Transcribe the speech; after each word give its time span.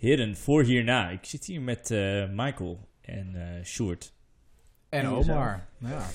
Heren, 0.00 0.36
voor 0.36 0.62
hierna. 0.62 1.08
Ik 1.08 1.24
zit 1.24 1.44
hier 1.44 1.60
met 1.60 1.90
eh, 1.90 2.28
Michael 2.30 2.88
en 3.00 3.34
eh 3.34 3.64
Sjoerd. 3.64 4.12
En 4.88 5.00
En 5.00 5.08
Omar. 5.08 5.66
Ja. 5.78 6.06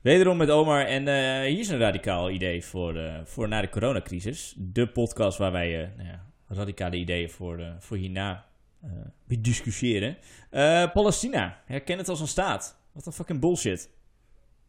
Wederom 0.00 0.36
met 0.36 0.50
Omar. 0.50 0.84
En 0.84 1.08
eh, 1.08 1.48
hier 1.48 1.58
is 1.58 1.68
een 1.68 1.78
radicaal 1.78 2.30
idee 2.30 2.64
voor, 2.64 2.96
eh, 2.96 3.20
voor 3.24 3.48
na 3.48 3.60
de 3.60 3.68
coronacrisis. 3.68 4.54
De 4.56 4.86
podcast 4.86 5.38
waar 5.38 5.52
wij 5.52 5.82
eh, 5.82 5.88
nou 5.96 6.08
ja, 6.08 6.26
radicale 6.48 6.96
ideeën 6.96 7.30
voor, 7.30 7.58
eh, 7.58 7.72
voor 7.78 7.96
hierna 7.96 8.46
eh 8.82 8.90
bediscussiëren. 9.24 10.16
Eh, 10.50 10.92
Palestina. 10.92 11.62
Herken 11.64 11.98
het 11.98 12.08
als 12.08 12.20
een 12.20 12.28
staat. 12.28 12.80
Wat 12.92 13.06
een 13.06 13.12
fucking 13.12 13.40
bullshit. 13.40 13.90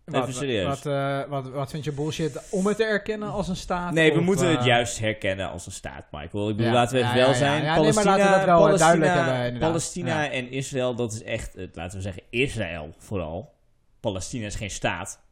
Even 0.08 0.26
Wat, 0.26 0.36
serieus. 0.36 0.68
Wat, 0.68 0.86
eh, 0.86 1.30
wat, 1.30 1.50
wat 1.50 1.70
vind 1.70 1.84
je 1.84 1.92
bullshit 1.92 2.50
om 2.50 2.66
het 2.66 2.78
te 2.78 2.84
erkennen 2.84 3.32
als 3.32 3.48
een 3.48 3.56
staat? 3.56 3.94
Nee, 3.94 4.14
we 4.14 4.20
Of, 4.20 4.26
moeten 4.26 4.50
het 4.50 4.60
eh, 4.60 4.66
juist 4.66 5.00
herkennen 5.00 5.50
als 5.50 5.66
een 5.66 5.72
staat, 5.72 6.06
Michael. 6.12 6.50
Ik 6.50 6.56
bedoel, 6.56 6.72
Ja, 6.72 6.78
laten 6.78 6.98
we 6.98 7.04
het 7.04 7.14
ja, 7.14 7.20
wel 7.20 7.30
ja, 7.30 7.36
zijn. 7.36 7.64
Ja, 7.64 7.76
nee, 7.80 7.94
maar 7.94 8.04
Palestina, 8.04 8.18
laten 8.18 8.32
we 8.32 8.38
dat 8.38 8.46
wel, 8.46 8.60
Palestina, 8.60 9.42
hebben. 9.42 9.60
Palestina 9.60 10.30
en 10.30 10.52
Israël, 10.52 10.96
dat 10.96 11.14
is 11.14 11.24
echt, 11.24 11.56
eh, 11.56 11.68
laten 11.74 11.98
we 11.98 12.04
zeggen, 12.04 12.24
Israël 12.30 12.94
vooral. 12.98 13.54
Palestina 14.00 14.46
is 14.46 14.56
geen 14.56 14.70
staat. 14.70 15.26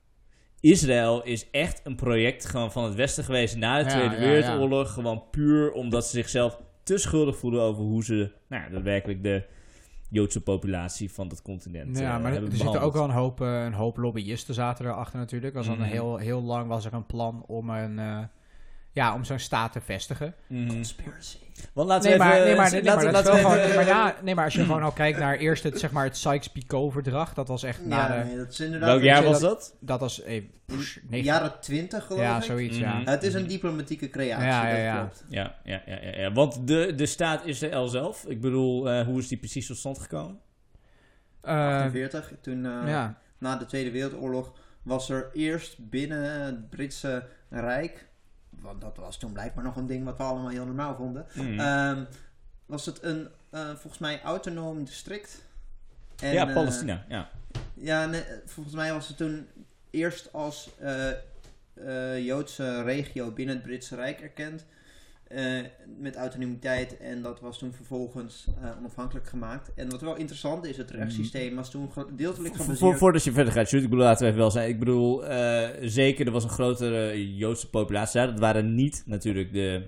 Israël 0.59 1.23
is 1.23 1.49
echt 1.51 1.81
een 1.83 1.95
project 1.95 2.45
gewoon 2.45 2.71
van 2.71 2.83
het 2.83 2.95
Westen 2.95 3.23
geweest 3.23 3.55
na 3.55 3.83
de 3.83 3.89
Tweede 3.89 4.17
Wereldoorlog. 4.17 4.93
Gewoon 4.93 5.23
puur 5.31 5.71
omdat 5.71 6.05
ze 6.05 6.11
zichzelf 6.11 6.59
te 6.83 6.97
schuldig 6.97 7.37
voelen 7.37 7.61
over 7.61 7.83
hoe 7.83 8.03
ze 8.03 8.31
nou, 8.47 8.71
daadwerkelijk 8.71 9.23
de 9.23 9.43
Joodse 10.15 10.41
populatie 10.41 11.11
van 11.11 11.27
dat 11.27 11.41
continent 11.41 11.97
Ja, 11.99 12.15
eh, 12.15 12.21
maar 12.21 12.25
er 12.25 12.31
hebben 12.31 12.51
zitten 12.51 12.67
ook 12.67 12.73
behandeld. 12.73 12.93
wel 12.93 13.03
een 13.03 13.23
hoop, 13.23 13.41
eh, 13.41 13.63
een 13.63 13.73
hoop 13.73 13.97
lobbyisten 13.97 14.53
zaten 14.53 14.85
erachter 14.85 15.19
natuurlijk. 15.19 15.53
Was 15.53 15.65
dan 15.65 15.77
Mhm. 15.77 15.87
heel, 15.87 16.17
heel 16.17 16.41
lang 16.43 16.67
was 16.67 16.85
er 16.85 16.93
een 16.93 17.05
plan 17.05 17.43
om 17.47 17.69
een... 17.69 17.99
eh, 18.95 19.03
ja, 19.03 19.13
om 19.13 19.23
zo'n 19.23 19.39
staat 19.39 19.71
te 19.71 19.81
vestigen. 19.81 20.35
Mhm. 20.47 20.67
Conspiracy. 20.67 21.37
Want 21.73 21.87
laten 21.87 22.09
Nee 22.09 22.17
we 22.17 22.23
maar, 22.23 22.33
even... 22.33 22.45
nee, 22.45 22.55
maar, 22.55 22.71
nee, 22.71 22.83
laten, 22.83 23.03
maar, 23.03 23.13
laten 23.13 23.33
we 23.33 23.39
gewoon, 23.39 23.75
maar 23.75 23.85
ja, 23.85 24.15
nee, 24.23 24.35
maar 24.35 24.43
als 24.43 24.53
je 24.53 24.63
gewoon 24.63 24.83
al 24.83 24.91
kijkt 24.91 25.19
naar 25.19 25.37
eerst 25.37 25.63
het, 25.63 25.79
zeg 25.79 25.91
maar, 25.91 26.03
het 26.03 26.17
Sykes-Picot-verdrag, 26.17 27.33
dat 27.33 27.47
was 27.47 27.63
echt 27.63 27.85
na 27.85 27.97
Ja, 27.97 28.17
de... 28.17 28.27
nee, 28.27 28.37
dat 28.37 28.51
is 28.51 28.59
inderdaad... 28.59 28.89
Welk 28.89 29.01
jaar 29.01 29.23
was 29.23 29.39
dat? 29.39 29.75
Dat 29.79 29.99
was 29.99 30.21
pff, 30.65 30.99
de 31.09 31.21
jaren 31.21 31.53
20 31.61 32.05
geloof 32.05 32.21
ja, 32.21 32.37
ik. 32.37 32.43
zoiets, 32.43 32.77
ja. 32.77 32.97
Mhm. 32.97 33.09
Het 33.09 33.23
is 33.23 33.33
een 33.33 33.47
diplomatieke 33.47 34.09
creatie, 34.09 34.47
Ja, 34.47 34.67
ja, 34.67 34.75
dat 34.75 34.83
ja. 34.83 34.99
klopt. 34.99 35.25
Ja, 35.29 35.55
ja, 35.63 35.81
ja, 35.85 35.97
ja, 36.01 36.17
ja. 36.17 36.31
want 36.31 36.67
de, 36.67 36.95
de 36.95 37.05
staat 37.05 37.45
Israël 37.45 37.87
zelf, 37.87 38.25
ik 38.25 38.41
bedoel, 38.41 38.89
eh, 38.89 39.05
hoe 39.05 39.19
is 39.19 39.27
die 39.27 39.37
precies 39.37 39.67
tot 39.67 39.77
stand 39.77 39.99
gekomen? 39.99 40.39
Eh, 41.41 41.67
48, 41.67 42.31
toen 42.41 42.65
eh, 42.65 42.87
ja. 42.87 43.17
na 43.37 43.57
de 43.57 43.65
Tweede 43.65 43.91
Wereldoorlog 43.91 44.53
was 44.83 45.09
er 45.09 45.29
eerst 45.33 45.89
binnen 45.89 46.41
het 46.41 46.69
Britse 46.69 47.27
Rijk, 47.49 48.07
want 48.61 48.81
dat 48.81 48.97
was 48.97 49.17
toen 49.17 49.31
blijkbaar 49.33 49.63
nog 49.63 49.75
een 49.75 49.87
ding 49.87 50.05
wat 50.05 50.17
we 50.17 50.23
allemaal 50.23 50.49
heel 50.49 50.65
normaal 50.65 50.95
vonden, 50.95 51.25
Mhm. 51.33 51.59
ehm, 51.59 52.03
was 52.65 52.85
het 52.85 53.03
een 53.03 53.27
eh, 53.49 53.65
volgens 53.69 53.97
mij 53.97 54.21
autonoom 54.21 54.83
district. 54.83 55.41
En, 56.21 56.33
ja, 56.33 56.47
eh, 56.47 56.53
Palestina, 56.53 57.05
ja. 57.09 57.29
Ja, 57.73 58.05
nee, 58.05 58.23
volgens 58.45 58.75
mij 58.75 58.93
was 58.93 59.07
het 59.07 59.17
toen 59.17 59.47
eerst 59.89 60.33
als 60.33 60.69
eh, 60.79 61.09
eh, 61.73 62.25
Joodse 62.25 62.83
regio 62.83 63.31
binnen 63.31 63.55
het 63.55 63.63
Britse 63.63 63.95
Rijk 63.95 64.21
erkend. 64.21 64.65
Eh, 65.35 65.61
met 65.97 66.15
autonomiteit 66.15 66.97
en 66.97 67.21
dat 67.21 67.39
was 67.39 67.57
toen 67.57 67.73
vervolgens 67.73 68.47
eh, 68.61 68.69
onafhankelijk 68.79 69.27
gemaakt. 69.27 69.73
En 69.73 69.89
wat 69.89 70.01
wel 70.01 70.15
interessant 70.15 70.65
is, 70.65 70.77
het 70.77 70.91
rechtssysteem 70.91 71.55
was 71.55 71.71
toen 71.71 71.91
gedeeltelijk 71.91 72.53
gebaseerd... 72.53 72.79
voor, 72.79 72.97
voordat 72.97 73.23
je 73.23 73.31
verder 73.31 73.53
gaat, 73.53 73.67
Sjoerd, 73.67 73.83
ik 73.83 73.89
bedoel, 73.89 74.05
laten 74.05 74.21
we 74.21 74.27
even 74.27 74.39
wel 74.39 74.51
zijn. 74.51 74.69
Ik 74.69 74.79
bedoel, 74.79 75.25
eh, 75.25 75.69
zeker, 75.81 76.25
er 76.25 76.31
was 76.31 76.43
een 76.43 76.49
grotere 76.49 77.35
Joodse 77.35 77.69
populatie 77.69 78.19
daar. 78.19 78.27
Dat 78.27 78.39
waren 78.39 78.75
niet 78.75 79.03
natuurlijk 79.05 79.53
de, 79.53 79.83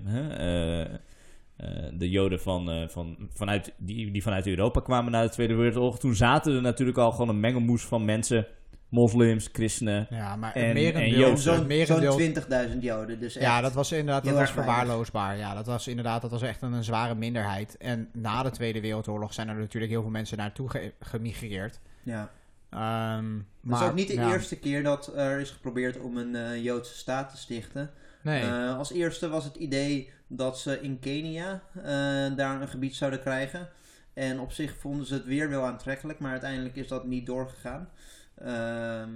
de 1.92 2.10
Joden 2.10 2.40
van, 2.40 2.88
van, 2.90 3.16
vanuit, 3.32 3.74
die, 3.76 4.10
die 4.10 4.22
vanuit 4.22 4.46
Europa 4.46 4.80
kwamen 4.80 5.12
na 5.12 5.22
de 5.22 5.28
Tweede 5.28 5.54
Wereldoorlog. 5.54 5.98
Toen 5.98 6.14
zaten 6.14 6.54
er 6.54 6.62
natuurlijk 6.62 6.98
al 6.98 7.10
gewoon 7.10 7.28
een 7.28 7.40
mengelmoes 7.40 7.84
van 7.84 8.04
mensen. 8.04 8.46
Moslims, 8.88 9.48
christenen. 9.52 10.06
ja, 10.10 10.36
maar 10.36 10.52
En- 10.54 10.76
het 10.76 10.94
en. 10.94 11.38
Zo'n 11.38 11.54
het 11.54 11.66
merendeel 11.66 12.12
zo'n 12.12 12.18
20.000 12.70 12.82
Joden. 12.82 13.20
Dus 13.20 13.34
Ja, 13.34 13.52
echt. 13.54 13.62
dat 13.62 13.72
was 13.72 13.92
inderdaad 13.92 14.24
dat 14.24 14.34
was 14.34 14.50
verwaarloosbaar. 14.50 15.36
Ja, 15.36 15.54
dat 15.54 15.66
was 15.66 15.88
inderdaad 15.88 16.22
dat 16.22 16.30
was 16.30 16.42
echt 16.42 16.62
een, 16.62 16.72
een 16.72 16.84
zware 16.84 17.14
minderheid. 17.14 17.76
En 17.76 18.08
na 18.12 18.42
de 18.42 18.50
Tweede 18.50 18.80
Wereldoorlog 18.80 19.34
zijn 19.34 19.48
er 19.48 19.54
natuurlijk 19.54 19.92
heel 19.92 20.02
veel 20.02 20.10
mensen 20.10 20.36
naartoe 20.36 20.70
ge- 20.70 20.92
gemigreerd. 21.00 21.80
Ja. 22.02 22.30
Ehm 22.70 23.34
Het 23.34 23.44
maar, 23.60 23.82
is 23.82 23.88
ook 23.88 23.94
niet 23.94 24.08
de 24.08 24.14
ja, 24.14 24.32
eerste 24.32 24.56
keer 24.58 24.82
dat 24.82 25.12
er 25.16 25.40
is 25.40 25.50
geprobeerd 25.50 25.98
om 25.98 26.16
een 26.16 26.34
eh, 26.36 26.62
Joodse 26.64 26.94
staat 26.98 27.30
te 27.30 27.36
stichten. 27.36 27.90
Nee. 28.22 28.42
Eh, 28.42 28.78
als 28.78 28.92
eerste 28.92 29.28
was 29.28 29.44
het 29.44 29.56
idee 29.56 30.10
dat 30.26 30.58
ze 30.58 30.80
in 30.80 30.98
Kenia 30.98 31.60
eh, 31.74 31.82
daar 32.36 32.60
een 32.60 32.68
gebied 32.68 32.96
zouden 32.96 33.20
krijgen. 33.20 33.68
En 34.14 34.40
op 34.40 34.52
zich 34.52 34.74
vonden 34.78 35.06
ze 35.06 35.14
het 35.14 35.24
weer 35.24 35.48
wel 35.48 35.64
aantrekkelijk, 35.64 36.18
maar 36.18 36.30
uiteindelijk 36.30 36.76
is 36.76 36.88
dat 36.88 37.06
niet 37.06 37.26
doorgegaan. 37.26 37.88
Ehm, 38.40 39.10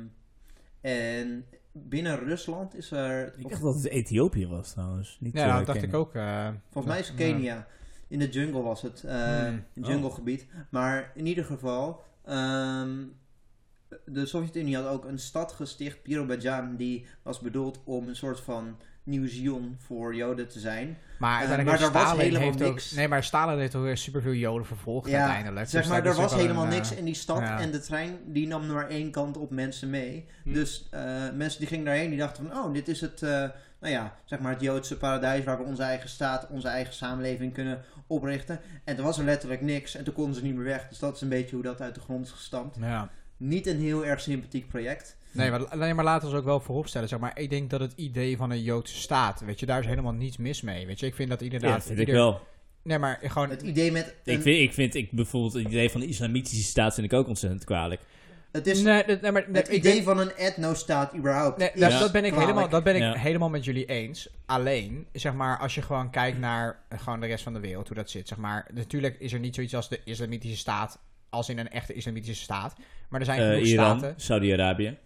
en 0.81 1.45
binnen 1.73 2.19
Rusland 2.19 2.75
is 2.75 2.91
er. 2.91 3.35
Ik 3.39 3.49
dacht 3.49 3.63
dat 3.63 3.75
het 3.75 3.85
Ethiopië 3.89 4.47
was 4.47 4.71
trouwens. 4.73 5.17
Niet, 5.21 5.33
ja, 5.35 5.49
eh, 5.49 5.57
dat 5.57 5.67
dacht 5.67 5.83
ik 5.83 5.95
ook. 5.95 6.15
eh, 6.15 6.49
Volgens 6.71 6.93
mij 6.95 7.03
is 7.03 7.09
het 7.09 7.17
Kenia. 7.17 7.67
In 8.09 8.19
de 8.19 8.29
jungle 8.29 8.63
was 8.63 8.83
het. 8.83 9.01
Hmm. 9.01 9.65
In 9.75 9.83
Oh. 9.85 9.89
junglegebied. 9.91 10.47
Maar 10.71 11.11
in 11.15 11.27
ieder 11.27 11.45
geval. 11.45 12.03
ehm, 12.25 13.05
de 14.05 14.27
Sovjet-Unie 14.27 14.77
had 14.77 14.87
ook 14.87 15.05
een 15.05 15.19
stad 15.19 15.53
gesticht, 15.53 16.03
Birobidzjan, 16.03 16.77
die 16.77 17.07
was 17.23 17.41
bedoeld 17.41 17.81
om 17.85 18.09
een 18.09 18.17
soort 18.17 18.41
van 18.41 18.77
nieuw 19.05 19.29
Zion 19.29 19.77
voor 19.79 20.15
Joden 20.15 20.49
te 20.49 20.61
zijn. 20.61 20.99
Maar 21.19 21.39
uiteindelijk 21.39 21.69
maar 21.69 21.79
heeft 21.79 21.95
er 21.95 22.01
was 22.01 22.09
Stalin 22.09 22.25
helemaal 22.25 22.49
heeft 22.49 22.63
ook, 22.63 22.69
niks. 22.69 22.93
Nee, 22.93 23.09
maar 23.09 23.25
Stalin 23.25 23.59
heeft 23.59 23.75
ook 23.75 23.83
weer 23.83 23.97
superveel 23.97 24.33
Joden 24.33 24.67
vervolgd 24.67 25.11
Ja, 25.11 25.19
uiteindelijk. 25.19 25.69
Zeg 25.69 25.81
Dus 25.81 25.91
maar, 25.91 26.07
er 26.07 26.15
was 26.15 26.35
helemaal 26.35 26.65
een, 26.65 26.71
eh, 26.71 26.75
niks 26.75 26.95
in 26.95 27.05
die 27.05 27.15
stad 27.15 27.39
ja. 27.39 27.61
en 27.61 27.71
de 27.71 27.81
trein 27.81 28.19
die 28.27 28.47
nam 28.47 28.67
maar 28.67 28.89
één 28.89 29.11
kant 29.11 29.37
op 29.37 29.51
mensen 29.51 29.91
mee. 29.91 30.27
Hm. 30.43 30.53
Dus 30.53 30.89
eh, 30.91 31.03
mensen 31.35 31.59
die 31.59 31.69
gingen 31.69 31.85
daarheen, 31.85 32.11
die 32.11 32.19
dachten 32.19 32.49
van, 32.49 32.59
oh, 32.59 32.73
dit 32.73 32.89
is 32.89 33.01
het, 33.01 33.23
eh, 33.23 33.31
nou 33.81 33.93
ja, 33.93 34.15
zeg 34.25 34.39
maar 34.39 34.53
het 34.53 34.61
Joodse 34.61 34.97
paradijs 34.97 35.45
waar 35.45 35.59
we 35.59 35.65
onze 35.65 35.83
eigen 35.83 36.09
staat, 36.09 36.47
onze 36.49 36.69
eigen 36.69 36.95
samenleving 36.95 37.53
kunnen 37.53 37.83
oprichten. 38.07 38.61
En 38.85 38.97
toen 38.97 39.05
was 39.05 39.19
er 39.19 39.25
letterlijk 39.25 39.61
niks 39.61 39.95
en 39.95 40.05
toen 40.05 40.15
konden 40.15 40.35
ze 40.35 40.43
niet 40.43 40.55
meer 40.55 40.65
weg. 40.65 40.89
Dus 40.89 40.99
dat 40.99 41.15
is 41.15 41.21
een 41.21 41.29
beetje 41.29 41.55
hoe 41.55 41.65
dat 41.65 41.81
uit 41.81 41.95
de 41.95 42.01
grond 42.01 42.27
is 42.27 42.33
gestampt. 42.33 42.77
Ja. 42.81 43.09
Niet 43.37 43.67
een 43.67 43.81
heel 43.81 44.07
erg 44.07 44.21
sympathiek 44.21 44.69
project. 44.69 45.17
Nee, 45.33 45.51
maar, 45.51 45.77
nee, 45.79 45.95
maar 45.95 46.05
laten 46.05 46.21
we 46.29 46.35
ons 46.35 46.41
ook 46.43 46.47
wel 46.49 46.61
vooropstellen. 46.61 47.09
Zeg 47.09 47.19
maar, 47.19 47.39
ik 47.39 47.51
denk 47.51 47.71
dat 47.71 47.81
het 47.81 47.93
idee 47.97 48.37
van 48.37 48.51
een 48.51 48.63
Joodse 48.63 48.97
staat, 48.97 49.41
weet 49.41 49.61
je, 49.61 49.67
daar 49.67 49.81
is 49.81 49.87
helemaal 49.87 50.13
niets 50.13 50.37
mis 50.37 50.61
mee. 50.63 50.87
Weet 50.87 51.01
je, 51.01 51.07
ik 51.07 51.15
vind 51.15 51.29
dat 51.29 51.43
inderdaad. 51.43 51.83
vind 51.85 51.99
ik 51.99 52.07
ieder- 52.07 52.15
wel. 52.23 52.41
Nee, 52.83 52.99
maar 52.99 53.19
gewoon. 53.23 53.51
Het 53.51 53.63
idee 53.63 53.93
met... 53.93 54.15
Ik 54.25 54.35
een- 54.37 54.43
vind, 54.43 54.61
ik 54.61 54.73
vind 54.73 54.95
ik, 54.95 55.11
bijvoorbeeld 55.11 55.53
het 55.53 55.67
idee 55.67 55.91
van 55.91 56.01
de 56.01 56.07
islamitische 56.07 56.65
staat 56.65 56.95
vind 56.95 57.13
ik 57.13 57.19
ook 57.19 57.29
ontzettend 57.29 57.65
kwalijk. 57.65 58.01
het 58.53 58.67
is 58.67 58.83
nee, 58.83 59.05
nee, 59.07 59.33
maar 59.33 59.45
nee, 59.49 59.57
het 59.63 59.69
ik 59.69 59.77
idee 59.77 59.93
denk- 59.93 60.05
van 60.05 60.19
een 60.19 60.33
etnostaat 60.37 61.15
überhaupt. 61.17 61.59
Nee, 61.59 61.71
is 61.75 61.81
dat, 61.81 61.93
Ja. 61.93 61.99
dat 61.99 62.13
ben 62.13 62.25
ik, 62.25 62.31
kwalijk. 62.31 62.51
helemaal, 62.51 62.71
dat 62.71 62.85
ben 62.85 62.95
ik 62.95 63.01
Ja. 63.03 63.15
helemaal 63.15 63.49
met 63.49 63.65
jullie 63.65 63.85
eens. 63.87 64.29
Alleen, 64.47 65.07
zeg 65.13 65.35
maar, 65.35 65.59
als 65.59 65.75
je 65.75 65.83
gewoon 65.83 66.11
kijkt 66.11 66.39
naar 66.39 66.79
eh, 66.89 66.99
gewoon 66.99 67.21
de 67.21 67.27
rest 67.27 67.43
van 67.45 67.53
de 67.53 67.61
wereld, 67.61 67.87
hoe 67.89 67.97
dat 67.97 68.11
zit. 68.11 68.29
Zeg 68.29 68.39
maar, 68.39 68.67
natuurlijk 68.75 69.17
is 69.19 69.33
er 69.33 69.39
niet 69.41 69.55
zoiets 69.55 69.75
als 69.75 69.89
de 69.89 70.01
islamitische 70.05 70.57
staat, 70.57 70.99
als 71.31 71.49
in 71.49 71.59
een 71.59 71.71
echte 71.71 71.93
islamitische 71.93 72.43
staat. 72.43 72.77
Maar 73.09 73.21
er 73.21 73.27
zijn 73.27 73.41
genoeg 73.41 73.67
Iran, 73.67 73.99
staten. 73.99 74.21
Saudi-Arabië. 74.21 74.97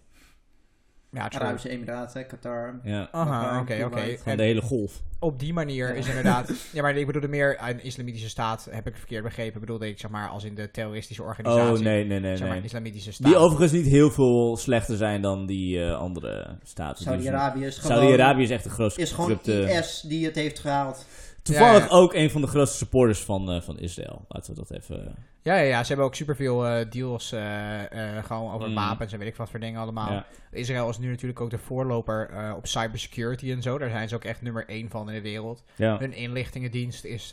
Ja. 1.11 1.31
Arabische 1.31 1.69
Emiraten, 1.69 2.27
Qatar. 2.27 2.81
Ja, 2.83 3.09
Aha, 3.13 3.61
oké, 3.61 3.85
oké. 3.85 4.17
En 4.25 4.37
de 4.37 4.43
hele 4.43 4.61
golf. 4.61 5.03
Op 5.19 5.39
die 5.39 5.53
manier 5.53 5.89
Ja. 5.89 5.95
is 5.95 6.09
inderdaad. 6.09 6.53
ja, 6.73 6.83
maar 6.83 6.97
ik 6.97 7.07
bedoelde 7.07 7.29
meer 7.29 7.59
een 7.63 7.85
islamitische 7.85 8.29
staat, 8.29 8.69
heb 8.71 8.87
ik 8.87 8.97
verkeerd 8.97 9.23
begrepen. 9.23 9.61
Bedoelde 9.61 9.89
ik, 9.89 9.99
zeg 9.99 10.11
maar, 10.11 10.29
als 10.29 10.45
in 10.45 10.55
de 10.55 10.71
terroristische 10.71 11.23
organisatie. 11.23 11.73
Oh, 11.73 11.79
nee, 11.79 12.05
nee, 12.05 12.21
nee. 12.21 12.37
Zeg 12.37 12.47
maar, 12.47 12.57
nee. 12.57 12.65
islamitische 12.65 13.13
staat. 13.13 13.27
Die 13.27 13.37
overigens 13.37 13.73
niet 13.73 13.87
heel 13.87 14.11
veel 14.11 14.57
slechter 14.57 14.97
zijn 14.97 15.23
dan 15.23 15.47
die 15.47 15.81
eh, 15.81 15.99
andere 15.99 16.59
staten. 16.63 17.05
Saudi-Arabië 17.05 17.65
is 17.65 17.79
gewoon... 17.79 17.97
Saudi-Arabië 17.97 18.43
is 18.43 18.51
echt 18.51 18.65
de 18.65 18.71
grootste 18.71 19.01
is 19.01 19.11
gewoon 19.13 19.27
corrupte... 19.27 19.73
IS 19.73 20.01
die 20.01 20.25
het 20.25 20.35
heeft 20.35 20.59
gehaald. 20.59 21.07
Toevallig 21.47 21.79
Ja, 21.79 21.85
ja. 21.85 21.91
ook 21.91 22.15
een 22.15 22.31
van 22.31 22.41
de 22.41 22.47
grootste 22.47 22.77
supporters 22.77 23.21
van, 23.25 23.51
eh, 23.51 23.61
van 23.61 23.79
Israël. 23.79 24.25
Laten 24.29 24.55
we 24.55 24.61
dat 24.61 24.71
even... 24.71 25.15
Ja, 25.43 25.55
ja, 25.55 25.63
ja, 25.63 25.81
ze 25.83 25.89
hebben 25.89 26.07
ook 26.07 26.15
superveel 26.15 26.67
eh 26.67 26.91
deals 26.91 27.33
eh, 27.33 27.81
gewoon 28.25 28.53
over 28.53 28.69
Mm. 28.69 28.75
wapens 28.75 29.13
en 29.13 29.19
weet 29.19 29.29
ik 29.29 29.37
wat 29.37 29.51
voor 29.51 29.61
dingen 29.61 29.81
allemaal. 29.81 30.25
Israël 30.51 30.89
is 30.89 30.99
nu 30.99 31.09
natuurlijk 31.11 31.41
ook 31.41 31.51
de 31.51 31.59
voorloper 31.59 32.55
op 32.57 32.67
cybersecurity 32.67 33.51
en 33.51 33.63
zo. 33.63 33.79
Daar 33.79 33.91
zijn 33.91 34.09
ze 34.09 34.15
ook 34.15 34.25
echt 34.25 34.43
nummer 34.43 34.69
één 34.69 34.91
van 34.91 35.09
in 35.09 35.15
de 35.15 35.21
wereld. 35.21 35.65
Hun 35.77 36.13
inlichtingendienst 36.13 37.05
is 37.05 37.31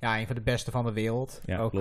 ja, 0.00 0.18
een 0.18 0.26
van 0.26 0.34
de 0.34 0.42
beste 0.42 0.70
van 0.70 0.84
de 0.84 0.92
wereld. 0.92 1.40
ja 1.44 1.58
ook, 1.58 1.72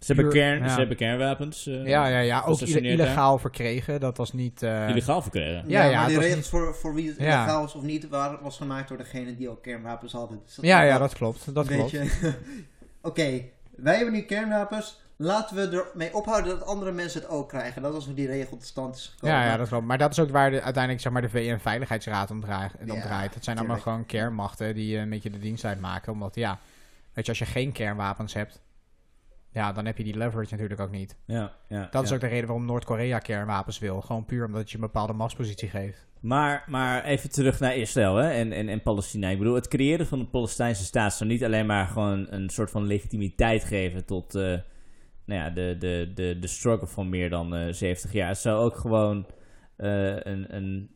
ze, 0.00 0.12
hebben 0.12 0.32
kern, 0.32 0.62
ja. 0.62 0.68
ze 0.68 0.78
hebben 0.78 0.96
kernwapens. 0.96 1.66
eh, 1.66 1.86
ja, 1.86 2.06
ja, 2.06 2.18
ja, 2.18 2.42
ook 2.46 2.58
daar. 2.58 2.68
illegaal 2.68 3.38
verkregen. 3.38 4.00
Dat 4.00 4.16
was 4.16 4.32
niet... 4.32 4.62
eh, 4.62 4.88
Illegaal 4.88 5.22
verkregen. 5.22 5.64
Ja, 5.66 5.82
ja, 5.84 6.02
was 6.04 6.12
regels 6.12 6.34
niet- 6.36 6.46
voor, 6.46 6.74
voor 6.74 6.94
wie 6.94 7.08
het 7.08 7.16
Ja. 7.18 7.24
illegaal 7.42 7.64
is 7.64 7.74
of 7.74 7.82
niet, 7.82 8.08
waren, 8.08 8.42
was 8.42 8.56
gemaakt 8.56 8.88
door 8.88 8.96
degene 8.98 9.36
die 9.36 9.48
ook 9.48 9.62
kernwapens 9.62 10.12
hadden. 10.12 10.40
Dus 10.44 10.58
ja, 10.60 10.82
ja, 10.82 10.98
dat 10.98 11.14
klopt. 11.14 11.54
Dat 11.54 11.66
klopt. 11.66 11.96
Oké, 13.02 13.42
wij 13.76 13.94
hebben 13.96 14.12
nu 14.14 14.20
kernwapens. 14.22 15.00
Laten 15.16 15.56
we 15.56 15.82
ermee 15.90 16.14
ophouden 16.14 16.58
dat 16.58 16.66
andere 16.68 16.92
mensen 16.92 17.20
het 17.20 17.30
ook 17.30 17.48
krijgen. 17.48 17.82
Dat 17.82 17.94
is 17.96 18.04
hoe 18.04 18.14
die 18.14 18.26
regel 18.26 18.50
tot 18.56 18.64
stand 18.66 18.96
is 18.96 19.06
gekomen. 19.14 19.36
Ja, 19.36 19.44
ja, 19.44 19.56
dat 19.56 19.68
klopt. 19.68 19.86
Maar 19.86 19.98
dat 19.98 20.10
is 20.10 20.18
ook 20.18 20.30
waar 20.30 20.50
de, 20.50 20.62
uiteindelijk 20.62 21.02
zeg 21.02 21.12
maar, 21.12 21.22
de 21.22 21.28
VN-veiligheidsraad 21.28 22.30
om, 22.30 22.40
draait. 22.40 22.72
om 22.80 22.86
Ja, 22.86 23.00
draait. 23.00 23.34
Het 23.34 23.44
zijn 23.44 23.58
allemaal 23.58 23.78
gewoon 23.78 24.06
kernmachten 24.06 24.74
die 24.74 24.94
eh, 24.96 25.02
een 25.02 25.10
beetje 25.10 25.30
de 25.30 25.38
dienst 25.38 25.64
uitmaken. 25.64 26.12
Omdat 26.12 26.34
ja, 26.34 26.58
Weet 27.12 27.24
je, 27.24 27.30
als 27.30 27.38
je 27.38 27.46
geen 27.46 27.72
kernwapens 27.72 28.34
hebt, 28.34 28.60
ja, 29.52 29.72
dan 29.72 29.86
heb 29.86 29.98
je 29.98 30.04
die 30.04 30.16
leverage 30.16 30.50
natuurlijk 30.50 30.80
ook 30.80 30.90
niet. 30.90 31.16
Ja, 31.24 31.52
ja, 31.68 31.88
Dat 31.90 32.02
is 32.02 32.08
ja. 32.08 32.14
ook 32.14 32.20
de 32.20 32.26
reden 32.26 32.46
waarom 32.46 32.66
Noord-Korea 32.66 33.18
kernwapens 33.18 33.78
wil. 33.78 34.00
Gewoon 34.00 34.24
puur 34.24 34.46
omdat 34.46 34.70
je 34.70 34.74
een 34.74 34.80
bepaalde 34.80 35.12
machtspositie 35.12 35.68
geeft. 35.68 36.08
Maar, 36.20 36.64
maar 36.66 37.04
even 37.04 37.30
terug 37.30 37.60
naar 37.60 37.76
Israël 37.76 38.14
hè? 38.14 38.30
En, 38.30 38.52
en, 38.52 38.68
en 38.68 38.82
Palestina. 38.82 39.28
Ik 39.28 39.38
bedoel, 39.38 39.54
het 39.54 39.68
creëren 39.68 40.06
van 40.06 40.20
een 40.20 40.30
Palestijnse 40.30 40.84
staat 40.84 41.14
zou 41.14 41.30
niet 41.30 41.44
alleen 41.44 41.66
maar 41.66 41.86
gewoon 41.86 42.26
een 42.30 42.48
soort 42.48 42.70
van 42.70 42.86
legitimiteit 42.86 43.64
geven 43.64 44.04
tot 44.04 44.34
eh, 44.34 44.42
nou 45.24 45.40
ja, 45.40 45.50
de, 45.50 45.76
de, 45.78 46.12
de, 46.14 46.38
de 46.40 46.46
struggle 46.46 46.86
van 46.86 47.08
meer 47.08 47.30
dan 47.30 47.54
eh 47.54 47.72
70 47.72 48.12
jaar. 48.12 48.28
Het 48.28 48.38
zou 48.38 48.64
ook 48.64 48.76
gewoon 48.76 49.26
eh, 49.76 50.16
een, 50.16 50.56
een, 50.56 50.90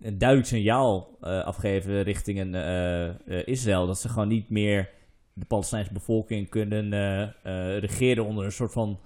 een 0.00 0.18
duidelijk 0.18 0.48
signaal 0.48 1.16
afgeven 1.20 2.02
richting 2.02 2.40
een, 2.40 3.46
Israël. 3.46 3.86
Dat 3.86 4.00
ze 4.00 4.08
gewoon 4.08 4.28
niet 4.28 4.50
meer 4.50 4.90
de 5.38 5.44
Palestijnse 5.46 5.92
bevolking 5.92 6.48
kunnen 6.48 6.92
eh, 6.92 7.22
eh, 7.22 7.78
regeren 7.80 8.24
onder 8.24 8.44
een 8.44 8.52
soort 8.52 8.72
van 8.72 8.98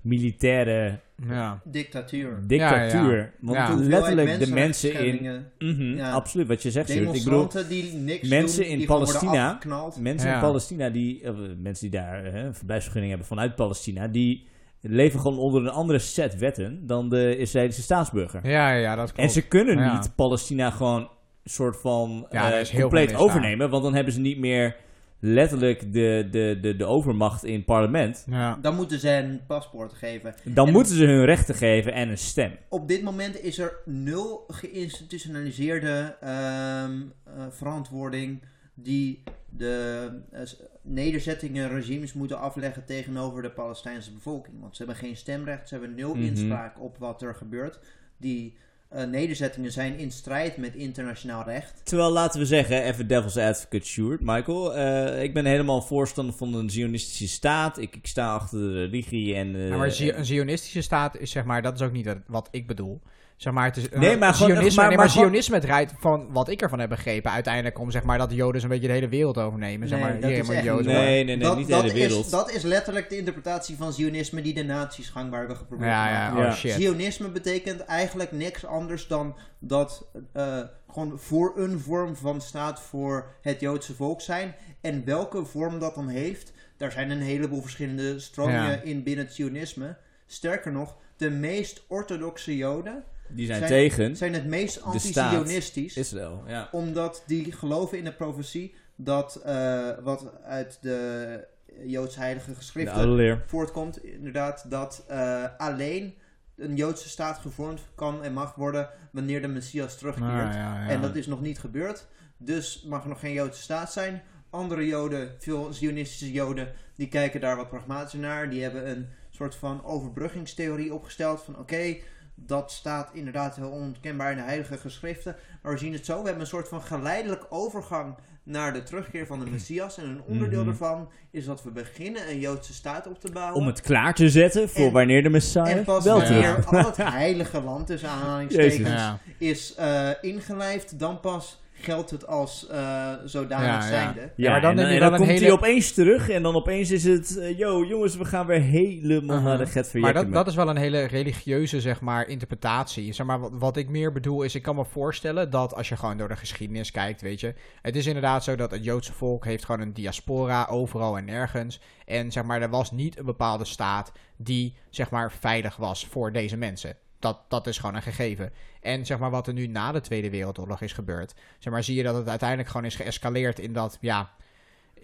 militaire 0.00 0.98
Ja. 1.28 1.60
Dictatuur. 1.64 2.42
dictatuur. 2.46 3.16
Ja, 3.16 3.52
ja. 3.52 3.68
Want 3.68 3.80
letterlijk 3.80 4.38
de 4.38 4.52
mensen 4.52 4.94
in... 5.06 5.44
Mhm, 5.58 5.96
Ja. 5.96 6.10
Absoluut, 6.12 6.46
wat 6.48 6.62
je 6.62 6.70
zegt. 6.70 6.90
Ik 6.90 7.04
bedoel, 7.24 7.48
die 7.68 7.92
niks 7.94 8.28
mensen 8.28 8.62
doen, 8.62 8.70
in 8.70 8.76
die 8.78 8.86
gewoon 8.86 9.04
worden 9.04 9.20
Palestina- 9.20 9.48
afgeknald. 9.50 10.00
mensen 10.00 10.32
in. 10.34 10.40
Palestina, 10.40 10.88
die, 10.90 11.22
eh, 11.22 11.32
mensen 11.58 11.90
die 11.90 12.00
daar 12.00 12.24
een 12.34 12.54
verblijfsvergunning 12.54 13.10
hebben 13.12 13.28
vanuit 13.36 13.54
Palestina, 13.54 14.08
die 14.08 14.46
leven 14.80 15.20
gewoon 15.20 15.38
onder 15.38 15.62
een 15.62 15.68
andere 15.70 15.98
set 15.98 16.38
wetten 16.38 16.86
dan 16.86 17.08
de 17.08 17.36
Israëlische 17.36 17.82
staatsburger. 17.82 18.48
Ja, 18.48 18.72
ja, 18.72 18.94
dat 18.96 19.04
klopt. 19.12 19.18
en 19.20 19.30
ze 19.30 19.48
kunnen 19.48 19.78
Ja. 19.78 19.92
niet 19.96 20.12
Palestina 20.14 20.70
gewoon 20.70 21.00
een 21.00 21.50
soort 21.50 21.76
van 21.80 22.26
eh, 22.30 22.80
compleet 22.80 23.14
overnemen, 23.14 23.70
want 23.70 23.82
dan 23.82 23.94
hebben 23.94 24.12
ze 24.12 24.20
niet 24.20 24.38
meer 24.38 24.76
letterlijk 25.20 25.92
de, 25.92 26.28
de, 26.30 26.58
de, 26.60 26.76
de 26.76 26.84
overmacht 26.84 27.44
in 27.44 27.54
het 27.54 27.64
parlement. 27.64 28.24
Ja. 28.30 28.58
Dan 28.62 28.74
moeten 28.74 28.98
ze 28.98 29.10
een 29.10 29.40
paspoort 29.46 29.92
geven. 29.92 30.34
Dan 30.44 30.66
En- 30.66 30.72
moeten 30.72 30.94
ze 30.96 31.04
hun 31.04 31.24
rechten 31.24 31.54
geven 31.54 31.92
en 31.92 32.08
een 32.08 32.18
stem. 32.18 32.52
Op 32.68 32.88
dit 32.88 33.02
moment 33.02 33.40
is 33.42 33.58
er 33.58 33.76
nul 33.84 34.44
geïnstitutionaliseerde 34.48 36.16
ehm, 36.20 37.00
eh, 37.24 37.32
verantwoording 37.50 38.42
die 38.74 39.22
de 39.50 40.08
s- 40.44 40.56
nederzettingen, 40.82 41.68
regimes 41.68 42.12
moeten 42.12 42.38
afleggen 42.40 42.84
tegenover 42.84 43.42
de 43.42 43.50
Palestijnse 43.50 44.12
bevolking. 44.12 44.60
Want 44.60 44.76
ze 44.76 44.82
hebben 44.84 45.02
geen 45.02 45.16
stemrecht, 45.16 45.68
ze 45.68 45.74
hebben 45.74 45.94
nul 45.94 46.14
Mhm. 46.14 46.24
inspraak 46.24 46.80
op 46.80 46.96
wat 46.98 47.22
er 47.22 47.34
gebeurt. 47.34 47.78
Die 48.16 48.56
eh, 48.88 49.04
nederzettingen 49.04 49.72
zijn 49.72 49.98
in 49.98 50.10
strijd 50.10 50.56
met 50.56 50.74
internationaal 50.74 51.44
recht. 51.44 51.80
Terwijl, 51.84 52.10
laten 52.10 52.40
we 52.40 52.46
zeggen, 52.46 52.82
even 52.82 53.06
devil's 53.06 53.36
advocate, 53.36 53.86
Sjoerd, 53.86 54.20
Michael. 54.20 54.74
eh, 54.76 55.22
ik 55.22 55.34
ben 55.34 55.44
helemaal 55.46 55.82
voorstander 55.82 56.34
van 56.34 56.54
een 56.54 56.70
zionistische 56.70 57.28
staat. 57.28 57.78
Ik, 57.78 57.96
ik 57.96 58.06
sta 58.06 58.34
achter 58.34 58.58
de 58.58 58.72
religie 58.84 59.34
en... 59.34 59.54
eh, 59.54 59.68
Ja, 59.68 59.76
maar 59.76 59.90
zi- 59.90 60.10
een 60.10 60.24
zionistische 60.26 60.80
staat 60.82 61.16
is 61.18 61.30
zeg 61.30 61.44
maar, 61.44 61.62
dat 61.62 61.74
is 61.74 61.80
ook 61.86 61.92
niet 61.92 62.16
wat 62.26 62.48
ik 62.50 62.66
bedoel. 62.66 63.00
Zeg 63.38 63.52
maar, 63.52 63.64
het 63.64 63.76
is, 63.76 63.88
Nee, 63.88 64.16
maar 64.16 64.34
zionisme, 64.34 64.80
maar- 64.80 64.88
nee, 64.88 64.96
maar 64.96 65.10
zionisme 65.10 65.60
draait 65.60 65.92
van 65.98 66.32
wat 66.32 66.48
ik 66.48 66.62
ervan 66.62 66.78
heb 66.78 66.88
begrepen 66.88 67.30
uiteindelijk 67.30 67.78
om 67.78 67.90
zeg 67.90 68.02
maar 68.02 68.18
dat 68.18 68.28
de 68.28 68.34
Joden 68.34 68.60
zo'n 68.60 68.70
beetje 68.70 68.86
de 68.86 68.92
hele 68.92 69.08
wereld 69.08 69.38
overnemen. 69.38 69.88
Zeg 69.88 69.98
Nee, 69.98 70.08
maar, 70.08 70.20
dat 70.20 70.30
is 70.30 70.38
echt 70.38 70.48
Joden 70.64 70.72
worden. 70.84 70.92
Nee, 70.92 71.24
nee, 71.24 71.36
nee, 71.36 71.38
dat, 71.38 71.56
niet 71.56 71.66
de 71.66 71.72
dat 71.72 71.82
hele 71.82 71.94
wereld. 71.94 72.24
Is, 72.24 72.30
dat 72.30 72.50
is 72.52 72.62
letterlijk 72.62 73.08
de 73.10 73.16
interpretatie 73.16 73.76
van 73.76 73.92
zionisme 73.92 74.42
die 74.42 74.54
de 74.54 74.62
nazi's 74.64 75.08
gangbaar 75.08 75.38
hebben 75.38 75.56
geprobeerd 75.56 75.90
Ja, 75.90 76.08
ja, 76.10 76.32
oh 76.32 76.38
Ja. 76.38 76.52
shit. 76.52 76.72
Zionisme 76.72 77.28
betekent 77.30 77.80
eigenlijk 77.84 78.32
niks 78.32 78.66
anders 78.66 79.06
dan 79.06 79.36
dat 79.58 80.10
eh, 80.32 80.58
gewoon 80.90 81.12
voor 81.18 81.52
een 81.56 81.78
vorm 81.80 82.16
van 82.16 82.40
staat 82.40 82.80
voor 82.80 83.26
het 83.42 83.60
Joodse 83.60 83.94
volk 83.94 84.20
zijn. 84.20 84.54
En 84.80 85.02
welke 85.04 85.44
vorm 85.44 85.78
dat 85.78 85.94
dan 85.94 86.08
heeft, 86.08 86.52
daar 86.76 86.92
zijn 86.92 87.10
een 87.10 87.20
heleboel 87.22 87.60
verschillende 87.62 88.18
stromingen 88.18 88.70
Ja. 88.70 88.80
in 88.82 89.02
binnen 89.02 89.24
het 89.24 89.34
Zionisme. 89.34 89.96
Sterker 90.26 90.72
nog, 90.72 90.96
de 91.16 91.30
meest 91.30 91.84
orthodoxe 91.88 92.56
Joden 92.56 93.04
Die 93.28 93.46
zijn, 93.46 93.58
zijn- 93.58 93.70
tegen 93.70 94.16
zijn 94.16 94.32
het 94.34 94.46
meest 94.46 94.82
anti-Zionistisch 94.82 95.96
Israël. 95.96 96.42
Ja. 96.46 96.68
omdat 96.72 97.22
die 97.26 97.52
geloven 97.52 97.98
in 97.98 98.04
de 98.04 98.12
profetie 98.12 98.74
dat 98.96 99.36
eh, 99.44 99.88
wat 100.02 100.32
uit 100.42 100.78
de 100.80 101.46
Joodse 101.86 102.18
heilige 102.18 102.54
geschriften 102.54 103.42
voortkomt, 103.46 104.04
inderdaad, 104.04 104.70
dat 104.70 105.04
eh, 105.08 105.44
alleen 105.58 106.14
een 106.56 106.76
Joodse 106.76 107.08
staat 107.08 107.38
gevormd 107.38 107.80
kan 107.94 108.22
en 108.24 108.32
mag 108.32 108.54
worden 108.54 108.88
wanneer 109.12 109.42
de 109.42 109.48
Messias 109.48 109.98
terugkeert. 109.98 110.28
Ah, 110.48 110.54
ja, 110.54 110.84
ja. 110.84 110.88
En 110.88 111.00
dat 111.00 111.16
is 111.16 111.26
nog 111.26 111.40
niet 111.40 111.58
gebeurd, 111.58 112.06
dus 112.36 112.84
mag 112.88 113.02
er 113.02 113.08
nog 113.08 113.20
geen 113.20 113.32
Joodse 113.32 113.62
staat 113.62 113.92
zijn. 113.92 114.22
Andere 114.50 114.86
Joden, 114.86 115.34
veel 115.38 115.72
Zionistische 115.72 116.32
Joden, 116.32 116.72
die 116.96 117.08
kijken 117.08 117.40
daar 117.40 117.56
wat 117.56 117.68
pragmatischer 117.68 118.20
naar. 118.20 118.50
Die 118.50 118.62
hebben 118.62 118.90
een 118.90 119.06
soort 119.30 119.54
van 119.54 119.84
overbruggingstheorie 119.84 120.94
opgesteld 120.94 121.42
van 121.42 121.58
oké, 121.58 121.96
dat 122.46 122.72
staat 122.72 123.10
inderdaad 123.12 123.56
heel 123.56 123.70
onkenbaar 123.70 124.30
in 124.30 124.36
de 124.36 124.42
heilige 124.42 124.76
geschriften. 124.78 125.36
Maar 125.62 125.72
we 125.72 125.78
zien 125.78 125.92
het 125.92 126.04
zo, 126.04 126.18
we 126.18 126.22
hebben 126.24 126.40
een 126.40 126.46
soort 126.48 126.68
van 126.68 126.82
geleidelijk 126.82 127.46
overgang 127.48 128.14
naar 128.42 128.72
de 128.72 128.82
terugkeer 128.82 129.26
van 129.26 129.38
de 129.44 129.50
Messias. 129.50 129.98
En 129.98 130.04
een 130.04 130.22
onderdeel 130.26 130.58
Mhm. 130.58 130.68
daarvan 130.68 131.08
is 131.30 131.44
dat 131.44 131.62
we 131.62 131.70
beginnen 131.70 132.28
een 132.30 132.38
Joodse 132.38 132.74
staat 132.74 133.06
op 133.06 133.20
te 133.20 133.30
bouwen. 133.32 133.54
Om 133.60 133.66
het 133.66 133.80
klaar 133.80 134.14
te 134.14 134.28
zetten 134.28 134.68
voor 134.68 134.86
En- 134.86 134.92
wanneer 134.92 135.22
de 135.22 135.28
Messiah 135.28 135.68
en 135.70 135.84
pas 135.84 136.04
wel 136.04 136.22
Ja. 136.22 136.28
wanneer 136.28 136.64
al 136.66 136.86
het 136.86 136.96
heilige 136.96 137.60
land, 137.60 137.86
tussen 137.86 138.08
aanhalingstekens, 138.18 138.88
Ja. 138.88 139.18
is 139.38 139.74
eh, 139.74 140.10
ingelijfd, 140.20 140.98
dan 140.98 141.20
pas 141.20 141.62
geldt 141.80 142.10
het 142.10 142.26
als 142.26 142.66
eh, 142.66 143.12
zodanig 143.24 143.66
Ja, 143.66 143.80
zijnde. 143.80 144.32
Ja, 144.36 144.50
maar 144.50 144.60
dan 144.60 144.78
en, 144.78 145.00
dan 145.00 145.14
komt 145.16 145.28
hele- 145.28 145.40
hij 145.44 145.52
opeens 145.52 145.92
terug 145.92 146.28
en 146.28 146.42
dan 146.42 146.54
opeens 146.54 146.90
is 146.90 147.04
het... 147.04 147.36
eh, 147.38 147.58
yo, 147.58 147.84
jongens, 147.84 148.16
we 148.16 148.24
gaan 148.24 148.46
weer 148.46 148.60
helemaal 148.60 149.36
Uh-huh. 149.36 149.44
naar 149.44 149.58
de 149.58 149.66
get 149.66 149.94
Maar 149.94 150.12
dat, 150.12 150.32
dat 150.32 150.46
is 150.46 150.54
wel 150.54 150.68
een 150.68 150.76
hele 150.76 151.02
religieuze, 151.04 151.80
zeg 151.80 152.00
maar, 152.00 152.28
interpretatie. 152.28 153.12
Zeg 153.12 153.26
maar, 153.26 153.40
wat, 153.40 153.50
wat 153.54 153.76
ik 153.76 153.88
meer 153.88 154.12
bedoel 154.12 154.42
is, 154.42 154.54
ik 154.54 154.62
kan 154.62 154.76
me 154.76 154.84
voorstellen 154.84 155.50
dat 155.50 155.74
als 155.74 155.88
je 155.88 155.96
gewoon 155.96 156.16
door 156.16 156.28
de 156.28 156.36
geschiedenis 156.36 156.90
kijkt, 156.90 157.20
weet 157.20 157.40
je. 157.40 157.54
Het 157.82 157.96
is 157.96 158.06
inderdaad 158.06 158.44
zo 158.44 158.56
dat 158.56 158.70
het 158.70 158.84
Joodse 158.84 159.12
volk 159.12 159.44
heeft 159.44 159.64
gewoon 159.64 159.80
een 159.80 159.92
diaspora 159.94 160.66
overal 160.70 161.16
en 161.18 161.24
nergens. 161.24 161.80
En 162.06 162.32
zeg 162.32 162.44
maar, 162.44 162.62
er 162.62 162.70
was 162.70 162.90
niet 162.90 163.18
een 163.18 163.24
bepaalde 163.24 163.64
staat 163.64 164.12
die, 164.36 164.74
zeg 164.90 165.10
maar, 165.10 165.32
veilig 165.32 165.76
was 165.76 166.06
voor 166.06 166.32
deze 166.32 166.56
mensen. 166.56 166.96
Dat, 167.18 167.38
dat 167.48 167.66
is 167.66 167.78
gewoon 167.78 167.94
een 167.94 168.02
gegeven. 168.02 168.52
En 168.80 169.06
zeg 169.06 169.18
maar, 169.18 169.30
wat 169.30 169.46
er 169.46 169.52
nu 169.52 169.66
na 169.66 169.92
de 169.92 170.00
Tweede 170.00 170.30
Wereldoorlog 170.30 170.80
is 170.80 170.92
gebeurd, 170.92 171.34
zeg 171.58 171.72
maar, 171.72 171.82
zie 171.84 171.96
je 171.96 172.02
dat 172.02 172.14
het 172.16 172.28
uiteindelijk 172.28 172.68
gewoon 172.68 172.86
is 172.86 172.96
geëscaleerd 172.96 173.58
in 173.58 173.72
dat, 173.72 173.98
ja, 174.00 174.30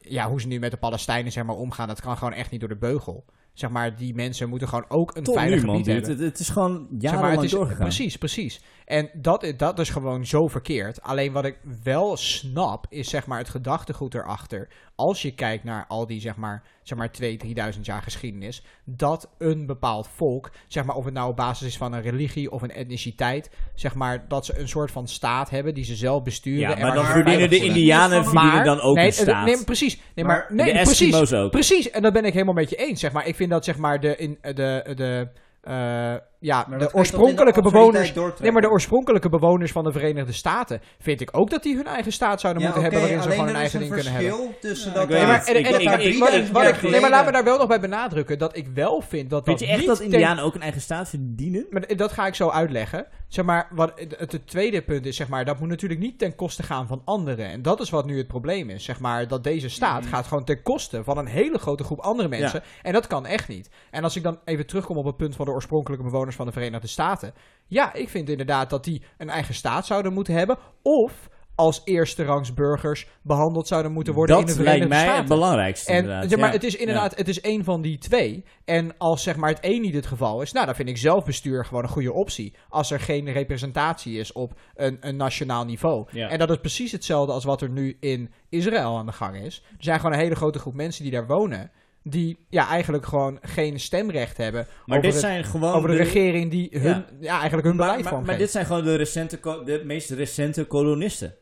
ja, 0.01 0.29
hoe 0.29 0.41
ze 0.41 0.47
nu 0.47 0.59
met 0.59 0.71
de 0.71 0.77
Palestijnen 0.77 1.33
zeg 1.33 1.45
maar, 1.45 1.57
omgaan, 1.57 1.89
dat 1.89 2.01
kan 2.01 2.17
gewoon 2.17 2.33
echt 2.33 2.51
niet 2.51 2.61
door 2.61 2.69
de 2.69 2.77
beugel. 2.77 3.25
Zeg 3.53 3.71
maar, 3.71 3.97
die 3.97 4.15
mensen 4.15 4.49
moeten 4.49 4.69
gewoon 4.69 4.85
ook 4.89 5.17
een 5.17 5.23
Tot 5.23 5.35
veilig 5.35 5.61
nu, 5.61 5.67
man, 5.67 5.77
gebied 5.77 5.93
hebben. 5.93 6.11
Het, 6.11 6.21
het 6.21 6.39
is 6.39 6.49
gewoon 6.49 6.73
Zeg 6.91 7.01
jarenlang 7.01 7.21
maar, 7.23 7.33
het 7.43 7.45
is, 7.45 7.51
doorgegaan. 7.51 7.81
Precies, 7.81 8.17
precies. 8.17 8.61
En 8.85 9.11
dat, 9.13 9.43
is- 9.43 9.57
dat 9.57 9.79
is 9.79 9.91
gewoon 9.91 10.27
zo 10.27 10.49
verkeerd. 10.49 11.03
Alleen 11.03 11.33
wat 11.33 11.45
ik 11.45 11.59
wel 11.83 12.17
snap, 12.17 12.87
is 12.89 13.09
zeg 13.09 13.27
maar 13.27 13.39
het 13.39 13.49
gedachtegoed 13.49 14.15
erachter. 14.15 14.69
Als 14.97 15.23
je 15.23 15.35
kijkt 15.35 15.65
naar 15.65 15.85
al 15.89 16.07
die 16.07 16.21
zeg 16.21 16.37
maar, 16.37 16.63
zeg 16.83 16.99
maar 16.99 17.11
2.000, 17.23 17.27
3.000 17.75 17.81
jaar 17.83 18.03
geschiedenis. 18.03 18.63
Dat 18.85 19.31
een 19.39 19.67
bepaald 19.67 20.09
volk, 20.09 20.51
zeg 20.67 20.85
maar 20.85 20.97
of 20.97 21.05
het 21.05 21.15
nou 21.15 21.31
op 21.31 21.37
basis 21.37 21.67
is 21.67 21.77
van 21.77 21.93
een 21.93 22.03
religie 22.03 22.51
of 22.51 22.63
een 22.63 22.73
etniciteit. 22.73 23.51
Zeg 23.75 23.95
maar 23.95 24.29
dat 24.29 24.47
ze 24.47 24.59
een 24.59 24.69
soort 24.69 24.91
van 24.91 25.09
staat 25.09 25.51
hebben 25.51 25.75
die 25.75 25.85
ze 25.85 25.95
zelf 25.95 26.23
besturen. 26.23 26.69
Ja, 26.69 26.77
maar 26.77 26.95
dan 26.95 27.05
verdienen 27.05 27.51
de 27.51 27.65
indianen 27.65 28.25
verdienen 28.25 28.65
dan 28.65 28.81
ook 28.81 28.97
nee, 28.97 29.07
een 29.07 29.13
staat. 29.13 29.47
Nee, 29.47 29.65
precies. 29.65 30.01
Nee, 30.15 30.25
maar, 30.25 30.47
nee, 30.49 30.73
de 30.73 30.83
precies. 30.83 31.33
Ook. 31.33 31.51
Precies, 31.51 31.91
en 31.91 32.03
dat 32.03 32.13
ben 32.13 32.25
ik 32.25 32.33
helemaal 32.33 32.55
met 32.55 32.71
je 32.71 32.77
eens. 32.77 33.01
Zeg 33.01 33.13
maar. 33.13 33.27
Ik 33.27 33.37
vind 33.37 33.51
dat 33.51 33.65
zeg 33.65 33.77
maar 33.77 34.01
de, 34.01 34.17
in, 34.17 34.39
de, 34.43 34.93
de, 34.95 35.29
eh, 35.61 36.15
ja, 36.45 36.67
Maar 36.69 36.79
de 36.79 36.95
oorspronkelijke 36.95 37.63
bewoners. 37.63 38.13
Nee, 38.41 38.53
maar 38.53 38.63
de 38.63 38.71
oorspronkelijke 38.71 39.29
bewoners 39.29 39.73
van 39.73 39.85
de 39.85 39.93
Verenigde 39.93 40.33
Staten 40.33 40.81
vind 40.99 41.21
ik 41.21 41.29
ook 41.37 41.51
dat 41.51 41.63
die 41.63 41.77
hun 41.77 41.87
eigen 41.87 42.13
staat 42.13 42.41
zouden 42.41 42.63
Ja, 42.63 42.69
moeten 42.69 42.85
hebben 42.91 43.01
waarin 43.09 43.23
ze 43.23 43.29
gewoon 43.31 43.45
er 43.47 43.51
hun 43.53 43.61
eigen 43.61 43.79
ding 43.79 43.93
kunnen 43.93 44.13
hebben. 44.13 44.31
verschil 44.33 44.55
tussen 44.61 44.89
Ja, 44.89 44.95
dat 44.95 45.03
ik 45.03 45.09
weet 45.09 45.19
Nee, 45.19 45.27
daar- 45.27 45.37
maar, 45.39 45.47
en, 45.47 45.59
Ik- 45.59 45.67
en- 45.67 45.75
ik- 45.81 45.87
en- 45.87 46.07
ik- 46.13 46.19
wat 46.19 46.33
ik- 46.33 46.45
ik- 46.47 46.53
wat 46.53 46.63
ik- 46.63 46.77
ik- 46.83 46.91
nee, 46.91 47.01
maar 47.01 47.11
laat 47.11 47.25
me 47.25 47.33
daar 47.33 47.45
wel 47.45 47.59
nog 47.59 47.69
bij 47.69 47.81
benadrukken 47.81 48.39
dat 48.39 48.57
ik 48.57 48.67
wel 48.75 49.01
vind 49.01 49.31
dat 49.31 49.45
Vind 49.45 49.59
dat 49.59 49.69
je 49.69 49.75
echt 49.75 49.87
dat 49.87 50.01
indianen 50.01 50.45
ook 50.45 50.55
een 50.55 50.63
eigen 50.63 50.81
staat 50.81 51.09
verdienen? 51.09 51.67
maar 51.71 51.97
dat 51.97 52.13
ga 52.13 52.27
ik 52.27 52.35
zo 52.35 52.49
uitleggen. 52.49 53.07
Zeg 53.29 53.45
maar, 53.45 53.69
wat 53.71 53.93
het, 53.97 54.33
het 54.33 54.47
tweede 54.47 54.83
punt 54.83 55.07
is, 55.07 55.17
zeg 55.17 55.29
maar, 55.29 55.45
dat 55.45 55.61
moet 55.61 55.69
natuurlijk 55.69 56.01
niet 56.01 56.19
ten 56.19 56.35
koste 56.35 56.63
gaan 56.63 56.87
van 56.87 57.03
anderen. 57.05 57.47
En 57.47 57.63
dat 57.63 57.81
is 57.81 57.91
wat 57.91 58.07
nu 58.07 58.19
het 58.19 58.27
probleem 58.27 58.71
is. 58.71 58.85
Zeg 58.85 59.01
maar, 59.01 59.29
dat 59.29 59.45
deze 59.45 59.69
staat 59.69 60.01
Mhm. 60.01 60.11
gaat 60.11 60.27
gewoon 60.27 60.45
ten 60.45 60.63
koste 60.63 61.05
van 61.05 61.19
een 61.19 61.27
hele 61.27 61.59
grote 61.59 61.85
groep 61.85 62.01
andere 62.01 62.29
mensen. 62.29 62.63
En 62.83 62.93
dat 62.93 63.07
kan 63.07 63.27
echt 63.27 63.49
niet. 63.49 63.71
En 63.91 64.03
als 64.03 64.17
ik 64.17 64.23
dan 64.23 64.39
even 64.45 64.67
terugkom 64.67 64.97
op 64.97 65.05
het 65.05 65.17
punt 65.17 65.37
van 65.37 65.45
de 65.45 65.51
oorspronkelijke 65.53 66.05
bewoners 66.05 66.34
van 66.35 66.47
de 66.47 66.53
Verenigde 66.53 66.87
Staten. 66.87 67.35
Ja, 67.67 67.95
ik 67.95 68.09
vind 68.09 68.29
inderdaad 68.29 68.71
dat 68.71 68.85
die 68.85 69.03
een 69.19 69.31
eigen 69.31 69.55
staat 69.55 69.87
zouden 69.87 70.13
moeten 70.13 70.35
hebben. 70.35 70.59
Of 70.83 71.29
als 71.55 71.83
eerste 71.85 72.25
rangs 72.25 72.55
burgers 72.55 73.07
behandeld 73.23 73.67
zouden 73.69 73.93
moeten 73.93 74.15
worden 74.15 74.39
in 74.39 74.47
de 74.47 74.47
dat 74.47 74.57
Verenigde 74.57 74.89
lijkt 74.89 75.05
mij 75.05 75.15
het 75.15 75.27
Staten. 75.27 75.37
belangrijkste. 75.37 75.93
En, 75.93 76.05
zeg 76.05 76.39
maar, 76.39 76.49
ja. 76.49 76.55
het 76.55 76.65
is 76.65 76.77
inderdaad, 76.77 77.17
het 77.17 77.29
is 77.29 77.41
één 77.41 77.65
van 77.65 77.83
die 77.83 77.99
twee. 77.99 78.45
En 78.65 78.99
als 78.99 79.23
zeg 79.23 79.37
maar 79.37 79.49
het 79.49 79.61
één 79.61 79.81
niet 79.81 79.95
het 79.95 80.07
geval 80.07 80.43
is, 80.43 80.53
nou 80.53 80.67
dan 80.67 80.75
vind 80.75 80.89
ik 80.89 80.97
zelfbestuur 80.97 81.65
gewoon 81.65 81.83
een 81.83 81.89
goede 81.89 82.13
optie. 82.13 82.55
Als 82.69 82.91
er 82.91 83.01
geen 83.01 83.33
representatie 83.33 84.19
is 84.19 84.33
op 84.33 84.59
een, 84.75 84.97
een 85.01 85.17
nationaal 85.17 85.65
niveau. 85.65 86.07
Ja. 86.11 86.29
En 86.29 86.39
dat 86.39 86.51
is 86.51 86.61
precies 86.61 86.93
hetzelfde 86.93 87.33
als 87.33 87.45
wat 87.45 87.61
er 87.61 87.71
nu 87.71 87.97
in 88.01 88.33
Israël 88.49 88.97
aan 88.99 89.07
de 89.07 89.13
gang 89.13 89.37
is. 89.37 89.63
Er 89.71 89.85
zijn 89.85 89.97
gewoon 90.01 90.13
een 90.15 90.23
hele 90.23 90.35
grote 90.35 90.59
groep 90.59 90.75
mensen 90.75 91.03
die 91.03 91.13
daar 91.13 91.27
wonen. 91.27 91.71
Die 92.07 92.39
ja, 92.49 92.69
eigenlijk 92.69 93.07
gewoon 93.07 93.39
geen 93.43 93.81
stemrecht 93.81 94.37
hebben 94.37 94.67
Maar 94.87 94.99
over, 94.99 95.03
dit 95.03 95.13
het- 95.13 95.21
zijn 95.31 95.45
gewoon 95.45 95.75
over 95.75 95.89
de 95.91 95.97
de- 95.97 96.03
regering 96.03 96.51
die 96.51 96.69
hun, 96.73 96.83
ja. 96.83 97.07
Ja. 97.21 97.33
eigenlijk 97.39 97.67
hun 97.67 97.77
maar, 97.77 97.87
beleid 97.87 98.03
maar, 98.03 98.13
vormgeeft. 98.13 98.31
maar 98.31 98.39
dit 98.39 98.51
zijn 98.51 98.67
gewoon 98.67 98.85
de, 98.85 98.95
recente, 98.95 99.39
de 99.65 99.83
meest 99.85 100.11
recente 100.11 100.65
kolonisten. 100.65 101.35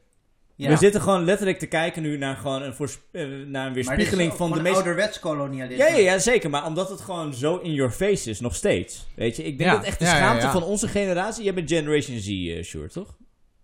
Ja. 0.56 0.68
We 0.68 0.76
zitten 0.76 1.00
gewoon 1.00 1.24
letterlijk 1.24 1.58
te 1.58 1.66
kijken 1.66 2.02
nu 2.02 2.16
naar, 2.18 2.36
gewoon 2.36 2.62
een, 2.62 2.72
eh, 2.72 3.22
naar 3.22 3.26
een 3.32 3.50
Maar 3.52 3.64
dit 3.72 3.76
is 3.76 3.86
weerspiegeling 3.86 4.30
ook 4.30 4.36
van 4.36 4.52
de 4.52 4.60
meest... 4.60 4.74
ouderwets 4.74 5.18
kolonialisme. 5.20 5.84
Ja, 5.84 5.90
ja, 5.90 5.98
ja, 6.12 6.18
zeker. 6.18 6.50
Maar 6.50 6.66
omdat 6.66 6.88
het 6.88 7.00
gewoon 7.00 7.34
zo 7.34 7.56
in 7.56 7.72
your 7.74 7.92
face 7.92 8.30
is, 8.30 8.40
nog 8.40 8.54
steeds. 8.54 9.06
Weet 9.16 9.36
je, 9.36 9.42
ik 9.42 9.58
denk 9.58 9.70
Ja. 9.70 9.76
dat 9.76 9.86
echt 9.86 9.98
de 9.98 10.04
Ja, 10.04 10.10
ja, 10.10 10.16
schaamte 10.16 10.46
ja. 10.46 10.52
van 10.52 10.62
onze 10.62 10.88
generatie... 10.88 11.44
Jij 11.44 11.54
bent 11.54 11.70
Generation 11.70 12.18
Z, 12.18 12.28
eh 12.28 12.62
Sjoerd, 12.62 12.92
toch? 12.92 13.14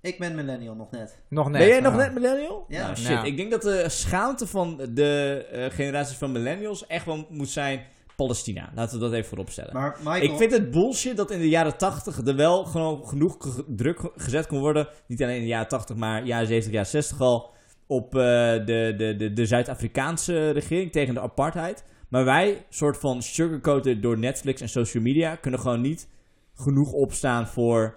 Ik 0.00 0.19
ben 0.19 0.35
millennial 0.35 0.75
nog 0.75 0.90
net. 0.90 1.19
nog 1.28 1.49
net. 1.50 1.59
ben 1.59 1.69
jij 1.69 1.81
nog 1.81 1.93
ja. 1.93 1.99
net 1.99 2.14
millennial? 2.14 2.64
Ja. 2.69 2.83
Nou, 2.83 2.97
shit. 2.97 3.07
Ja. 3.09 3.23
Ik 3.25 3.37
denk 3.37 3.50
dat 3.50 3.62
de 3.62 3.85
schaamte 3.88 4.47
van 4.47 4.81
de 4.90 5.45
eh, 5.52 5.71
generaties 5.75 6.17
van 6.17 6.33
millennials 6.33 6.87
echt 6.87 7.05
wel 7.05 7.26
moet 7.31 7.49
zijn... 7.49 7.81
Palestina. 8.17 8.71
Laten 8.75 8.99
we 8.99 9.05
dat 9.05 9.12
even 9.12 9.28
voorop 9.28 9.50
stellen. 9.50 9.73
Maar 9.73 9.97
Michael, 9.99 10.23
Ik 10.23 10.37
vind 10.37 10.52
het 10.52 10.71
bullshit 10.71 11.17
dat 11.17 11.31
in 11.31 11.38
de 11.38 11.49
jaren 11.49 11.76
80 11.76 12.19
er 12.26 12.37
wel 12.37 12.64
gewoon 12.64 13.07
genoeg 13.07 13.37
ge- 13.38 13.64
druk 13.69 14.00
ge- 14.00 14.12
gezet 14.17 14.47
kon 14.47 14.59
worden. 14.59 14.88
Niet 15.07 15.23
alleen 15.23 15.35
in 15.37 15.40
de 15.40 15.47
jaren 15.47 15.69
80, 15.69 15.97
maar 15.97 16.25
jaren 16.25 16.47
70, 16.47 16.73
jaren 16.73 16.88
60 16.90 17.21
al. 17.21 17.50
Op 17.87 18.14
eh, 18.14 18.21
de, 18.21 18.95
de, 18.97 19.14
de, 19.19 19.33
de 19.33 19.47
Zuid-Afrikaanse 19.47 20.50
regering 20.50 20.93
tegen 20.93 21.14
de 21.14 21.21
apartheid. 21.21 21.85
Maar 22.09 22.25
wij, 22.25 22.64
soort 22.69 22.97
van 22.97 23.23
sugarcoated 23.23 24.02
door 24.02 24.19
Netflix 24.19 24.61
en 24.61 24.69
social 24.69 25.02
media, 25.02 25.37
kunnen 25.37 25.61
gewoon 25.61 25.81
niet 25.81 26.09
genoeg 26.55 26.93
opstaan 26.93 27.47
voor 27.47 27.95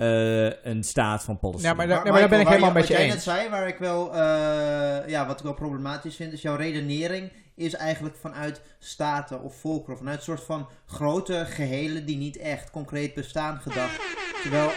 eh, 0.00 0.64
een 0.72 0.84
staat 0.84 1.22
van 1.24 1.38
Palestina. 1.38 1.68
Ja, 1.70 1.76
maar 1.76 1.86
daar- 1.86 1.94
Maar, 1.96 2.04
nee, 2.04 2.12
maar 2.12 2.20
daar 2.20 2.30
ben 2.30 2.40
ik 2.40 2.46
helemaal 2.48 2.72
waar 2.72 2.78
met 2.80 2.88
je 2.88 2.94
Wat 2.94 3.02
jij 3.02 3.12
eens. 3.14 3.24
net 3.26 3.34
zei, 3.34 3.48
waar 3.48 3.68
ik 3.68 3.78
wel, 3.78 4.14
eh, 4.14 5.08
ja, 5.08 5.26
wat 5.26 5.38
ik 5.38 5.44
wel 5.44 5.54
problematisch 5.54 6.16
vind, 6.16 6.32
is 6.32 6.42
jouw 6.42 6.56
redenering 6.56 7.32
is 7.54 7.74
eigenlijk 7.74 8.16
vanuit 8.16 8.62
staten 8.78 9.42
of 9.42 9.54
volkeren, 9.54 9.98
vanuit 9.98 10.16
een 10.16 10.22
soort 10.22 10.42
van 10.42 10.68
grote 10.86 11.44
gehelen 11.48 12.06
die 12.06 12.16
niet 12.16 12.36
echt 12.36 12.70
concreet 12.70 13.14
bestaan 13.14 13.60
gedacht. 13.60 14.00
Terwijl, 14.42 14.70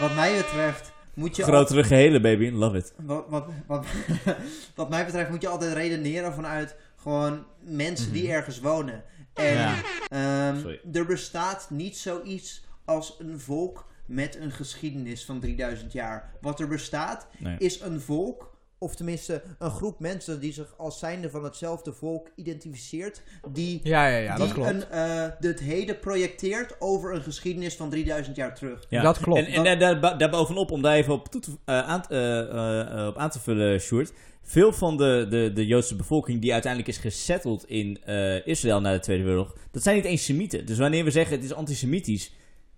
wat 0.00 0.14
mij 0.14 0.36
betreft, 0.36 0.92
moet 1.14 1.36
je 1.36 1.42
Grotere 1.42 1.84
gehele, 1.84 2.20
baby. 2.20 2.50
Love 2.50 2.76
it. 2.76 2.92
wat, 3.02 3.24
wat, 3.28 3.46
wat, 3.66 3.86
wat 4.74 4.88
mij 4.90 5.04
betreft 5.04 5.30
moet 5.30 5.42
je 5.42 5.48
altijd 5.48 5.72
redeneren 5.72 6.32
vanuit 6.32 6.76
gewoon 6.96 7.44
mensen 7.60 8.12
die 8.12 8.30
ergens 8.32 8.60
wonen. 8.60 9.02
En 9.34 9.52
Ja. 9.54 9.74
ehm, 10.08 10.76
er 10.92 11.06
bestaat 11.06 11.66
niet 11.70 11.96
zoiets 11.96 12.64
als 12.84 13.16
een 13.18 13.40
volk 13.40 13.92
met 14.06 14.36
een 14.40 14.50
geschiedenis 14.52 15.24
van 15.24 15.40
3000 15.40 15.92
jaar. 15.92 16.32
Wat 16.40 16.60
er 16.60 16.68
bestaat 16.68 17.26
Nee. 17.38 17.56
is 17.58 17.80
een 17.80 18.00
volk, 18.00 18.52
of 18.78 18.94
tenminste 18.96 19.42
een 19.58 19.70
groep 19.70 20.00
mensen 20.00 20.40
die 20.40 20.52
zich 20.52 20.74
als 20.78 20.98
zijnde 20.98 21.30
van 21.30 21.44
hetzelfde 21.44 21.92
volk 21.92 22.30
identificeert, 22.36 23.22
die, 23.52 23.80
Ja, 23.82 24.06
ja, 24.08 24.16
ja, 24.16 24.36
dat 24.36 24.52
klopt. 24.52 24.68
een, 24.70 24.84
eh, 24.90 25.26
het 25.40 25.60
heden 25.60 25.98
projecteert 25.98 26.80
over 26.80 27.14
een 27.14 27.22
geschiedenis 27.22 27.74
van 27.74 27.90
3000 27.90 28.36
jaar 28.36 28.54
terug. 28.54 28.84
Ja. 28.88 29.02
Dat 29.02 29.18
klopt. 29.18 29.46
En, 29.46 29.64
en 29.66 29.78
daar, 29.78 30.18
daarbovenop, 30.18 30.70
om 30.70 30.82
daar 30.82 30.94
even 30.94 31.12
op, 31.12 31.28
toe 31.28 31.40
te, 31.40 31.50
eh, 31.64 31.78
aan, 31.88 32.02
eh, 32.08 32.38
eh, 32.40 33.00
eh, 33.00 33.06
op 33.06 33.16
aan 33.16 33.30
te 33.30 33.40
vullen, 33.40 33.80
Sjoerd. 33.80 34.12
Veel 34.42 34.72
van 34.72 34.96
de, 34.96 35.26
de, 35.30 35.50
de 35.54 35.66
Joodse 35.66 35.96
bevolking 35.96 36.40
die 36.40 36.52
uiteindelijk 36.52 36.90
is 36.92 36.98
gesetteld 36.98 37.68
in 37.68 37.98
eh, 38.04 38.46
Israël 38.46 38.80
na 38.80 38.92
de 38.92 38.98
Tweede 39.00 39.22
Wereldoorlog, 39.22 39.56
dat 39.70 39.82
zijn 39.82 39.96
niet 39.96 40.04
eens 40.04 40.24
Semieten. 40.24 40.66
Dus 40.66 40.78
wanneer 40.78 41.04
we 41.04 41.10
zeggen 41.10 41.34
het 41.36 41.44
is 41.44 41.52
antisemitisch, 41.54 42.32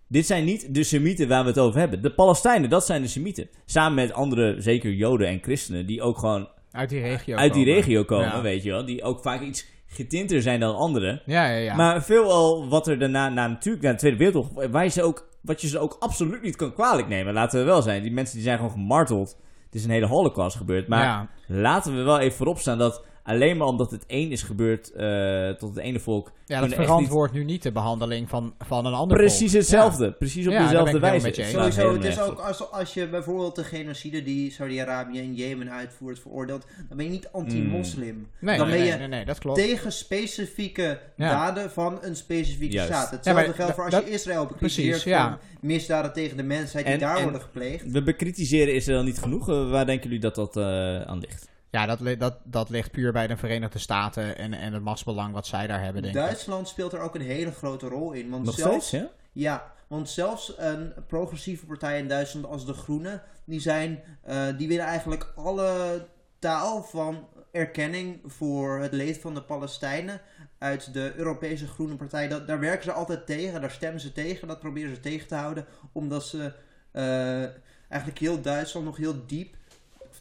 dit 0.08 0.26
zijn 0.26 0.44
niet 0.44 0.74
de 0.74 0.82
Semieten 0.84 1.28
waar 1.28 1.42
we 1.42 1.48
het 1.48 1.58
over 1.58 1.78
hebben. 1.80 2.02
De 2.02 2.12
Palestijnen, 2.14 2.70
dat 2.70 2.86
zijn 2.86 3.02
de 3.02 3.08
Semieten. 3.08 3.48
Samen 3.64 3.94
met 3.94 4.12
andere, 4.12 4.60
zeker 4.60 4.92
Joden 4.92 5.28
en 5.28 5.38
christenen, 5.42 5.86
die 5.86 6.02
ook 6.02 6.18
gewoon 6.18 6.48
Uit 6.72 6.88
die 6.88 7.00
regio 7.00 7.36
uit 7.36 7.52
die 7.52 7.64
komen. 7.64 7.80
regio 7.80 8.04
komen, 8.04 8.26
Ja. 8.26 8.42
weet 8.42 8.62
je 8.62 8.70
wel. 8.70 8.84
Die 8.84 9.02
ook 9.02 9.22
vaak 9.22 9.40
iets 9.40 9.66
getinter 9.86 10.42
zijn 10.42 10.60
dan 10.60 10.76
anderen. 10.76 11.22
Ja, 11.26 11.46
ja, 11.48 11.56
ja. 11.56 11.74
Maar 11.74 12.02
veelal 12.04 12.68
wat 12.68 12.86
er 12.88 12.98
daarna, 12.98 13.28
na, 13.28 13.46
natuurlijk 13.48 13.84
na 13.84 13.90
de 13.90 13.96
Tweede 13.98 14.16
Wereldoorlog, 14.16 14.66
waar 14.70 14.84
je 14.84 14.90
ze 14.90 15.02
ook, 15.02 15.28
wat 15.42 15.60
je 15.60 15.68
ze 15.68 15.78
ook 15.78 15.96
absoluut 16.00 16.42
niet 16.42 16.56
kan 16.56 16.72
kwalijk 16.72 17.08
nemen, 17.08 17.32
laten 17.34 17.58
we 17.58 17.64
wel 17.64 17.82
zijn. 17.82 18.02
Die 18.02 18.12
mensen 18.12 18.34
die 18.34 18.44
zijn 18.44 18.56
gewoon 18.56 18.72
gemarteld. 18.72 19.36
Het 19.64 19.74
is 19.74 19.84
een 19.84 19.90
hele 19.90 20.06
holocaust 20.06 20.56
gebeurd. 20.56 20.88
Maar 20.88 21.04
ja. 21.04 21.28
laten 21.46 21.96
we 21.96 22.02
wel 22.02 22.18
even 22.18 22.36
voorop 22.36 22.58
staan 22.58 22.78
dat 22.78 23.04
alleen 23.26 23.56
maar 23.56 23.66
omdat 23.66 23.90
het 23.90 24.06
één 24.06 24.30
is 24.30 24.42
gebeurd 24.42 24.92
eh, 24.92 25.48
tot 25.50 25.74
het 25.74 25.78
ene 25.84 26.00
volk. 26.00 26.32
ja, 26.46 26.60
dat 26.60 26.74
verantwoordt 26.74 27.32
nu 27.32 27.44
niet 27.44 27.62
de 27.62 27.72
behandeling 27.72 28.28
van, 28.28 28.54
van 28.58 28.86
een 28.86 28.92
ander 28.94 29.16
Precies 29.16 29.50
volk. 29.50 29.62
hetzelfde. 29.62 30.12
Precies 30.12 30.46
op 30.46 30.52
Ja, 30.52 30.62
dezelfde 30.62 30.98
wijze. 30.98 31.32
Sowieso, 31.44 31.92
het 31.92 32.04
is 32.04 32.20
ook 32.20 32.38
als, 32.38 32.70
als 32.70 32.94
je 32.94 33.08
bijvoorbeeld 33.08 33.56
de 33.56 33.64
genocide 33.64 34.22
die 34.22 34.50
Saudi-Arabië 34.52 35.18
en 35.18 35.34
Jemen 35.34 35.70
uitvoert 35.70 36.18
veroordeelt, 36.18 36.66
dan 36.88 36.96
ben 36.96 37.06
je 37.06 37.12
niet 37.12 37.28
anti-moslim. 37.32 38.28
Nee, 38.40 38.58
Dan 38.58 38.66
nee, 38.68 38.76
ben 38.76 38.84
nee, 38.84 38.92
je 38.92 38.98
nee, 38.98 39.08
nee, 39.08 39.24
dat 39.24 39.38
klopt. 39.38 39.58
Tegen 39.58 39.92
specifieke 39.92 40.98
Ja. 41.16 41.30
daden 41.30 41.70
van 41.70 41.98
een 42.02 42.16
specifieke 42.16 42.74
Juist. 42.74 42.92
staat. 42.92 43.10
Hetzelfde 43.10 43.40
Ja, 43.42 43.46
maar 43.46 43.56
geldt 43.56 43.74
voor 43.74 43.84
als 43.84 43.94
dat- 43.94 44.04
je 44.06 44.10
Israël 44.10 44.46
bekritiseert 44.46 45.02
van 45.02 45.38
misdaden 45.60 46.12
tegen 46.12 46.36
de 46.36 46.42
mensheid 46.42 46.84
die 46.84 46.94
En- 46.94 47.00
daar 47.00 47.16
en- 47.16 47.22
worden 47.22 47.40
gepleegd. 47.40 47.90
We 47.90 48.02
bekritiseren 48.02 48.74
Israël 48.74 49.02
niet 49.02 49.18
genoeg. 49.18 49.48
Eh, 49.48 49.70
waar 49.70 49.86
denken 49.86 50.04
jullie 50.04 50.20
dat 50.22 50.34
dat 50.34 50.56
eh, 50.56 51.00
aan 51.02 51.18
ligt? 51.18 51.48
Ja, 51.70 51.86
dat, 51.86 52.18
dat, 52.18 52.38
dat 52.44 52.70
ligt 52.70 52.90
puur 52.90 53.12
bij 53.12 53.26
de 53.26 53.36
Verenigde 53.36 53.78
Staten 53.78 54.36
en, 54.36 54.54
en 54.54 54.72
het 54.72 54.82
machtsbelang 54.82 55.32
wat 55.32 55.46
zij 55.46 55.66
daar 55.66 55.82
hebben, 55.82 56.02
denk 56.02 56.14
ik. 56.14 56.20
Duitsland 56.20 56.68
speelt 56.68 56.92
er 56.92 57.00
ook 57.00 57.14
een 57.14 57.20
hele 57.20 57.52
grote 57.52 57.88
rol 57.88 58.12
in. 58.12 58.30
Want 58.30 58.44
Nog 58.44 58.54
zelfs, 58.54 58.86
steeds, 58.86 59.04
ja? 59.04 59.10
Ja, 59.32 59.72
want 59.86 60.08
zelfs 60.08 60.54
een 60.56 60.92
progressieve 61.06 61.66
partij 61.66 61.98
in 61.98 62.08
Duitsland 62.08 62.46
als 62.46 62.66
de 62.66 62.72
Groenen, 62.72 63.22
die, 63.44 63.60
zijn, 63.60 64.02
eh, 64.22 64.46
die 64.56 64.68
willen 64.68 64.84
eigenlijk 64.84 65.32
alle 65.34 66.06
taal 66.38 66.82
van 66.82 67.28
erkenning 67.52 68.20
voor 68.24 68.78
het 68.78 68.92
leed 68.92 69.18
van 69.18 69.34
de 69.34 69.42
Palestijnen 69.42 70.20
uit 70.58 70.92
de 70.92 71.12
Europese 71.16 71.66
Groene 71.66 71.96
Partij. 71.96 72.28
Dat, 72.28 72.46
daar 72.46 72.60
werken 72.60 72.84
ze 72.84 72.92
altijd 72.92 73.26
tegen, 73.26 73.60
daar 73.60 73.70
stemmen 73.70 74.00
ze 74.00 74.12
tegen, 74.12 74.48
dat 74.48 74.60
proberen 74.60 74.94
ze 74.94 75.00
tegen 75.00 75.28
te 75.28 75.34
houden, 75.34 75.66
omdat 75.92 76.26
ze 76.26 76.52
eh, 76.90 77.44
eigenlijk 77.88 78.18
heel 78.18 78.40
Duitsland 78.40 78.86
nog 78.86 78.96
heel 78.96 79.26
diep, 79.26 79.55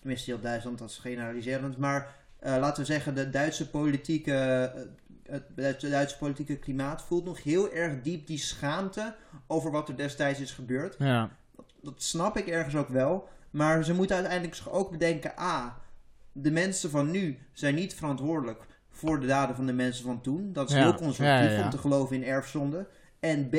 tenminste 0.05 0.31
heel 0.31 0.41
Duitsland, 0.41 0.77
dat 0.77 0.89
is 0.89 0.97
generaliserend, 0.97 1.77
maar 1.77 2.15
eh, 2.39 2.57
laten 2.57 2.81
we 2.81 2.85
zeggen 2.91 3.15
de 3.15 3.29
Duitse 3.29 3.69
politieke, 3.69 4.33
eh, 5.25 5.39
het 5.55 5.81
Duitse, 5.81 6.17
politieke 6.17 6.57
klimaat 6.57 7.01
voelt 7.03 7.25
nog 7.25 7.43
heel 7.43 7.74
erg 7.74 8.01
diep 8.01 8.27
die 8.27 8.38
schaamte 8.38 9.15
over 9.47 9.71
wat 9.71 9.89
er 9.89 9.95
destijds 9.97 10.39
is 10.39 10.51
gebeurd. 10.51 10.95
Ja. 11.00 11.29
Dat 11.81 12.03
snap 12.03 12.38
ik 12.38 12.47
ergens 12.47 12.75
ook 12.75 12.89
wel. 12.89 13.29
Maar 13.50 13.83
ze 13.83 13.93
moeten 13.93 14.15
uiteindelijk 14.15 14.55
zich 14.55 14.69
ook 14.71 14.91
bedenken: 14.91 15.39
A. 15.39 15.77
De 16.31 16.51
mensen 16.51 16.89
van 16.89 17.12
nu 17.12 17.38
zijn 17.53 17.75
niet 17.75 17.93
verantwoordelijk 17.95 18.65
voor 18.89 19.19
de 19.19 19.27
daden 19.27 19.55
van 19.55 19.65
de 19.65 19.74
mensen 19.74 20.05
van 20.05 20.21
toen. 20.21 20.53
Dat 20.53 20.69
is 20.69 20.75
Ja. 20.75 20.81
heel 20.81 20.95
conservatief 20.95 21.57
ja. 21.57 21.63
om 21.63 21.69
te 21.69 21.77
geloven 21.77 22.15
in 22.15 22.24
erfzonde. 22.24 22.88
En 23.19 23.50
B. 23.50 23.55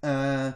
eh, 0.00 0.46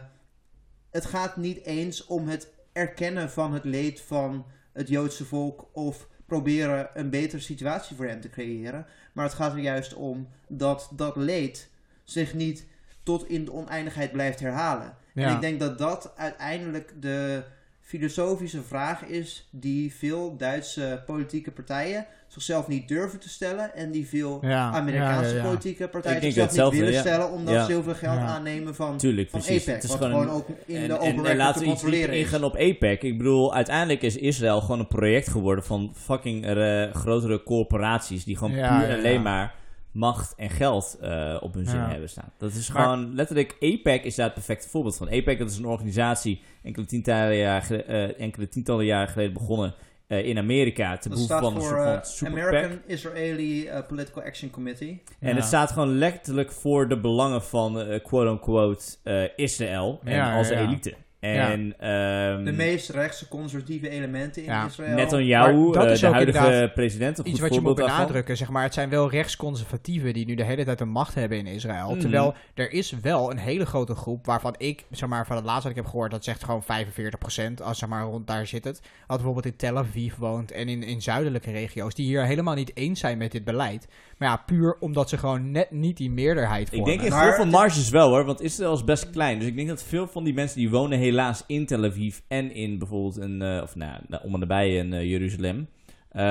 het 0.91 1.05
gaat 1.05 1.37
niet 1.37 1.63
eens 1.63 2.05
om 2.05 2.27
het 2.27 2.53
erkennen 2.73 3.29
van 3.29 3.53
het 3.53 3.63
leed 3.63 4.01
van 4.01 4.45
het 4.75 4.87
Joodse 4.87 5.25
volk 5.25 5.67
of 5.71 6.07
proberen 6.25 6.89
een 6.93 7.09
betere 7.09 7.41
situatie 7.41 7.95
voor 7.95 8.05
hen 8.05 8.21
te 8.21 8.29
creëren. 8.29 8.85
Maar 9.13 9.25
het 9.25 9.33
gaat 9.33 9.53
er 9.53 9.59
juist 9.59 9.93
om 9.93 10.27
dat 10.47 10.89
dat 10.95 11.15
leed 11.15 11.69
zich 12.03 12.33
niet 12.33 12.65
tot 13.03 13.27
in 13.27 13.45
de 13.45 13.51
oneindigheid 13.51 14.11
blijft 14.11 14.39
herhalen. 14.39 14.97
Ja. 15.13 15.27
En 15.27 15.33
ik 15.35 15.41
denk 15.41 15.59
dat 15.59 15.77
dat 15.77 16.13
uiteindelijk 16.15 16.93
de 16.99 17.43
filosofische 17.87 18.61
vraag 18.61 19.01
is 19.03 19.47
die 19.51 19.93
veel 19.93 20.37
Duitse 20.37 21.03
politieke 21.05 21.51
partijen 21.51 22.05
zichzelf 22.27 22.67
niet 22.67 22.87
durven 22.87 23.19
te 23.19 23.29
stellen 23.29 23.75
en 23.75 23.91
die 23.91 24.07
veel 24.07 24.39
Ja, 24.41 24.71
Amerikaanse 24.71 25.29
ja, 25.29 25.35
ja, 25.35 25.41
ja. 25.41 25.47
politieke 25.47 25.87
partijen 25.87 26.21
zichzelf 26.21 26.35
niet 26.35 26.45
hetzelfde, 26.45 26.77
willen 26.77 26.93
ja. 26.93 26.99
stellen 26.99 27.31
omdat 27.31 27.53
Ja. 27.53 27.65
ze 27.65 27.71
heel 27.71 27.83
veel 27.83 27.93
geld 27.93 28.15
Ja. 28.17 28.25
aannemen 28.25 28.75
van, 28.75 28.97
Tuurlijk, 28.97 29.29
van 29.29 29.39
precies. 29.39 29.61
APEC, 29.61 29.75
Het 29.75 29.83
is 29.83 29.89
wat 29.89 29.99
gewoon 29.99 30.21
een- 30.21 30.29
ook 30.29 30.47
in 30.65 30.75
En, 30.75 30.87
de 30.87 30.99
open 30.99 31.25
en 31.25 31.37
laten 31.37 31.61
te 31.61 31.67
we 31.67 31.73
iets 31.73 31.83
ingaan 32.07 32.43
op 32.43 32.55
APEC. 32.55 33.01
Ik 33.03 33.17
bedoel, 33.17 33.53
uiteindelijk 33.53 34.01
is 34.01 34.17
Israël 34.17 34.61
gewoon 34.61 34.79
een 34.79 34.87
project 34.87 35.29
geworden 35.29 35.63
van 35.63 35.91
fucking 35.95 36.45
eh, 36.45 36.93
grotere 36.93 37.43
corporaties 37.43 38.23
die 38.23 38.37
gewoon 38.37 38.55
Ja, 38.55 38.79
puur 38.79 38.95
alleen 38.97 39.13
ja. 39.13 39.19
maar 39.19 39.53
macht 39.95 40.33
en 40.35 40.49
geld 40.49 40.97
eh, 41.01 41.37
op 41.39 41.53
hun 41.53 41.65
zin 41.65 41.79
Ja. 41.79 41.89
hebben 41.89 42.09
staan. 42.09 42.31
Dat 42.37 42.51
is 42.53 42.71
Maar- 42.71 42.83
gewoon 42.83 43.15
letterlijk, 43.15 43.55
APEC 43.59 44.03
is 44.03 44.15
daar 44.15 44.25
het 44.25 44.33
perfecte 44.33 44.69
voorbeeld 44.69 44.97
van. 44.97 45.07
APEC 45.07 45.39
dat 45.39 45.49
is 45.49 45.57
een 45.57 45.65
organisatie 45.65 46.41
enkele 46.63 46.85
tientallen 46.85 47.35
jaren, 47.35 47.87
eh, 47.87 48.19
enkele 48.19 48.47
tientallen 48.47 48.85
jaren 48.85 49.07
geleden 49.09 49.33
begonnen 49.33 49.73
eh, 50.07 50.25
in 50.25 50.37
Amerika 50.37 50.97
te 50.97 51.09
Dat 51.09 51.17
behoeven 51.17 51.25
staat 51.37 51.41
van 51.43 51.55
een 51.55 51.61
voor 51.61 51.69
soort 51.69 51.83
van 51.93 52.05
super 52.05 52.49
American 52.53 52.79
Israeli 52.87 53.69
Political 53.87 54.23
Action 54.23 54.49
Committee. 54.49 55.01
En 55.19 55.29
Ja. 55.29 55.35
het 55.35 55.45
staat 55.45 55.71
gewoon 55.71 55.97
letterlijk 55.97 56.51
voor 56.51 56.87
de 56.89 56.99
belangen 56.99 57.43
van 57.43 57.79
eh, 57.79 58.03
quote-unquote 58.03 58.83
eh, 59.03 59.23
Israël 59.35 59.99
en 60.03 60.13
Ja, 60.15 60.37
als 60.37 60.49
ja. 60.49 60.59
elite. 60.59 60.93
En 61.25 61.73
ehm, 61.79 62.43
De 62.43 62.51
meest 62.51 62.89
rechtse 62.89 63.27
conservatieve 63.27 63.89
elementen 63.89 64.41
in 64.43 64.47
Ja. 64.51 64.65
Israël. 64.65 64.95
Netanyahu, 64.95 65.53
Maar 65.63 65.73
dat 65.73 65.85
eh, 65.85 65.91
is 65.91 65.99
de 65.99 66.07
ook 66.07 66.13
huidige 66.13 66.71
president, 66.75 67.17
een 67.17 67.23
Iets 67.27 67.33
goed 67.33 67.39
wat 67.41 67.49
je 67.49 67.55
moet 67.55 67.65
voorbeeld 67.67 67.77
daarvan. 67.87 67.97
benadrukken, 67.97 68.37
zeg 68.37 68.49
maar, 68.49 68.63
het 68.63 68.73
zijn 68.73 68.89
wel 68.89 69.09
rechtsconservatieven 69.09 70.13
die 70.13 70.25
nu 70.25 70.35
de 70.35 70.43
hele 70.43 70.63
tijd 70.63 70.77
de 70.77 70.85
macht 70.85 71.15
hebben 71.15 71.37
in 71.37 71.47
Israël. 71.47 71.89
Mhm. 71.89 71.99
Terwijl 71.99 72.33
er 72.53 72.71
is 72.71 72.91
wel 73.01 73.31
een 73.31 73.37
hele 73.37 73.65
grote 73.65 73.95
groep 73.95 74.25
waarvan 74.25 74.55
ik, 74.57 74.85
zeg 74.91 75.09
maar, 75.09 75.25
van 75.25 75.35
het 75.35 75.45
laatste 75.45 75.67
wat 75.67 75.77
ik 75.77 75.83
heb 75.83 75.91
gehoord, 75.91 76.11
dat 76.11 76.23
zegt 76.23 76.43
gewoon 76.43 76.63
45%, 76.63 77.61
als 77.61 77.77
zeg 77.77 77.89
maar 77.89 78.03
rond 78.03 78.27
daar 78.27 78.47
zit 78.47 78.63
het. 78.63 78.81
Dat 79.07 79.15
bijvoorbeeld 79.17 79.45
in 79.45 79.55
Tel 79.55 79.77
Aviv 79.77 80.15
woont 80.15 80.51
en 80.51 80.67
in, 80.69 80.83
in 80.83 81.01
zuidelijke 81.01 81.51
regio's, 81.51 81.93
die 81.95 82.05
hier 82.05 82.25
helemaal 82.25 82.55
niet 82.55 82.71
eens 82.75 82.99
zijn 82.99 83.17
met 83.17 83.31
dit 83.31 83.43
beleid. 83.43 83.87
Maar 84.17 84.29
ja, 84.29 84.35
puur 84.45 84.77
omdat 84.79 85.09
ze 85.09 85.17
gewoon 85.17 85.51
net 85.51 85.71
niet 85.71 85.97
die 85.97 86.11
meerderheid 86.11 86.67
Ik 86.67 86.73
vormen. 86.73 86.89
denk 86.89 87.01
in 87.01 87.09
Maar 87.09 87.25
veel 87.27 87.35
van 87.35 87.49
marges 87.49 87.89
wel 87.89 88.09
hoor, 88.09 88.25
want 88.25 88.41
Israël 88.41 88.73
is 88.73 88.83
best 88.83 89.09
klein. 89.09 89.39
Dus 89.39 89.47
ik 89.47 89.55
denk 89.55 89.67
dat 89.67 89.83
veel 89.83 90.07
van 90.07 90.23
die 90.23 90.33
mensen 90.33 90.57
die 90.57 90.69
wonen 90.69 90.99
helaas 90.99 91.43
in 91.47 91.65
Tel 91.65 91.83
Aviv 91.85 92.17
en 92.27 92.53
in 92.53 92.77
bijvoorbeeld 92.77 93.17
een, 93.17 93.41
eh, 93.41 93.61
of 93.63 93.75
nou, 93.75 93.99
om 94.23 94.33
en 94.33 94.39
nabij 94.39 94.75
in 94.75 94.93
eh, 94.93 95.03
Jeruzalem. 95.09 95.67
Ehm, 96.11 96.25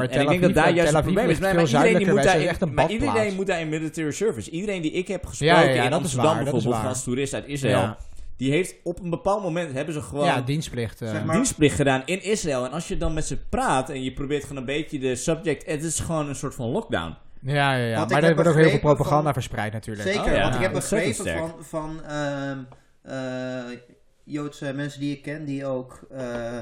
en 0.00 0.08
Tel 0.10 0.20
ik 0.20 0.28
denk 0.28 0.42
dat 0.42 0.54
daar 0.54 0.72
juist 0.72 0.92
het 0.92 1.02
probleem 1.02 1.28
is. 1.28 1.38
Maar, 1.38 1.54
maar 1.54 1.64
iedereen, 1.64 1.96
die 1.96 2.06
moet 2.06 2.14
daar 2.14 2.24
zijn 2.24 2.40
in, 2.42 2.48
echt 2.48 2.60
een 2.62 2.74
maar 2.74 2.90
iedereen 2.90 3.34
moet 3.34 3.46
daar 3.46 3.60
in 3.60 3.68
military 3.68 4.10
service. 4.12 4.50
Iedereen 4.50 4.82
die 4.82 4.90
ik 4.92 5.08
heb 5.08 5.26
gesproken 5.26 5.56
Ja, 5.56 5.62
ja, 5.62 5.74
ja, 5.74 5.84
in 5.84 5.90
dat 5.90 5.98
is 6.00 6.04
Amsterdam 6.04 6.34
waar, 6.34 6.44
bijvoorbeeld 6.44 6.84
als 6.84 7.04
toerist 7.04 7.34
uit 7.34 7.46
Israël, 7.46 7.78
Ja. 7.78 7.96
die 8.36 8.50
heeft 8.50 8.74
op 8.84 9.00
een 9.02 9.10
bepaald 9.10 9.42
moment 9.42 9.72
hebben 9.72 9.94
ze 9.94 10.00
gewoon 10.02 10.24
ja, 10.26 10.40
dienstplicht. 10.40 11.02
eh. 11.02 11.10
Zeg 11.10 11.24
maar- 11.24 11.34
dienstplicht 11.34 11.74
gedaan 11.76 12.02
in 12.04 12.22
Israël. 12.22 12.64
En 12.64 12.70
als 12.72 12.88
je 12.88 12.96
dan 12.96 13.14
met 13.14 13.26
ze 13.26 13.36
praat 13.48 13.90
en 13.90 14.02
je 14.02 14.12
probeert 14.12 14.42
gewoon 14.42 14.56
een 14.58 14.64
beetje 14.64 14.98
de 14.98 15.14
subject, 15.16 15.66
het 15.66 15.82
is 15.82 16.00
gewoon 16.00 16.28
een 16.28 16.34
soort 16.36 16.54
van 16.54 16.68
lockdown. 16.70 17.14
Ja, 17.42 17.74
ja, 17.74 17.86
ja. 17.86 18.04
Maar 18.04 18.22
er 18.22 18.34
wordt 18.34 18.48
ook 18.50 18.56
heel 18.56 18.70
veel 18.70 18.78
propaganda 18.78 19.22
van- 19.22 19.32
verspreid 19.32 19.72
natuurlijk. 19.72 20.08
Zeker, 20.08 20.24
Oh, 20.24 20.32
ja. 20.32 20.42
want 20.42 20.54
ik 20.54 20.60
heb 20.60 20.72
begrepen 20.72 21.14
sterk. 21.14 21.38
van, 21.38 21.64
van 21.64 22.04
ehm, 22.04 22.58
eh, 23.02 23.78
Joodse 24.24 24.72
mensen 24.72 25.00
die 25.00 25.16
ik 25.16 25.22
ken, 25.22 25.44
die 25.44 25.66
ook, 25.66 26.00
eh, 26.10 26.58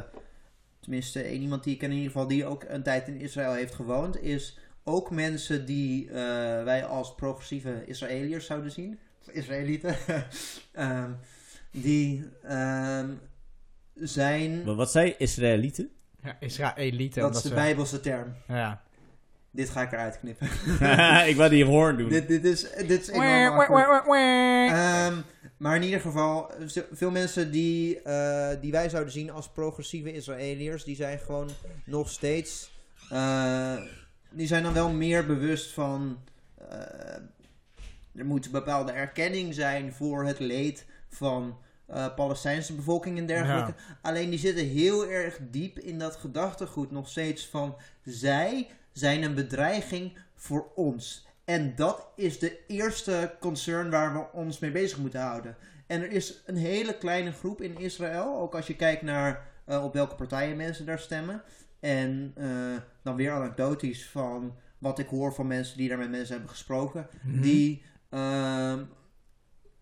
tenminste 0.80 1.22
één 1.22 1.40
iemand 1.40 1.64
die 1.64 1.72
ik 1.72 1.78
ken 1.78 1.90
in 1.90 1.96
ieder 1.96 2.12
geval, 2.12 2.26
die 2.28 2.44
ook 2.46 2.64
een 2.68 2.82
tijd 2.82 3.08
in 3.08 3.20
Israël 3.20 3.52
heeft 3.52 3.74
gewoond, 3.74 4.22
is 4.22 4.58
ook 4.84 5.10
mensen 5.10 5.66
die 5.66 6.08
eh, 6.08 6.14
wij 6.64 6.84
als 6.84 7.14
progressieve 7.14 7.82
Israëliërs 7.86 8.46
zouden 8.46 8.70
zien, 8.70 8.98
Israëlieten, 9.32 9.96
Ehm, 10.72 11.10
die 11.70 12.24
ehm, 12.42 13.08
zijn, 13.94 14.64
Maar 14.64 14.74
wat 14.74 14.90
zei 14.90 15.14
Israëlieten? 15.18 15.90
Ja, 16.22 16.36
Israëlieten. 16.40 17.20
dat 17.20 17.28
omdat 17.30 17.36
is 17.36 17.42
de 17.42 17.48
ze- 17.48 17.54
bijbelse 17.62 18.00
term. 18.00 18.34
Ja. 18.48 18.82
Dit 19.50 19.70
ga 19.70 19.82
ik 19.82 19.92
eruit 19.92 20.18
knippen. 20.20 20.46
ik 21.30 21.36
wou 21.36 21.50
die 21.50 21.64
hoorn 21.64 21.96
doen. 21.96 22.08
dit, 22.08 22.28
dit 22.28 22.44
is, 22.44 22.66
dit 22.86 22.90
is. 23.00 23.08
Ehm, 24.68 25.14
maar 25.56 25.76
in 25.76 25.82
ieder 25.82 26.00
geval, 26.00 26.50
veel 26.92 27.10
mensen 27.10 27.50
die, 27.50 28.02
eh, 28.02 28.60
die 28.60 28.72
wij 28.72 28.88
zouden 28.88 29.12
zien 29.12 29.30
als 29.30 29.48
progressieve 29.48 30.12
Israëliërs, 30.12 30.84
die 30.84 30.96
zijn 30.96 31.18
gewoon 31.18 31.48
nog 31.84 32.08
steeds. 32.10 32.70
eh, 33.10 33.76
die 34.30 34.46
zijn 34.46 34.62
dan 34.62 34.72
wel 34.72 34.90
meer 34.92 35.26
bewust 35.26 35.72
van. 35.72 36.18
eh, 36.70 37.16
er 38.14 38.26
moet 38.26 38.46
een 38.46 38.52
bepaalde 38.52 38.92
erkenning 38.92 39.54
zijn 39.54 39.92
voor 39.92 40.24
het 40.24 40.38
leed 40.38 40.86
van 41.08 41.58
eh 41.88 42.14
Palestijnse 42.14 42.74
bevolking 42.74 43.18
en 43.18 43.26
dergelijke. 43.26 43.74
Alleen 44.02 44.30
die 44.30 44.38
zitten 44.38 44.66
heel 44.66 45.08
erg 45.08 45.38
diep 45.50 45.78
in 45.78 45.98
dat 45.98 46.16
gedachtegoed 46.16 46.90
nog 46.90 47.08
steeds 47.08 47.46
van 47.46 47.76
zij 48.04 48.68
zijn 48.92 49.22
een 49.22 49.34
bedreiging 49.34 50.18
voor 50.34 50.66
ons. 50.74 51.26
En 51.44 51.72
dat 51.76 52.08
is 52.16 52.38
de 52.38 52.58
eerste 52.66 53.34
concern 53.40 53.90
waar 53.90 54.12
we 54.12 54.24
ons 54.32 54.58
mee 54.58 54.70
bezig 54.70 54.98
moeten 54.98 55.20
houden. 55.20 55.56
En 55.86 56.02
er 56.02 56.12
is 56.12 56.42
een 56.46 56.56
hele 56.56 56.98
kleine 56.98 57.32
groep 57.32 57.60
in 57.60 57.78
Israël, 57.78 58.38
ook 58.38 58.54
als 58.54 58.66
je 58.66 58.76
kijkt 58.76 59.02
naar 59.02 59.46
eh, 59.64 59.84
op 59.84 59.92
welke 59.92 60.14
partijen 60.14 60.56
mensen 60.56 60.86
daar 60.86 60.98
stemmen. 60.98 61.42
En 61.80 62.32
eh, 62.34 62.76
dan 63.02 63.16
weer 63.16 63.32
anekdotisch 63.32 64.08
van 64.08 64.54
wat 64.78 64.98
ik 64.98 65.08
hoor 65.08 65.34
van 65.34 65.46
mensen 65.46 65.76
die 65.76 65.88
daar 65.88 65.98
met 65.98 66.10
mensen 66.10 66.32
hebben 66.32 66.50
gesproken. 66.50 67.06
Mhm. 67.22 67.40
Die 67.40 67.82
ehm, 68.08 68.84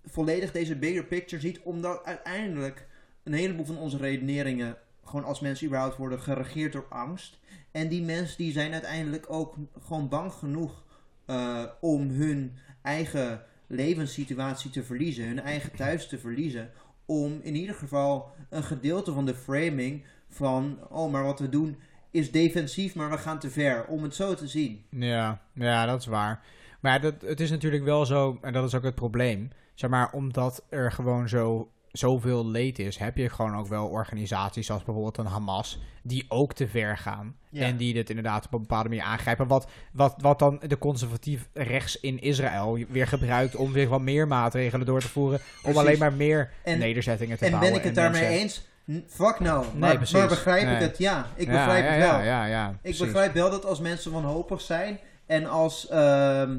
volledig 0.06 0.52
deze 0.52 0.76
bigger 0.76 1.04
picture 1.04 1.42
ziet, 1.42 1.60
omdat 1.62 2.04
uiteindelijk 2.04 2.86
een 3.22 3.32
heleboel 3.32 3.64
van 3.64 3.78
onze 3.78 3.96
redeneringen 3.96 4.76
gewoon 5.04 5.24
als 5.24 5.40
mensen 5.40 5.66
überhaupt 5.66 5.96
worden 5.96 6.20
geregeerd 6.20 6.72
door 6.72 6.86
angst. 6.88 7.38
En 7.70 7.88
die 7.88 8.02
mensen 8.02 8.36
die 8.36 8.52
zijn 8.52 8.72
uiteindelijk 8.72 9.26
ook 9.28 9.56
gewoon 9.86 10.08
bang 10.08 10.32
genoeg 10.32 10.84
eh, 11.26 11.64
om 11.80 12.10
hun 12.10 12.56
eigen 12.82 13.42
levenssituatie 13.66 14.70
te 14.70 14.84
verliezen, 14.84 15.26
hun 15.26 15.40
eigen 15.40 15.76
thuis 15.76 16.08
te 16.08 16.18
verliezen. 16.18 16.70
Om 17.04 17.40
in 17.42 17.54
ieder 17.54 17.74
geval 17.74 18.30
een 18.50 18.64
gedeelte 18.64 19.12
van 19.12 19.26
de 19.26 19.34
framing 19.34 20.04
van, 20.28 20.78
oh 20.90 21.12
maar 21.12 21.24
wat 21.24 21.40
we 21.40 21.48
doen 21.48 21.76
is 22.10 22.30
defensief, 22.30 22.94
maar 22.94 23.10
we 23.10 23.18
gaan 23.18 23.38
te 23.38 23.50
ver, 23.50 23.86
om 23.86 24.02
het 24.02 24.14
zo 24.14 24.34
te 24.34 24.48
zien. 24.48 24.84
Ja, 24.90 25.42
ja, 25.52 25.86
dat 25.86 26.00
is 26.00 26.06
waar. 26.06 26.44
Maar 26.80 27.00
dat, 27.00 27.14
het 27.20 27.40
is 27.40 27.50
natuurlijk 27.50 27.84
wel 27.84 28.06
zo, 28.06 28.38
en 28.42 28.52
dat 28.52 28.64
is 28.64 28.74
ook 28.74 28.82
het 28.82 28.94
probleem. 28.94 29.50
Zeg 29.76 29.90
maar, 29.90 30.12
omdat 30.12 30.62
er 30.68 30.92
gewoon 30.92 31.28
zo, 31.28 31.70
zoveel 31.92 32.46
leed 32.46 32.78
is, 32.78 32.96
heb 32.96 33.16
je 33.16 33.28
gewoon 33.28 33.56
ook 33.56 33.66
wel 33.66 33.86
organisaties 33.86 34.66
zoals 34.66 34.84
bijvoorbeeld 34.84 35.18
een 35.18 35.26
Hamas, 35.26 35.80
die 36.02 36.24
ook 36.28 36.52
te 36.52 36.68
ver 36.68 36.96
gaan. 36.98 37.36
Ja. 37.50 37.64
En 37.64 37.76
die 37.76 37.94
dit 37.94 38.08
inderdaad 38.08 38.46
op 38.46 38.52
een 38.52 38.60
bepaalde 38.60 38.88
manier 38.88 39.04
aangrijpen. 39.04 39.46
Wat, 39.46 39.66
wat, 39.92 40.14
wat 40.18 40.38
dan 40.38 40.60
de 40.66 40.78
conservatief 40.78 41.48
rechts 41.52 42.00
in 42.00 42.20
Israël 42.20 42.78
weer 42.88 43.06
gebruikt 43.06 43.56
om 43.56 43.72
weer 43.72 43.88
wat 43.88 44.00
meer 44.00 44.26
maatregelen 44.26 44.86
door 44.86 45.00
te 45.00 45.08
voeren. 45.08 45.40
Om 45.62 45.76
alleen 45.76 45.98
maar 45.98 46.12
meer 46.12 46.50
En- 46.64 46.78
nederzettingen 46.78 47.38
te 47.38 47.44
En 47.44 47.50
bouwen. 47.50 47.72
ben 47.72 47.80
ik 47.80 47.86
het 47.86 47.94
daarmee 47.94 48.26
eens? 48.38 48.66
Fuck 49.08 49.40
no. 49.40 49.64
Maar, 49.78 49.98
begrijp 50.28 50.68
ik 50.68 50.78
het? 50.78 50.98
Ja, 50.98 51.26
ik 51.34 51.46
begrijp 51.46 51.84
ja, 51.84 51.90
het 51.90 52.02
ja, 52.02 52.16
wel. 52.16 52.24
Ja, 52.24 52.44
ja, 52.44 52.78
Ik 52.82 52.98
begrijp 52.98 53.34
wel 53.34 53.50
dat 53.50 53.64
als 53.64 53.80
mensen 53.80 54.12
wanhopig 54.12 54.60
zijn 54.60 54.98
en 55.26 55.46
als 55.46 55.88
ehm, 55.88 56.56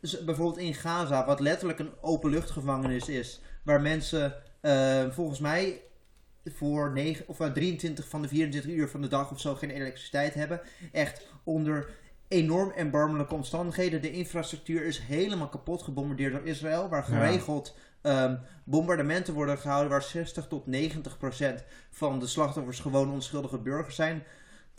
bijvoorbeeld 0.00 0.58
in 0.58 0.74
Gaza, 0.74 1.26
wat 1.26 1.40
letterlijk 1.40 1.78
een 1.78 1.92
openluchtgevangenis 2.00 3.08
is, 3.08 3.40
waar 3.62 3.80
mensen 3.80 4.34
eh, 4.60 5.10
volgens 5.10 5.38
mij 5.38 5.82
voor 6.44 6.92
9, 6.92 7.28
of 7.28 7.40
eh, 7.40 7.52
23 7.52 8.08
van 8.08 8.22
de 8.22 8.28
24 8.28 8.70
uur 8.70 8.88
van 8.88 9.00
de 9.00 9.08
dag 9.08 9.30
of 9.30 9.40
zo 9.40 9.54
geen 9.54 9.70
elektriciteit 9.70 10.34
hebben, 10.34 10.60
echt 10.92 11.26
onder 11.44 11.90
enorm 12.28 12.72
erbarmelijke 12.76 13.34
omstandigheden. 13.34 14.02
De 14.02 14.10
infrastructuur 14.10 14.84
is 14.84 14.98
helemaal 14.98 15.48
kapot 15.48 15.82
gebombardeerd 15.82 16.32
door 16.32 16.46
Israël, 16.46 16.88
waar 16.88 17.10
Ja. 17.10 17.18
geregeld 17.18 17.76
ehm, 18.02 18.36
bombardementen 18.64 19.34
worden 19.34 19.58
gehouden 19.58 19.90
waar 19.90 20.02
60 20.02 20.46
tot 20.46 20.66
90 20.66 21.18
procent 21.18 21.64
van 21.90 22.18
de 22.18 22.26
slachtoffers 22.26 22.80
gewoon 22.80 23.12
onschuldige 23.12 23.58
burgers 23.58 23.96
zijn 23.96 24.22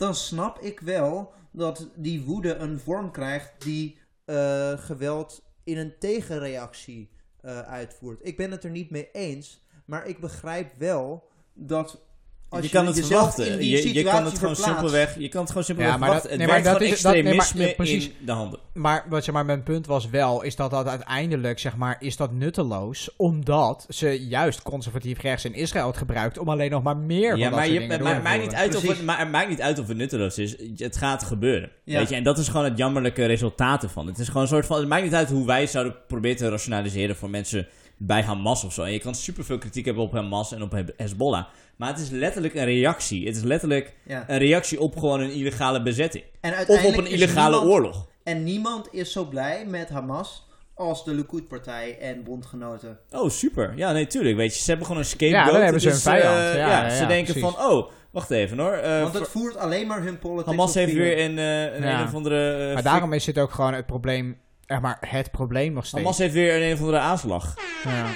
dan 0.00 0.14
snap 0.14 0.58
ik 0.60 0.80
wel 0.80 1.32
dat 1.50 1.88
die 1.94 2.22
woede 2.22 2.54
een 2.54 2.78
vorm 2.78 3.10
krijgt 3.10 3.52
die 3.58 3.98
eh, 4.30 4.78
geweld 4.78 5.42
in 5.64 5.78
een 5.78 5.98
tegenreactie 5.98 7.10
eh, 7.40 7.60
uitvoert. 7.60 8.26
Ik 8.26 8.36
ben 8.36 8.50
het 8.50 8.64
er 8.64 8.70
niet 8.70 8.90
mee 8.90 9.10
eens, 9.12 9.66
maar 9.84 10.06
ik 10.06 10.20
begrijp 10.20 10.72
wel 10.78 11.28
dat 11.52 12.02
als 12.50 12.60
je 12.60 12.66
je, 12.66 12.72
kan 12.74 12.86
het 12.86 13.06
verwachten. 13.06 13.52
in 13.52 13.58
die 13.58 13.94
Je, 13.94 14.02
kan 14.02 14.24
het 14.24 14.38
gewoon 14.38 14.54
verplaatst- 14.56 14.64
simpelweg. 14.64 15.18
Je 15.18 15.28
kan 15.28 15.40
het 15.40 15.48
gewoon 15.50 15.64
simpelweg 15.64 15.92
Ja, 15.94 15.98
maar 16.00 16.12
dat- 16.12 16.22
nee, 16.22 16.30
het 16.32 16.38
maar 16.38 16.48
werkt 16.48 16.64
dat 16.64 16.80
is- 16.80 17.00
dat- 17.02 17.12
nee, 17.12 17.22
maar- 17.22 17.32
extremisme 17.32 17.68
ja, 17.68 17.74
precies. 17.74 18.06
in 18.06 18.26
de 18.26 18.32
handen. 18.32 18.58
Maar 18.74 19.04
wat 19.08 19.24
zeg 19.24 19.34
maar, 19.34 19.44
mijn 19.44 19.62
punt 19.62 19.86
was 19.86 20.08
wel, 20.10 20.42
is 20.42 20.56
dat 20.56 20.70
dat 20.70 20.86
uiteindelijk, 20.86 21.58
zeg 21.58 21.76
maar, 21.76 21.96
is 21.98 22.16
dat 22.16 22.32
nutteloos. 22.32 23.10
Omdat 23.16 23.86
ze 23.88 24.26
juist 24.26 24.62
conservatief 24.62 25.20
rechts 25.20 25.44
in 25.44 25.54
Israël 25.54 25.86
het 25.86 25.96
gebruikt 25.96 26.38
om 26.38 26.48
alleen 26.48 26.70
nog 26.70 26.82
maar 26.82 26.96
meer 26.96 27.36
Ja, 27.36 27.48
dat 27.48 27.58
maar, 27.58 27.66
je, 27.68 27.72
dingen 27.78 27.88
maar, 28.02 28.14
te 28.16 28.22
maakt 28.22 28.40
niet 28.64 28.76
of 28.76 28.82
het, 28.88 29.02
maar 29.04 29.18
het 29.18 29.30
maakt 29.30 29.48
niet 29.48 29.60
uit 29.60 29.78
of 29.78 29.88
het 29.88 29.96
nutteloos 29.96 30.38
is. 30.38 30.56
Het 30.76 30.96
gaat 30.96 31.22
gebeuren. 31.22 31.70
Ja. 31.84 31.98
Weet 31.98 32.08
je? 32.08 32.14
En 32.14 32.22
dat 32.22 32.38
is 32.38 32.48
gewoon 32.48 32.64
het 32.64 32.78
jammerlijke 32.78 33.24
resultaat 33.24 33.82
ervan. 33.82 34.06
Het 34.06 34.18
is 34.18 34.26
gewoon 34.26 34.42
een 34.42 34.48
soort 34.48 34.66
van. 34.66 34.78
Het 34.78 34.88
maakt 34.88 35.02
niet 35.02 35.14
uit 35.14 35.28
hoe 35.30 35.46
wij 35.46 35.66
zouden 35.66 35.94
proberen 36.06 36.36
te 36.36 36.48
rationaliseren 36.48 37.16
voor 37.16 37.30
mensen 37.30 37.66
bij 38.02 38.22
Hamas 38.22 38.64
of 38.64 38.72
zo. 38.72 38.82
En 38.82 38.92
je 38.92 38.98
kan 38.98 39.14
superveel 39.14 39.58
kritiek 39.58 39.84
hebben 39.84 40.02
op 40.04 40.12
Hamas 40.12 40.52
en 40.52 40.62
op 40.62 40.82
Hezbollah. 40.96 41.44
Maar 41.76 41.88
het 41.88 41.98
is 41.98 42.10
letterlijk 42.10 42.54
een 42.54 42.64
reactie. 42.64 43.26
Het 43.26 43.36
is 43.36 43.42
letterlijk 43.42 43.94
Ja. 44.06 44.24
een 44.26 44.38
reactie 44.38 44.80
op 44.80 44.96
gewoon 44.98 45.20
een 45.20 45.32
illegale 45.32 45.82
bezetting. 45.82 46.24
En 46.40 46.52
Of 46.66 46.84
op 46.84 46.96
een 46.96 47.06
illegale 47.06 47.50
niemand- 47.50 47.70
oorlog. 47.72 48.08
En 48.24 48.44
niemand 48.44 48.88
is 48.92 49.12
zo 49.12 49.24
blij 49.24 49.66
met 49.66 49.88
Hamas 49.88 50.48
als 50.74 51.04
de 51.04 51.14
Likud-partij 51.14 51.98
en 52.00 52.22
bondgenoten. 52.24 52.98
Oh, 53.10 53.30
super. 53.30 53.72
Ja, 53.76 53.92
nee, 53.92 54.06
tuurlijk. 54.06 54.36
Weet 54.36 54.54
je, 54.54 54.60
ze 54.60 54.68
hebben 54.68 54.86
gewoon 54.86 55.00
een 55.02 55.08
scapegoat. 55.08 55.46
Ja, 55.46 55.52
dan 55.52 55.62
hebben 55.62 55.80
ze 55.80 55.86
dus, 55.88 55.96
een 55.96 56.02
vijand. 56.02 56.38
eh, 56.38 56.54
Ja, 56.54 56.68
ja, 56.68 56.82
ja, 56.84 56.90
ze 56.90 57.02
ja, 57.02 57.08
denken 57.08 57.32
precies. 57.34 57.50
van, 57.56 57.70
oh, 57.70 57.90
wacht 58.10 58.30
even 58.30 58.58
hoor. 58.58 58.72
eh, 58.72 59.02
Want 59.02 59.14
het 59.14 59.28
voert 59.28 59.56
alleen 59.56 59.86
maar 59.86 60.02
hun 60.02 60.18
politiek 60.18 60.46
Hamas 60.50 60.74
heeft 60.74 60.92
weer 60.92 61.18
een, 61.18 61.38
eh, 61.38 61.74
een, 61.74 61.82
Ja. 61.82 62.00
een 62.00 62.06
of 62.06 62.14
andere... 62.14 62.72
Maar 62.74 62.82
daarom 62.82 63.12
is 63.12 63.24
dit 63.24 63.38
ook 63.38 63.50
gewoon 63.50 63.74
het 63.74 63.86
probleem, 63.86 64.36
zeg 64.70 64.80
maar, 64.80 64.96
het 65.00 65.30
probleem 65.30 65.72
nog 65.72 65.86
steeds. 65.86 66.02
Hamas 66.02 66.18
heeft 66.18 66.34
weer 66.34 66.54
een, 66.56 66.62
een 66.62 66.72
of 66.72 66.78
andere 66.78 66.98
aanslag. 66.98 67.54
Ja. 67.84 68.06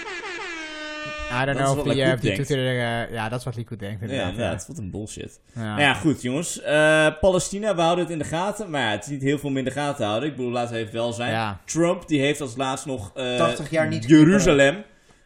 I 1.42 1.44
don't 1.44 1.58
Dat 1.58 1.66
know 1.66 1.78
of 1.86 1.92
die, 1.92 2.12
of 2.12 2.20
die. 2.20 2.32
Twitter, 2.32 2.58
eh, 2.58 3.12
ja, 3.12 3.28
dat 3.28 3.38
is 3.38 3.44
wat 3.44 3.56
Likud 3.56 3.78
denkt 3.78 4.00
Ja, 4.00 4.06
inderdaad. 4.06 4.30
inderdaad. 4.32 4.66
Wat 4.66 4.78
een 4.78 4.90
bullshit. 4.90 5.40
Ja. 5.54 5.62
Nou 5.62 5.80
ja, 5.80 5.94
goed 5.94 6.22
jongens. 6.22 6.60
Eh, 6.62 7.06
Palestina, 7.20 7.74
we 7.74 7.80
houden 7.80 8.04
het 8.04 8.12
in 8.12 8.18
de 8.18 8.24
gaten. 8.24 8.70
Maar 8.70 8.80
ja, 8.80 8.90
het 8.90 9.04
is 9.04 9.10
niet 9.10 9.22
heel 9.22 9.38
veel 9.38 9.50
meer 9.50 9.58
in 9.58 9.64
de 9.64 9.70
gaten 9.70 10.06
houden. 10.06 10.28
Ik 10.28 10.36
bedoel, 10.36 10.50
laten 10.50 10.74
we 10.74 10.80
even 10.80 10.92
wel 10.94 11.12
zijn. 11.12 11.30
Ja. 11.32 11.60
Trump, 11.64 12.08
die 12.08 12.20
heeft 12.20 12.40
als 12.40 12.56
laatst 12.56 12.86
nog... 12.86 13.10
eh, 13.14 13.36
80 13.36 13.70
jaar 13.70 13.88
niet 13.88 14.04
Jeruzalem 14.08 14.82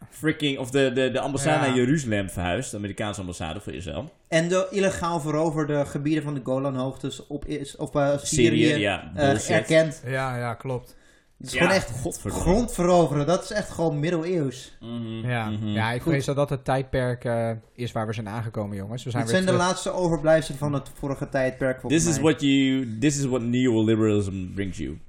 freaking, 0.09 0.57
of 0.57 0.69
de, 0.71 0.91
de, 0.93 1.11
de 1.11 1.19
ambassade 1.19 1.59
Ja. 1.59 1.65
naar 1.67 1.75
Jeruzalem 1.77 2.29
verhuisd. 2.29 2.71
De 2.71 2.77
Amerikaanse 2.77 3.19
ambassade 3.19 3.59
voor 3.59 3.73
Israël. 3.73 4.11
En 4.27 4.47
de 4.47 4.67
illegaal 4.71 5.19
veroverde 5.19 5.85
gebieden 5.85 6.23
van 6.23 6.33
de 6.33 6.41
Golanhoogtes 6.43 7.27
op, 7.27 7.45
is, 7.45 7.75
op 7.75 8.17
Syrië, 8.21 8.65
Syrië, 8.65 8.75
ja, 8.79 9.11
eh, 9.15 9.49
erkend. 9.49 10.01
Ja, 10.05 10.37
ja, 10.37 10.53
klopt. 10.53 10.95
Het 11.39 11.47
is 11.47 11.53
Ja, 11.53 11.59
gewoon 11.59 11.75
echt 11.75 11.91
godverdomme. 12.01 12.43
grond 12.43 12.71
veroveren. 12.73 13.25
Dat 13.25 13.43
is 13.43 13.51
echt 13.51 13.69
gewoon 13.69 13.99
middeleeuws. 13.99 14.77
Mhm, 14.79 15.27
Ja, 15.29 15.49
mhm. 15.49 15.67
ja 15.67 15.91
ik 15.91 16.01
Goed. 16.01 16.11
vrees 16.11 16.25
dat 16.25 16.35
dat 16.35 16.49
het 16.49 16.65
tijdperk 16.65 17.25
eh, 17.25 17.51
is 17.73 17.91
waar 17.91 18.07
we 18.07 18.13
zijn 18.13 18.29
aangekomen, 18.29 18.77
jongens. 18.77 19.03
We 19.03 19.09
zijn 19.09 19.23
Het 19.23 19.31
weer 19.31 19.41
zijn 19.41 19.53
de 19.55 19.61
laatste 19.63 19.91
overblijfselen 19.91 20.59
van 20.59 20.73
het 20.73 20.89
vorige 20.93 21.29
tijdperk 21.29 21.81
This 21.87 22.05
is 22.07 22.19
what 22.19 22.41
you, 22.41 22.97
this 22.99 23.17
is 23.17 23.25
what 23.25 23.41
neoliberalism 23.41 24.53
brings 24.53 24.77
you. 24.77 24.99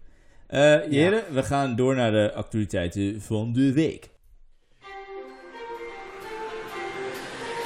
Eh 0.47 0.59
heren, 0.91 1.23
we 1.33 1.43
gaan 1.43 1.77
door 1.77 1.95
naar 1.95 2.11
de 2.11 2.33
actualiteiten 2.35 3.21
van 3.23 3.53
de 3.53 3.73
week. 3.73 4.09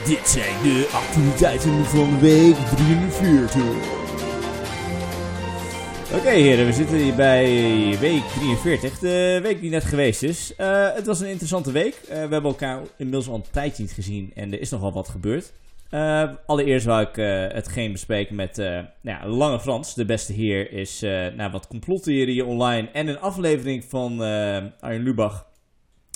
Dit 0.07 0.29
zijn 0.29 0.63
de 0.63 0.89
actualiteiten 0.93 1.85
van 1.85 2.11
de 2.11 2.19
week 2.21 2.57
43. 2.77 4.04
Oké 6.19 6.31
heren, 6.31 6.67
we 6.67 6.73
zitten 6.73 6.97
hier 6.97 7.15
bij 7.15 7.45
week 8.01 8.23
43, 8.23 8.99
de 8.99 9.39
week 9.43 9.61
die 9.61 9.71
net 9.71 9.85
geweest 9.85 10.23
is. 10.23 10.55
Eh, 10.57 10.95
het 10.95 11.07
was 11.07 11.21
een 11.21 11.29
interessante 11.29 11.73
week. 11.73 11.95
Eh, 11.95 12.09
we 12.09 12.15
hebben 12.15 12.45
elkaar 12.45 12.81
inmiddels 12.97 13.29
al 13.29 13.35
een 13.35 13.45
tijdje 13.51 13.83
niet 13.83 13.93
gezien 13.93 14.33
en 14.35 14.53
er 14.53 14.61
is 14.61 14.71
nogal 14.71 14.93
wat 14.93 15.09
gebeurd. 15.09 15.53
Eh, 15.91 16.31
allereerst 16.47 16.87
wou 16.87 17.03
ik 17.03 17.17
hetgeen 17.55 17.93
bespreken 17.93 18.35
met 18.35 18.57
nou 18.57 18.87
ja, 19.03 19.27
Lange 19.27 19.61
Frans, 19.61 19.95
de 19.95 20.05
beste 20.05 20.33
heer, 20.33 20.73
is 20.73 21.01
nou, 21.37 21.51
wat 21.51 21.67
complottheorieën 21.67 22.45
online 22.45 22.89
en 22.93 23.09
een 23.09 23.21
aflevering 23.21 23.85
van 23.85 24.21
Arjen 24.81 25.03
Lubach 25.03 25.47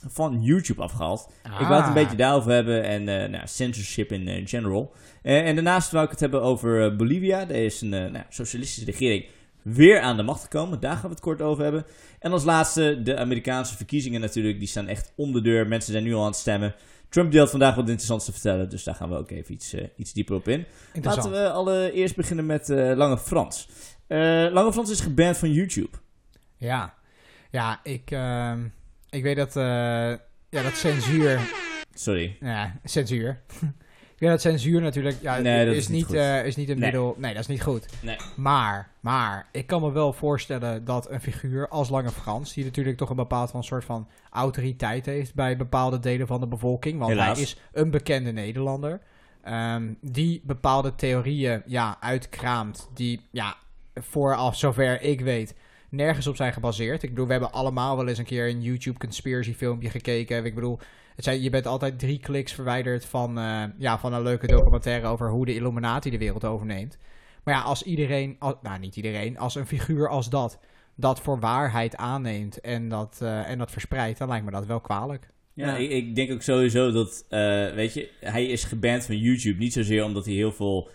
van 0.08 0.42
YouTube 0.42 0.82
afgehaald. 0.82 1.30
Ik 1.44 1.66
wou 1.66 1.74
het 1.74 1.82
een 1.82 1.88
Ah. 1.88 1.94
beetje 1.94 2.16
daarover 2.16 2.52
hebben 2.52 2.82
en 2.82 3.04
nou, 3.04 3.46
censorship 3.46 4.12
in 4.12 4.48
general. 4.48 4.92
En 5.22 5.54
daarnaast 5.54 5.90
wou 5.90 6.04
ik 6.04 6.10
het 6.10 6.20
hebben 6.20 6.42
over 6.42 6.96
Bolivia. 6.96 7.44
Daar 7.44 7.56
is 7.56 7.80
een 7.80 7.88
nou, 7.88 8.24
socialistische 8.28 8.90
regering 8.90 9.24
weer 9.72 10.00
aan 10.00 10.16
de 10.16 10.22
macht 10.22 10.42
gekomen. 10.42 10.80
Daar 10.80 10.94
gaan 10.94 11.02
we 11.02 11.08
het 11.08 11.20
kort 11.20 11.42
over 11.42 11.62
hebben. 11.62 11.86
En 12.18 12.32
als 12.32 12.44
laatste 12.44 13.02
de 13.02 13.16
Amerikaanse 13.16 13.76
verkiezingen 13.76 14.20
natuurlijk. 14.20 14.58
Die 14.58 14.68
staan 14.68 14.86
echt 14.86 15.12
om 15.16 15.32
de 15.32 15.40
deur. 15.40 15.66
Mensen 15.66 15.92
zijn 15.92 16.04
nu 16.04 16.14
al 16.14 16.20
aan 16.20 16.26
het 16.26 16.36
stemmen. 16.36 16.74
Trump 17.08 17.32
deelt 17.32 17.50
vandaag 17.50 17.74
wat 17.74 17.88
interessants 17.88 18.24
te 18.24 18.32
vertellen. 18.32 18.68
Dus 18.68 18.84
daar 18.84 18.94
gaan 18.94 19.08
we 19.08 19.16
ook 19.16 19.30
even 19.30 19.54
iets, 19.54 19.72
eh, 19.72 19.84
iets 19.96 20.12
dieper 20.12 20.34
op 20.34 20.48
in. 20.48 20.66
Interessant. 20.92 21.32
Laten 21.32 21.42
we 21.42 21.50
allereerst 21.50 22.16
beginnen 22.16 22.46
met 22.46 22.70
eh, 22.70 22.96
Lange 22.96 23.18
Frans. 23.18 23.68
Eh, 24.06 24.18
Lange 24.50 24.72
Frans 24.72 24.90
is 24.90 25.00
geband 25.00 25.36
van 25.36 25.52
YouTube. 25.52 25.96
Ja, 26.56 26.94
ja 27.50 27.80
ik, 27.82 28.10
ehm, 28.10 28.66
ik 29.10 29.22
weet 29.22 29.36
dat, 29.36 29.54
ja, 30.50 30.62
dat 30.62 30.76
censuur... 30.76 31.40
Sorry. 31.94 32.36
Ja, 32.40 32.80
censuur. 32.84 33.40
weet 34.18 34.30
dat 34.30 34.40
censuur 34.40 34.80
natuurlijk... 34.80 35.16
Ja, 35.20 35.38
Nee, 35.38 35.70
is, 35.70 35.76
is 35.76 35.88
niet 35.88 36.08
niet, 36.08 36.16
eh, 36.16 36.46
is 36.46 36.56
niet 36.56 36.68
een 36.68 36.78
Nee. 36.78 36.84
middel... 36.90 37.14
Nee, 37.18 37.32
dat 37.32 37.40
is 37.42 37.46
niet 37.48 37.62
goed. 37.62 37.86
Nee. 38.02 38.16
Maar, 38.36 38.90
maar, 39.00 39.46
ik 39.52 39.66
kan 39.66 39.80
me 39.80 39.92
wel 39.92 40.12
voorstellen 40.12 40.84
dat 40.84 41.10
een 41.10 41.20
figuur 41.20 41.68
als 41.68 41.88
Lange 41.88 42.10
Frans... 42.10 42.52
die 42.52 42.64
natuurlijk 42.64 42.96
toch 42.96 43.10
een 43.10 43.16
bepaald 43.16 43.50
van 43.50 43.64
soort 43.64 43.84
van 43.84 44.08
autoriteit 44.30 45.06
heeft... 45.06 45.34
bij 45.34 45.56
bepaalde 45.56 45.98
delen 45.98 46.26
van 46.26 46.40
de 46.40 46.46
bevolking. 46.46 46.98
Want 46.98 47.10
Helaas. 47.10 47.32
hij 47.36 47.42
is 47.42 47.56
een 47.72 47.90
bekende 47.90 48.32
Nederlander. 48.32 49.00
ehm, 49.42 49.92
die 50.00 50.42
bepaalde 50.44 50.94
theorieën 50.94 51.62
ja, 51.66 51.96
uitkraamt... 52.00 52.88
die 52.94 53.20
ja, 53.30 53.56
voor 53.94 54.34
al 54.34 54.54
zover 54.54 55.02
ik 55.02 55.20
weet 55.20 55.54
nergens 55.90 56.26
op 56.26 56.36
zijn 56.36 56.52
gebaseerd. 56.52 57.02
Ik 57.02 57.08
bedoel, 57.08 57.26
we 57.26 57.32
hebben 57.32 57.52
allemaal 57.52 57.96
wel 57.96 58.08
eens 58.08 58.18
een 58.18 58.24
keer 58.24 58.48
een 58.48 58.62
YouTube 58.62 58.98
conspiracy 58.98 59.54
filmpje 59.54 59.90
gekeken. 59.90 60.44
Ik 60.44 60.54
bedoel, 60.54 60.78
het 61.18 61.26
zijn, 61.26 61.42
je 61.42 61.50
bent 61.50 61.66
altijd 61.66 61.98
drie 61.98 62.18
kliks 62.18 62.52
verwijderd 62.52 63.04
van, 63.04 63.38
eh, 63.38 63.64
ja, 63.78 63.98
van 63.98 64.12
een 64.12 64.22
leuke 64.22 64.46
documentaire 64.46 65.06
over 65.06 65.30
hoe 65.30 65.46
de 65.46 65.54
Illuminati 65.54 66.10
de 66.10 66.18
wereld 66.18 66.44
overneemt. 66.44 66.98
Maar 67.44 67.54
ja, 67.54 67.60
als 67.60 67.82
iedereen, 67.82 68.36
nou 68.62 68.78
niet 68.78 68.96
iedereen, 68.96 69.38
als 69.38 69.54
een 69.54 69.66
figuur 69.66 70.08
als 70.08 70.30
dat, 70.30 70.58
dat 70.94 71.20
voor 71.20 71.40
waarheid 71.40 71.96
aanneemt 71.96 72.60
en 72.60 72.88
dat, 72.88 73.18
eh, 73.22 73.50
en 73.50 73.58
dat 73.58 73.70
verspreidt, 73.70 74.18
dan 74.18 74.28
lijkt 74.28 74.44
me 74.44 74.50
dat 74.50 74.66
wel 74.66 74.80
kwalijk. 74.80 75.30
Ja, 75.52 75.66
Ja. 75.66 75.76
Ik, 75.76 75.90
ik 75.90 76.14
denk 76.14 76.32
ook 76.32 76.42
sowieso 76.42 76.90
dat, 76.90 77.24
eh, 77.28 77.74
weet 77.74 77.94
je, 77.94 78.10
hij 78.20 78.46
is 78.46 78.64
geband 78.64 79.04
van 79.04 79.18
YouTube. 79.18 79.58
Niet 79.58 79.72
zozeer 79.72 80.04
omdat 80.04 80.24
hij 80.24 80.34
heel 80.34 80.52
veel 80.52 80.88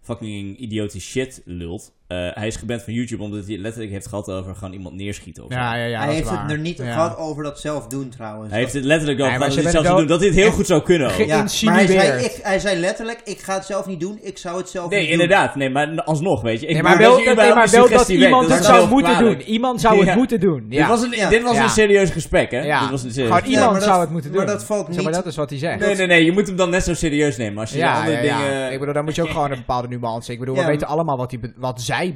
fucking 0.00 0.58
idiotisch 0.58 1.10
shit 1.10 1.42
lult. 1.44 1.97
Eh, 2.08 2.16
hij 2.30 2.46
is 2.46 2.56
geband 2.56 2.82
van 2.82 2.92
YouTube 2.92 3.22
omdat 3.22 3.46
hij 3.46 3.56
letterlijk 3.58 3.92
heeft 3.92 4.06
gehad 4.06 4.30
over 4.30 4.54
gewoon 4.54 4.72
iemand 4.72 4.94
neerschieten 4.94 5.44
of 5.44 5.52
zo. 5.52 5.58
Ja, 5.58 5.74
ja, 5.74 5.84
ja. 5.84 5.96
hij 5.98 6.06
dat 6.06 6.14
is 6.16 6.20
heeft 6.20 6.40
het 6.42 6.50
er 6.50 6.58
niet 6.58 6.78
Ja. 6.78 6.92
gehad 6.92 7.16
over 7.16 7.42
dat 7.42 7.60
zelf 7.60 7.86
doen 7.86 8.08
trouwens. 8.08 8.50
Hij 8.50 8.60
heeft 8.60 8.72
het 8.72 8.84
letterlijk 8.84 9.20
over 9.20 9.30
Nee, 9.32 9.40
dat 9.40 9.48
ze 9.52 9.54
hij 9.54 9.62
het 9.64 9.72
zelf 9.72 9.86
zou 9.86 9.98
doen. 9.98 10.06
Dat 10.08 10.18
hij 10.18 10.28
het 10.28 10.36
heel 10.38 10.50
goed 10.50 10.66
zou 10.66 10.82
kunnen 10.82 11.06
ook. 11.08 11.12
ge- 11.14 11.26
ja, 11.26 11.36
maar 11.64 11.74
hij 11.74 11.86
zei, 11.86 12.24
ik, 12.24 12.38
hij 12.42 12.58
zei 12.58 12.80
letterlijk, 12.80 13.20
ik 13.24 13.38
ga 13.40 13.54
het 13.54 13.64
zelf 13.64 13.86
niet 13.86 14.00
doen, 14.00 14.18
ik 14.22 14.38
zou 14.38 14.56
het 14.58 14.68
zelf 14.68 14.90
Nee, 14.90 14.98
niet 15.00 15.10
doen. 15.10 15.20
inderdaad. 15.20 15.54
Nee, 15.54 15.70
maar 15.70 16.02
alsnog, 16.02 16.42
weet 16.42 16.60
je. 16.60 16.66
Ik 16.66 16.72
Nee, 16.72 16.82
bedoel, 16.82 16.96
maar 16.98 17.06
wel, 17.06 17.16
dat 17.16 17.24
nee, 17.24 17.34
maar 17.34 17.44
wel 17.70 17.88
iemand 18.08 18.46
weet, 18.46 18.56
het 18.56 18.64
dat 18.64 18.64
zou 18.76 18.88
moeten 18.88 19.18
doen. 19.18 19.40
Iemand 19.40 19.80
zou 19.80 20.06
het 20.06 20.14
moeten 20.16 20.40
doen. 20.40 20.66
Dit 20.68 20.86
was 20.86 21.02
een, 21.02 21.10
Ja. 21.10 21.28
dit 21.28 21.42
was 21.42 21.54
Ja. 21.54 21.62
een 21.62 21.68
serieus 21.70 22.10
gesprek, 22.10 22.50
hè? 22.50 22.60
Ja. 22.62 22.80
Dit 22.80 22.90
was 22.90 23.02
een 23.02 23.10
serieus 23.10 23.32
Gewoon 23.34 23.50
Ja, 23.50 23.58
iemand 23.58 23.82
zou 23.82 24.00
het 24.00 24.10
moeten 24.10 24.32
doen. 24.32 24.44
maar 24.44 24.52
dat 24.54 24.64
valt 24.64 24.86
Zeg 24.86 24.94
maar 24.96 25.04
niet- 25.04 25.14
dat 25.14 25.26
is 25.26 25.36
wat 25.36 25.50
hij 25.50 25.58
zegt. 25.58 25.80
Nee, 25.80 25.94
nee, 25.96 26.06
nee. 26.06 26.24
Je 26.24 26.32
moet 26.32 26.46
hem 26.46 26.56
dan 26.56 26.70
net 26.70 26.84
zo 26.84 26.94
serieus 26.94 27.36
nemen. 27.36 27.58
Als 27.60 27.70
je 27.72 27.88
andere 27.88 28.10
ja, 28.16 28.22
ja. 28.22 28.38
dingen... 28.38 28.72
Ik 28.72 28.78
bedoel, 28.78 28.94
dan 28.94 29.04
moet 29.04 29.14
je 29.14 29.22
ook 29.22 29.30
gewoon 29.30 29.50
een 29.50 29.56
bepaalde 29.58 29.88
nuance. 29.88 30.32
Ik 30.32 30.38
bedoel, 30.38 30.54
we 30.54 30.64
weten 30.64 30.86
allemaal 30.86 31.16
wat, 31.16 31.30
die 31.30 31.40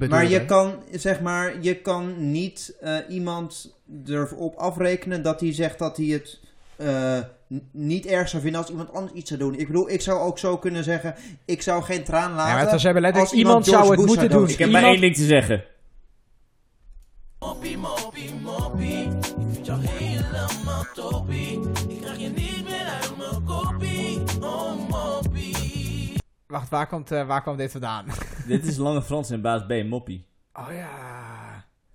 Maar 0.09 0.29
je 0.29 0.45
kan, 0.45 0.75
zeg 0.93 1.21
maar, 1.21 1.55
je 1.61 1.75
kan 1.75 2.31
niet 2.31 2.77
eh, 2.81 2.97
iemand 3.09 3.75
erop 4.07 4.55
afrekenen 4.57 5.23
dat 5.23 5.41
hij 5.41 5.55
zegt 5.55 5.79
dat 5.79 5.97
hij 5.97 6.07
het 6.07 6.41
eh, 6.77 7.19
niet 7.71 8.07
erg 8.07 8.29
zou 8.29 8.43
vinden 8.43 8.61
als 8.61 8.71
iemand 8.71 8.93
anders 8.93 9.13
iets 9.13 9.29
zou 9.29 9.41
doen. 9.41 9.59
Ik 9.59 9.67
bedoel, 9.67 9.91
ik 9.91 10.01
zou 10.01 10.21
ook 10.21 10.39
zo 10.39 10.57
kunnen 10.59 10.85
zeggen, 10.85 11.15
ik 11.45 11.63
zou 11.63 11.83
geen 11.83 12.05
traan 12.05 12.33
laten. 12.35 12.59
Ja, 12.59 12.65
maar 12.71 12.79
ze 12.79 12.85
hebben 12.85 13.03
letterlijk, 13.03 13.33
als 13.33 13.41
iemand 13.41 13.67
zou 13.67 13.87
het 13.87 13.97
Bush 13.97 14.07
moeten 14.07 14.31
doen. 14.31 14.49
Ik 14.49 14.59
heb 14.59 14.67
Iemand- 14.67 14.85
maar 14.85 14.93
één 14.93 15.01
ding 15.01 15.15
te 15.17 15.25
zeggen. 15.25 15.65
Moppie, 17.39 17.79
moppie, 17.79 18.31
moppie. 18.43 19.09
Wacht, 26.53 26.69
waar, 26.69 26.87
komt, 26.87 27.11
eh, 27.11 27.27
waar 27.27 27.43
kwam 27.43 27.57
dit 27.57 27.71
vandaan? 27.71 28.07
Dit 28.47 28.67
is 28.67 28.77
Lange 28.77 29.03
Frans 29.03 29.31
en 29.31 29.41
baas 29.41 29.67
B, 29.67 29.85
Moppie. 29.85 30.27
Oh 30.53 30.73
ja. 30.73 31.32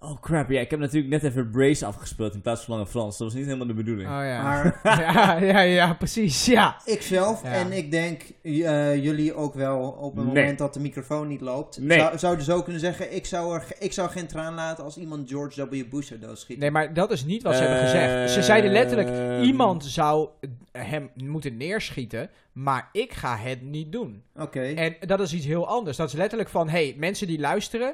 Oh 0.09 0.21
crap, 0.21 0.49
ja, 0.49 0.59
ik 0.61 0.69
heb 0.71 0.79
natuurlijk 0.79 1.09
net 1.09 1.23
even 1.23 1.49
Brace 1.49 1.85
afgespeeld 1.85 2.33
in 2.33 2.41
plaats 2.41 2.63
van 2.63 2.73
Lange 2.73 2.87
Frans. 2.89 3.17
Dat 3.17 3.27
was 3.27 3.35
niet 3.35 3.45
helemaal 3.45 3.67
de 3.67 3.73
bedoeling. 3.73 4.09
Oh 4.09 4.15
ja. 4.23 4.43
Maar 4.43 4.79
ja, 5.13 5.37
ja, 5.37 5.59
ja, 5.61 5.93
precies. 5.93 6.45
Ja. 6.45 6.77
ikzelf 6.85 7.43
Ja. 7.43 7.49
en 7.51 7.71
ik 7.71 7.91
denk 7.91 8.21
eh, 8.43 9.03
jullie 9.03 9.33
ook 9.33 9.53
wel 9.53 9.79
op 9.79 10.15
het 10.15 10.25
Nee. 10.25 10.33
moment 10.33 10.57
dat 10.57 10.73
de 10.73 10.79
microfoon 10.79 11.27
niet 11.27 11.41
loopt, 11.41 11.79
Nee. 11.81 11.99
zou, 11.99 12.17
zouden 12.17 12.45
zo 12.45 12.61
kunnen 12.63 12.81
zeggen, 12.81 13.15
ik 13.15 13.25
zou, 13.25 13.55
er, 13.55 13.63
ik 13.79 13.93
zou 13.93 14.09
geen 14.09 14.27
traan 14.27 14.53
laten 14.53 14.83
als 14.83 14.97
iemand 14.97 15.29
George 15.29 15.69
W. 15.69 15.83
Bush 15.89 16.07
zou 16.07 16.19
doodschieten. 16.19 16.59
Nee, 16.63 16.71
maar 16.71 16.93
dat 16.93 17.11
is 17.11 17.25
niet 17.25 17.43
wat 17.43 17.55
ze 17.55 17.61
hebben 17.63 17.79
Eh, 17.79 17.85
gezegd. 17.85 18.31
Ze 18.31 18.41
zeiden 18.43 18.71
letterlijk, 18.71 19.09
Ehm. 19.09 19.41
iemand 19.43 19.85
zou 19.85 20.29
hem 20.71 21.09
moeten 21.15 21.57
neerschieten, 21.57 22.29
maar 22.51 22.89
ik 22.91 23.13
ga 23.13 23.37
het 23.37 23.61
niet 23.61 23.91
doen. 23.91 24.23
Oké. 24.35 24.61
En 24.61 24.95
dat 24.99 25.19
is 25.19 25.33
iets 25.33 25.45
heel 25.45 25.67
anders. 25.67 25.97
Dat 25.97 26.07
is 26.07 26.13
letterlijk 26.13 26.49
van, 26.49 26.69
hey, 26.69 26.95
mensen 26.97 27.27
die 27.27 27.39
luisteren, 27.39 27.93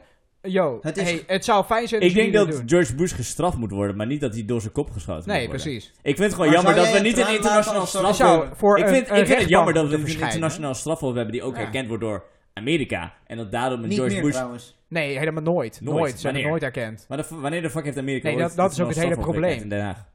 yo, 0.51 0.79
Het 0.81 0.97
is- 0.97 1.03
hey, 1.03 1.23
het 1.27 1.45
zou 1.45 1.63
fijn 1.65 1.87
zijn 1.87 2.01
als 2.01 2.09
Ik 2.09 2.15
denk 2.17 2.33
dat 2.33 2.51
doen. 2.51 2.63
George 2.69 2.95
Bush 2.95 3.15
gestraft 3.15 3.57
moet 3.57 3.71
worden, 3.71 3.95
maar 3.95 4.07
niet 4.07 4.21
dat 4.21 4.33
hij 4.33 4.45
door 4.45 4.61
zijn 4.61 4.73
kop 4.73 4.89
geschoten 4.91 5.29
Nee, 5.29 5.39
moet 5.39 5.47
worden. 5.47 5.65
precies. 5.65 5.87
Ik 6.01 6.15
vind 6.15 6.17
het 6.19 6.31
gewoon 6.33 6.45
Maar 6.47 6.55
jammer 6.55 6.75
dat 6.75 6.91
we 6.93 6.99
niet 6.99 7.17
een 7.17 7.33
internationaal 7.33 7.85
strafhof 7.85 8.17
hebben. 8.17 8.57
voor 8.57 8.77
Ik 8.77 8.83
een- 8.87 8.93
vind, 8.93 9.09
een 9.09 9.15
ik 9.15 9.25
vind 9.27 9.39
het 9.39 9.49
jammer 9.49 9.73
dat 9.73 9.89
we 9.89 9.97
niet 9.97 10.15
een 10.15 10.21
internationaal 10.21 10.73
strafhof 10.73 11.13
hebben 11.15 11.31
die 11.33 11.43
ook 11.43 11.55
Ja. 11.55 11.61
erkend 11.61 11.87
wordt 11.87 12.03
door 12.03 12.23
Amerika. 12.53 13.13
En 13.27 13.37
dat 13.37 13.51
daardoor 13.51 13.79
met 13.79 13.87
niet 13.89 13.97
George 13.97 14.13
meer 14.15 14.23
Bush... 14.23 14.33
trouwens. 14.33 14.77
Nee, 14.87 15.17
helemaal 15.17 15.43
nooit. 15.43 15.79
Nooit. 15.81 15.97
Nooit. 15.97 16.19
Ze 16.19 16.27
hebben 16.27 16.47
nooit 16.47 16.63
erkend. 16.63 17.05
Maar 17.09 17.17
de- 17.17 17.25
wanneer 17.29 17.61
de 17.61 17.69
fuck 17.69 17.83
heeft 17.85 17.97
Amerika 17.97 18.27
Nee, 18.27 18.37
dat- 18.37 18.55
dat 18.55 18.71
is 18.71 18.79
ook 18.81 18.87
het 18.87 18.97
hele 18.99 19.15
probleem. 19.17 19.61
in 19.61 19.69
Den 19.69 19.81
Haag? 19.81 20.11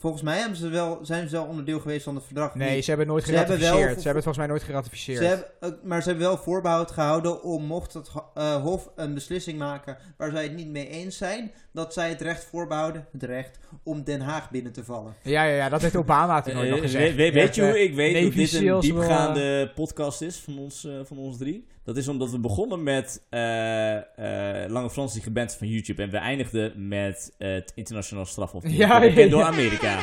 Volgens 0.00 0.22
mij 0.22 0.38
hebben 0.38 0.56
ze 0.56 0.68
wel, 0.68 0.98
zijn 1.02 1.28
ze 1.28 1.34
wel 1.36 1.44
onderdeel 1.44 1.80
geweest 1.80 2.04
van 2.04 2.14
het 2.14 2.24
verdrag. 2.24 2.54
Nee, 2.54 2.74
Niet. 2.74 2.84
ze 2.84 2.90
hebben 2.90 3.06
het 3.06 3.14
nooit 3.16 3.28
Ze 3.28 3.34
hebben 3.36 3.56
geratificeerd. 3.56 3.92
wel- 3.94 4.02
Ze 4.02 4.08
hebben 4.08 4.14
het 4.14 4.22
volgens 4.24 4.36
mij 4.38 4.46
nooit 4.46 4.62
geratificeerd. 4.62 5.18
Ze 5.18 5.24
hebben, 5.24 5.46
eh, 5.60 5.70
maar 5.88 6.02
ze 6.02 6.08
hebben 6.08 6.26
wel 6.26 6.36
voorbehoud 6.36 6.90
gehouden 6.90 7.42
om, 7.42 7.64
mocht 7.64 7.92
het 7.92 8.10
eh, 8.34 8.54
Hof 8.54 8.90
een 8.96 9.14
beslissing 9.14 9.58
maken 9.58 9.96
waar 10.16 10.30
zij 10.30 10.42
het 10.42 10.54
niet 10.54 10.68
mee 10.68 10.88
eens 10.88 11.16
zijn, 11.16 11.52
dat 11.72 11.92
zij 11.92 12.08
het 12.08 12.20
recht 12.20 12.44
voorbehouden, 12.44 13.06
het 13.12 13.22
recht, 13.22 13.58
om 13.82 14.04
Den 14.04 14.20
Haag 14.20 14.50
binnen 14.50 14.72
te 14.72 14.84
vallen. 14.84 15.14
Ja, 15.22 15.44
ja, 15.44 15.54
ja, 15.56 15.68
dat 15.68 15.82
heeft 15.82 15.96
Obama 15.96 16.40
toen 16.40 16.54
nooit 16.54 16.66
Eh, 16.66 16.72
nog 16.72 16.80
gezegd. 16.80 17.14
we- 17.16 17.32
weet 17.32 17.54
je 17.54 17.62
hoe 17.62 17.82
ik 17.82 17.94
weet 17.94 18.22
dat 18.24 18.32
dit 18.32 18.52
een 18.52 18.80
diepgaande 18.80 19.72
podcast 19.74 20.22
is 20.22 20.36
van 20.36 20.58
ons, 20.58 20.88
van 21.04 21.18
ons 21.18 21.38
drie? 21.38 21.66
Dat 21.90 21.98
is 21.98 22.08
omdat 22.08 22.30
we 22.30 22.38
begonnen 22.38 22.82
met 22.82 23.26
eh, 23.28 23.96
eh, 23.96 24.70
Lange 24.70 24.90
Frans 24.90 25.12
die 25.12 25.22
geband 25.22 25.54
van 25.54 25.68
YouTube. 25.68 26.02
En 26.02 26.10
we 26.10 26.16
eindigden 26.16 26.88
met 26.88 27.34
het 27.38 27.72
internationaal 27.74 28.24
strafhof. 28.24 28.68
Ja, 28.68 29.08
door. 29.28 29.42
Amerika. 29.42 30.00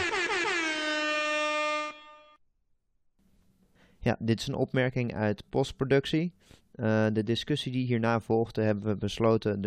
Ja, 4.00 4.16
dit 4.20 4.40
is 4.40 4.48
een 4.48 4.56
opmerking 4.56 5.16
uit 5.16 5.44
postproductie. 5.50 6.34
Eh, 6.72 7.06
de 7.14 7.24
discussie 7.24 7.72
die 7.72 7.86
hierna 7.86 8.20
volgde 8.20 8.62
hebben 8.62 8.86
we 8.86 8.96
besloten 8.96 9.66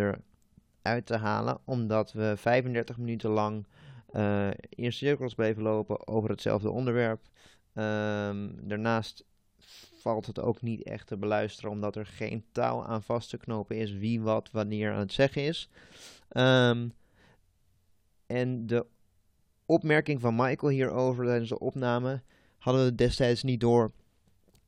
eruit 0.83 1.06
te 1.06 1.16
halen, 1.16 1.59
omdat 1.64 2.12
we 2.12 2.35
35 2.37 2.98
minuten 2.98 3.30
lang 3.30 3.66
eh, 4.12 4.48
in 4.68 4.92
cirkels 4.92 5.35
bleven 5.35 5.62
lopen 5.62 6.09
over 6.09 6.30
hetzelfde 6.30 6.70
onderwerp. 6.70 7.20
Ehm, 7.74 8.48
daarnaast 8.62 9.24
valt 10.00 10.26
het 10.26 10.40
ook 10.40 10.62
niet 10.62 10.82
echt 10.82 11.06
te 11.06 11.16
beluisteren, 11.16 11.70
omdat 11.70 11.96
er 11.96 12.06
geen 12.06 12.44
touw 12.52 12.84
aan 12.84 13.02
vast 13.02 13.30
te 13.30 13.36
knopen 13.36 13.76
is 13.76 13.92
wie 13.92 14.20
wat 14.20 14.50
wanneer 14.50 14.92
aan 14.92 14.98
het 14.98 15.12
zeggen 15.12 15.42
is. 15.42 15.68
Ehm, 16.28 16.88
en 18.26 18.66
de 18.66 18.86
opmerking 19.66 20.20
van 20.20 20.36
Michael 20.36 20.72
hierover 20.72 21.24
tijdens 21.24 21.48
de 21.48 21.58
opname 21.58 22.22
hadden 22.58 22.84
we 22.84 22.94
destijds 22.94 23.42
niet 23.42 23.60
door. 23.60 23.92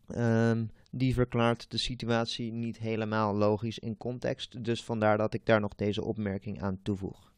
Ehm, 0.07 0.65
die 0.91 1.15
verklaart 1.15 1.71
de 1.71 1.79
situatie 1.79 2.53
niet 2.53 2.79
helemaal 2.79 3.35
logisch 3.35 3.79
in 3.79 3.97
context. 3.97 4.65
Dus 4.65 4.85
vandaar 4.85 5.19
dat 5.19 5.35
ik 5.35 5.47
daar 5.47 5.61
nog 5.61 5.75
deze 5.75 6.05
opmerking 6.05 6.63
aan 6.63 6.79
toevoeg. 6.83 7.32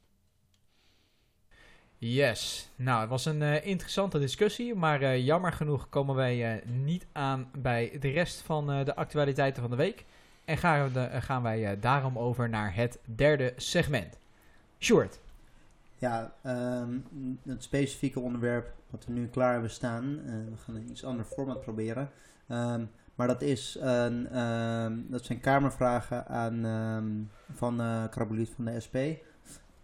Yes. 2.06 2.70
Nou, 2.76 3.00
het 3.00 3.08
was 3.08 3.24
een 3.24 3.42
eh, 3.42 3.66
interessante 3.66 4.18
discussie, 4.18 4.74
maar 4.74 5.02
eh, 5.02 5.24
jammer 5.24 5.52
genoeg 5.52 5.88
komen 5.88 6.14
wij 6.14 6.54
eh, 6.54 6.66
niet 6.66 7.06
aan 7.12 7.48
bij 7.58 7.96
de 8.00 8.08
rest 8.10 8.40
van 8.40 8.66
de 8.66 8.94
actualiteiten 8.94 9.62
van 9.62 9.70
de 9.70 9.76
week. 9.76 10.04
En 10.44 10.56
gaan, 10.56 10.92
we, 10.92 11.08
gaan 11.20 11.42
wij 11.42 11.80
daarom 11.80 12.18
over 12.18 12.48
naar 12.48 12.74
het 12.74 12.98
derde 13.04 13.52
segment. 13.56 14.18
Short. 14.78 15.20
Ja, 15.98 16.34
ehm, 16.42 16.98
het 17.42 17.62
specifieke 17.62 18.20
onderwerp 18.20 18.72
wat 18.90 19.04
we 19.04 19.12
nu 19.12 19.26
klaar 19.26 19.52
hebben 19.52 19.70
staan. 19.70 20.16
we 20.24 20.56
gaan 20.64 20.74
een 20.74 20.90
iets 20.90 21.04
ander 21.04 21.24
format 21.24 21.60
proberen. 21.60 22.10
Ehm, 22.48 22.84
maar 23.14 23.26
dat, 23.26 23.42
is 23.42 23.76
een, 23.80 24.28
ehm, 24.28 24.96
dat 25.06 25.24
zijn 25.24 25.40
kamervragen 25.40 26.26
aan, 26.26 27.30
van 27.54 28.08
Krabbeluut 28.10 28.50
van 28.56 28.64
de 28.64 28.80
SP. 28.86 28.96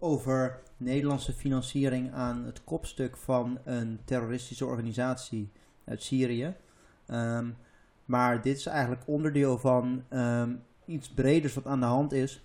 Over 0.03 0.59
Nederlandse 0.77 1.33
financiering 1.33 2.13
aan 2.13 2.45
het 2.45 2.63
kopstuk 2.63 3.17
van 3.17 3.59
een 3.63 3.99
terroristische 4.05 4.65
organisatie 4.65 5.51
uit 5.85 6.03
Syrië. 6.03 6.55
Ehm, 7.05 7.49
maar 8.05 8.41
dit 8.41 8.57
is 8.57 8.65
eigenlijk 8.65 9.01
onderdeel 9.05 9.57
van 9.57 10.03
ehm, 10.09 10.53
iets 10.85 11.09
breders 11.09 11.53
wat 11.53 11.65
aan 11.65 11.79
de 11.79 11.85
hand 11.85 12.11
is. 12.11 12.43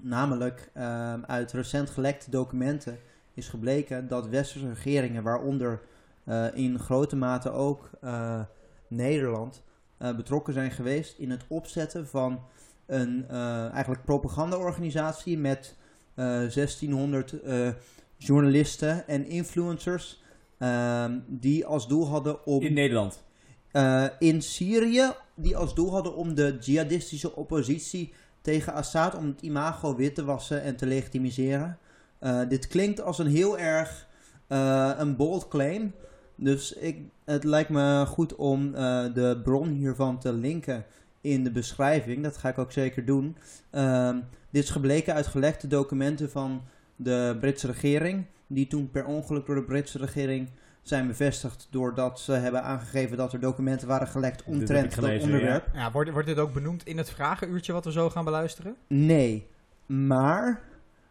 Namelijk 0.00 0.70
ehm, 0.74 1.20
uit 1.26 1.52
recent 1.52 1.90
gelekte 1.90 2.30
documenten 2.30 2.98
is 3.34 3.48
gebleken 3.48 4.08
dat 4.08 4.28
westerse 4.28 4.72
regeringen, 4.72 5.22
waaronder 5.22 5.80
eh, 6.24 6.46
in 6.54 6.78
grote 6.78 7.16
mate 7.16 7.50
ook 7.50 7.90
eh, 8.00 8.40
Nederland, 8.88 9.62
eh, 9.96 10.16
betrokken 10.16 10.52
zijn 10.52 10.70
geweest 10.70 11.18
in 11.18 11.30
het 11.30 11.44
opzetten 11.48 12.08
van 12.08 12.40
een 12.86 13.28
eigenlijk 13.72 14.04
propagandaorganisatie 14.04 15.38
met 15.38 15.78
1600 16.14 17.42
eh, 17.42 17.68
journalisten 18.16 19.08
en 19.08 19.26
influencers 19.26 20.22
ehm, 20.58 21.18
die 21.26 21.66
als 21.66 21.88
doel 21.88 22.06
hadden 22.08 22.46
om 22.46 22.62
In 22.62 22.72
Nederland. 22.72 23.22
eh, 23.70 24.06
in 24.18 24.42
Syrië 24.42 25.12
die 25.34 25.56
als 25.56 25.74
doel 25.74 25.90
hadden 25.92 26.14
om 26.16 26.34
de 26.34 26.56
jihadistische 26.60 27.36
oppositie 27.36 28.12
tegen 28.40 28.72
Assad 28.72 29.14
om 29.14 29.26
het 29.26 29.40
imago 29.42 29.96
wit 29.96 30.14
te 30.14 30.24
wassen 30.24 30.62
en 30.62 30.76
te 30.76 30.86
legitimiseren. 30.86 31.78
Eh, 32.18 32.40
dit 32.48 32.66
klinkt 32.66 33.00
als 33.02 33.18
een 33.18 33.26
heel 33.26 33.58
erg 33.58 34.08
eh, 34.46 34.90
een 34.98 35.16
bold 35.16 35.48
claim. 35.48 35.92
Dus 36.34 36.72
ik, 36.72 36.98
het 37.24 37.44
lijkt 37.44 37.70
me 37.70 38.04
goed 38.06 38.34
om 38.36 38.74
eh, 38.74 39.04
de 39.14 39.40
bron 39.44 39.68
hiervan 39.68 40.18
te 40.18 40.32
linken 40.32 40.84
in 41.20 41.44
de 41.44 41.50
beschrijving. 41.50 42.22
Dat 42.22 42.36
ga 42.36 42.48
ik 42.48 42.58
ook 42.58 42.72
zeker 42.72 43.04
doen. 43.04 43.36
Ehm, 43.70 44.18
dit 44.50 44.64
is 44.64 44.70
gebleken 44.70 45.14
uit 45.14 45.26
gelekte 45.26 45.66
documenten 45.66 46.30
van 46.30 46.62
de 46.96 47.36
Britse 47.40 47.66
regering. 47.66 48.26
Die 48.46 48.66
toen 48.66 48.90
per 48.90 49.04
ongeluk 49.04 49.46
door 49.46 49.54
de 49.54 49.62
Britse 49.62 49.98
regering 49.98 50.48
zijn 50.82 51.06
bevestigd 51.06 51.68
doordat 51.70 52.20
ze 52.20 52.32
hebben 52.32 52.62
aangegeven 52.62 53.16
dat 53.16 53.32
er 53.32 53.40
documenten 53.40 53.88
waren 53.88 54.08
gelekt 54.08 54.44
omtrent 54.44 54.84
dat 54.84 54.94
gelezen, 54.94 55.22
onderwerp. 55.22 55.68
Ja, 55.74 55.90
wordt, 55.90 56.10
wordt 56.10 56.26
dit 56.26 56.38
ook 56.38 56.52
benoemd 56.52 56.86
in 56.86 56.98
het 56.98 57.10
vragenuurtje 57.10 57.72
wat 57.72 57.84
we 57.84 57.92
zo 57.92 58.10
gaan 58.10 58.24
beluisteren? 58.24 58.76
Nee, 58.86 59.48
maar 59.86 60.62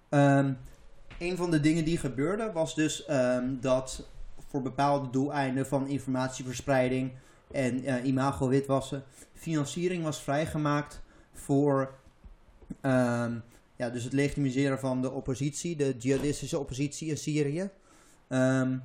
ehm, 0.10 0.54
een 1.20 1.38
van 1.38 1.52
de 1.52 1.60
dingen 1.60 1.86
die 1.86 1.98
gebeurde 1.98 2.52
was 2.54 2.76
dus 2.76 3.06
ehm, 3.06 3.46
dat 3.60 4.10
voor 4.50 4.62
bepaalde 4.62 5.10
doeleinden 5.10 5.68
van 5.68 5.88
informatieverspreiding 5.88 7.12
en 7.52 7.84
eh, 7.84 8.06
imago 8.06 8.48
witwassen 8.48 9.04
financiering 9.34 10.04
was 10.04 10.22
vrijgemaakt 10.22 11.02
voor 11.34 11.94
ehm, 12.82 13.34
ja, 13.76 13.90
dus 13.90 14.04
het 14.04 14.14
legitimiseren 14.14 14.80
van 14.80 15.02
de 15.02 15.12
oppositie, 15.12 15.76
de 15.76 15.96
jihadistische 15.98 16.60
oppositie 16.60 17.10
in 17.10 17.18
Syrië. 17.18 17.70
Ehm, 18.28 18.78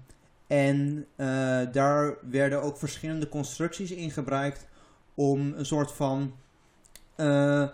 en 0.47 1.07
eh, 1.17 1.27
daar 1.73 2.17
werden 2.31 2.63
ook 2.63 2.79
verschillende 2.79 3.29
constructies 3.29 3.91
in 3.91 4.11
gebruikt 4.11 4.67
om 5.15 5.53
een 5.57 5.67
soort 5.67 5.93
van 5.93 6.35
eh, 7.15 7.69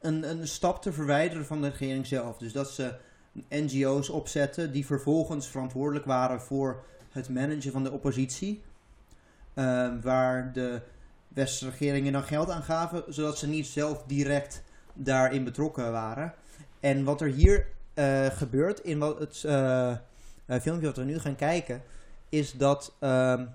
een, 0.00 0.30
een 0.30 0.48
stap 0.48 0.82
te 0.82 0.92
verwijderen 0.92 1.46
van 1.46 1.60
de 1.60 1.68
regering 1.68 2.06
zelf. 2.06 2.38
Dus 2.38 2.52
dat 2.52 2.70
ze 2.70 2.94
NGO's 3.48 4.08
opzetten 4.08 4.72
die 4.72 4.86
vervolgens 4.86 5.48
verantwoordelijk 5.48 6.04
waren 6.04 6.40
voor 6.40 6.84
het 7.10 7.28
managen 7.28 7.72
van 7.72 7.84
de 7.84 7.90
oppositie. 7.90 8.62
Eh, 9.54 9.92
waar 10.02 10.52
de 10.52 10.80
westerse 11.28 11.70
regeringen 11.70 12.12
dan 12.12 12.22
geld 12.22 12.50
aan 12.50 12.62
gaven, 12.62 13.04
zodat 13.08 13.38
ze 13.38 13.48
niet 13.48 13.66
zelf 13.66 14.02
direct 14.06 14.62
daarin 14.94 15.44
betrokken 15.44 15.92
waren. 15.92 16.34
En 16.80 17.04
wat 17.04 17.20
er 17.20 17.28
hier 17.28 17.66
eh, 17.94 18.26
gebeurt 18.26 18.80
in 18.80 18.98
wat 18.98 19.18
het 19.18 19.44
eh, 19.44 19.90
eh, 19.90 19.98
filmpje 20.60 20.86
wat 20.86 20.96
we 20.96 21.04
nu 21.04 21.18
gaan 21.18 21.36
kijken, 21.36 21.82
is 22.28 22.52
dat 22.52 22.94
ehm 22.98 23.46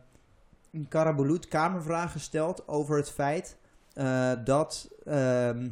Karabulut 0.90 1.48
kamervragen 1.48 2.20
stelt 2.20 2.68
over 2.68 2.98
het 2.98 3.10
feit 3.10 3.56
dat 4.44 4.90
ehm, 5.06 5.68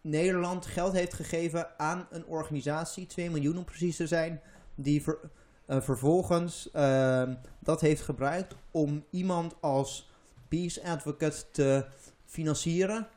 Nederland 0.00 0.66
geld 0.66 0.92
heeft 0.92 1.14
gegeven 1.14 1.78
aan 1.78 2.06
een 2.10 2.24
organisatie, 2.26 3.06
2 3.06 3.30
miljoen 3.30 3.56
om 3.56 3.64
precies 3.64 3.96
te 3.96 4.06
zijn, 4.06 4.40
die 4.74 5.02
ver- 5.02 5.18
vervolgens 5.66 6.70
ehm, 6.70 7.34
dat 7.58 7.80
heeft 7.80 8.02
gebruikt 8.02 8.54
om 8.70 9.04
iemand 9.10 9.54
als 9.60 10.10
peace 10.48 10.82
advocate 10.84 11.50
te 11.50 11.84
financieren. 12.26 13.08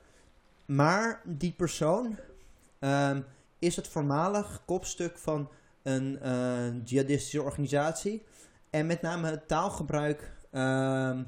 Maar 0.65 1.21
die 1.25 1.51
persoon 1.51 2.17
ehm, 2.79 3.21
is 3.59 3.75
het 3.75 3.87
voormalig 3.87 4.61
kopstuk 4.65 5.17
van 5.17 5.49
een 5.83 6.19
eh, 6.19 6.85
jihadistische 6.85 7.41
organisatie. 7.41 8.23
En 8.69 8.85
met 8.85 9.01
name 9.01 9.29
het 9.29 9.47
taalgebruik, 9.47 10.31
ehm, 10.51 11.23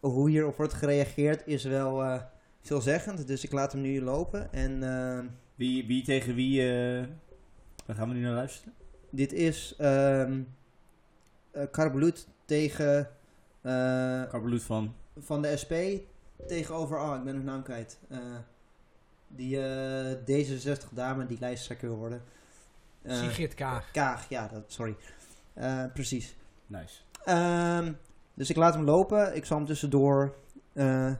hoe 0.00 0.30
hierop 0.30 0.56
wordt 0.56 0.72
gereageerd, 0.72 1.46
is 1.46 1.64
wel 1.64 2.02
eh, 2.02 2.22
veelzeggend. 2.62 3.26
Dus 3.26 3.44
ik 3.44 3.52
laat 3.52 3.72
hem 3.72 3.80
nu 3.80 4.02
lopen. 4.02 4.52
En 4.52 4.82
ehm, 4.82 5.26
Wie, 5.54 5.86
wie 5.86 6.04
tegen 6.04 6.34
wie... 6.34 6.62
eh, 6.62 7.06
waar 7.86 7.96
gaan 7.96 8.08
we 8.08 8.14
nu 8.14 8.20
naar 8.20 8.34
luisteren? 8.34 8.74
dit 9.10 9.32
is 9.32 9.74
Karbelut 11.70 12.28
tegen 12.44 13.08
Karbeloet 14.30 14.62
van... 14.62 14.94
van 15.18 15.42
de 15.42 15.56
SP 15.62 15.74
tegenover, 16.46 16.98
oh 17.00 17.16
ik 17.16 17.24
ben 17.24 17.34
hun 17.34 17.44
naam 17.44 17.62
kwijt. 17.62 17.98
Die 19.28 19.60
eh, 19.62 20.12
D66 20.16 20.88
dame 20.90 21.26
die 21.26 21.36
lijsttrekker 21.40 21.88
wil 21.88 21.96
worden. 21.98 22.22
Eh, 23.02 23.18
Sigrid 23.22 23.54
Kaag. 23.54 23.90
Kaag, 23.90 24.28
ja, 24.28 24.48
dat, 24.52 24.62
sorry. 24.66 24.96
Eh, 25.54 25.84
precies. 25.94 26.36
Nice. 26.66 26.94
Ehm, 27.24 27.92
dus 28.34 28.50
ik 28.50 28.56
laat 28.56 28.74
hem 28.74 28.84
lopen. 28.84 29.36
Ik 29.36 29.44
zal 29.44 29.56
hem 29.56 29.66
tussendoor. 29.66 30.34
eh 30.72 31.12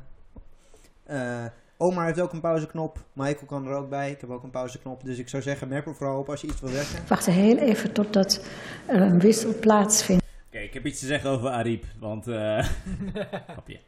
eh, 1.05 1.45
Omar 1.77 2.07
heeft 2.07 2.21
ook 2.21 2.33
een 2.33 2.41
pauzeknop. 2.41 2.99
Michael 3.13 3.47
kan 3.47 3.67
er 3.67 3.75
ook 3.75 3.89
bij. 3.89 4.11
Ik 4.11 4.21
heb 4.21 4.31
ook 4.31 4.43
een 4.43 4.51
pauzeknop. 4.51 5.05
Dus 5.05 5.19
ik 5.19 5.29
zou 5.29 5.43
zeggen, 5.43 5.69
merk 5.69 5.87
me 5.87 5.95
vooral 5.95 6.19
op 6.19 6.29
als 6.31 6.41
je 6.41 6.47
iets 6.47 6.61
wil 6.61 6.71
zeggen. 6.71 7.09
Wacht 7.09 7.27
heel 7.27 7.57
even 7.57 7.93
totdat 7.93 8.45
er 8.87 9.01
een 9.01 9.19
wissel 9.21 9.59
plaatsvindt. 9.59 10.25
Oké, 10.47 10.59
ik 10.59 10.75
heb 10.75 10.87
iets 10.87 11.01
te 11.01 11.07
zeggen 11.07 11.31
over 11.31 11.49
Ariep, 11.51 11.85
want... 12.01 12.29
eh 12.29 12.69
grapje. 13.49 13.81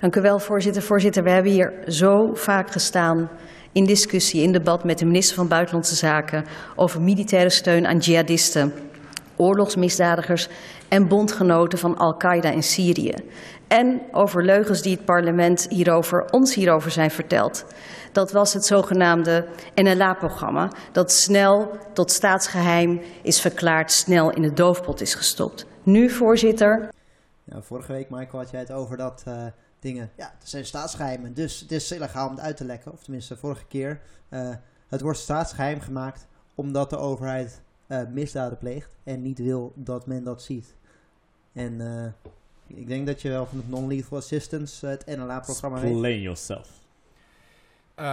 Dank 0.00 0.16
u 0.16 0.20
wel, 0.20 0.38
voorzitter. 0.38 0.82
Voorzitter, 0.82 1.22
we 1.22 1.30
hebben 1.30 1.52
hier 1.52 1.82
zo 1.86 2.34
vaak 2.34 2.70
gestaan 2.70 3.30
in 3.72 3.84
discussie, 3.84 4.42
in 4.42 4.52
debat 4.52 4.84
met 4.84 4.98
de 4.98 5.04
minister 5.04 5.36
van 5.36 5.48
Buitenlandse 5.48 5.94
Zaken 5.94 6.44
over 6.74 7.00
militaire 7.02 7.50
steun 7.50 7.86
aan 7.86 7.98
jihadisten, 7.98 8.72
oorlogsmisdadigers 9.36 10.48
en 10.88 11.08
bondgenoten 11.08 11.78
van 11.78 11.96
Al-Qaeda 11.96 12.50
in 12.50 12.62
Syrië. 12.62 13.14
En 13.68 14.02
over 14.12 14.44
leugens 14.44 14.82
die 14.82 14.96
het 14.96 15.04
parlement 15.04 15.66
hierover, 15.68 16.24
ons 16.30 16.54
hierover 16.54 16.90
zijn 16.90 17.10
verteld. 17.10 17.64
Dat 18.12 18.32
was 18.32 18.52
het 18.52 18.64
zogenaamde 18.64 19.46
NLA-programma, 19.74 20.70
dat 20.92 21.12
snel 21.12 21.70
tot 21.92 22.10
staatsgeheim 22.10 23.00
is 23.22 23.40
verklaard, 23.40 23.92
snel 23.92 24.30
in 24.30 24.42
de 24.42 24.52
doofpot 24.52 25.00
is 25.00 25.14
gestopt. 25.14 25.66
Nu, 25.82 26.10
voorzitter, 26.10 26.88
Ja, 27.44 27.62
vorige 27.62 27.92
week, 27.92 28.10
Michael, 28.10 28.42
had 28.42 28.50
jij 28.50 28.60
het 28.60 28.72
over 28.72 28.96
dat 28.96 29.22
eh, 29.26 29.46
dingen. 29.86 30.10
Ja, 30.16 30.34
het 30.38 30.48
zijn 30.48 30.64
staatsgeheimen. 30.64 31.34
Dus 31.34 31.60
het 31.60 31.72
is 31.72 31.92
illegaal 31.92 32.28
om 32.28 32.34
het 32.34 32.44
uit 32.44 32.56
te 32.56 32.64
lekken. 32.64 32.92
Of 32.92 33.02
tenminste, 33.02 33.36
vorige 33.36 33.66
keer. 33.66 34.00
eh, 34.28 34.54
het 34.88 35.00
wordt 35.00 35.18
staatsgeheim 35.18 35.80
gemaakt 35.80 36.26
omdat 36.54 36.90
de 36.90 36.96
overheid 36.96 37.60
eh, 37.86 38.02
misdaden 38.12 38.58
pleegt 38.58 38.96
en 39.04 39.22
niet 39.22 39.38
wil 39.38 39.72
dat 39.74 40.06
men 40.06 40.24
dat 40.24 40.42
ziet. 40.42 40.74
En 41.52 41.80
eh, 41.80 42.30
ik 42.78 42.88
denk 42.88 43.06
dat 43.06 43.22
je 43.22 43.28
wel 43.28 43.46
van 43.46 43.58
het 43.58 43.68
Non-Lethal 43.68 44.18
Assistance, 44.18 44.86
het 44.86 45.06
NLA-programma 45.06 45.80
weet. 45.80 45.90
Explain 45.90 46.20
yourself. 46.20 46.68
Eh, 47.96 48.04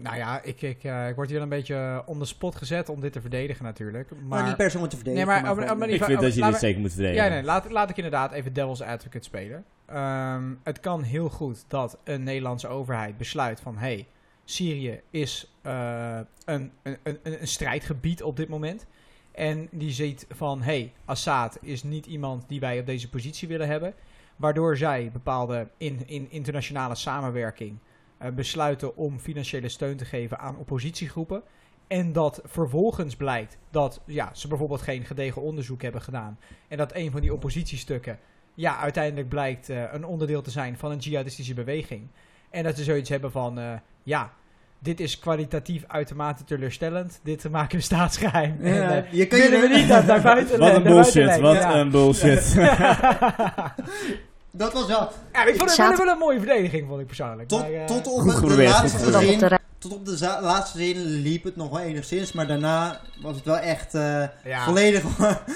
nou 0.00 0.16
ja, 0.16 0.42
ik, 0.42 0.62
ik, 0.62 0.84
eh, 0.84 1.08
ik 1.08 1.14
word 1.14 1.30
hier 1.30 1.40
een 1.42 1.48
beetje 1.48 2.02
on 2.06 2.18
the 2.18 2.24
spot 2.24 2.56
gezet 2.56 2.88
om 2.88 3.00
dit 3.00 3.12
te 3.12 3.20
verdedigen 3.20 3.64
natuurlijk. 3.64 4.10
Maar, 4.10 4.22
Maar 4.38 4.46
niet 4.46 4.56
per 4.56 4.70
se 4.70 4.78
om 4.78 4.88
te 4.88 4.96
verdedigen. 4.96 5.26
Nee, 5.28 5.34
maar- 5.36 5.44
maar 5.46 5.54
maar- 5.56 5.64
gewoon- 5.64 5.78
maar- 5.78 5.88
Ik 5.88 6.04
vind 6.04 6.20
dat 6.20 6.34
je 6.34 6.42
dit 6.42 6.58
zeker 6.58 6.80
moet 6.80 6.92
verdedigen. 6.92 7.24
Ja, 7.24 7.30
nee, 7.30 7.42
laat, 7.42 7.70
laat 7.70 7.90
ik 7.90 7.96
inderdaad 7.96 8.32
even 8.32 8.52
devil's 8.52 8.80
advocate 8.80 9.24
spelen. 9.24 9.64
Ehm, 9.86 10.44
het 10.62 10.80
kan 10.80 11.02
heel 11.02 11.28
goed 11.28 11.64
dat 11.68 11.98
een 12.04 12.22
Nederlandse 12.22 12.68
overheid 12.68 13.16
besluit 13.16 13.60
van... 13.60 13.76
hey, 13.78 14.06
Syrië 14.44 15.00
is 15.10 15.52
eh, 15.62 16.18
een, 16.44 16.72
een, 16.82 16.96
een, 17.02 17.18
een 17.22 17.48
strijdgebied 17.48 18.22
op 18.22 18.36
dit 18.36 18.48
moment. 18.48 18.86
En 19.32 19.68
die 19.70 19.90
ziet 19.92 20.26
van... 20.30 20.62
hey, 20.62 20.92
Assad 21.04 21.58
is 21.62 21.82
niet 21.82 22.06
iemand 22.06 22.44
die 22.48 22.60
wij 22.60 22.78
op 22.80 22.86
deze 22.86 23.08
positie 23.08 23.48
willen 23.48 23.68
hebben. 23.68 23.94
Waardoor 24.36 24.76
zij 24.76 25.10
bepaalde 25.12 25.68
in, 25.76 26.02
in 26.06 26.26
internationale 26.30 26.94
samenwerking... 26.94 27.78
eh, 28.18 28.30
besluiten 28.30 28.96
om 28.96 29.18
financiële 29.18 29.68
steun 29.68 29.96
te 29.96 30.04
geven 30.04 30.38
aan 30.38 30.56
oppositiegroepen. 30.56 31.42
En 31.86 32.12
dat 32.12 32.40
vervolgens 32.44 33.16
blijkt 33.16 33.58
dat 33.70 34.00
ja, 34.06 34.30
ze 34.32 34.48
bijvoorbeeld 34.48 34.82
geen 34.82 35.04
gedegen 35.04 35.42
onderzoek 35.42 35.82
hebben 35.82 36.02
gedaan. 36.02 36.38
En 36.68 36.76
dat 36.76 36.94
een 36.94 37.10
van 37.10 37.20
die 37.20 37.32
oppositiestukken 37.32 38.18
ja, 38.54 38.78
uiteindelijk 38.78 39.28
blijkt 39.28 39.68
eh, 39.68 39.82
een 39.92 40.04
onderdeel 40.04 40.42
te 40.42 40.50
zijn 40.50 40.78
van 40.78 40.90
een 40.90 40.98
jihadistische 40.98 41.54
beweging. 41.54 42.08
En 42.50 42.62
dat 42.64 42.76
ze 42.76 42.84
zoiets 42.84 43.08
hebben 43.08 43.32
van, 43.32 43.58
eh, 43.58 43.72
ja, 44.02 44.32
dit 44.78 45.00
is 45.00 45.18
kwalitatief 45.18 45.84
uitermate 45.86 46.44
teleurstellend. 46.44 47.20
Dit 47.22 47.50
maken 47.50 47.76
we 47.76 47.82
staatsgeheim. 47.82 48.56
Ja, 48.66 48.90
en, 48.90 49.06
je 49.10 49.26
kan 49.26 49.38
je 49.38 49.48
we 49.48 49.76
niet 49.76 49.88
naar, 49.88 50.04
naar 50.04 50.22
buiten 50.22 50.58
Wat 50.58 50.74
een 50.74 50.82
bullshit, 50.82 51.38
wat 51.38 51.54
Ja. 51.56 51.74
een 51.74 51.90
bullshit. 51.90 52.56
Dat 54.58 54.72
was 54.72 54.86
wel. 54.86 55.08
Ja, 55.32 55.40
ik 55.44 55.48
vond 55.56 55.60
het 55.60 55.70
Zaten- 55.70 55.96
wel, 55.96 56.04
wel 56.04 56.14
een 56.14 56.20
mooie 56.20 56.38
verdediging, 56.38 56.86
vond 56.88 57.00
ik 57.00 57.06
persoonlijk. 57.06 57.48
Tot, 57.48 57.60
Maar, 57.60 57.70
eh, 57.72 57.84
tot 57.84 58.06
op 58.06 58.20
Goed 58.20 58.48
de 58.56 58.62
laatste 58.62 58.98
zin. 58.98 59.12
Dat 59.12 59.22
op 59.24 59.38
de 59.50 59.58
Tot 59.78 59.92
op 59.94 60.04
de 60.04 60.16
za- 60.16 60.40
laatste 60.42 60.78
zin 60.78 60.96
liep 61.04 61.44
het 61.44 61.56
nog 61.56 61.70
wel 61.70 61.80
enigszins, 61.80 62.32
maar 62.32 62.46
daarna 62.46 63.00
was 63.22 63.36
het 63.36 63.44
wel 63.44 63.56
echt 63.58 63.94
eh, 63.94 64.22
ja, 64.44 64.64
volledig. 64.64 65.02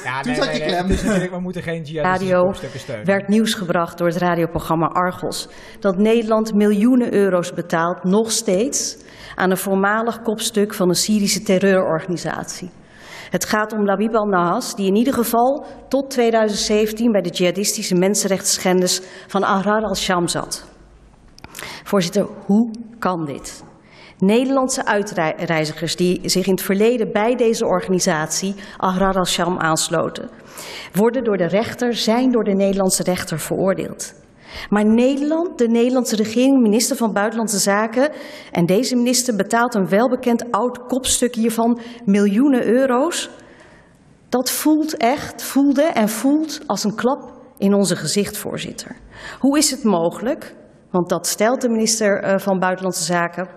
ja, 0.04 0.20
toen 0.22 0.34
zat 0.34 0.56
je 0.56 0.62
klem. 0.64 0.86
Dus 0.88 1.02
natuurlijk, 1.02 1.30
we 1.32 1.40
moeten 1.40 1.62
geen 1.62 1.86
Radio 1.94 2.42
kopstukken 2.44 2.80
steunen. 2.80 3.06
werd 3.06 3.28
nieuws 3.28 3.54
gebracht 3.54 3.98
door 3.98 4.06
het 4.08 4.16
radioprogramma 4.16 4.86
Argos 4.86 5.48
dat 5.80 5.98
Nederland 5.98 6.54
miljoenen 6.54 7.12
euro's 7.14 7.52
betaalt, 7.52 8.04
nog 8.04 8.30
steeds, 8.30 8.96
aan 9.34 9.50
een 9.50 9.56
voormalig 9.56 10.22
kopstuk 10.22 10.74
van 10.74 10.88
een 10.88 10.94
Syrische 10.94 11.42
terreurorganisatie. 11.42 12.70
Het 13.32 13.44
gaat 13.44 13.72
om 13.72 13.84
Labib 13.84 14.14
al-Nahas, 14.14 14.74
die 14.74 14.86
in 14.86 14.94
ieder 14.94 15.14
geval 15.14 15.64
tot 15.88 16.10
2017 16.10 17.12
bij 17.12 17.20
de 17.20 17.28
jihadistische 17.28 17.94
mensenrechtsschennis 17.94 19.02
van 19.26 19.42
Ahrar 19.42 19.82
al-Sham 19.82 20.28
zat. 20.28 20.64
Voorzitter, 21.84 22.26
hoe 22.46 22.70
kan 22.98 23.24
dit? 23.24 23.64
Nederlandse 24.18 24.84
uitreizigers 24.86 25.96
die 25.96 26.28
zich 26.28 26.46
in 26.46 26.52
het 26.52 26.62
verleden 26.62 27.12
bij 27.12 27.36
deze 27.36 27.66
organisatie 27.66 28.54
Ahrar 28.76 29.14
al-Sham 29.14 29.58
aansloten, 29.58 30.30
worden 30.92 31.24
door 31.24 31.36
de 31.36 31.48
rechter, 31.48 31.94
zijn 31.94 32.32
door 32.32 32.44
de 32.44 32.54
Nederlandse 32.54 33.02
rechter 33.02 33.38
veroordeeld. 33.38 34.14
Maar 34.68 34.84
Nederland, 34.84 35.58
de 35.58 35.68
Nederlandse 35.68 36.16
regering, 36.16 36.60
minister 36.60 36.96
van 36.96 37.12
Buitenlandse 37.12 37.58
Zaken 37.58 38.10
en 38.50 38.66
deze 38.66 38.96
minister 38.96 39.36
betaalt 39.36 39.74
een 39.74 39.88
welbekend 39.88 40.50
oud 40.50 40.86
kopstuk 40.86 41.34
hiervan 41.34 41.80
miljoenen 42.04 42.66
euro's. 42.66 43.30
Dat 44.28 44.50
voelt 44.50 44.96
echt, 44.96 45.42
voelde 45.42 45.82
en 45.82 46.08
voelt 46.08 46.60
als 46.66 46.84
een 46.84 46.94
klap 46.94 47.32
in 47.58 47.74
onze 47.74 47.96
gezicht, 47.96 48.36
voorzitter. 48.36 48.96
Hoe 49.38 49.58
is 49.58 49.70
het 49.70 49.84
mogelijk, 49.84 50.54
want 50.90 51.08
dat 51.08 51.26
stelt 51.26 51.60
de 51.60 51.68
minister 51.68 52.22
eh, 52.22 52.38
van 52.38 52.58
Buitenlandse 52.58 53.04
Zaken, 53.04 53.48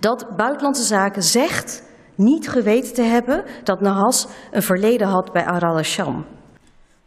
dat 0.00 0.26
Buitenlandse 0.36 0.82
Zaken 0.82 1.22
zegt 1.22 1.82
niet 2.14 2.48
geweten 2.48 2.94
te 2.94 3.02
hebben 3.02 3.44
dat 3.64 3.80
Nahas 3.80 4.26
een 4.50 4.62
verleden 4.62 5.06
had 5.06 5.32
bij 5.32 5.44
Aral 5.44 5.76
al-Sham? 5.76 6.24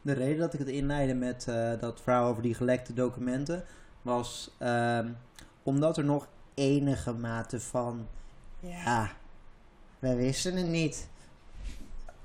De 0.06 0.14
reden 0.14 0.38
dat 0.40 0.54
ik 0.54 0.60
het 0.60 0.68
inleidde 0.68 1.14
met 1.14 1.46
eh, 1.48 1.72
dat 1.80 2.02
verhaal 2.02 2.30
over 2.30 2.42
die 2.42 2.54
gelekte 2.54 2.94
documenten 2.94 3.64
was 4.02 4.56
ehm, 4.58 5.10
omdat 5.64 5.98
er 5.98 6.04
nog 6.04 6.28
enige 6.54 7.14
mate 7.14 7.60
van, 7.60 8.08
ja, 8.60 9.10
wij 10.00 10.16
wisten 10.16 10.56
het 10.56 10.68
niet, 10.68 11.08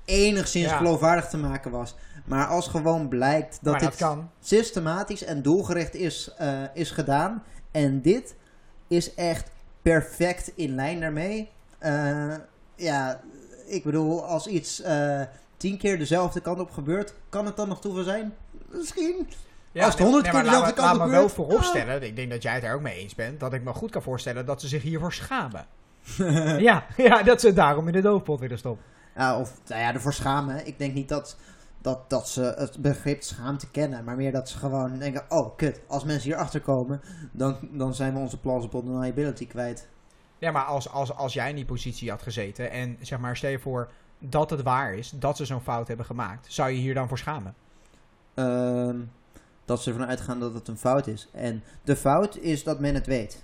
enigszins 0.05 0.69
Ja. 0.69 0.77
geloofwaardig 0.77 1.27
te 1.29 1.37
maken 1.37 1.71
was. 1.71 1.95
Maar 2.25 2.45
als 2.47 2.67
gewoon 2.67 3.07
blijkt 3.07 3.59
dat 3.61 3.79
dit 3.79 3.95
kan. 3.95 4.29
systematisch 4.39 5.23
en 5.23 5.41
doelgericht 5.41 5.95
is, 5.95 6.33
eh, 6.37 6.63
is 6.73 6.91
gedaan 6.91 7.43
en 7.71 8.01
dit 8.01 8.35
is 8.87 9.13
echt 9.13 9.51
perfect 9.81 10.51
in 10.55 10.75
lijn 10.75 10.99
daarmee. 10.99 11.49
Eh, 11.79 12.35
ja, 12.75 13.21
ik 13.65 13.83
bedoel, 13.83 14.25
als 14.25 14.47
iets 14.47 14.81
tien 15.61 15.77
keer 15.77 15.97
dezelfde 15.97 16.41
kant 16.41 16.59
op 16.59 16.71
gebeurt, 16.71 17.13
kan 17.29 17.45
het 17.45 17.55
dan 17.55 17.67
nog 17.67 17.81
toeval 17.81 18.03
zijn? 18.03 18.33
Misschien. 18.69 19.27
Ja, 19.71 19.85
Als 19.85 19.93
het 19.93 20.03
honderd 20.03 20.23
nee, 20.23 20.33
keer 20.33 20.43
maar 20.43 20.51
laat, 20.51 20.61
dezelfde 20.61 20.81
me- 20.81 20.87
laat 20.87 20.97
kant 20.97 21.09
me 21.09 21.17
wel 21.17 21.29
gebeurt, 21.29 21.49
vooropstellen, 21.49 22.03
ik 22.03 22.15
denk 22.15 22.29
dat 22.31 22.43
jij 22.43 22.53
het 22.53 22.61
daar 22.61 22.75
ook 22.75 22.81
mee 22.81 22.97
eens 22.97 23.15
bent, 23.15 23.39
dat 23.39 23.53
ik 23.53 23.63
me 23.63 23.73
goed 23.73 23.91
kan 23.91 24.01
voorstellen 24.01 24.45
dat 24.45 24.61
ze 24.61 24.67
zich 24.67 24.81
hiervoor 24.81 25.13
schamen. 25.13 25.65
ja, 26.67 26.85
ja, 26.97 27.23
dat 27.23 27.41
ze 27.41 27.53
daarom 27.53 27.87
in 27.87 27.93
de 27.93 28.01
doofpot 28.01 28.39
willen 28.39 28.57
stoppen. 28.57 28.85
Ja, 29.15 29.39
of 29.39 29.61
nou 29.67 29.81
ja, 29.81 29.93
ervoor 29.93 30.13
schamen. 30.13 30.67
Ik 30.67 30.77
denk 30.77 30.93
niet 30.93 31.09
dat, 31.09 31.37
dat, 31.81 32.09
dat 32.09 32.29
ze 32.29 32.53
het 32.57 32.77
begrip 32.77 33.23
schaamte 33.23 33.69
kennen, 33.69 34.03
maar 34.03 34.15
meer 34.15 34.31
dat 34.31 34.49
ze 34.49 34.57
gewoon 34.57 34.99
denken: 34.99 35.25
oh 35.29 35.57
kut, 35.57 35.81
als 35.87 36.03
mensen 36.03 36.29
hier 36.29 36.39
achter 36.39 36.61
komen, 36.61 37.01
dan, 37.31 37.57
dan 37.71 37.93
zijn 37.93 38.13
we 38.13 38.19
onze 38.19 38.39
plausible 38.39 38.83
deniability 38.83 39.47
kwijt. 39.47 39.87
Ja, 40.37 40.51
maar 40.51 40.65
als, 40.65 40.89
als, 40.89 41.15
als 41.15 41.33
jij 41.33 41.49
in 41.49 41.55
die 41.55 41.65
positie 41.65 42.09
had 42.09 42.21
gezeten 42.21 42.71
en 42.71 42.97
zeg 43.01 43.19
maar, 43.19 43.37
stel 43.37 43.49
je 43.49 43.59
voor 43.59 43.91
dat 44.21 44.49
het 44.49 44.61
waar 44.61 44.93
is, 44.93 45.09
dat 45.09 45.37
ze 45.37 45.45
zo'n 45.45 45.61
fout 45.61 45.87
hebben 45.87 46.05
gemaakt, 46.05 46.53
zou 46.53 46.69
je 46.69 46.77
hier 46.77 46.93
dan 46.93 47.07
voor 47.07 47.17
schamen? 47.17 47.55
Ehm, 48.33 48.99
dat 49.65 49.81
ze 49.81 49.91
ervan 49.91 50.07
uitgaan 50.07 50.39
dat 50.39 50.53
het 50.53 50.67
een 50.67 50.77
fout 50.77 51.07
is. 51.07 51.27
En 51.31 51.63
de 51.83 51.95
fout 51.95 52.37
is 52.37 52.63
dat 52.63 52.79
men 52.79 52.93
het 52.93 53.05
weet. 53.05 53.43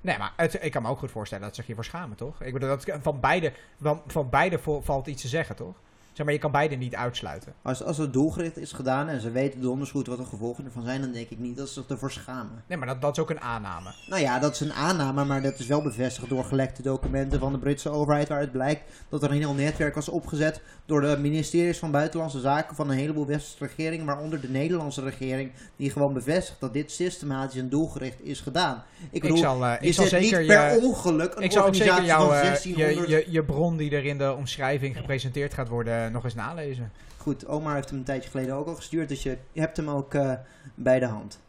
Nee, 0.00 0.18
maar 0.18 0.32
het, 0.36 0.64
ik 0.64 0.72
kan 0.72 0.82
me 0.82 0.88
ook 0.88 0.98
goed 0.98 1.10
voorstellen 1.10 1.44
dat 1.44 1.54
ze 1.54 1.60
zich 1.60 1.66
hiervoor 1.66 1.84
schamen, 1.84 2.16
toch? 2.16 2.42
Ik 2.42 2.52
bedoel, 2.52 2.68
dat, 2.68 2.84
van 3.00 3.20
beide, 3.20 3.52
van, 3.80 4.02
van 4.06 4.30
beide 4.30 4.58
valt 4.80 5.06
iets 5.06 5.22
te 5.22 5.28
zeggen, 5.28 5.56
toch? 5.56 5.74
Zeg 6.12 6.26
maar, 6.26 6.34
je 6.34 6.40
kan 6.40 6.52
beide 6.52 6.76
niet 6.76 6.94
uitsluiten. 6.94 7.52
Als, 7.62 7.82
als 7.82 7.98
het 7.98 8.12
doelgericht 8.12 8.56
is 8.56 8.72
gedaan 8.72 9.08
en 9.08 9.20
ze 9.20 9.30
weten 9.30 9.60
donders 9.60 9.90
goed 9.90 10.06
wat 10.06 10.18
de 10.18 10.24
gevolgen 10.24 10.64
ervan 10.64 10.82
zijn, 10.82 11.00
dan 11.00 11.12
denk 11.12 11.30
ik 11.30 11.38
niet 11.38 11.56
dat 11.56 11.68
ze 11.68 11.74
zich 11.74 11.86
ervoor 11.88 12.10
schamen. 12.10 12.64
Nee, 12.66 12.78
maar 12.78 12.86
dat, 12.86 13.00
dat 13.00 13.16
is 13.16 13.22
ook 13.22 13.30
een 13.30 13.40
aanname. 13.40 13.94
Nou 14.08 14.22
ja, 14.22 14.38
dat 14.38 14.54
is 14.54 14.60
een 14.60 14.72
aanname, 14.72 15.24
maar 15.24 15.42
dat 15.42 15.58
is 15.58 15.66
wel 15.66 15.82
bevestigd 15.82 16.28
door 16.28 16.44
gelekte 16.44 16.82
documenten 16.82 17.40
van 17.40 17.52
de 17.52 17.58
Britse 17.58 17.90
overheid, 17.90 18.28
waaruit 18.28 18.52
blijkt 18.52 18.82
dat 19.08 19.22
er 19.22 19.30
een 19.30 19.36
heel 19.36 19.54
netwerk 19.54 19.94
was 19.94 20.08
opgezet 20.08 20.62
door 20.86 21.00
de 21.00 21.16
ministeries 21.20 21.78
van 21.78 21.90
Buitenlandse 21.90 22.40
Zaken 22.40 22.76
van 22.76 22.90
een 22.90 22.96
heleboel 22.96 23.26
westerse 23.26 23.74
regeringen, 23.74 24.06
waaronder 24.06 24.40
de 24.40 24.48
Nederlandse 24.48 25.02
regering, 25.02 25.52
die 25.76 25.90
gewoon 25.90 26.12
bevestigt 26.12 26.60
dat 26.60 26.72
dit 26.72 26.92
systematisch 26.92 27.60
en 27.60 27.68
doelgericht 27.68 28.22
is 28.22 28.40
gedaan. 28.40 28.84
Ik 29.10 29.20
bedoel, 29.20 29.36
ik 29.36 29.42
zal, 29.42 29.66
eh, 29.66 29.72
ik 29.80 29.94
zal 29.94 30.06
zet 30.06 30.22
zeker 30.22 30.38
niet 30.38 30.48
per 30.48 30.72
je, 30.72 30.80
ongeluk 30.80 31.34
een 31.34 31.42
ik 31.42 31.52
zal 31.52 31.74
zeker 31.74 31.92
organisatie 31.92 32.06
jouw, 32.06 32.26
van 32.26 32.34
eh, 32.34 32.42
1600... 32.42 33.08
je, 33.08 33.16
je, 33.16 33.32
je 33.32 33.44
bron 33.44 33.76
die 33.76 33.90
er 33.90 34.04
in 34.04 34.18
de 34.18 34.34
omschrijving 34.34 34.96
gepresenteerd 34.96 35.54
gaat 35.54 35.68
worden 35.68 35.99
nog 36.06 36.24
eens 36.24 36.34
nalezen. 36.34 36.92
Goed, 37.16 37.46
Omar 37.46 37.74
heeft 37.74 37.88
hem 37.88 37.98
een 37.98 38.04
tijdje 38.04 38.30
geleden 38.30 38.54
ook 38.54 38.66
al 38.66 38.74
gestuurd, 38.74 39.08
dus 39.08 39.22
je, 39.22 39.38
je 39.52 39.60
hebt 39.60 39.76
hem 39.76 39.88
ook 39.88 40.14
eh, 40.14 40.32
bij 40.74 40.98
de 40.98 41.06
hand. 41.06 41.40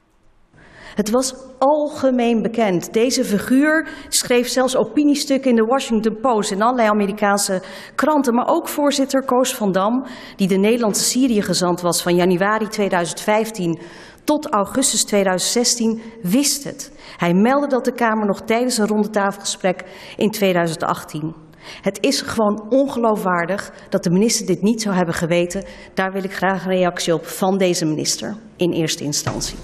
Het 0.96 1.10
was 1.10 1.36
algemeen 1.60 2.42
bekend. 2.42 2.94
Deze 2.94 3.26
figuur 3.26 3.90
schreef 4.10 4.48
zelfs 4.48 4.76
opiniestukken 4.76 5.50
in 5.50 5.56
de 5.56 5.66
Washington 5.66 6.20
Post 6.22 6.52
en 6.52 6.62
allerlei 6.62 6.90
Amerikaanse 6.90 7.62
kranten. 7.96 8.34
Maar 8.34 8.48
ook 8.48 8.68
voorzitter 8.68 9.26
Koos 9.26 9.56
van 9.56 9.72
Dam, 9.72 10.06
die 10.36 10.48
de 10.48 10.58
Nederlandse 10.58 11.04
Syrië-gezant 11.04 11.82
was 11.82 12.02
van 12.02 12.16
januari 12.16 12.68
2015 12.68 13.80
tot 14.24 14.50
augustus 14.50 15.04
2016, 15.04 16.02
wist 16.22 16.64
het. 16.64 16.92
Hij 17.18 17.34
meldde 17.34 17.68
dat 17.68 17.86
de 17.86 17.94
Kamer 17.94 18.26
nog 18.26 18.42
tijdens 18.42 18.78
een 18.78 18.88
rondetafelgesprek 18.88 19.84
in 20.18 20.32
2018. 20.32 21.36
Het 21.82 21.98
is 22.04 22.22
gewoon 22.22 22.66
ongeloofwaardig 22.70 23.74
dat 23.90 24.04
de 24.04 24.10
minister 24.10 24.46
dit 24.46 24.62
niet 24.62 24.82
zou 24.82 24.96
hebben 24.96 25.14
geweten. 25.16 25.64
Daar 25.94 26.12
wil 26.12 26.24
ik 26.24 26.34
graag 26.34 26.66
een 26.66 26.72
reactie 26.72 27.14
op 27.14 27.26
van 27.26 27.58
deze 27.58 27.86
minister 27.86 28.36
in 28.56 28.72
eerste 28.72 29.04
instantie. 29.04 29.58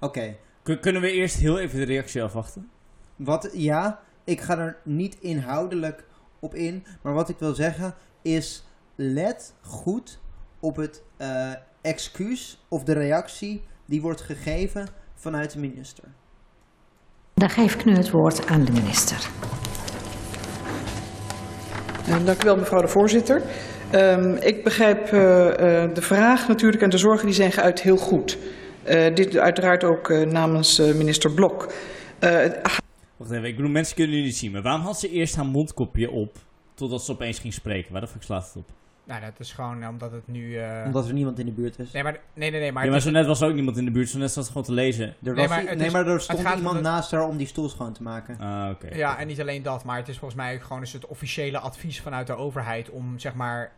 Oké, 0.00 0.36
Kun- 0.62 0.80
Kunnen 0.80 1.02
we 1.02 1.10
eerst 1.12 1.36
heel 1.36 1.58
even 1.58 1.78
de 1.78 1.84
reactie 1.84 2.22
afwachten? 2.22 2.68
Wat, 3.16 3.50
ja, 3.52 4.00
ik 4.24 4.40
ga 4.40 4.58
er 4.58 4.76
niet 4.84 5.16
inhoudelijk 5.20 6.04
op 6.40 6.54
in. 6.54 6.84
Maar 7.02 7.12
wat 7.14 7.28
ik 7.28 7.38
wil 7.38 7.54
zeggen 7.54 7.94
is: 8.22 8.64
let 8.94 9.54
goed 9.60 10.20
op 10.60 10.76
het 10.76 11.02
eh, 11.16 11.52
excuus 11.80 12.64
of 12.68 12.82
de 12.84 12.92
reactie 12.92 13.62
die 13.86 14.00
wordt 14.02 14.20
gegeven 14.20 14.88
vanuit 15.14 15.52
de 15.52 15.58
minister. 15.58 16.04
Dan 17.34 17.50
geef 17.50 17.74
ik 17.74 17.84
nu 17.84 17.92
het 17.96 18.10
woord 18.10 18.46
aan 18.46 18.64
de 18.64 18.72
minister. 18.72 19.28
Eh, 22.08 22.24
Dank 22.24 22.42
u 22.42 22.44
wel, 22.44 22.56
mevrouw 22.56 22.80
de 22.80 22.88
voorzitter. 22.88 23.42
Ehm, 23.90 24.34
ik 24.34 24.64
begrijp 24.64 25.12
eh, 25.12 25.82
eh, 25.82 25.94
de 25.94 26.02
vraag 26.02 26.48
natuurlijk 26.48 26.82
en 26.82 26.90
de 26.90 26.98
zorgen 26.98 27.26
die 27.26 27.34
zijn 27.34 27.52
geuit 27.52 27.82
heel 27.82 27.96
goed. 27.96 28.38
Dit 29.14 29.36
uiteraard 29.36 29.84
ook 29.84 30.08
namens 30.08 30.78
minister 30.78 31.30
Blok. 31.30 31.72
Eh, 32.18 32.30
Wacht 33.16 33.32
even, 33.32 33.44
ik 33.44 33.56
bedoel, 33.56 33.70
mensen 33.70 33.94
kunnen 33.94 34.12
jullie 34.12 34.28
niet 34.28 34.38
zien. 34.38 34.52
Maar 34.52 34.62
waarom 34.62 34.82
had 34.82 34.98
ze 35.00 35.10
eerst 35.10 35.36
haar 35.36 35.46
mondkopje 35.46 36.10
op 36.10 36.36
totdat 36.74 37.02
ze 37.04 37.12
opeens 37.12 37.38
ging 37.38 37.52
spreken? 37.52 37.92
Waar 37.92 38.00
de 38.00 38.06
fuck 38.06 38.22
slaat 38.22 38.46
het 38.46 38.56
op? 38.56 38.68
Nou, 39.06 39.20
dat 39.20 39.32
is 39.40 39.52
gewoon 39.52 39.82
eh, 39.82 39.88
omdat 39.88 40.12
het 40.12 40.28
nu... 40.28 40.56
eh, 40.58 40.82
Omdat 40.86 41.06
er 41.06 41.12
niemand 41.12 41.38
in 41.38 41.46
de 41.46 41.52
buurt 41.52 41.78
is. 41.78 41.92
Nee, 41.92 42.02
maar, 42.02 42.18
nee, 42.34 42.50
nee, 42.50 42.60
nee, 42.60 42.72
maar, 42.72 42.84
ja, 42.84 42.90
maar 42.90 43.00
zo 43.00 43.08
is- 43.08 43.14
net 43.14 43.26
was 43.26 43.40
er 43.40 43.48
ook 43.48 43.54
niemand 43.54 43.76
in 43.76 43.84
de 43.84 43.90
buurt. 43.90 44.08
Zo 44.08 44.18
net 44.18 44.30
zat 44.30 44.44
ze 44.44 44.48
gewoon 44.50 44.66
te 44.66 44.72
lezen. 44.72 45.06
Er 45.08 45.14
Nee, 45.20 45.34
was 45.34 45.48
maar 45.48 45.62
i- 45.62 45.66
het 45.66 45.78
nee, 45.78 45.86
is- 45.86 45.92
maar 45.92 46.06
er 46.06 46.20
stond 46.20 46.38
iemand 46.56 46.74
het- 46.74 46.82
naast 46.84 47.10
haar 47.10 47.26
om 47.28 47.36
die 47.36 47.46
stoel 47.46 47.68
schoon 47.68 47.92
te 47.92 48.02
maken. 48.02 48.38
Ah, 48.40 48.70
oké. 48.70 48.94
Ja, 48.96 49.18
en 49.18 49.26
niet 49.26 49.40
alleen 49.40 49.62
dat, 49.62 49.84
maar 49.84 49.96
het 49.96 50.08
is 50.08 50.18
volgens 50.18 50.40
mij 50.40 50.54
ook 50.54 50.62
gewoon 50.62 50.80
eens 50.80 50.92
het 50.92 51.06
officiële 51.06 51.58
advies 51.58 52.00
vanuit 52.00 52.26
de 52.26 52.34
overheid 52.34 52.90
om 52.90 53.18
zeg 53.18 53.34
maar 53.34 53.72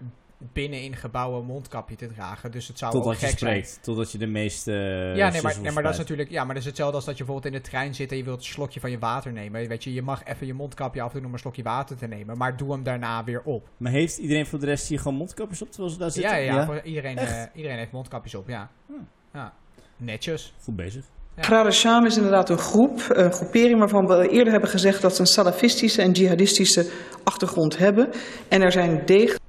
binnen 0.53 0.82
in 0.82 0.97
gebouwen 0.97 1.41
een 1.41 1.47
mondkapje 1.47 1.97
te 1.97 2.07
dragen. 2.07 2.51
Dus 2.51 2.68
het 2.68 2.78
zou 2.78 2.95
ook 2.95 3.03
Totdat 3.03 3.20
je 3.20 3.26
gek 3.26 3.39
zijn. 3.39 3.62
spreekt. 3.64 3.78
Totdat 3.82 4.12
je 4.12 4.18
de 4.18 4.26
meeste. 4.26 4.72
eh, 4.72 5.16
Ja, 5.16 5.30
nee 5.30 5.43
maar, 5.43 5.61
nee, 5.61 5.72
maar 5.72 5.82
dat 5.82 5.93
is 5.93 5.99
natuurlijk. 5.99 6.30
Ja, 6.30 6.45
maar 6.45 6.55
dat 6.55 6.62
is 6.62 6.68
hetzelfde 6.68 6.97
als 6.97 7.05
dat 7.05 7.16
je 7.18 7.24
bijvoorbeeld 7.24 7.55
in 7.55 7.61
de 7.62 7.68
trein 7.68 7.95
zit 7.95 8.11
en 8.11 8.16
je 8.16 8.24
wilt 8.24 8.39
een 8.39 8.45
slokje 8.45 8.80
van 8.80 8.91
je 8.91 8.99
water 8.99 9.32
nemen. 9.32 9.68
Weet 9.68 9.84
je, 9.84 9.93
je 9.95 10.03
mag 10.03 10.24
even 10.24 10.47
je 10.47 10.55
mondkapje 10.55 11.03
afdoen 11.03 11.24
om 11.24 11.32
een 11.32 11.39
slokje 11.39 11.62
water 11.62 11.97
te 11.97 12.07
nemen. 12.07 12.37
Maar 12.39 12.57
doe 12.57 12.72
hem 12.72 12.82
daarna 12.82 13.24
weer 13.24 13.43
op. 13.45 13.68
Maar 13.76 13.93
heeft 13.93 14.18
iedereen 14.18 14.47
voor 14.47 14.59
de 14.59 14.66
rest 14.66 14.89
hier 14.89 14.99
gewoon 14.99 15.16
mondkapjes 15.16 15.62
op 15.62 15.70
terwijl 15.70 15.93
ze 15.93 15.99
daar 15.99 16.11
zitten? 16.11 16.32
Ja, 16.32 16.39
ja, 16.39 16.53
ja, 16.53 16.59
Ja? 16.59 16.64
voor 16.66 16.80
iedereen, 16.82 17.16
eh, 17.18 17.43
iedereen 17.55 17.78
heeft 17.78 17.93
mondkapjes 17.93 18.34
op, 18.34 18.49
ja. 18.49 18.70
Hm. 18.87 18.93
ja. 19.32 19.53
Netjes. 19.97 20.55
Goed 20.62 20.76
bezig. 20.76 21.05
Agrare 21.39 21.70
Sham 21.70 22.07
is 22.07 22.16
inderdaad 22.16 22.51
een 22.51 22.59
groep, 22.59 23.05
een 23.09 23.32
groepering 23.32 23.78
waarvan 23.78 24.07
we 24.07 24.28
eerder 24.28 24.53
hebben 24.53 24.70
gezegd 24.70 25.03
dat 25.03 25.14
ze 25.14 25.20
een 25.20 25.26
salafistische 25.26 26.03
en 26.03 26.12
jihadistische 26.12 26.91
achtergrond 27.24 27.78
hebben. 27.78 28.11
En 28.49 28.62
er 28.62 28.72
zijn 28.72 29.03
degelijk 29.07 29.45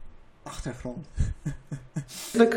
Achtergrond. 0.67 1.07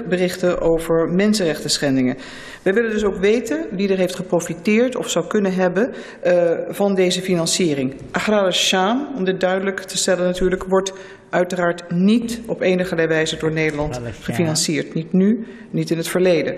berichten 0.09 0.61
over 0.61 1.09
mensenrechten 1.09 1.71
schendingen. 1.71 2.17
We 2.63 2.73
willen 2.73 2.91
dus 2.91 3.05
ook 3.05 3.17
weten 3.17 3.67
wie 3.71 3.89
er 3.89 3.99
heeft 3.99 4.15
geprofiteerd 4.15 4.97
of 4.97 5.11
zou 5.11 5.27
kunnen 5.27 5.55
hebben 5.55 5.95
eh, 6.23 6.59
van 6.69 6.95
deze 6.95 7.21
financiering. 7.21 7.95
Agrare 8.11 8.53
Sham, 8.53 9.09
om 9.17 9.25
dit 9.25 9.41
duidelijk 9.41 9.81
te 9.81 9.97
stellen 9.97 10.25
natuurlijk, 10.25 10.65
wordt 10.65 10.93
uiteraard 11.31 11.91
niet 11.91 12.41
op 12.47 12.61
enige 12.61 12.95
wijze 12.95 13.37
door 13.37 13.53
Nederland 13.53 14.01
gefinancierd. 14.21 14.95
Niet 14.95 15.13
nu, 15.13 15.47
niet 15.71 15.91
in 15.91 15.97
het 15.97 16.09
verleden. 16.09 16.57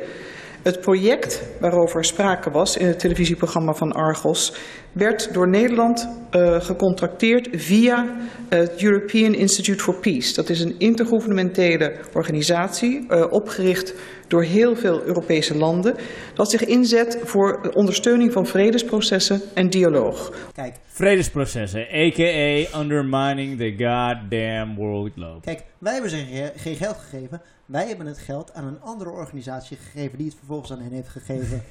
Het 0.63 0.81
project 0.81 1.43
waarover 1.61 2.05
sprake 2.05 2.51
was 2.51 2.77
in 2.77 2.87
het 2.87 2.99
televisieprogramma 2.99 3.73
van 3.73 3.93
Argos 3.93 4.55
werd 4.93 5.35
door 5.35 5.49
Nederland 5.49 6.09
eh, 6.31 6.61
gecontracteerd 6.61 7.49
via 7.53 8.17
het 8.49 8.83
European 8.83 9.35
Institute 9.35 9.83
for 9.83 9.95
Peace. 9.95 10.35
Dat 10.35 10.49
is 10.49 10.61
een 10.61 10.75
intergouvernementele 10.79 11.95
organisatie 12.15 13.07
eh, 13.09 13.33
opgericht 13.33 13.95
door 14.29 14.43
heel 14.43 14.77
veel 14.77 15.03
Europese 15.03 15.57
landen 15.57 15.95
dat 16.35 16.51
zich 16.51 16.65
inzet 16.65 17.19
voor 17.25 17.59
de 17.63 17.75
ondersteuning 17.75 18.33
van 18.33 18.47
vredesprocessen 18.47 19.41
en 19.55 19.71
dialoog. 19.71 20.33
Kijk, 20.55 20.75
Vredesprocessen, 20.87 21.81
a.k.a. 21.81 22.81
undermining 22.81 23.59
the 23.59 23.71
goddamn 23.85 24.75
workload. 24.77 25.41
kijk, 25.45 25.63
wij 25.79 25.93
hebben 25.93 26.11
ze 26.11 26.17
ge- 26.17 26.53
geen 26.57 26.77
geld 26.77 26.97
gegeven. 26.97 27.43
Wij 27.67 27.87
hebben 27.89 28.07
het 28.07 28.19
geld 28.19 28.55
aan 28.55 28.67
een 28.67 28.81
andere 28.81 29.11
organisatie 29.11 29.77
gegeven 29.77 30.19
die 30.19 30.27
het 30.27 30.37
vervolgens 30.37 30.73
aan 30.73 30.81
hen 30.81 30.93
heeft 30.93 31.09
gegeven. 31.09 31.63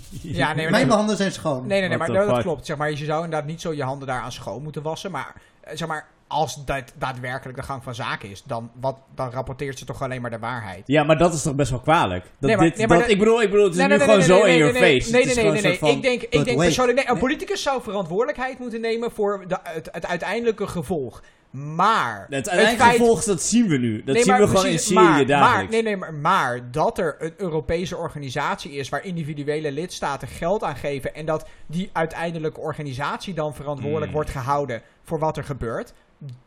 Ja, 0.22 0.46
nee, 0.52 0.62
maar 0.62 0.70
Mijn 0.70 0.86
nee, 0.86 0.96
handen 0.96 1.16
zijn 1.16 1.32
schoon. 1.32 1.66
nee, 1.66 1.80
nee, 1.80 1.88
nee, 1.88 1.98
What 1.98 2.08
maar 2.08 2.18
dat 2.26 2.34
fuck? 2.34 2.42
klopt. 2.42 2.66
Zeg 2.66 2.76
maar. 2.76 2.90
Je 2.90 2.96
zou 3.04 3.24
inderdaad 3.24 3.48
niet 3.48 3.60
zo 3.60 3.72
je 3.72 3.82
handen 3.82 4.08
daaraan 4.08 4.32
schoon 4.32 4.62
moeten 4.62 4.82
wassen. 4.82 5.10
Maar 5.10 5.34
eh, 5.60 5.76
zeg 5.76 5.88
maar, 5.88 6.06
als 6.26 6.64
dat 6.64 6.92
daadwerkelijk 6.98 7.58
de 7.58 7.64
gang 7.64 7.82
van 7.82 7.94
zaken 7.94 8.30
is, 8.30 8.42
dan, 8.46 8.70
wat, 8.80 8.98
dan 9.14 9.30
rapporteert 9.30 9.78
ze 9.78 9.84
toch 9.84 10.02
alleen 10.02 10.20
maar 10.20 10.30
de 10.30 10.38
waarheid. 10.38 10.82
Ja, 10.86 11.02
maar 11.04 11.18
dat 11.18 11.34
is 11.34 11.42
toch 11.42 11.54
best 11.54 11.70
wel 11.70 11.80
kwalijk? 11.80 12.24
Dat 12.24 12.32
Nee, 12.40 12.56
maar- 12.56 12.64
dit, 12.64 12.76
nee, 12.76 12.86
maar 12.86 12.96
dat, 12.96 13.06
dat- 13.06 13.14
ik, 13.14 13.22
bedoel, 13.22 13.42
ik 13.42 13.50
bedoel, 13.50 13.64
het 13.64 13.72
is 13.74 13.78
Nee, 13.78 13.88
nu 13.88 13.96
nee, 13.96 14.02
gewoon 14.04 14.18
nee, 14.18 14.28
zo 14.28 14.34
nee, 14.34 14.42
in 14.42 14.48
nee, 14.48 14.58
your 14.58 14.72
nee, 14.80 15.00
face. 15.00 15.10
Nee, 15.12 15.24
nee, 15.24 15.62
nee, 15.62 15.94
Ik 15.94 16.02
denk, 16.02 16.22
ik 16.22 16.44
denk 16.44 16.58
persoonlijk... 16.58 16.98
Nee, 16.98 17.08
een 17.08 17.18
politicus 17.18 17.62
zou 17.62 17.82
verantwoordelijkheid 17.82 18.58
moeten 18.58 18.80
nemen 18.80 19.10
voor 19.10 19.44
de, 19.48 19.58
het, 19.62 19.88
het 19.92 20.06
uiteindelijke 20.06 20.66
gevolg. 20.66 21.22
Maar... 21.58 22.20
Het 22.20 22.32
uiteindelijke 22.32 22.82
feit- 22.82 22.96
gevolg, 22.96 23.24
dat 23.24 23.42
zien 23.42 23.66
we 23.68 23.76
nu. 23.76 24.02
Dat 24.04 24.14
Nee, 24.14 24.22
zien 24.22 24.32
maar 24.32 24.40
we 24.40 24.46
gewoon 24.46 24.62
precies, 24.62 24.90
in 24.90 24.96
Syrië 24.96 25.04
maar, 25.08 25.26
dagelijks. 25.26 25.62
Maar, 25.62 25.70
nee, 25.70 25.82
nee, 25.82 25.96
maar, 25.96 26.14
maar 26.14 26.70
dat 26.70 26.98
er 26.98 27.16
een 27.18 27.34
Europese 27.36 27.96
organisatie 27.96 28.72
is 28.72 28.88
waar 28.88 29.04
individuele 29.04 29.72
lidstaten 29.72 30.28
geld 30.28 30.62
aan 30.62 30.76
geven 30.76 31.14
en 31.14 31.26
dat 31.26 31.48
die 31.66 31.90
uiteindelijke 31.92 32.60
organisatie 32.60 33.34
dan 33.34 33.54
verantwoordelijk 33.54 34.04
Hmm. 34.04 34.14
wordt 34.14 34.30
gehouden 34.30 34.82
voor 35.02 35.18
wat 35.18 35.36
er 35.36 35.44
gebeurt, 35.44 35.92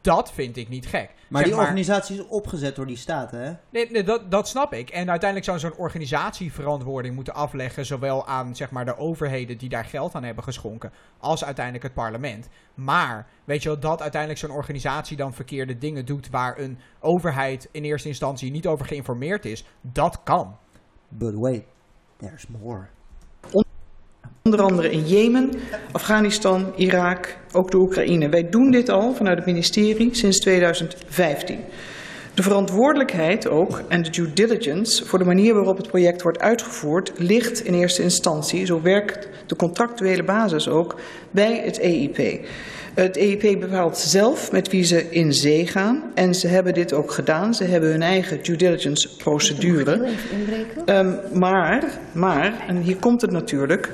dat 0.02 0.32
vind 0.32 0.58
ik 0.58 0.70
niet 0.70 0.88
gek. 0.88 1.14
Maar 1.28 1.42
Zeg 1.42 1.52
die 1.52 1.62
organisatie 1.62 2.16
is 2.16 2.28
opgezet 2.28 2.76
door 2.76 2.86
die 2.86 2.98
staten, 2.98 3.42
hè? 3.44 3.54
Nee, 3.70 3.92
nee 3.92 4.04
dat, 4.04 4.32
dat 4.32 4.48
snap 4.48 4.74
ik. 4.74 4.90
En 4.90 5.10
uiteindelijk 5.10 5.50
zou 5.50 5.60
zo'n 5.60 5.86
organisatie 5.86 6.54
verantwoording 6.54 7.16
moeten 7.16 7.34
afleggen, 7.34 7.86
zowel 7.86 8.28
aan 8.28 8.56
zeg 8.56 8.72
maar, 8.72 8.86
de 8.86 8.98
overheden 8.98 9.58
die 9.58 9.70
daar 9.70 9.86
geld 9.86 10.16
aan 10.16 10.24
hebben 10.24 10.44
geschonken, 10.44 10.92
als 11.18 11.46
uiteindelijk 11.46 11.84
het 11.84 11.94
parlement. 11.94 12.50
Maar 12.74 13.28
weet 13.44 13.64
je 13.64 13.70
wel, 13.70 13.80
dat 13.80 14.02
uiteindelijk 14.02 14.42
zo'n 14.42 14.52
organisatie 14.52 15.18
dan 15.18 15.34
verkeerde 15.34 15.78
dingen 15.78 16.06
doet 16.06 16.30
waar 16.30 16.60
een 16.60 16.80
overheid 17.00 17.70
in 17.72 17.84
eerste 17.84 18.08
instantie 18.08 18.52
niet 18.52 18.68
over 18.68 18.86
geïnformeerd 18.86 19.46
is, 19.46 19.66
dat 19.82 20.24
kan. 20.24 20.58
But 21.08 21.36
wait, 21.36 21.64
there's 22.18 22.48
more. 22.48 22.88
Onder 24.44 24.62
andere 24.62 24.92
in 24.92 25.08
Jemen, 25.08 25.52
Afghanistan, 25.92 26.74
Irak, 26.76 27.38
ook 27.52 27.72
de 27.72 27.78
Oekraïne. 27.78 28.30
Wij 28.30 28.50
doen 28.50 28.72
dit 28.72 28.90
al 28.90 29.14
vanuit 29.14 29.38
het 29.38 29.46
ministerie 29.46 30.16
sinds 30.16 30.40
2015. 30.40 31.60
De 32.34 32.44
verantwoordelijkheid 32.44 33.48
ook 33.48 33.82
en 33.88 34.02
de 34.02 34.10
due 34.10 34.34
diligence 34.34 35.06
voor 35.06 35.20
de 35.20 35.26
manier 35.26 35.54
waarop 35.54 35.78
het 35.78 35.88
project 35.88 36.22
wordt 36.22 36.40
uitgevoerd 36.40 37.12
ligt 37.16 37.66
in 37.66 37.74
eerste 37.74 38.02
instantie, 38.02 38.66
zo 38.66 38.82
werkt 38.82 39.30
de 39.46 39.56
contractuele 39.56 40.24
basis 40.24 40.68
ook, 40.70 41.00
bij 41.32 41.62
het 41.64 41.80
EIP. 41.80 42.46
Het 42.94 43.18
EIP 43.18 43.60
bepaalt 43.60 43.98
zelf 43.98 44.52
met 44.52 44.70
wie 44.70 44.84
ze 44.84 45.10
in 45.10 45.34
zee 45.34 45.68
gaan 45.68 46.12
en 46.16 46.36
ze 46.36 46.48
hebben 46.48 46.74
dit 46.74 46.94
ook 46.94 47.12
gedaan. 47.12 47.54
Ze 47.54 47.64
hebben 47.64 47.90
hun 47.90 48.02
eigen 48.02 48.44
due 48.44 48.56
diligence 48.56 49.16
procedure. 49.18 50.10
Ehm, 50.86 51.14
maar, 51.34 52.00
maar, 52.14 52.64
en 52.68 52.78
hier 52.78 52.98
komt 52.98 53.22
het 53.22 53.32
natuurlijk. 53.32 53.90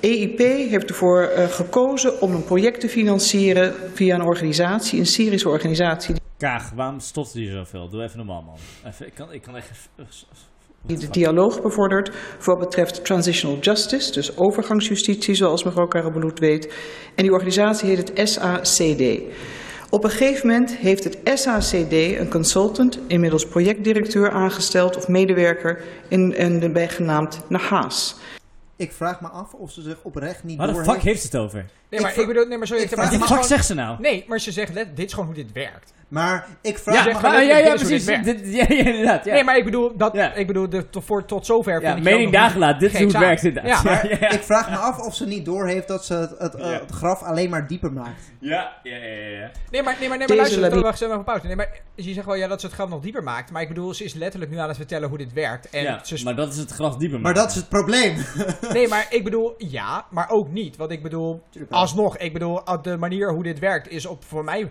EIP 0.00 0.38
heeft 0.70 0.88
ervoor 0.88 1.22
eh, 1.22 1.44
gekozen 1.44 2.20
om 2.20 2.34
een 2.34 2.44
project 2.44 2.80
te 2.80 2.88
financieren 2.88 3.74
via 3.94 4.14
een 4.14 4.26
organisatie, 4.26 4.98
een 4.98 5.06
Syrische 5.06 5.48
organisatie, 5.48 6.14
Kaag, 6.40 6.70
waarom 6.70 7.00
stotter 7.00 7.40
je 7.40 7.50
zoveel? 7.50 7.88
Doe 7.88 8.02
even 8.02 8.16
normaal, 8.16 8.42
man. 8.42 8.56
Even, 8.86 9.06
ik, 9.06 9.14
kan, 9.14 9.32
ik 9.32 9.42
kan 9.42 9.56
echt... 9.56 9.88
die 10.82 10.98
de 10.98 11.08
dialoog 11.08 11.62
bevordert 11.62 12.10
voor 12.38 12.56
wat 12.56 12.68
betreft 12.68 13.04
transitional 13.04 13.58
justice, 13.58 14.12
dus 14.12 14.36
overgangsjustitie, 14.36 15.34
zoals 15.34 15.64
mevrouw 15.64 15.86
Karaboulout 15.86 16.38
weet. 16.38 16.74
En 17.14 17.22
die 17.22 17.32
organisatie 17.32 17.88
heet 17.88 18.08
het 18.08 18.28
SACD. 18.28 19.20
Op 19.90 20.04
een 20.04 20.10
gegeven 20.10 20.46
moment 20.46 20.76
heeft 20.76 21.04
het 21.04 21.18
SACD 21.24 21.92
een 21.92 22.30
consultant, 22.30 22.98
inmiddels 23.06 23.46
projectdirecteur 23.46 24.30
aangesteld 24.30 24.96
of 24.96 25.08
medewerker 25.08 25.84
in, 26.08 26.36
in 26.36 26.60
de 26.60 26.70
bijgenaamd 26.70 27.40
Nahas. 27.48 28.19
Ik 28.80 28.92
vraag 28.92 29.20
me 29.20 29.28
af 29.28 29.54
of 29.54 29.70
ze 29.72 29.82
zich 29.82 29.96
oprecht 30.02 30.44
niet 30.44 30.58
Waar 30.58 30.66
de 30.66 30.84
fuck 30.84 31.00
heeft 31.02 31.20
ze 31.20 31.26
het 31.26 31.36
over? 31.36 31.66
Nee, 31.90 32.00
maar 32.00 32.18
ik 32.18 32.26
bedoel, 32.26 32.46
nee, 32.46 32.58
maar 32.58 32.66
zo 32.66 32.74
ik 32.74 32.80
maar 32.80 32.88
vraag 32.88 33.10
dit 33.10 33.18
Wat 33.18 33.28
is 33.28 33.28
de 33.28 33.34
fuck 33.34 33.44
gewoon- 33.44 33.48
zegt 33.48 33.66
ze 33.66 33.74
nou? 33.74 34.00
Nee, 34.00 34.24
maar 34.28 34.40
ze 34.40 34.52
zegt, 34.52 34.72
let, 34.72 34.96
dit 34.96 35.06
is 35.06 35.12
gewoon 35.12 35.26
hoe 35.26 35.34
dit 35.34 35.52
werkt. 35.52 35.92
Maar 36.10 36.46
ik 36.62 36.78
vraag 36.78 36.94
Ja, 36.96 37.04
me 37.04 37.14
af... 37.14 37.22
maar- 37.22 37.44
ja, 37.44 37.74
precies. 37.74 38.04
Dit, 38.04 38.40
ja, 38.44 38.64
ja, 38.68 38.84
inderdaad. 38.84 39.24
Ja. 39.24 39.32
Nee, 39.32 39.44
maar 39.44 39.56
ik 39.56 39.64
bedoel, 39.64 39.96
dat, 39.96 40.12
Ja. 40.14 40.32
ik 40.34 40.46
bedoel 40.46 40.68
de, 40.68 40.90
tot, 40.90 41.04
voor, 41.04 41.24
tot 41.24 41.46
zover 41.46 41.72
ja, 41.80 41.86
vind 41.94 42.06
ik 42.06 42.12
mening 42.12 42.32
daar 42.32 42.50
gelaten. 42.50 42.78
Dit 42.78 42.92
is 42.92 42.98
hoe 42.98 43.06
het 43.08 43.18
werkt 43.18 43.42
inderdaad. 43.44 43.82
Ja, 43.82 43.92
Ja, 43.92 44.02
ja, 44.10 44.16
ja. 44.20 44.30
Ik 44.38 44.42
vraag 44.42 44.70
me 44.70 44.76
af 44.76 44.98
of 44.98 45.14
ze 45.14 45.26
niet 45.26 45.44
doorheeft 45.44 45.88
dat 45.88 46.04
ze 46.04 46.14
het, 46.14 46.34
het, 46.38 46.54
Ja. 46.58 46.64
het 46.66 46.90
graf 46.90 47.22
alleen 47.22 47.50
maar 47.50 47.66
dieper 47.66 47.92
maakt. 47.92 48.32
Ja, 48.40 48.72
ja, 48.82 48.96
ja, 48.96 49.26
ja. 49.28 49.50
Nee, 49.70 49.82
maar, 49.82 49.96
nee, 50.00 50.08
maar, 50.08 50.18
nee, 50.18 50.28
maar 50.28 50.36
luister, 50.36 50.60
labi- 50.60 50.80
wacht 50.80 51.00
even 51.00 51.14
een 51.14 51.24
pauze. 51.24 51.46
Nee, 51.46 51.56
maar 51.56 51.80
je 51.94 52.12
zegt 52.12 52.26
wel 52.26 52.34
ja, 52.34 52.48
dat 52.48 52.60
ze 52.60 52.66
het 52.66 52.74
graf 52.74 52.88
nog 52.88 53.00
dieper 53.02 53.22
maakt. 53.22 53.50
Maar 53.50 53.62
ik 53.62 53.68
bedoel, 53.68 53.94
ze 53.94 54.04
is 54.04 54.14
letterlijk 54.14 54.50
nu 54.52 54.58
aan 54.58 54.68
het 54.68 54.76
vertellen 54.76 55.08
hoe 55.08 55.18
dit 55.18 55.32
werkt. 55.32 55.70
En 55.70 55.82
Ja, 55.82 56.00
ze 56.04 56.24
maar 56.24 56.36
dat 56.36 56.52
is 56.52 56.58
het 56.58 56.70
graf 56.70 56.96
dieper 56.96 57.20
Maar 57.20 57.34
dat 57.34 57.48
is 57.50 57.54
het 57.56 57.68
probleem. 57.68 58.16
Nee, 58.72 58.88
maar 58.88 59.06
ik 59.10 59.24
bedoel, 59.24 59.54
ja, 59.58 60.04
maar 60.10 60.30
ook 60.30 60.50
niet. 60.50 60.76
Want 60.76 60.90
ik 60.90 61.02
bedoel, 61.02 61.42
alsnog, 61.70 62.16
ik 62.16 62.32
bedoel, 62.32 62.60
de 62.82 62.96
manier 62.96 63.32
hoe 63.32 63.42
dit 63.42 63.58
werkt 63.58 63.88
is 63.88 64.06
op, 64.06 64.24
voor 64.24 64.44
mij, 64.44 64.70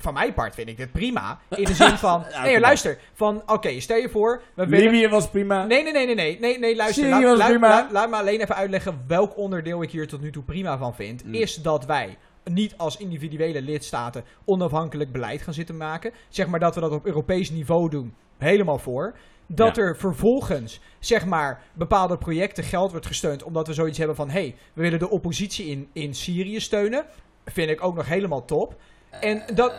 van 0.00 0.14
mijn 0.14 0.34
part 0.34 0.54
vind 0.54 0.68
ik 0.68 0.76
dit 0.76 0.92
prima. 0.92 1.38
In 1.48 1.64
de 1.64 1.74
zin 1.74 1.96
van, 1.98 2.24
nee, 2.42 2.60
luister, 2.60 2.98
van, 3.12 3.42
oké, 3.46 3.80
stel 3.80 3.96
je 3.96 4.08
voor, 4.08 4.42
we 4.54 4.66
willen... 4.66 4.90
Libië 4.90 5.08
was 5.08 5.28
prima. 5.28 5.64
Nee, 5.64 5.82
nee, 5.82 5.92
nee, 5.92 6.06
nee, 6.06 6.14
nee, 6.14 6.38
nee, 6.40 6.58
nee 6.58 6.76
luister. 6.76 7.04
Syrië 7.04 7.24
Laat, 7.24 7.38
was 7.38 7.46
prima. 7.48 7.68
laat- 7.68 7.90
laat 7.90 8.10
me 8.10 8.16
alleen 8.16 8.40
even 8.40 8.54
uitleggen 8.54 9.04
welk 9.06 9.36
onderdeel 9.36 9.82
ik 9.82 9.90
hier 9.90 10.08
tot 10.08 10.20
nu 10.20 10.30
toe 10.32 10.42
prima 10.42 10.78
van 10.78 10.94
vind. 10.94 11.24
Mm. 11.24 11.34
Is 11.34 11.54
dat 11.54 11.84
wij 11.86 12.16
niet 12.44 12.74
als 12.76 12.96
individuele 12.96 13.62
lidstaten 13.62 14.24
onafhankelijk 14.44 15.12
beleid 15.12 15.42
gaan 15.42 15.54
zitten 15.54 15.76
maken. 15.76 16.12
Zeg 16.28 16.46
maar 16.46 16.60
dat 16.60 16.74
we 16.74 16.80
dat 16.80 16.92
op 16.92 17.06
Europees 17.06 17.50
niveau 17.50 17.90
doen. 17.90 18.14
Helemaal 18.38 18.78
voor. 18.78 19.14
Dat 19.46 19.76
Ja. 19.76 19.82
er 19.82 19.96
vervolgens, 19.96 20.80
zeg 20.98 21.26
maar, 21.26 21.62
bepaalde 21.72 22.18
projecten 22.18 22.64
geld 22.64 22.90
wordt 22.90 23.06
gesteund. 23.06 23.42
Omdat 23.42 23.66
we 23.66 23.72
zoiets 23.74 23.98
hebben 23.98 24.16
van, 24.16 24.30
hé, 24.30 24.40
hey, 24.40 24.54
we 24.72 24.82
willen 24.82 24.98
de 24.98 25.10
oppositie 25.10 25.66
in, 25.66 25.88
in 25.92 26.14
Syrië 26.14 26.60
steunen. 26.60 27.04
Vind 27.44 27.70
ik 27.70 27.84
ook 27.84 27.94
nog 27.94 28.06
helemaal 28.06 28.44
top. 28.44 28.74
En 29.20 29.42
dat... 29.54 29.72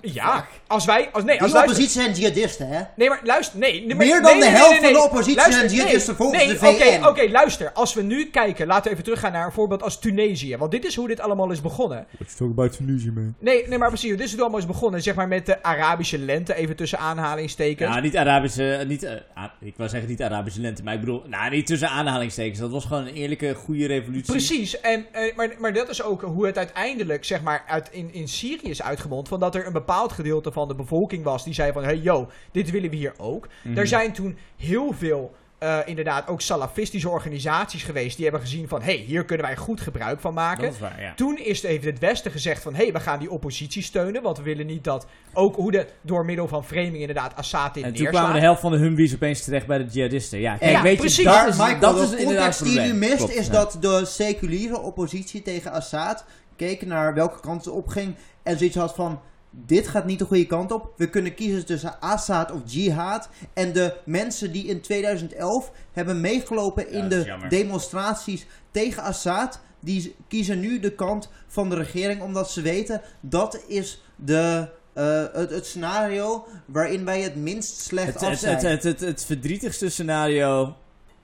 Ja, 0.00 0.46
als 0.66 0.84
wij... 0.84 1.08
Als, 1.12 1.24
nee, 1.24 1.40
als 1.40 1.52
luister, 1.52 1.74
oppositie 1.74 2.02
zijn 2.02 2.14
jihadisten, 2.14 2.68
hè? 2.68 2.82
Nee, 2.96 3.08
maar 3.08 3.20
luister, 3.24 3.58
nee. 3.58 3.94
Meer 3.96 4.22
dan 4.22 4.38
nee, 4.38 4.40
de 4.40 4.46
helft 4.56 4.70
nee, 4.70 4.80
nee, 4.80 4.92
van 4.92 5.00
de 5.00 5.06
oppositie 5.06 5.36
Luister, 5.36 5.58
zijn 5.58 5.72
jihadisten 5.72 6.06
nee, 6.06 6.16
volgens 6.16 6.44
nee, 6.44 6.52
de 6.52 6.58
VN. 6.58 7.06
Oké, 7.06 7.08
oké, 7.08 7.30
luister. 7.30 7.72
Als 7.72 7.94
we 7.94 8.02
nu 8.02 8.30
kijken, 8.30 8.66
laten 8.66 8.84
we 8.84 8.90
even 8.90 9.04
teruggaan 9.04 9.32
naar 9.32 9.46
een 9.46 9.52
voorbeeld 9.52 9.82
als 9.82 9.98
Tunesië. 9.98 10.56
Want 10.56 10.70
dit 10.70 10.84
is 10.84 10.96
hoe 10.96 11.08
dit 11.08 11.20
allemaal 11.20 11.50
is 11.50 11.60
begonnen. 11.60 12.06
Let's 12.18 12.36
talk 12.36 12.50
about 12.50 12.76
Tunisia, 12.76 13.12
man. 13.12 13.34
Nee, 13.38 13.68
nee 13.68 13.78
maar 13.78 13.88
precies. 13.88 14.10
Dit 14.10 14.20
is 14.20 14.24
hoe 14.24 14.32
het 14.32 14.40
allemaal 14.40 14.60
is 14.60 14.66
begonnen. 14.66 15.02
Zeg 15.02 15.14
maar 15.14 15.28
met 15.28 15.46
de 15.46 15.62
Arabische 15.62 16.18
lente, 16.18 16.54
even 16.54 16.76
tussen 16.76 16.98
aanhalingstekens. 16.98 17.94
Ja, 17.94 18.00
niet 18.00 18.16
Arabische, 18.16 18.84
niet, 18.86 19.02
eh, 19.02 19.12
ik 19.60 19.74
wou 19.76 19.88
zeggen 19.88 20.08
niet 20.08 20.22
Arabische 20.22 20.60
lente, 20.60 20.82
maar 20.82 20.94
ik 20.94 21.00
bedoel, 21.00 21.22
nou 21.26 21.50
niet 21.50 21.66
tussen 21.66 21.88
aanhalingstekens. 21.88 22.58
Dat 22.58 22.70
was 22.70 22.84
gewoon 22.84 23.06
een 23.06 23.14
eerlijke, 23.14 23.54
goede 23.54 23.86
revolutie. 23.86 24.32
Precies, 24.32 24.80
en, 24.80 25.06
eh, 25.12 25.36
maar, 25.36 25.48
maar 25.58 25.72
dat 25.72 25.88
is 25.88 26.02
ook 26.02 26.22
hoe 26.22 26.46
het 26.46 26.58
uiteindelijk 26.58 27.24
zeg 27.24 27.42
maar, 27.42 27.64
uit, 27.66 27.88
in, 27.90 28.12
in 28.12 28.28
Syrië 28.28 28.70
is 28.70 28.82
uitgemond. 28.82 29.28
Van 29.28 29.40
dat 29.40 29.54
er 29.54 29.66
een 29.66 29.72
bepaald 29.88 30.12
gedeelte 30.12 30.52
van 30.52 30.68
de 30.68 30.74
bevolking 30.74 31.24
was 31.24 31.44
die 31.44 31.54
zei 31.54 31.72
van... 31.72 31.84
Hey 31.84 31.96
yo, 31.96 32.28
dit 32.52 32.70
willen 32.70 32.90
we 32.90 32.96
hier 32.96 33.14
ook. 33.16 33.48
Mhm. 33.62 33.78
Er 33.78 33.86
zijn 33.86 34.12
toen 34.12 34.38
heel 34.56 34.92
veel 34.92 35.34
eh, 35.58 35.78
inderdaad 35.84 36.28
ook 36.28 36.40
salafistische 36.40 37.08
organisaties 37.08 37.82
geweest... 37.82 38.14
die 38.14 38.24
hebben 38.24 38.42
gezien 38.42 38.68
van... 38.68 38.82
Hey, 38.82 38.94
hier 38.96 39.24
kunnen 39.24 39.46
wij 39.46 39.56
goed 39.56 39.80
gebruik 39.80 40.20
van 40.20 40.34
maken. 40.34 40.64
Dat 40.64 40.72
is 40.72 40.78
waar, 40.78 41.00
ja. 41.00 41.14
Toen 41.14 41.38
is 41.38 41.62
heeft 41.62 41.84
het 41.84 41.98
Westen 41.98 42.30
gezegd 42.30 42.62
van... 42.62 42.74
hé, 42.74 42.82
hey, 42.82 42.92
we 42.92 43.00
gaan 43.00 43.18
die 43.18 43.30
oppositie 43.30 43.82
steunen... 43.82 44.22
want 44.22 44.36
we 44.36 44.42
willen 44.42 44.66
niet 44.66 44.84
dat 44.84 45.06
ook 45.32 45.56
hoe 45.56 45.70
de, 45.70 45.86
door 46.00 46.24
middel 46.24 46.48
van 46.48 46.64
framing 46.64 46.96
inderdaad 46.96 47.36
Assad 47.36 47.74
dit 47.74 47.84
En 47.84 47.94
toen 47.94 48.06
kwamen 48.06 48.34
de 48.34 48.40
helft 48.40 48.60
van 48.60 48.72
de 48.72 48.78
Humvees 48.78 49.14
opeens 49.14 49.44
terecht 49.44 49.66
bij 49.66 49.78
de 49.78 49.84
jihadisten. 49.84 50.38
Ja, 50.38 50.56
kijk, 50.56 50.70
Ja, 50.70 50.82
weet 50.82 50.98
precies. 50.98 51.16
je, 51.16 51.24
dat 51.24 51.32
Daar, 51.34 51.48
is, 51.48 51.56
Michael, 51.56 51.80
dat 51.80 51.96
de 51.96 52.16
is 52.16 52.24
context 52.24 52.58
het 52.58 52.68
die 52.68 52.80
je 52.80 52.80
nu 52.80 52.88
probleem. 52.88 53.10
mist 53.10 53.24
Klopt, 53.24 53.34
is 53.34 53.46
ja. 53.46 53.52
dat 53.52 53.76
de 53.80 54.04
seculiere 54.04 54.78
oppositie 54.80 55.42
tegen 55.42 55.72
Assad 55.72 56.24
keken 56.56 56.88
naar 56.88 57.14
welke 57.14 57.40
kant 57.40 57.62
ze 57.62 57.70
opging 57.70 58.14
en 58.42 58.58
zoiets 58.58 58.76
had 58.76 58.94
van 58.94 59.20
dit 59.50 59.88
gaat 59.88 60.04
niet 60.04 60.18
de 60.18 60.24
goede 60.24 60.46
kant 60.46 60.72
op. 60.72 60.92
We 60.96 61.10
kunnen 61.10 61.34
kiezen 61.34 61.66
tussen 61.66 62.00
Assad 62.00 62.52
of 62.52 62.60
jihad. 62.64 63.28
En 63.52 63.72
de 63.72 63.94
mensen 64.04 64.52
die 64.52 64.64
in 64.64 64.80
2011 64.80 65.72
hebben 65.92 66.20
meegelopen 66.20 66.90
in 66.90 67.08
de 67.08 67.22
jammer. 67.24 67.48
demonstraties 67.48 68.46
tegen 68.70 69.02
Assad, 69.02 69.60
die 69.80 70.14
kiezen 70.28 70.60
nu 70.60 70.80
de 70.80 70.92
kant 70.92 71.30
van 71.46 71.68
de 71.68 71.76
regering 71.76 72.22
omdat 72.22 72.50
ze 72.50 72.62
weten 72.62 73.00
dat 73.20 73.62
is 73.66 74.02
de, 74.16 74.68
eh, 74.92 75.24
het, 75.32 75.50
het 75.50 75.66
scenario 75.66 76.46
waarin 76.66 77.04
wij 77.04 77.20
het 77.20 77.36
minst 77.36 77.80
slecht 77.80 78.06
Het, 78.14 78.22
af 78.22 78.30
het, 78.30 78.38
zijn. 78.38 78.54
het, 78.54 78.62
het, 78.64 78.82
het, 78.82 79.00
het 79.00 79.24
verdrietigste 79.24 79.88
scenario 79.88 80.76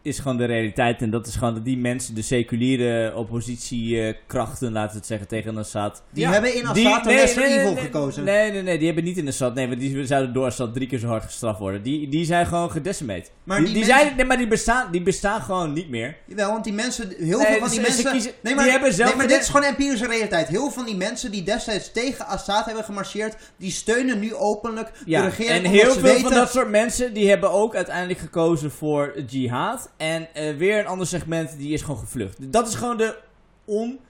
is 0.04 0.18
gewoon 0.18 0.36
de 0.36 0.44
realiteit. 0.44 1.02
En 1.02 1.10
dat 1.10 1.26
is 1.26 1.34
gewoon 1.36 1.54
dat 1.54 1.64
die 1.64 1.78
mensen, 1.78 2.14
de 2.14 2.22
seculiere 2.22 3.14
oppositiekrachten, 3.16 4.72
laten 4.72 4.90
we 4.90 4.96
het 4.96 5.06
zeggen, 5.06 5.28
tegen 5.28 5.58
Assad... 5.58 6.02
die 6.12 6.22
Ja. 6.24 6.32
hebben 6.32 6.54
in 6.54 6.66
Assad 6.66 6.76
een 7.00 7.06
nee, 7.06 7.16
Lesser 7.16 7.42
nee, 7.42 7.58
Evil 7.58 7.72
nee, 7.72 7.82
gekozen. 7.82 8.24
Nee, 8.24 8.50
nee, 8.52 8.62
nee, 8.62 8.76
die 8.78 8.86
hebben 8.86 9.04
niet 9.04 9.16
in 9.16 9.28
Assad. 9.28 9.54
Nee, 9.54 9.68
want 9.68 9.80
die 9.80 10.06
zouden 10.06 10.32
door 10.32 10.46
Assad 10.46 10.74
drie 10.74 10.86
keer 10.88 10.98
zo 10.98 11.06
hard 11.06 11.24
gestraft 11.24 11.58
worden. 11.58 11.82
Die, 11.82 12.08
die 12.08 12.24
zijn 12.24 12.46
gewoon 12.46 12.70
gedecimeerd. 12.70 13.30
Maar 13.44 13.56
die, 13.56 13.66
die 13.66 13.74
die 13.74 13.84
mensen- 13.84 14.04
zijn, 14.06 14.16
nee, 14.16 14.26
maar 14.26 14.36
die 14.36 14.46
bestaan, 14.48 14.92
die 14.92 15.02
bestaan 15.02 15.40
gewoon 15.42 15.72
niet 15.72 15.88
meer. 15.88 16.16
Jawel, 16.26 16.50
want 16.50 16.64
die 16.64 16.72
mensen, 16.72 17.08
heel 17.18 17.38
Nee, 17.38 17.46
veel 17.46 17.58
van 17.58 17.68
die 17.68 17.76
ze 17.76 17.80
mensen... 17.80 18.10
kiezen- 18.10 18.32
nee, 18.42 18.54
maar, 18.54 18.62
die 18.64 18.72
hebben 18.72 18.92
zelf 18.92 19.08
nee, 19.08 19.18
maar 19.18 19.28
dit 19.28 19.40
is 19.40 19.46
gewoon 19.48 19.62
empirische 19.66 20.06
realiteit. 20.06 20.48
Heel 20.48 20.60
veel 20.60 20.70
van 20.70 20.84
die 20.84 20.96
mensen 20.96 21.30
die 21.30 21.42
destijds 21.42 21.92
tegen 21.92 22.26
Assad 22.26 22.64
hebben 22.64 22.84
gemarcheerd, 22.84 23.36
die 23.58 23.70
steunen 23.70 24.18
nu 24.18 24.34
openlijk 24.34 24.86
de 24.92 25.02
Ja, 25.06 25.24
regering. 25.24 25.64
en 25.64 25.70
heel 25.70 25.92
veel 25.92 26.02
weten, 26.02 26.20
van 26.20 26.32
dat 26.32 26.50
soort 26.52 26.68
mensen 26.70 27.14
die 27.14 27.28
hebben 27.28 27.50
ook 27.50 27.74
uiteindelijk 27.74 28.18
gekozen 28.18 28.70
voor 28.70 29.14
jihad. 29.26 29.92
En 29.96 30.34
eh, 30.34 30.56
weer 30.56 30.78
een 30.78 30.86
ander 30.86 31.06
segment 31.06 31.56
die 31.58 31.72
is 31.72 31.82
gewoon 31.82 31.98
gevlucht. 31.98 32.52
Dat 32.52 32.68
is 32.68 32.74
gewoon 32.74 32.96
de 32.96 33.18
on... 33.64 34.00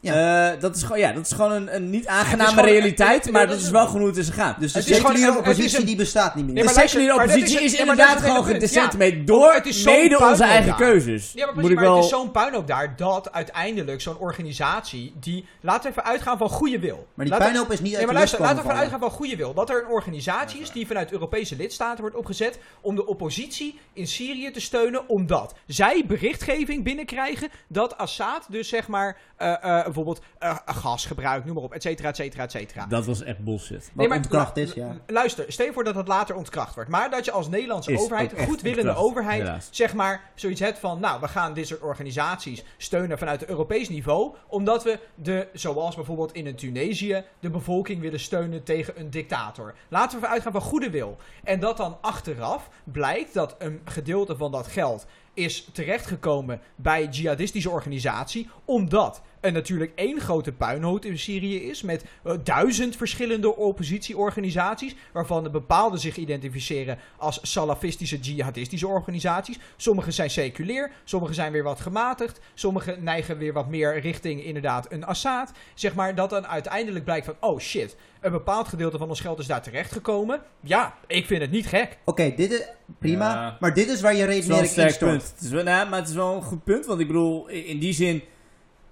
Ja. 0.00 0.52
eh, 0.52 0.60
dat 0.60 0.76
is 0.76 0.82
gewoon, 0.82 0.98
ja, 0.98 1.12
dat 1.12 1.26
is 1.26 1.32
gewoon 1.32 1.52
een, 1.52 1.74
een 1.74 1.90
niet 1.90 2.06
aangename 2.06 2.48
gewoon- 2.48 2.64
realiteit, 2.64 3.22
het- 3.24 3.32
maar 3.32 3.40
het- 3.40 3.50
dat 3.50 3.60
is 3.60 3.70
wel 3.70 3.84
gewoon 3.86 4.00
hoe 4.00 4.08
het 4.08 4.18
is 4.18 4.28
gegaan. 4.28 4.56
Dus 4.58 4.72
de 4.72 4.78
Het 4.78 4.88
is 4.88 4.96
gewoon- 4.96 5.10
seculiere 5.12 5.38
oppositie 5.38 5.78
een- 5.78 5.84
die 5.86 5.96
bestaat 5.96 6.34
niet 6.34 6.44
meer. 6.44 6.54
Nee, 6.54 6.62
de 6.62 6.68
seculiere 6.70 7.14
oppositie 7.14 7.60
is- 7.62 7.74
inderdaad 7.74 8.20
gewoon 8.20 8.44
gedecimeerd 8.44 9.12
Ja. 9.12 9.24
door 9.24 9.52
Het 9.52 9.66
is 9.66 9.82
zo'n 9.82 9.92
mede 9.92 10.18
onze 10.28 10.44
eigen 10.44 10.66
daar. 10.66 10.76
keuzes. 10.76 11.32
Ja, 11.34 11.44
maar, 11.44 11.54
Moet 11.54 11.62
precies, 11.62 11.74
maar 11.74 11.84
wel... 11.84 11.94
het 11.96 12.04
is 12.04 12.10
zo'n 12.10 12.30
puinhoop 12.30 12.66
daar 12.66 12.96
dat 12.96 13.32
uiteindelijk 13.32 14.00
zo'n 14.00 14.18
organisatie 14.18 15.14
die... 15.20 15.46
Laten 15.60 15.82
we 15.82 15.88
even 15.88 16.04
uitgaan 16.04 16.38
van 16.38 16.48
goede 16.48 16.78
wil. 16.78 17.06
maar 17.14 17.24
die 17.26 17.34
Laten- 17.34 17.46
puinhoop 17.50 17.72
is 17.72 17.80
niet 17.80 17.94
uit 17.96 18.04
Nee, 18.04 18.06
maar 18.06 18.14
de 18.14 18.20
lucht 18.20 18.38
luister, 18.38 18.40
laten 18.40 18.56
we 18.56 18.62
vallen. 18.62 18.80
uitgaan 18.80 19.00
van 19.00 19.10
goede 19.10 19.36
wil. 19.36 19.54
Dat 19.54 19.70
er 19.70 19.82
een 19.84 19.90
organisatie 19.90 20.60
is 20.60 20.70
die 20.70 20.86
vanuit 20.86 21.12
Europese 21.12 21.56
lidstaten 21.56 22.00
wordt 22.00 22.16
opgezet 22.16 22.58
om 22.80 22.94
de 22.94 23.06
oppositie 23.06 23.78
in 23.92 24.06
Syrië 24.06 24.50
te 24.50 24.60
steunen, 24.60 25.08
omdat 25.08 25.54
zij 25.66 26.04
berichtgeving 26.06 26.84
binnenkrijgen 26.84 27.48
dat 27.68 27.98
Assad 27.98 28.46
dus 28.48 28.68
zeg 28.68 28.88
maar 28.88 29.16
eh, 29.36 29.52
eh, 29.62 29.86
bijvoorbeeld 29.92 30.20
eh, 30.38 30.56
gas 30.66 31.06
gebruikt, 31.06 31.44
noem 31.44 31.54
maar 31.54 31.64
op, 31.64 31.72
et 31.72 31.82
cetera, 31.82 32.08
et 32.08 32.16
cetera, 32.16 32.42
et 32.42 32.50
cetera. 32.50 32.86
Dat 32.86 33.06
was 33.06 33.22
echt 33.22 33.38
bullshit. 33.38 33.84
Wat 33.86 33.94
Nee, 33.94 34.08
maar- 34.08 34.16
ontkracht 34.16 34.56
is, 34.56 34.72
ja. 34.72 34.88
lu- 34.88 35.00
Luister, 35.14 35.44
stel 35.52 35.66
je 35.66 35.72
voor 35.72 35.84
dat 35.84 35.94
dat 35.94 36.08
later 36.08 36.34
ontkracht 36.36 36.74
wordt. 36.74 36.90
Maar 36.90 37.10
dat 37.10 37.24
je 37.24 37.30
als 37.30 37.48
Nederlandse 37.48 37.92
Is 37.92 38.00
overheid, 38.00 38.32
goedwillende 38.46 38.80
ontkracht, 38.90 39.08
overheid, 39.10 39.42
helaas. 39.42 39.68
zeg 39.70 39.94
maar 39.94 40.30
zoiets 40.34 40.60
hebt 40.60 40.78
van, 40.78 41.00
nou, 41.00 41.20
we 41.20 41.28
gaan 41.28 41.54
dit 41.54 41.66
soort 41.66 41.80
organisaties 41.80 42.64
steunen 42.76 43.18
vanuit 43.18 43.40
het 43.40 43.48
Europees 43.48 43.88
niveau, 43.88 44.34
omdat 44.46 44.84
we 44.84 44.98
de, 45.14 45.48
zoals 45.52 45.94
bijvoorbeeld 45.94 46.32
in 46.32 46.46
een 46.46 46.56
Tunesië, 46.56 47.24
de 47.40 47.50
bevolking 47.50 48.00
willen 48.00 48.20
steunen 48.20 48.62
tegen 48.62 49.00
een 49.00 49.10
dictator. 49.10 49.74
Laten 49.88 50.20
we 50.20 50.26
uitgaan 50.26 50.52
van 50.52 50.60
goede 50.60 50.90
wil. 50.90 51.16
En 51.44 51.60
dat 51.60 51.76
dan 51.76 51.98
achteraf 52.00 52.68
blijkt 52.84 53.34
dat 53.34 53.54
een 53.58 53.80
gedeelte 53.84 54.36
van 54.36 54.50
dat 54.52 54.66
geld 54.66 55.06
is 55.34 55.68
terechtgekomen 55.72 56.60
bij 56.76 57.02
een 57.02 57.10
jihadistische 57.10 57.70
organisatie, 57.70 58.48
omdat 58.64 59.20
er 59.40 59.52
natuurlijk 59.52 59.92
één 59.94 60.20
grote 60.20 60.52
puinhoop 60.52 61.04
in 61.04 61.18
Syrië 61.18 61.56
is 61.56 61.82
met 61.82 62.04
eh, 62.24 62.32
duizend 62.44 62.96
verschillende 62.96 63.56
oppositieorganisaties, 63.56 64.94
waarvan 65.12 65.42
de 65.42 65.50
bepaalde 65.50 65.96
zich 65.98 66.16
identificeren 66.16 66.98
als 67.16 67.38
salafistische 67.42 68.18
jihadistische 68.18 68.88
organisaties. 68.88 69.58
Sommige 69.76 70.10
zijn 70.10 70.30
seculier, 70.30 70.90
sommige 71.04 71.34
zijn 71.34 71.52
weer 71.52 71.62
wat 71.62 71.80
gematigd, 71.80 72.40
sommige 72.54 72.96
neigen 73.00 73.38
weer 73.38 73.52
wat 73.52 73.68
meer 73.68 74.00
richting 74.00 74.44
inderdaad 74.44 74.92
een 74.92 75.04
Assad. 75.04 75.52
Zeg 75.74 75.94
maar 75.94 76.14
dat 76.14 76.30
dan 76.30 76.46
uiteindelijk 76.46 77.04
blijkt 77.04 77.26
van, 77.26 77.36
oh 77.40 77.58
shit, 77.58 77.96
een 78.20 78.32
bepaald 78.32 78.68
gedeelte 78.68 78.98
van 78.98 79.08
ons 79.08 79.20
geld 79.20 79.38
is 79.38 79.46
daar 79.46 79.62
terechtgekomen. 79.62 80.42
Ja, 80.60 80.94
ik 81.06 81.26
vind 81.26 81.40
het 81.40 81.50
niet 81.50 81.66
gek. 81.66 81.98
Oké, 82.04 82.32
dit 82.36 82.52
is 82.52 82.62
prima, 82.98 83.32
Ja. 83.32 83.56
maar 83.60 83.74
dit 83.74 83.88
is 83.88 84.00
waar 84.00 84.14
je 84.14 84.24
redenering 84.24 84.96
punt. 84.98 85.22
Het 85.22 85.40
is 85.40 85.50
wel, 85.50 85.62
nou, 85.64 85.88
maar 85.88 85.98
het 85.98 86.08
is 86.08 86.14
wel 86.14 86.34
een 86.34 86.42
goed 86.42 86.64
punt. 86.64 86.86
Want 86.86 87.00
ik 87.00 87.06
bedoel, 87.06 87.48
in 87.48 87.66
in 87.66 87.78
die 87.78 87.92
zin... 87.92 88.22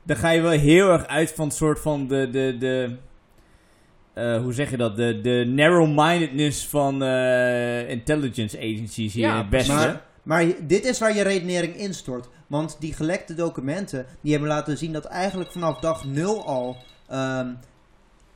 Dan 0.07 0.17
ga 0.17 0.31
je 0.31 0.41
wel 0.41 0.51
heel 0.51 0.91
erg 0.91 1.07
uit 1.07 1.33
van 1.33 1.47
het 1.47 1.57
soort 1.57 1.81
van 1.81 2.07
de... 2.07 2.31
de, 2.31 2.57
de 2.59 2.97
eh, 4.13 4.43
hoe 4.43 4.53
zeg 4.53 4.71
je 4.71 4.77
dat? 4.77 4.97
De, 4.97 5.21
de 5.21 5.45
narrow-mindedness 5.55 6.67
van 6.67 7.03
eh, 7.03 7.91
intelligence 7.91 8.59
agencies 8.59 9.15
hier 9.15 9.27
Ja, 9.27 9.33
in 9.33 9.39
het 9.39 9.51
Westen. 9.51 9.75
Maar, 9.75 10.03
maar 10.23 10.47
dit 10.63 10.85
is 10.85 10.99
waar 10.99 11.15
je 11.15 11.23
redenering 11.23 11.77
instort. 11.77 12.29
Want 12.47 12.77
die 12.81 12.95
gelekte 12.95 13.35
documenten, 13.35 14.07
die 14.21 14.33
hebben 14.33 14.49
laten 14.51 14.79
zien 14.79 14.93
dat 14.93 15.05
eigenlijk 15.05 15.53
vanaf 15.53 15.79
dag 15.81 16.05
nul 16.05 16.47
al 16.47 16.77
ehm, 17.09 17.53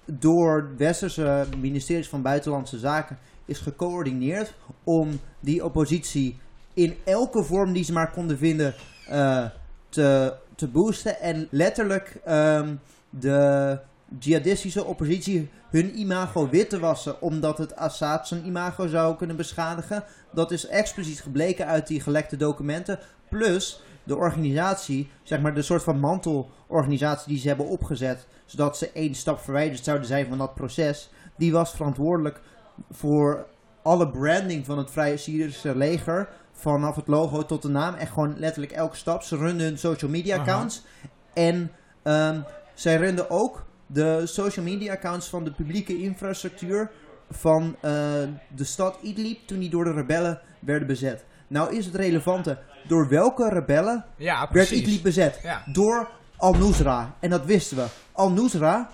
door 0.05 0.71
westerse 0.77 1.47
ministeries 1.61 2.09
van 2.09 2.23
Buitenlandse 2.23 2.79
Zaken 2.79 3.19
is 3.45 3.59
gecoördineerd 3.59 4.55
om 4.85 5.21
die 5.41 5.65
oppositie 5.65 6.39
in 6.75 6.97
elke 7.05 7.43
vorm 7.45 7.73
die 7.73 7.85
ze 7.85 7.93
maar 7.93 8.11
konden 8.11 8.39
vinden 8.39 8.75
eh, 9.09 9.45
te, 9.89 10.35
te 10.61 10.69
boosten. 10.69 11.21
En 11.21 11.49
letterlijk 11.51 12.21
ehm, 12.25 12.75
de 13.11 13.79
jihadistische 14.19 14.85
oppositie 14.85 15.51
hun 15.71 15.99
imago 15.99 16.49
wit 16.49 16.71
te 16.71 16.79
wassen, 16.79 17.23
omdat 17.23 17.59
het 17.59 17.77
Assad 17.77 18.29
zijn 18.29 18.47
imago 18.47 18.87
zou 18.87 19.17
kunnen 19.17 19.37
beschadigen. 19.37 20.05
Dat 20.33 20.51
is 20.51 20.67
expliciet 20.67 21.21
gebleken 21.21 21.67
uit 21.67 21.87
die 21.87 22.01
gelekte 22.01 22.37
documenten. 22.37 22.99
Plus 23.29 23.83
de 24.05 24.17
organisatie, 24.17 25.11
zeg 25.23 25.41
maar 25.41 25.55
de 25.55 25.63
soort 25.63 25.83
van 25.83 26.01
mantelorganisatie 26.01 27.29
die 27.29 27.39
ze 27.39 27.49
hebben 27.49 27.67
opgezet, 27.67 28.27
zodat 28.45 28.77
ze 28.77 28.91
één 28.93 29.15
stap 29.15 29.41
verwijderd 29.41 29.85
zouden 29.85 30.07
zijn 30.07 30.27
van 30.29 30.39
dat 30.39 30.55
proces, 30.55 31.11
die 31.37 31.53
was 31.53 31.71
verantwoordelijk 31.71 32.41
voor 32.91 33.47
alle 33.83 34.11
branding 34.11 34.67
van 34.67 34.79
het 34.79 34.91
Vrije 34.91 35.17
Syrische 35.17 35.77
leger. 35.77 36.29
Vanaf 36.61 36.97
het 36.97 37.07
logo 37.07 37.47
tot 37.47 37.63
de 37.63 37.69
naam. 37.69 37.95
Echt 37.95 38.13
gewoon 38.13 38.35
letterlijk 38.39 38.73
elke 38.73 38.97
stap. 38.97 39.23
Ze 39.23 39.37
runden 39.37 39.67
hun 39.67 39.79
social 39.79 40.11
media 40.11 40.35
Aha. 40.35 40.43
accounts. 40.43 40.83
En 41.33 41.71
ehm, 42.03 42.41
zij 42.75 42.97
runden 42.97 43.31
ook 43.31 43.67
de 43.87 44.23
social 44.27 44.65
media 44.65 44.93
accounts 44.93 45.29
van 45.29 45.45
de 45.45 45.51
publieke 45.53 45.99
infrastructuur 46.03 46.91
van 47.31 47.77
eh, 47.81 47.93
de 48.55 48.65
stad 48.65 48.99
Idlib 49.03 49.39
toen 49.47 49.59
die 49.59 49.71
door 49.71 49.85
de 49.85 49.93
rebellen 49.93 50.41
werden 50.59 50.87
bezet. 50.87 51.25
Nou 51.47 51.77
is 51.77 51.87
het 51.87 51.95
relevante, 51.95 52.59
door 52.89 53.09
welke 53.09 53.49
rebellen 53.49 54.05
Ja, 54.17 54.49
werd. 54.53 54.71
Idlib 54.71 55.03
bezet? 55.03 55.41
Ja. 55.43 55.63
Door 55.73 56.09
Al-Nusra. 56.37 57.15
En 57.21 57.31
dat 57.31 57.45
wisten 57.45 57.77
we. 57.77 57.87
Al-Nusra 58.13 58.91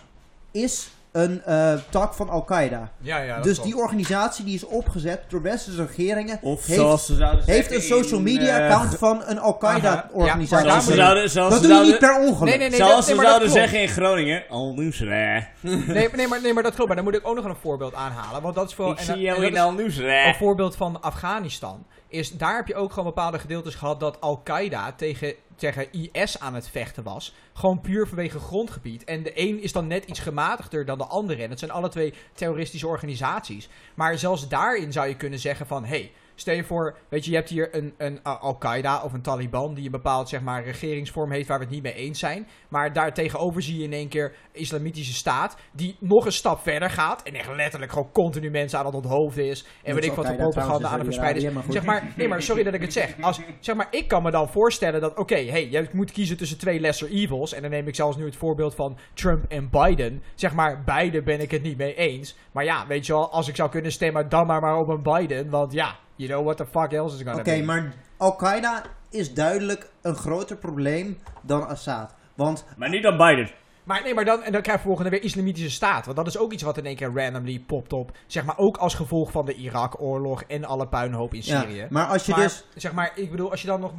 is 0.50 0.90
een 1.16 1.42
eh, 1.44 1.72
tak 1.90 2.14
van 2.14 2.28
Al-Qaeda. 2.28 2.90
Ja, 3.00 3.18
ja. 3.18 3.40
Dus 3.40 3.60
die 3.60 3.76
organisatie 3.76 4.44
die 4.44 4.54
is 4.54 4.64
opgezet 4.64 5.20
door 5.28 5.42
westerse 5.42 5.86
regeringen. 5.86 6.38
Of 6.42 6.66
heeft, 6.66 6.80
zoals 6.80 7.06
ze 7.06 7.14
zouden 7.14 7.44
heeft 7.44 7.72
een 7.72 7.82
social 7.82 8.18
in, 8.18 8.24
media 8.24 8.58
eh, 8.58 8.64
account 8.64 8.98
van 8.98 9.22
een. 9.26 9.38
Al-Qaeda-organisatie. 9.38 10.94
Ja, 10.94 11.26
zouden, 11.28 11.32
dat 11.34 11.60
ze 11.62 11.68
doe 11.68 11.76
je 11.76 11.82
niet 11.82 11.96
zouden, 11.98 11.98
per 11.98 12.28
ongeluk. 12.28 12.48
Nee, 12.48 12.58
nee, 12.58 12.68
nee. 12.68 12.78
zoals 12.78 13.06
dat- 13.06 13.16
ze 13.16 13.22
zouden 13.22 13.50
zeggen 13.50 13.80
in 13.80 13.88
Groningen. 13.88 14.42
Al 14.48 14.74
Newsra. 14.74 15.46
Nee, 15.60 16.08
nee, 16.12 16.28
maar, 16.28 16.40
nee, 16.42 16.52
maar 16.52 16.62
dat 16.62 16.74
klopt. 16.74 16.86
Maar 16.86 16.96
dan 16.96 17.04
moet 17.04 17.14
ik 17.14 17.28
ook 17.28 17.36
nog 17.36 17.44
een 17.44 17.56
voorbeeld 17.60 17.94
aanhalen. 17.94 18.42
Want 18.42 18.54
dat 18.54 18.68
is 18.68 18.74
voor. 18.74 18.90
Ik 18.90 18.98
en- 18.98 19.04
zie 19.04 19.14
en 19.14 19.20
jou 19.20 19.44
in 19.44 19.58
Al. 19.58 20.26
Een 20.26 20.34
voorbeeld 20.34 20.76
van 20.76 21.02
Afghanistan. 21.02 21.86
Is, 22.16 22.30
daar 22.30 22.56
heb 22.56 22.66
je 22.66 22.74
ook 22.74 22.90
gewoon 22.90 23.04
bepaalde 23.04 23.38
gedeeltes 23.38 23.74
gehad 23.74 24.00
dat 24.00 24.20
Al-Qaeda 24.20 24.92
tegen, 24.92 25.34
tegen 25.54 25.92
IS 25.92 26.40
aan 26.40 26.54
het 26.54 26.68
vechten 26.68 27.02
was. 27.02 27.34
Gewoon 27.52 27.80
puur 27.80 28.06
vanwege 28.06 28.38
grondgebied. 28.38 29.04
En 29.04 29.22
de 29.22 29.32
een 29.34 29.62
is 29.62 29.72
dan 29.72 29.86
net 29.86 30.04
iets 30.04 30.20
gematigder 30.20 30.84
dan 30.84 30.98
de 30.98 31.06
andere. 31.06 31.42
En 31.42 31.50
het 31.50 31.58
zijn 31.58 31.70
alle 31.70 31.88
twee 31.88 32.14
terroristische 32.32 32.86
organisaties. 32.86 33.68
Maar 33.94 34.18
zelfs 34.18 34.48
daarin 34.48 34.92
zou 34.92 35.08
je 35.08 35.16
kunnen 35.16 35.38
zeggen 35.38 35.66
van... 35.66 35.84
Hey, 35.84 36.12
stel 36.36 36.54
je 36.54 36.64
voor, 36.64 36.96
weet 37.08 37.24
je, 37.24 37.30
je 37.30 37.36
hebt 37.36 37.48
hier 37.48 37.74
een, 37.74 37.94
een 37.96 38.20
uh, 38.26 38.40
Al-Qaeda 38.40 39.02
of 39.02 39.12
een 39.12 39.22
Taliban... 39.22 39.74
die 39.74 39.84
een 39.84 39.90
bepaald, 39.90 40.28
zeg 40.28 40.40
maar, 40.40 40.64
regeringsvorm 40.64 41.32
heeft 41.32 41.48
waar 41.48 41.58
we 41.58 41.64
het 41.64 41.72
niet 41.72 41.82
mee 41.82 41.94
eens 41.94 42.18
zijn. 42.18 42.46
Maar 42.68 42.92
daar 42.92 43.14
tegenover 43.14 43.62
zie 43.62 43.78
je 43.78 43.84
in 43.84 43.92
één 43.92 44.08
keer 44.08 44.34
islamitische 44.52 45.14
staat... 45.14 45.56
die 45.72 45.96
nog 46.00 46.24
een 46.26 46.32
stap 46.32 46.60
verder 46.60 46.90
gaat... 46.90 47.22
en 47.22 47.34
echt 47.34 47.54
letterlijk 47.54 47.92
gewoon 47.92 48.12
continu 48.12 48.50
mensen 48.50 48.78
aan 48.78 48.86
het 48.86 48.94
onthoofden 48.94 49.44
is... 49.48 49.66
en 49.82 49.94
weet 49.94 50.04
ik 50.04 50.12
wat 50.12 50.26
de 50.26 50.36
propaganda 50.36 50.88
aan 50.88 50.94
het 50.94 51.04
verspreiden 51.04 51.42
is. 51.42 51.52
Zeg 51.68 51.84
maar, 51.84 52.12
nee, 52.16 52.28
maar 52.28 52.42
sorry 52.42 52.62
dat 52.62 52.74
ik 52.74 52.80
het 52.80 52.92
zeg. 52.92 53.14
Als, 53.20 53.40
zeg 53.60 53.76
maar, 53.76 53.88
ik 53.90 54.08
kan 54.08 54.22
me 54.22 54.30
dan 54.30 54.48
voorstellen 54.48 55.00
dat, 55.00 55.18
oké, 55.18 55.44
hey, 55.44 55.68
je 55.70 55.88
moet 55.92 56.12
kiezen 56.12 56.36
tussen 56.36 56.58
twee 56.58 56.80
lesser 56.80 57.10
evils. 57.10 57.52
En 57.52 57.62
dan 57.62 57.70
neem 57.70 57.88
ik 57.88 57.94
zelfs 57.94 58.16
nu 58.16 58.24
het 58.24 58.36
voorbeeld 58.36 58.74
van 58.74 58.98
Trump 59.14 59.44
en 59.48 59.70
Biden. 59.70 60.22
Zeg 60.34 60.54
maar, 60.54 60.82
beide 60.84 61.22
ben 61.22 61.40
ik 61.40 61.50
het 61.50 61.62
niet 61.62 61.76
mee 61.76 61.94
eens. 61.94 62.36
Maar 62.52 62.64
ja, 62.64 62.86
weet 62.86 63.06
je 63.06 63.12
wel, 63.12 63.32
als 63.32 63.48
ik 63.48 63.56
zou 63.56 63.70
kunnen 63.70 63.92
stemmen, 63.92 64.28
dan 64.28 64.46
maar, 64.46 64.60
maar 64.60 64.78
op 64.78 64.88
een 64.88 65.02
Biden. 65.02 65.50
Want 65.50 65.72
ja, 65.72 65.96
you 66.16 66.28
know 66.30 66.44
what 66.44 66.56
the 66.56 66.66
fuck 66.66 66.92
else 66.92 67.14
is 67.14 67.22
gonna 67.22 67.40
Oké, 67.40 67.56
be. 67.56 67.62
maar 67.62 67.94
Al-Qaeda 68.16 68.82
is 69.10 69.34
duidelijk 69.34 69.90
een 70.02 70.14
groter 70.14 70.56
probleem 70.56 71.18
dan 71.42 71.68
Assad. 71.68 72.14
Want 72.34 72.64
Maar 72.76 72.88
niet 72.88 73.02
dan 73.02 73.16
Biden. 73.16 73.50
Maar 73.84 74.02
nee, 74.02 74.14
maar 74.14 74.24
dan, 74.24 74.42
en 74.42 74.52
dan 74.52 74.62
krijg 74.62 74.78
je 74.78 74.84
volgende 74.84 75.10
weer 75.10 75.22
islamitische 75.22 75.70
staat. 75.70 76.04
Want 76.04 76.16
dat 76.16 76.26
is 76.26 76.38
ook 76.38 76.52
iets 76.52 76.62
wat 76.62 76.78
in 76.78 76.86
één 76.86 76.96
keer 76.96 77.12
randomly 77.14 77.60
popt 77.66 77.92
op. 77.92 78.12
Zeg 78.26 78.44
maar 78.44 78.58
ook 78.58 78.76
als 78.76 78.94
gevolg 78.94 79.30
van 79.30 79.44
de 79.44 79.54
Irak-oorlog 79.54 80.42
en 80.42 80.64
alle 80.64 80.86
puinhoop 80.88 81.34
in 81.34 81.40
ja, 81.44 81.60
Syrië. 81.60 81.86
maar 81.90 82.06
als 82.06 82.26
je 82.26 82.32
maar, 82.32 82.40
dus 82.40 82.64
zeg 82.74 82.92
maar, 82.92 83.12
ik 83.14 83.30
bedoel, 83.30 83.50
als 83.50 83.60
je 83.60 83.66
dan 83.66 83.80
nog... 83.80 83.92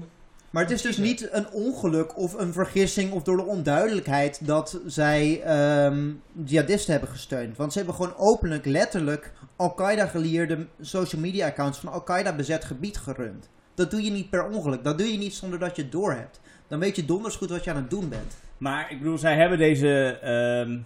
Maar 0.57 0.65
het 0.65 0.75
is 0.75 0.81
dus 0.81 0.97
niet 0.97 1.33
een 1.33 1.49
ongeluk 1.51 2.17
of 2.17 2.33
een 2.33 2.53
vergissing 2.53 3.11
of 3.11 3.23
door 3.23 3.37
de 3.37 3.45
onduidelijkheid 3.45 4.47
dat 4.47 4.79
zij 4.85 5.41
ehm 5.41 6.11
jihadisten 6.45 6.91
hebben 6.91 7.09
gesteund. 7.09 7.57
Want 7.57 7.71
ze 7.71 7.77
hebben 7.77 7.95
gewoon 7.95 8.13
openlijk, 8.17 8.65
letterlijk, 8.65 9.33
Al-Qaeda-gelieerde 9.55 10.67
social 10.81 11.21
media 11.21 11.47
accounts 11.47 11.79
van 11.79 11.91
Al-Qaeda 11.93 12.35
bezet 12.35 12.65
gebied 12.65 12.97
gerund. 12.97 13.49
Dat 13.75 13.91
doe 13.91 14.01
je 14.01 14.11
niet 14.11 14.29
per 14.29 14.47
ongeluk. 14.47 14.83
Dat 14.83 14.97
doe 14.97 15.11
je 15.11 15.17
niet 15.17 15.33
zonder 15.33 15.59
dat 15.59 15.75
je 15.75 15.81
het 15.81 15.91
doorhebt. 15.91 16.39
Dan 16.67 16.79
weet 16.79 16.95
je 16.95 17.05
donders 17.05 17.35
goed 17.35 17.49
wat 17.49 17.63
je 17.63 17.69
aan 17.69 17.75
het 17.75 17.89
doen 17.89 18.09
bent. 18.09 18.37
Maar 18.57 18.91
ik 18.91 18.97
bedoel, 18.97 19.17
zij 19.17 19.35
hebben 19.35 19.57
deze 19.57 20.19
ehm, 20.21 20.79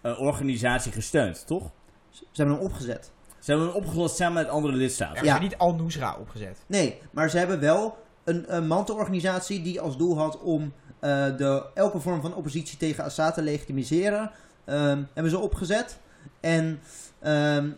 eh, 0.00 0.20
organisatie 0.20 0.92
gesteund, 0.92 1.46
toch? 1.46 1.70
Ze 2.10 2.24
hebben 2.32 2.54
hem 2.54 2.64
opgezet. 2.64 3.12
Ze 3.38 3.50
hebben 3.50 3.68
hem 3.68 3.76
opgelost 3.76 4.16
samen 4.16 4.42
met 4.42 4.48
andere 4.48 4.72
Er 4.72 4.78
lidstaten. 4.78 5.22
is 5.22 5.28
Ja. 5.28 5.38
niet 5.38 5.56
Al-Nusra 5.58 6.16
opgezet. 6.20 6.58
Nee, 6.66 7.00
maar 7.10 7.30
ze 7.30 7.38
hebben 7.38 7.60
wel 7.60 8.02
een, 8.24 8.56
een 8.56 8.66
mantelorganisatie 8.66 9.62
die 9.62 9.80
als 9.80 9.96
doel 9.96 10.18
had 10.18 10.40
om 10.40 10.72
eh, 10.98 11.36
de, 11.36 11.64
elke 11.74 12.00
vorm 12.00 12.20
van 12.20 12.34
oppositie 12.34 12.78
tegen 12.78 13.04
Assad 13.04 13.34
te 13.34 13.42
legitimiseren. 13.42 14.30
Ehm, 14.64 15.02
hebben 15.12 15.32
ze 15.32 15.38
opgezet. 15.38 15.98
En 16.40 16.80
ehm, 17.18 17.70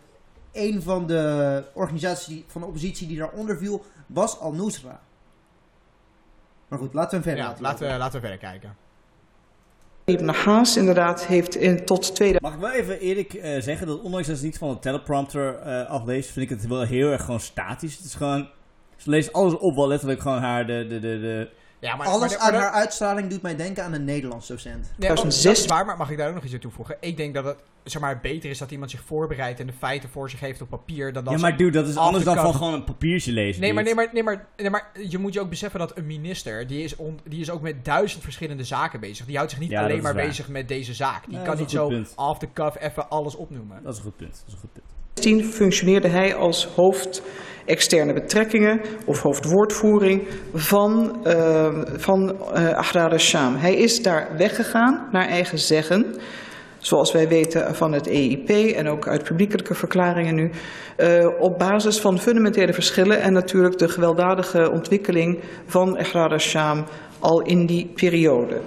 een 0.52 0.82
van 0.82 1.06
de 1.06 1.64
organisaties 1.72 2.42
van 2.46 2.60
de 2.60 2.66
oppositie 2.66 3.06
die 3.06 3.18
daaronder 3.18 3.58
viel 3.58 3.84
was 4.06 4.38
Al-Nusra. 4.38 5.00
Maar 6.68 6.78
goed, 6.78 6.94
laten 6.94 7.18
we 7.18 7.24
verder 7.24 7.44
Ja, 7.44 7.54
laten 7.60 7.92
we, 7.92 7.98
laten 7.98 8.20
we 8.20 8.26
verder 8.26 8.48
kijken. 8.48 8.76
Ibn 10.04 10.28
Haas 10.28 10.76
inderdaad 10.76 11.26
heeft 11.26 11.54
in, 11.54 11.84
tot 11.84 12.14
2000 12.14 12.42
Mag 12.42 12.54
ik 12.54 12.60
wel 12.60 12.82
even 12.82 13.00
eerlijk 13.00 13.34
eh, 13.34 13.60
zeggen 13.62 13.86
dat 13.86 14.00
ondanks 14.00 14.26
dat 14.26 14.38
ze 14.38 14.44
niet 14.44 14.58
van 14.58 14.68
de 14.68 14.78
teleprompter 14.78 15.58
eh 15.58 15.90
afleest, 15.90 16.30
vind 16.30 16.50
ik 16.50 16.58
het 16.58 16.68
wel 16.68 16.82
heel 16.82 17.10
erg 17.10 17.24
gewoon 17.24 17.40
statisch. 17.40 17.96
Het 17.96 18.04
is 18.04 18.14
gewoon, 18.14 18.48
ze 18.96 19.10
leest 19.10 19.32
alles 19.32 19.54
op, 19.58 19.74
wel 19.74 19.88
letterlijk 19.88 20.20
gewoon 20.20 20.38
haar 20.42 20.66
de, 20.66 20.86
de, 20.88 20.98
de, 21.00 21.20
de 21.20 21.50
Ja, 21.78 21.96
maar, 21.96 22.06
Alles 22.06 22.30
maar- 22.30 22.38
aan 22.40 22.52
maar- 22.52 22.60
haar 22.62 22.70
uitstraling 22.72 23.28
doet 23.30 23.42
mij 23.42 23.56
denken 23.56 23.84
aan 23.84 23.92
een 23.92 24.04
Nederlands 24.04 24.46
docent. 24.48 24.74
Nee, 24.74 24.82
dat 24.86 24.96
2006 24.98 25.60
is 25.60 25.66
waar, 25.66 25.86
maar 25.86 25.96
mag 25.96 26.10
ik 26.10 26.18
daar 26.18 26.28
ook 26.28 26.34
nog 26.34 26.44
iets 26.44 26.52
aan 26.54 26.58
toevoegen? 26.60 26.96
Ik 27.00 27.16
denk 27.16 27.34
dat 27.34 27.44
het 27.44 27.56
zeg 27.84 28.02
maar, 28.02 28.20
beter 28.20 28.50
is 28.50 28.58
dat 28.58 28.70
iemand 28.70 28.90
zich 28.90 29.02
voorbereidt 29.06 29.60
en 29.60 29.66
de 29.66 29.72
feiten 29.72 30.08
voor 30.08 30.30
zich 30.30 30.40
heeft 30.40 30.60
op 30.62 30.68
papier 30.68 31.12
dan 31.12 31.24
dat 31.24 31.32
Ja, 31.34 31.38
maar 31.40 31.56
dude, 31.56 31.70
dat 31.70 31.88
is 31.88 31.96
anders 31.96 32.24
dan 32.24 32.36
van 32.36 32.54
gewoon 32.54 32.72
een 32.72 32.84
papiertje 32.84 33.32
lezen. 33.32 33.60
Nee 33.60 33.72
maar, 33.72 33.82
nee, 33.84 33.94
maar, 33.94 34.08
nee, 34.12 34.22
maar, 34.22 34.46
nee, 34.56 34.70
maar 34.70 34.90
je 35.08 35.18
moet 35.18 35.32
je 35.34 35.40
ook 35.40 35.48
beseffen 35.48 35.80
dat 35.80 35.96
een 35.96 36.06
minister, 36.06 36.66
die 36.66 36.82
is, 36.84 36.96
on- 36.96 37.20
die 37.24 37.40
is 37.40 37.50
ook 37.50 37.60
met 37.60 37.84
duizend 37.84 38.22
verschillende 38.22 38.64
zaken 38.64 39.00
bezig. 39.00 39.26
Die 39.26 39.36
houdt 39.36 39.50
zich 39.50 39.60
niet 39.60 39.70
Ja, 39.70 39.82
alleen 39.84 40.02
maar 40.02 40.14
waar. 40.14 40.26
bezig 40.26 40.48
met 40.48 40.68
deze 40.68 40.94
zaak. 40.94 41.24
Die 41.26 41.36
Nee, 41.36 41.46
kan 41.46 41.56
niet 41.58 41.70
zo 41.70 41.88
punt. 41.88 42.12
off 42.16 42.38
the 42.38 42.48
cuff 42.52 42.76
even 42.80 43.10
alles 43.10 43.34
opnoemen. 43.34 43.82
Dat 43.82 43.92
is 43.92 43.98
een 43.98 44.04
goed 44.04 44.16
punt. 44.16 44.30
Dat 44.32 44.42
is 44.46 44.52
een 44.52 44.58
goed 44.58 44.72
punt. 44.72 44.86
2010 45.20 45.52
functioneerde 45.52 46.08
hij 46.08 46.34
als 46.34 46.64
hoofd 46.64 47.22
externe 47.64 48.12
betrekkingen 48.12 48.80
of 49.04 49.22
hoofdwoordvoering 49.22 50.22
van, 50.54 51.20
uh, 51.26 51.68
van 51.96 52.36
uh, 52.54 52.72
Ahrar 52.72 53.10
al-Sham. 53.10 53.54
Hij 53.54 53.74
is 53.74 54.02
daar 54.02 54.28
weggegaan 54.36 55.08
naar 55.12 55.26
eigen 55.28 55.58
zeggen. 55.58 56.14
Zoals 56.78 57.12
wij 57.12 57.28
weten 57.28 57.74
van 57.74 57.92
het 57.92 58.08
EIP 58.08 58.48
en 58.76 58.88
ook 58.88 59.08
uit 59.08 59.24
publiekelijke 59.24 59.74
verklaringen 59.74 60.34
nu. 60.34 60.50
Uh, 60.98 61.26
op 61.38 61.58
basis 61.58 62.00
van 62.00 62.18
fundamentele 62.18 62.72
verschillen 62.72 63.20
en 63.20 63.32
natuurlijk 63.32 63.78
de 63.78 63.88
gewelddadige 63.88 64.70
ontwikkeling 64.70 65.38
van 65.66 65.98
Ahrar 65.98 66.32
al-Sham 66.32 66.84
al 67.18 67.40
in 67.40 67.66
die 67.66 67.90
periode. 67.94 68.60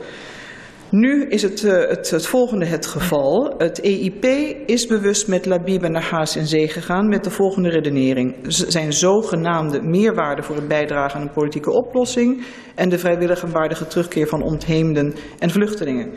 Nu 0.91 1.25
is 1.25 1.41
het, 1.41 1.63
uh, 1.63 1.71
het, 1.87 2.09
het, 2.09 2.27
volgende 2.27 2.65
het 2.65 2.85
geval. 2.85 3.53
Het 3.57 3.81
EIP 3.81 4.23
is 4.65 4.87
bewust 4.87 5.27
met 5.27 5.45
Labib 5.45 5.83
en 5.83 5.91
Nahas 5.91 6.35
in 6.35 6.47
zee 6.47 6.67
gegaan 6.67 7.09
met 7.09 7.23
de 7.23 7.29
volgende 7.29 7.69
redenering. 7.69 8.35
Zijn 8.47 8.93
zogenaamde 8.93 9.81
meerwaarde 9.81 10.43
voor 10.43 10.55
het 10.55 10.67
bijdragen 10.67 11.19
aan 11.19 11.27
een 11.27 11.33
politieke 11.33 11.71
oplossing 11.71 12.45
en 12.75 12.89
de 12.89 12.97
vrijwillige 12.97 13.47
waardige 13.47 13.87
terugkeer 13.87 14.27
van 14.27 14.43
ontheemden 14.43 15.15
en 15.39 15.49
vluchtelingen. 15.49 16.11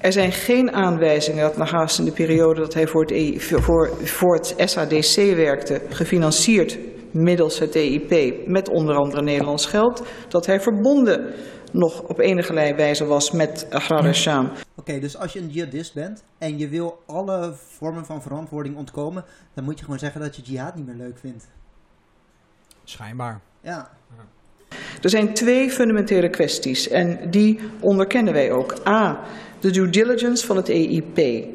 Er 0.00 0.12
zijn 0.12 0.32
geen 0.32 0.72
aanwijzingen 0.72 1.42
dat 1.42 1.56
Nahas 1.56 1.98
in 1.98 2.04
de 2.04 2.12
periode 2.12 2.60
dat 2.60 2.74
hij 2.74 2.86
voor 2.86 3.00
het, 3.00 3.10
EIP, 3.10 3.40
voor, 3.40 3.90
voor 4.04 4.34
het 4.34 4.54
SADC 4.56 5.36
werkte, 5.36 5.80
gefinancierd 5.88 6.78
middels 7.12 7.58
het 7.58 7.76
EIP 7.76 8.46
met 8.46 8.68
onder 8.68 8.94
andere 8.94 9.22
Nederlands 9.22 9.66
geld, 9.66 10.02
dat 10.28 10.46
hij 10.46 10.60
verbonden 10.60 11.34
nog 11.70 12.02
op 12.02 12.18
enige 12.18 12.52
wijze 12.52 13.04
was 13.04 13.30
met 13.30 13.66
Ahrar 13.70 14.06
al-Sham. 14.06 14.44
Oké, 14.44 14.60
okay, 14.76 15.00
dus 15.00 15.16
als 15.16 15.32
je 15.32 15.38
een 15.38 15.50
jihadist 15.50 15.94
bent 15.94 16.22
en 16.38 16.58
je 16.58 16.68
wil 16.68 17.02
alle 17.06 17.52
vormen 17.78 18.06
van 18.06 18.22
verantwoording 18.22 18.76
ontkomen, 18.76 19.24
dan 19.54 19.64
moet 19.64 19.78
je 19.78 19.84
gewoon 19.84 19.98
zeggen 19.98 20.20
dat 20.20 20.36
je 20.36 20.42
jihad 20.42 20.74
niet 20.74 20.86
meer 20.86 20.94
leuk 20.94 21.18
vindt. 21.18 21.48
Schijnbaar. 22.84 23.40
Ja. 23.60 23.90
Er 25.02 25.10
zijn 25.10 25.34
twee 25.34 25.70
fundamentele 25.70 26.30
kwesties 26.30 26.88
en 26.88 27.30
die 27.30 27.58
onderkennen 27.80 28.32
wij 28.32 28.52
ook. 28.52 28.86
A, 28.86 29.20
de 29.60 29.70
due 29.70 29.90
diligence 29.90 30.46
van 30.46 30.56
het 30.56 30.68
EIP. 30.68 31.46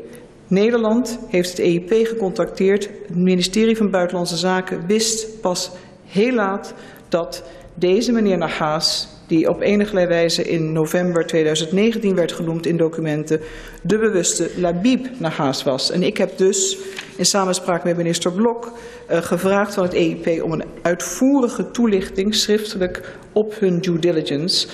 Nederland 0.47 1.19
heeft 1.27 1.49
het 1.49 1.59
EIP 1.59 2.07
gecontacteerd. 2.07 2.89
Het 3.07 3.15
ministerie 3.15 3.77
van 3.77 3.89
Buitenlandse 3.89 4.37
Zaken 4.37 4.85
wist 4.87 5.41
pas 5.41 5.71
heel 6.05 6.33
laat 6.33 6.73
dat 7.09 7.43
deze 7.73 8.11
meneer 8.11 8.37
Nahas 8.37 9.14
die 9.27 9.49
op 9.49 9.61
enige 9.61 10.07
wijze 10.07 10.43
in 10.43 10.71
november 10.71 11.25
2019 11.25 12.15
werd 12.15 12.31
genoemd 12.31 12.65
in 12.65 12.77
documenten, 12.77 13.41
de 13.81 13.97
bewuste 13.97 14.51
Labib 14.57 15.19
Nahas 15.19 15.63
was. 15.63 15.91
En 15.91 16.03
ik 16.03 16.17
heb 16.17 16.37
dus 16.37 16.77
in 17.17 17.25
samenspraak 17.25 17.83
met 17.83 17.97
minister 17.97 18.31
Blok 18.31 18.71
uh, 19.09 19.17
gevraagd 19.17 19.73
van 19.73 19.83
het 19.83 19.93
EIP 19.93 20.43
om 20.43 20.51
een 20.51 20.63
uitvoerige 20.81 21.71
toelichting 21.71 22.35
schriftelijk 22.35 23.17
op 23.31 23.59
hun 23.59 23.79
due 23.79 23.99
diligence. 23.99 24.67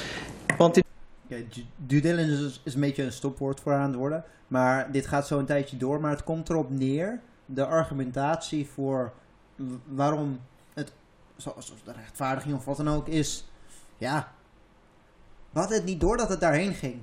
Want 0.57 0.73
dit... 0.73 0.83
okay, 1.25 1.45
due 1.75 2.01
diligence 2.01 2.45
is, 2.45 2.61
is 2.63 2.73
een 2.73 2.81
beetje 2.81 3.03
een 3.03 3.11
stopwoord 3.11 3.59
voor 3.59 3.73
aan 3.73 3.89
het 3.89 3.95
worden, 3.95 4.23
maar 4.47 4.91
dit 4.91 5.07
gaat 5.07 5.27
zo 5.27 5.39
een 5.39 5.45
tijdje 5.45 5.77
door, 5.77 6.01
maar 6.01 6.11
het 6.11 6.23
komt 6.23 6.49
erop 6.49 6.69
neer, 6.69 7.19
de 7.45 7.65
argumentatie 7.65 8.67
voor 8.73 9.11
waarom 9.85 10.39
het, 10.73 10.91
zoals 11.37 11.73
de 11.83 11.91
rechtvaardiging 11.91 12.55
of 12.55 12.65
wat 12.65 12.77
dan 12.77 12.89
ook 12.89 13.07
is, 13.07 13.45
ja, 13.97 14.31
we 15.51 15.59
hadden 15.59 15.77
het 15.77 15.85
niet 15.85 15.99
door 15.99 16.17
dat 16.17 16.29
het 16.29 16.39
daarheen 16.39 16.73
ging. 16.73 17.01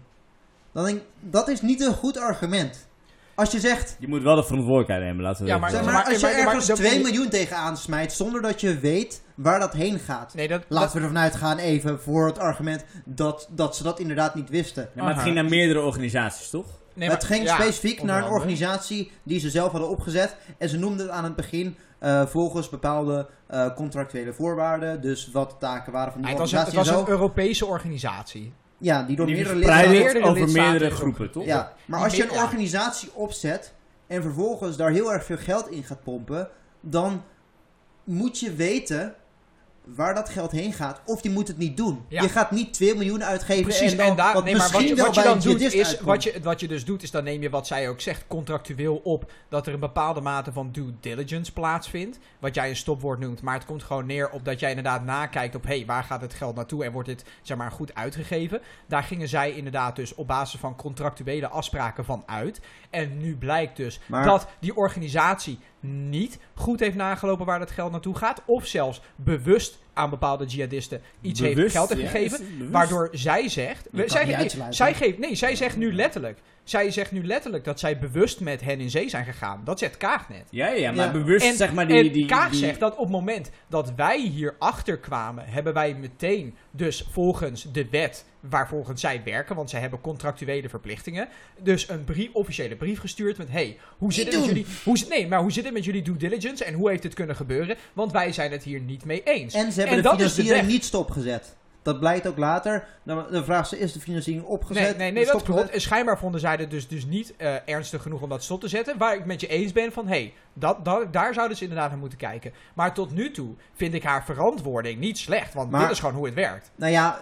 Dan 0.73 0.85
denk 0.85 1.03
dat 1.21 1.49
is 1.49 1.61
niet 1.61 1.81
een 1.81 1.95
goed 1.95 2.19
argument. 2.19 2.87
Als 3.35 3.51
je 3.51 3.61
zegt... 3.61 3.97
Je 3.99 4.09
moet 4.09 4.23
wel 4.23 4.35
de 4.35 4.45
verantwoordelijkheid 4.45 5.03
nemen, 5.03 5.23
laten 5.23 5.45
we 5.45 5.51
ja, 5.51 5.59
maar, 5.59 5.71
zeg 5.71 5.85
maar, 5.85 6.05
als 6.05 6.21
je 6.21 6.27
ergens 6.27 6.67
2 6.67 7.03
miljoen 7.03 7.29
tegenaan 7.29 7.77
smijt 7.77 8.13
zonder 8.13 8.43
dat 8.43 8.61
je 8.61 8.79
weet 8.79 9.23
waar 9.35 9.61
dat 9.61 9.73
heen 9.73 9.99
gaat. 9.99 10.35
Nee, 10.35 10.49
dat, 10.49 10.65
Laten 10.69 10.87
dat, 10.87 10.93
we 10.93 11.01
ervan 11.01 11.19
uitgaan 11.19 11.59
even 11.59 12.01
voor 12.01 12.27
het 12.27 12.39
argument 12.39 12.85
dat, 13.05 13.49
dat 13.51 13.77
ze 13.77 13.83
dat 13.83 14.01
inderdaad 14.01 14.35
niet 14.35 14.51
wisten. 14.51 14.91
Ja, 14.95 15.03
maar 15.03 15.15
het 15.15 15.23
ging 15.23 15.35
naar 15.35 15.45
meerdere 15.45 15.81
organisaties, 15.81 16.51
toch? 16.51 16.67
Nee, 16.95 17.11
het 17.11 17.25
ging 17.25 17.45
ja, 17.45 17.55
specifiek 17.55 18.03
naar 18.03 18.23
een 18.23 18.31
organisatie 18.31 19.11
die 19.23 19.41
ze 19.41 19.51
zelf 19.51 19.71
hadden 19.71 19.91
opgezet. 19.91 20.37
En 20.59 20.69
ze 20.69 20.79
noemden 20.79 21.07
het 21.07 21.15
aan 21.15 21.25
het 21.25 21.37
begin 21.37 21.77
eh, 21.99 22.27
volgens 22.27 22.69
bepaalde 22.69 23.29
eh, 23.47 23.75
contractuele 23.75 24.33
voorwaarden. 24.33 25.01
Dus 25.01 25.31
wat 25.31 25.51
de 25.51 25.57
taken 25.59 25.93
waren 25.93 26.13
van 26.13 26.23
die 26.23 26.31
Ah, 26.35 26.41
het 26.41 26.51
was, 26.51 26.53
een, 26.53 26.59
het 26.59 26.67
organisatie 26.69 26.93
was 26.93 27.07
en 27.07 27.13
een. 27.15 27.21
Europese 27.21 27.67
organisatie. 27.67 28.53
Ja, 28.79 29.03
die 29.03 29.17
door 29.17 29.27
Die 29.27 29.35
meerdere 29.35 29.57
lidstaten... 29.57 30.23
over 30.23 30.51
meerdere 30.51 30.91
groepen, 30.91 31.31
toch? 31.31 31.45
Ja, 31.45 31.73
maar 31.87 32.03
als 32.03 32.15
je 32.15 32.23
een 32.23 32.39
organisatie 32.39 33.15
opzet 33.15 33.75
en 34.07 34.23
vervolgens 34.23 34.77
daar 34.77 34.91
heel 34.91 35.13
erg 35.13 35.25
veel 35.25 35.37
geld 35.37 35.69
in 35.69 35.83
gaat 35.83 36.03
pompen, 36.03 36.49
dan 36.81 37.23
moet 38.05 38.41
je 38.41 38.55
weten 38.55 39.15
waar 39.95 40.15
dat 40.15 40.29
geld 40.29 40.51
heen 40.51 40.73
gaat. 40.73 41.01
Of 41.05 41.23
je 41.23 41.31
moet 41.31 41.49
het 41.49 41.59
niet 41.59 41.77
doen. 41.77 42.05
Ja. 42.09 42.23
Je 42.23 42.29
gaat 42.29 42.51
niet 42.51 42.73
2 42.73 42.95
miljoen 42.95 43.25
uitgeven 43.25 43.63
Precies, 43.63 43.91
en 43.91 43.97
dan 43.97 44.07
en 44.07 44.17
daar, 44.17 44.35
wat 44.35 44.45
nee, 44.45 44.57
maar 44.57 44.71
wat 44.71 44.89
je, 44.89 44.97
wat 44.97 45.15
je 45.15 45.23
dan 45.23 45.39
doet 45.39 45.61
is, 45.61 45.75
uitkomt. 45.87 46.09
wat 46.09 46.23
je, 46.23 46.41
wat 46.43 46.61
je 46.61 46.69
dus 46.69 46.85
doet 46.85 47.03
is, 47.03 47.11
dan 47.11 47.25
neem 47.25 47.43
je 47.43 47.51
wat 47.51 47.67
zij 47.67 47.89
ook 47.89 48.01
zegt 48.01 48.25
contractueel 48.27 48.97
op, 48.97 49.33
dat 49.49 49.67
er 49.67 49.73
een 49.73 49.81
bepaalde 49.81 50.21
mate 50.21 50.53
van 50.53 50.71
due 50.73 50.95
diligence 51.01 51.53
plaatsvindt, 51.53 52.19
wat 52.39 52.55
jij 52.55 52.69
een 52.69 52.77
stopwoord 52.77 53.19
noemt, 53.19 53.43
maar 53.43 53.55
het 53.55 53.65
komt 53.65 53.83
gewoon 53.83 54.07
neer 54.07 54.31
op 54.31 54.45
dat 54.45 54.61
jij 54.61 54.69
inderdaad 54.69 55.05
nakijkt 55.05 55.55
op, 55.55 55.63
hé, 55.65 55.77
hey, 55.77 55.87
waar 55.87 56.05
gaat 56.05 56.21
het 56.21 56.35
geld 56.35 56.55
naartoe 56.55 56.85
en 56.85 56.93
wordt 56.93 57.09
dit, 57.09 57.25
zeg 57.43 57.57
maar, 57.57 57.71
goed 57.71 57.95
uitgegeven. 57.95 58.61
Daar 58.87 59.03
gingen 59.03 59.29
zij 59.29 59.53
inderdaad 59.53 59.97
dus 59.97 60.15
op 60.15 60.27
basis 60.27 60.61
van 60.61 60.77
contractuele 60.77 61.49
afspraken 61.49 62.05
van 62.05 62.23
uit. 62.27 62.61
En 62.91 63.19
nu 63.19 63.37
blijkt 63.37 63.77
dus 63.77 64.01
Maar- 64.07 64.25
dat 64.25 64.47
die 64.61 64.77
organisatie 64.77 65.59
niet 65.81 66.39
goed 66.55 66.81
heeft 66.81 66.97
nagelopen 66.97 67.47
waar 67.47 67.59
dat 67.59 67.71
geld 67.71 67.91
naartoe 67.91 68.17
gaat, 68.17 68.43
of 68.45 68.67
zelfs 68.67 69.01
bewust 69.17 69.79
aan 69.93 70.11
bepaalde 70.11 70.45
jihadisten 70.45 71.01
iets 71.21 71.41
heeft 71.41 71.73
geld 71.73 71.89
heeft 71.89 72.01
gegeven. 72.11 72.71
Waardoor 72.71 73.09
zij 73.13 73.49
zegt. 73.49 73.89
nee, 74.27 74.75
zij 74.75 74.95
geeft. 74.95 75.19
Nee, 75.19 75.35
zij 75.35 75.57
zegt 75.57 75.77
nu 75.77 75.95
letterlijk. 75.95 76.39
Zij 76.69 76.91
zegt 76.91 77.13
nu 77.13 77.25
letterlijk 77.27 77.65
dat 77.65 77.81
zij 77.81 77.99
bewust 77.99 78.41
met 78.41 78.61
hen 78.61 78.81
in 78.81 78.91
zee 78.91 79.09
zijn 79.09 79.25
gegaan. 79.25 79.61
Dat 79.65 79.79
zegt 79.79 79.97
Kaag 79.97 80.29
net. 80.29 80.45
Ja, 80.51 80.69
ja, 80.69 80.93
maar 80.93 81.07
Ja. 81.07 81.13
bewust 81.13 81.47
En, 81.47 81.57
zeg 81.57 81.73
maar 81.73 81.87
die... 81.89 82.07
en 82.07 82.13
die, 82.13 82.27
Kaag 82.27 82.51
die- 82.51 82.59
zegt 82.59 82.81
dat 82.81 82.93
op 82.93 82.99
het 82.99 83.09
moment 83.11 83.51
dat 83.69 83.93
wij 83.97 84.21
hier 84.21 84.55
achter 84.59 84.99
kwamen, 84.99 85.45
hebben 85.47 85.75
wij 85.75 85.95
meteen, 85.95 86.55
dus 86.71 87.07
volgens 87.11 87.67
de 87.73 87.89
wet 87.91 88.25
waar 88.41 88.69
volgens 88.69 89.01
zij 89.01 89.21
werken, 89.25 89.57
want 89.57 89.71
zij 89.71 89.81
hebben 89.81 90.01
contractuele 90.01 90.69
verplichtingen, 90.69 91.29
dus 91.63 91.89
een 91.89 92.05
brief, 92.05 92.29
officiële 92.33 92.77
brief 92.77 93.01
gestuurd 93.01 93.39
met, 93.39 93.51
hey, 93.51 93.79
hoe 93.99 94.13
zit 94.13 94.27
het 94.27 94.37
met 94.37 94.45
jullie, 94.45 94.67
hoe, 94.85 94.97
nee, 95.09 95.29
maar 95.29 95.41
hoe 95.41 95.53
zit 95.53 95.65
het 95.65 95.73
met 95.73 95.85
jullie 95.85 96.03
due 96.03 96.17
diligence 96.17 96.65
en 96.65 96.75
hoe 96.75 96.91
heeft 96.91 97.03
het 97.03 97.15
kunnen 97.15 97.37
gebeuren? 97.37 97.77
Want 97.93 98.13
wij 98.13 98.33
zijn 98.33 98.51
het 98.53 98.63
hier 98.63 98.81
niet 98.81 99.05
mee 99.05 99.23
eens. 99.23 99.55
En 99.55 99.73
ze 99.73 99.79
hebben 99.79 99.97
En 99.97 100.03
de 100.03 100.09
dat 100.09 100.21
is 100.21 100.27
de 100.27 100.31
financiering 100.31 100.65
weg. 100.67 100.75
niet 100.75 100.85
stopgezet. 100.85 101.57
Dat 101.89 102.01
blijkt 102.01 102.27
ook 102.27 102.39
later. 102.39 102.87
Dan, 103.03 103.27
dan 103.31 103.45
vraagt 103.45 103.69
ze, 103.69 103.79
is 103.79 103.93
de 103.93 104.01
financiering 104.01 104.45
opgezet? 104.45 104.83
Nee, 104.83 104.95
nee, 104.97 105.13
nee 105.13 105.33
dat 105.33 105.43
klopt. 105.43 105.71
En 105.71 105.81
schijnbaar 105.81 106.19
vonden 106.19 106.41
zij 106.41 106.55
het 106.57 106.71
dus, 106.71 106.89
dus 106.89 107.07
niet 107.07 107.35
eh, 107.37 107.55
ernstig 107.65 108.03
genoeg 108.03 108.23
om 108.23 108.29
dat 108.29 108.43
stop 108.43 108.61
te 108.61 108.69
zetten. 108.69 108.99
Waar 108.99 109.15
ik 109.15 109.25
met 109.25 109.41
je 109.41 109.47
eens 109.47 109.73
ben 109.73 109.93
van, 109.93 110.07
hé, 110.07 110.11
hey, 110.11 110.35
dat, 110.53 110.85
dat, 110.85 111.13
daar 111.13 111.35
zouden 111.35 111.57
ze 111.57 111.63
inderdaad 111.63 111.91
naar 111.91 111.99
moeten 111.99 112.19
kijken. 112.19 112.53
Maar 112.75 112.95
tot 112.95 113.13
nu 113.13 113.31
toe 113.31 113.55
vind 113.75 113.95
ik 113.95 114.03
haar 114.03 114.25
verantwoording 114.25 115.01
niet 115.01 115.19
slecht. 115.19 115.55
Want 115.55 115.71
Maar- 115.71 115.81
dit 115.81 115.91
is 115.91 115.99
gewoon 115.99 116.15
hoe 116.15 116.27
het 116.27 116.35
werkt. 116.35 116.71
Nou 116.75 116.93
ja, 116.93 117.21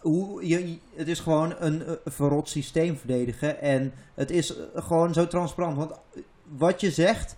hoe, 0.00 0.48
je, 0.48 0.78
het 0.94 1.08
is 1.08 1.20
gewoon 1.20 1.54
een 1.58 1.86
eh, 1.86 1.92
verrot 2.04 2.48
systeem 2.48 2.96
verdedigen. 2.96 3.60
En 3.60 3.92
het 4.14 4.30
is 4.30 4.56
eh, 4.56 4.64
gewoon 4.74 5.14
zo 5.14 5.26
transparant. 5.26 5.76
Want 5.76 5.92
wat 6.48 6.80
je 6.80 6.90
zegt, 6.90 7.36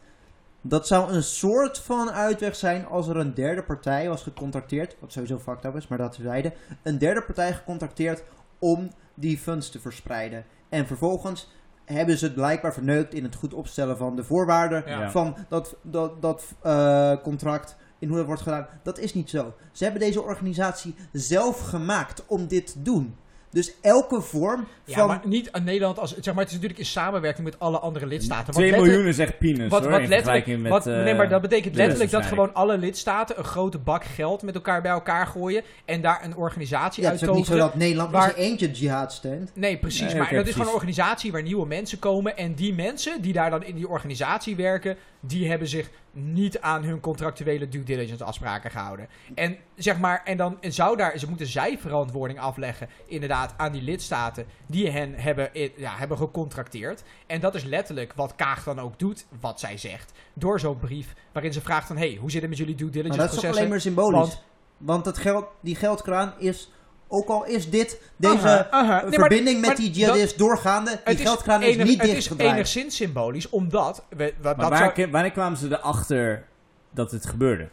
dat 0.62 0.86
zou 0.86 1.12
een 1.12 1.22
soort 1.22 1.78
van 1.78 2.10
uitweg 2.10 2.56
zijn 2.56 2.86
als 2.86 3.08
er 3.08 3.16
een 3.16 3.34
derde 3.34 3.62
partij 3.62 4.08
was 4.08 4.22
gecontacteerd. 4.22 4.96
Wat 5.00 5.12
sowieso 5.12 5.38
fucked 5.38 5.64
up 5.64 5.76
is, 5.76 5.88
maar 5.88 5.98
dat 5.98 6.12
terzijde. 6.12 6.52
Een 6.82 6.98
derde 6.98 7.22
partij 7.22 7.52
gecontacteerd 7.52 8.22
om 8.58 8.90
die 9.14 9.38
funds 9.38 9.70
te 9.70 9.80
verspreiden. 9.80 10.44
En 10.68 10.86
vervolgens 10.86 11.50
hebben 11.84 12.18
ze 12.18 12.24
het 12.24 12.34
blijkbaar 12.34 12.72
verneukt 12.72 13.14
in 13.14 13.22
het 13.24 13.34
goed 13.34 13.54
opstellen 13.54 13.96
van 13.96 14.16
de 14.16 14.24
voorwaarden 14.24 14.82
Ja. 14.86 15.10
van 15.10 15.36
dat, 15.48 15.76
dat, 15.82 16.22
dat 16.22 16.44
eh, 16.62 17.16
contract. 17.22 17.76
In 17.98 18.08
hoe 18.08 18.16
dat 18.16 18.26
wordt 18.26 18.42
gedaan. 18.42 18.66
Dat 18.82 18.98
is 18.98 19.14
niet 19.14 19.30
zo. 19.30 19.54
Ze 19.72 19.84
hebben 19.84 20.02
deze 20.02 20.22
organisatie 20.22 20.94
zelf 21.12 21.60
gemaakt 21.60 22.26
om 22.26 22.46
dit 22.46 22.72
te 22.72 22.82
doen. 22.82 23.16
Dus 23.52 23.72
elke 23.80 24.20
vorm 24.20 24.66
Ja, 24.84 24.94
van. 24.98 25.06
maar 25.06 25.20
niet 25.24 25.52
aan 25.52 25.64
Nederland 25.64 25.98
als... 25.98 26.10
Zeg 26.20 26.34
maar, 26.34 26.42
het 26.42 26.46
is 26.48 26.52
natuurlijk 26.52 26.80
in 26.80 26.86
samenwerking 26.86 27.44
met 27.44 27.58
alle 27.58 27.78
andere 27.78 28.06
lidstaten. 28.06 28.52
2 28.52 28.64
letterlijk- 28.64 28.92
miljoen 28.96 29.12
is 29.12 29.18
echt 29.18 29.38
peanuts, 29.38 29.68
Wat, 29.70 29.82
hoor, 29.82 29.90
wat 29.90 30.08
letterlijk, 30.08 30.46
met... 30.46 30.70
wat, 30.70 30.86
eh, 30.86 31.02
nee, 31.02 31.14
maar 31.14 31.28
dat 31.28 31.40
betekent 31.42 31.74
letterlijk 31.74 32.10
dat 32.10 32.26
gewoon 32.26 32.54
alle 32.54 32.78
lidstaten 32.78 33.38
een 33.38 33.44
grote 33.44 33.78
bak 33.78 34.04
geld 34.04 34.42
met 34.42 34.54
elkaar 34.54 34.82
bij 34.82 34.90
elkaar 34.90 35.26
gooien 35.26 35.62
en 35.84 36.00
daar 36.00 36.24
een 36.24 36.36
organisatie 36.36 37.02
ja, 37.02 37.10
het 37.10 37.22
is 37.22 37.28
ook 37.28 37.36
niet 37.36 37.46
zo 37.46 37.56
dat 37.56 37.74
Nederland 37.74 38.10
waar- 38.10 38.22
zijn 38.22 38.34
eentje 38.34 38.70
jihad 38.70 39.12
steunt. 39.12 39.50
Nee, 39.54 39.78
precies. 39.78 40.00
Nee, 40.12 40.14
maar 40.22 40.34
dat 40.34 40.46
is 40.46 40.52
gewoon 40.52 40.68
een 40.68 40.74
organisatie 40.74 41.32
waar 41.32 41.42
nieuwe 41.42 41.66
mensen 41.66 41.98
komen. 41.98 42.36
En 42.36 42.54
die 42.54 42.74
mensen 42.74 43.22
die 43.22 43.32
daar 43.32 43.50
dan 43.50 43.64
in 43.64 43.74
die 43.74 43.88
organisatie 43.88 44.56
werken, 44.56 44.96
die 45.20 45.48
hebben 45.48 45.68
zich 45.68 45.88
niet 46.12 46.60
aan 46.60 46.82
hun 46.84 47.00
contractuele 47.00 47.68
due 47.68 47.82
diligence 47.82 48.24
afspraken 48.24 48.70
gehouden. 48.70 49.08
En 49.34 49.56
zeg 49.74 49.98
maar, 49.98 50.22
en 50.24 50.36
dan 50.36 50.56
zou 50.60 50.96
daar, 50.96 51.18
ze 51.18 51.28
moeten 51.28 51.46
zij 51.46 51.78
verantwoording 51.78 52.38
afleggen, 52.40 52.88
inderdaad, 53.06 53.54
aan 53.56 53.72
die 53.72 53.82
lidstaten 53.82 54.46
die 54.66 54.90
hen 54.90 55.14
hebben, 55.14 55.54
eh, 55.54 55.70
ja, 55.76 55.96
hebben 55.96 56.16
gecontracteerd. 56.16 57.02
En 57.26 57.40
dat 57.40 57.54
is 57.54 57.64
letterlijk 57.64 58.12
wat 58.12 58.34
Kaag 58.34 58.64
dan 58.64 58.80
ook 58.80 58.98
doet, 58.98 59.26
wat 59.40 59.60
zij 59.60 59.76
zegt. 59.76 60.12
Door 60.34 60.60
zo'n 60.60 60.78
brief 60.78 61.14
waarin 61.32 61.52
ze 61.52 61.60
vraagt 61.60 61.86
van, 61.86 61.96
hey, 61.96 62.16
hoe 62.20 62.30
zit 62.30 62.40
het 62.40 62.50
met 62.50 62.58
jullie 62.58 62.74
due 62.74 62.84
Maar 62.86 62.94
diligence 63.02 63.34
dat 63.34 63.44
is 63.44 63.50
alleen 63.50 63.68
maar 63.68 63.80
symbolisch. 63.80 64.18
Want- 64.18 64.42
Want, 64.76 65.04
dat 65.04 65.18
geld, 65.18 65.46
die 65.60 65.76
geldkraan 65.76 66.32
is. 66.38 66.70
Ook 67.14 67.28
al 67.28 67.44
is 67.44 67.70
dit, 67.70 68.00
deze 68.16 68.36
Aha, 68.38 68.66
aha. 68.70 68.92
Nee, 68.94 69.02
maar- 69.02 69.12
verbinding 69.12 69.56
met 69.60 69.66
maar 69.66 69.76
die 69.76 69.86
dat- 69.88 69.96
jihadist 69.96 70.38
doorgaande, 70.38 71.00
die 71.04 71.16
geldkraan 71.16 71.62
is 71.62 71.74
enig- 71.74 71.86
niet 71.86 72.00
het 72.00 72.06
is 72.08 72.14
dichtgedraaid. 72.14 72.52
enigszins 72.52 72.96
symbolisch, 72.96 73.48
omdat... 73.50 74.04
We, 74.16 74.16
wat, 74.42 74.56
Maar 74.56 74.70
dat 74.70 74.78
waar, 74.78 74.92
zou- 74.96 75.10
wanneer 75.10 75.30
kwamen 75.32 75.58
ze 75.58 75.66
erachter 75.66 76.44
dat 76.90 77.10
het 77.10 77.26
gebeurde? 77.26 77.68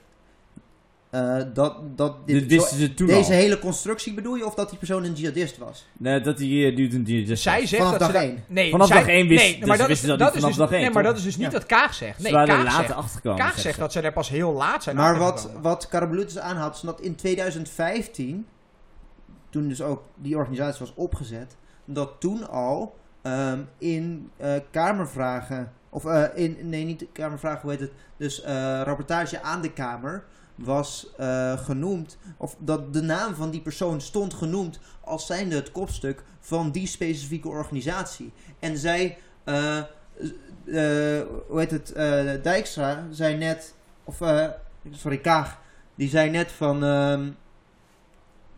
Eh, 1.10 1.38
dat, 1.54 1.98
dat 1.98 2.28
dit, 2.28 2.50
Dit 2.50 2.62
zo- 2.62 2.76
ze 2.76 2.94
toen 2.94 3.08
deze 3.08 3.24
al. 3.32 3.38
hele 3.38 3.60
constructie 3.60 4.14
bedoel 4.14 4.36
je, 4.36 4.46
of 4.46 4.54
dat 4.54 4.70
die 4.70 4.78
persoon 4.78 5.04
een 5.04 5.14
jihadist 5.14 5.58
was? 5.58 5.88
Nee, 5.98 6.22
dat 6.22 6.38
die 6.38 6.74
dude 6.76 6.96
een 6.96 7.04
die 7.04 7.26
dus 7.26 7.42
Zij 7.42 7.66
zegt 7.68 7.84
Vanaf 7.84 7.98
dat 7.98 8.08
ze 8.08 8.14
dag 8.14 8.22
da- 8.22 8.28
één. 8.28 8.44
Nee, 8.48 8.72
Vanaf 8.72 8.88
zij- 8.88 8.98
dag 8.98 9.08
één 9.08 9.28
wist- 9.28 9.44
nee, 9.44 9.58
dus 9.60 9.68
maar 9.68 9.76
ze 9.76 9.82
dat, 9.82 9.92
is, 9.92 10.00
wisten 10.02 10.10
dat 10.10 10.20
dat 10.20 10.28
niet 10.34 10.42
vanaf 10.44 10.50
dus, 10.58 10.66
dag 10.66 10.72
één, 10.76 10.82
Nee, 10.82 10.92
maar 10.94 11.04
dat 11.04 11.18
is 11.18 11.24
dus 11.24 11.38
niet 11.38 11.46
Ja. 11.52 11.52
wat 11.52 11.66
Kaag 11.66 11.94
zegt. 11.94 12.16
Ze 12.18 12.22
Nee, 12.24 12.32
waren 12.32 12.50
er 12.50 12.64
Kaag 12.64 12.74
later 12.78 12.96
zegt. 13.10 13.22
Kaag 13.38 13.60
zegt 13.60 13.76
ze. 13.76 13.80
dat 13.82 13.92
ze 13.92 14.02
er 14.02 14.14
pas 14.14 14.30
heel 14.30 14.54
laat 14.54 14.84
zijn 14.84 14.96
Maar 14.96 15.18
wat, 15.18 15.50
wat 15.62 15.88
Karabulutis 15.88 16.38
aanhaalt, 16.38 16.76
is 16.76 16.82
dat 16.82 17.02
in 17.02 17.16
2015, 17.16 18.46
toen 19.50 19.68
dus 19.68 19.82
ook 19.82 20.04
die 20.16 20.38
organisatie 20.38 20.80
was 20.80 20.94
opgezet, 20.96 21.56
dat 21.86 22.12
toen 22.20 22.50
al 22.50 22.96
ehm, 23.22 23.62
in 23.78 24.32
eh, 24.38 24.54
Kamervragen, 24.72 25.72
of 25.90 26.06
eh, 26.06 26.24
in, 26.34 26.58
nee 26.70 26.86
niet 26.86 27.06
Kamervragen, 27.12 27.62
hoe 27.62 27.72
heet 27.72 27.80
het, 27.80 27.92
dus 28.18 28.42
eh, 28.42 28.82
rapportage 28.84 29.42
aan 29.42 29.62
de 29.62 29.74
Kamer, 29.74 30.24
was 30.56 31.14
genoemd, 31.56 32.18
of 32.38 32.56
dat 32.60 32.94
de 32.94 33.02
naam 33.02 33.36
van 33.36 33.50
die 33.50 33.62
persoon 33.62 34.02
stond 34.02 34.34
genoemd 34.34 34.80
als 35.02 35.26
zijnde 35.26 35.56
het 35.56 35.72
kopstuk 35.72 36.24
van 36.40 36.72
die 36.72 36.88
specifieke 36.88 37.48
organisatie. 37.48 38.32
En 38.60 38.78
zij, 38.78 39.18
hoe 41.48 41.60
heet 41.60 41.72
het, 41.72 41.94
Dijkstra 42.44 43.06
zei 43.12 43.38
net, 43.38 43.76
of 44.04 44.22
sorry, 44.92 45.18
Kaag, 45.18 45.60
die 45.96 46.10
zei 46.10 46.30
net 46.30 46.52
van 46.52 46.84
ehm, 46.84 47.30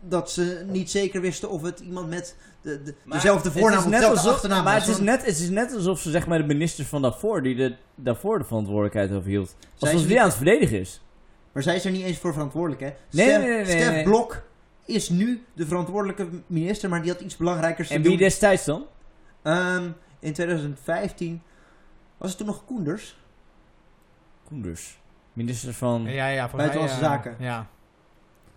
dat 0.04 0.30
ze 0.30 0.64
niet 0.68 0.90
zeker 0.90 1.20
wisten 1.20 1.50
of 1.50 1.62
het 1.62 1.80
iemand 1.80 2.08
met 2.08 2.36
de, 2.62 2.82
de, 2.82 2.94
Maar 3.04 3.16
dezelfde 3.20 3.48
het 3.48 3.58
voornaam 3.58 3.78
is 3.78 3.84
of 3.84 3.90
net 3.90 4.00
dezelfde 4.00 4.18
alsof- 4.20 4.34
achternaam 4.34 4.64
Maar 4.64 4.74
was. 4.78 4.86
het 4.86 4.96
is, 4.96 5.02
net, 5.02 5.24
het 5.26 5.38
is 5.38 5.48
net 5.48 5.74
alsof 5.74 6.00
ze 6.00 6.10
zeg 6.10 6.26
maar 6.26 6.38
de 6.38 6.44
minister 6.44 6.84
van 6.84 7.02
daarvoor, 7.02 7.42
die 7.42 7.54
de, 7.56 7.76
daarvoor 7.94 8.38
de 8.38 8.44
verantwoordelijkheid 8.44 9.12
over 9.12 9.28
hield. 9.28 9.56
Alsof 9.78 9.98
die 10.00 10.08
niet- 10.08 10.18
aan 10.18 10.24
het 10.26 10.34
verdedigen 10.34 10.78
is. 10.80 11.02
Maar 11.52 11.62
zij 11.62 11.76
is 11.76 11.84
er 11.84 11.90
niet 11.90 12.04
eens 12.04 12.18
voor 12.18 12.32
verantwoordelijk, 12.32 12.80
hè? 12.80 12.86
Nee, 13.10 13.26
Stef, 13.28 13.38
nee, 13.42 13.48
nee, 13.48 13.64
nee, 13.64 13.80
Stef. 13.82 14.02
Blok 14.04 14.42
is 14.84 15.08
nu 15.08 15.44
de 15.54 15.66
verantwoordelijke 15.66 16.28
minister, 16.46 16.88
maar 16.88 17.02
die 17.02 17.10
had 17.12 17.20
iets 17.20 17.36
belangrijkers 17.36 17.88
te 17.88 17.94
En 17.94 18.00
wie 18.02 18.10
doen. 18.10 18.18
destijds 18.18 18.64
dan? 18.64 18.86
Ehm, 19.42 19.88
in 20.18 20.32
2015 20.32 21.42
was 22.18 22.28
het 22.28 22.38
toen 22.38 22.46
nog 22.46 22.64
Koenders. 22.64 23.16
Koenders. 24.44 25.00
Minister 25.32 25.74
van... 25.74 26.02
Ja, 26.02 26.26
ja, 26.28 26.48
Buitenlandse 26.56 26.98
Zaken. 26.98 27.36
Ja. 27.38 27.68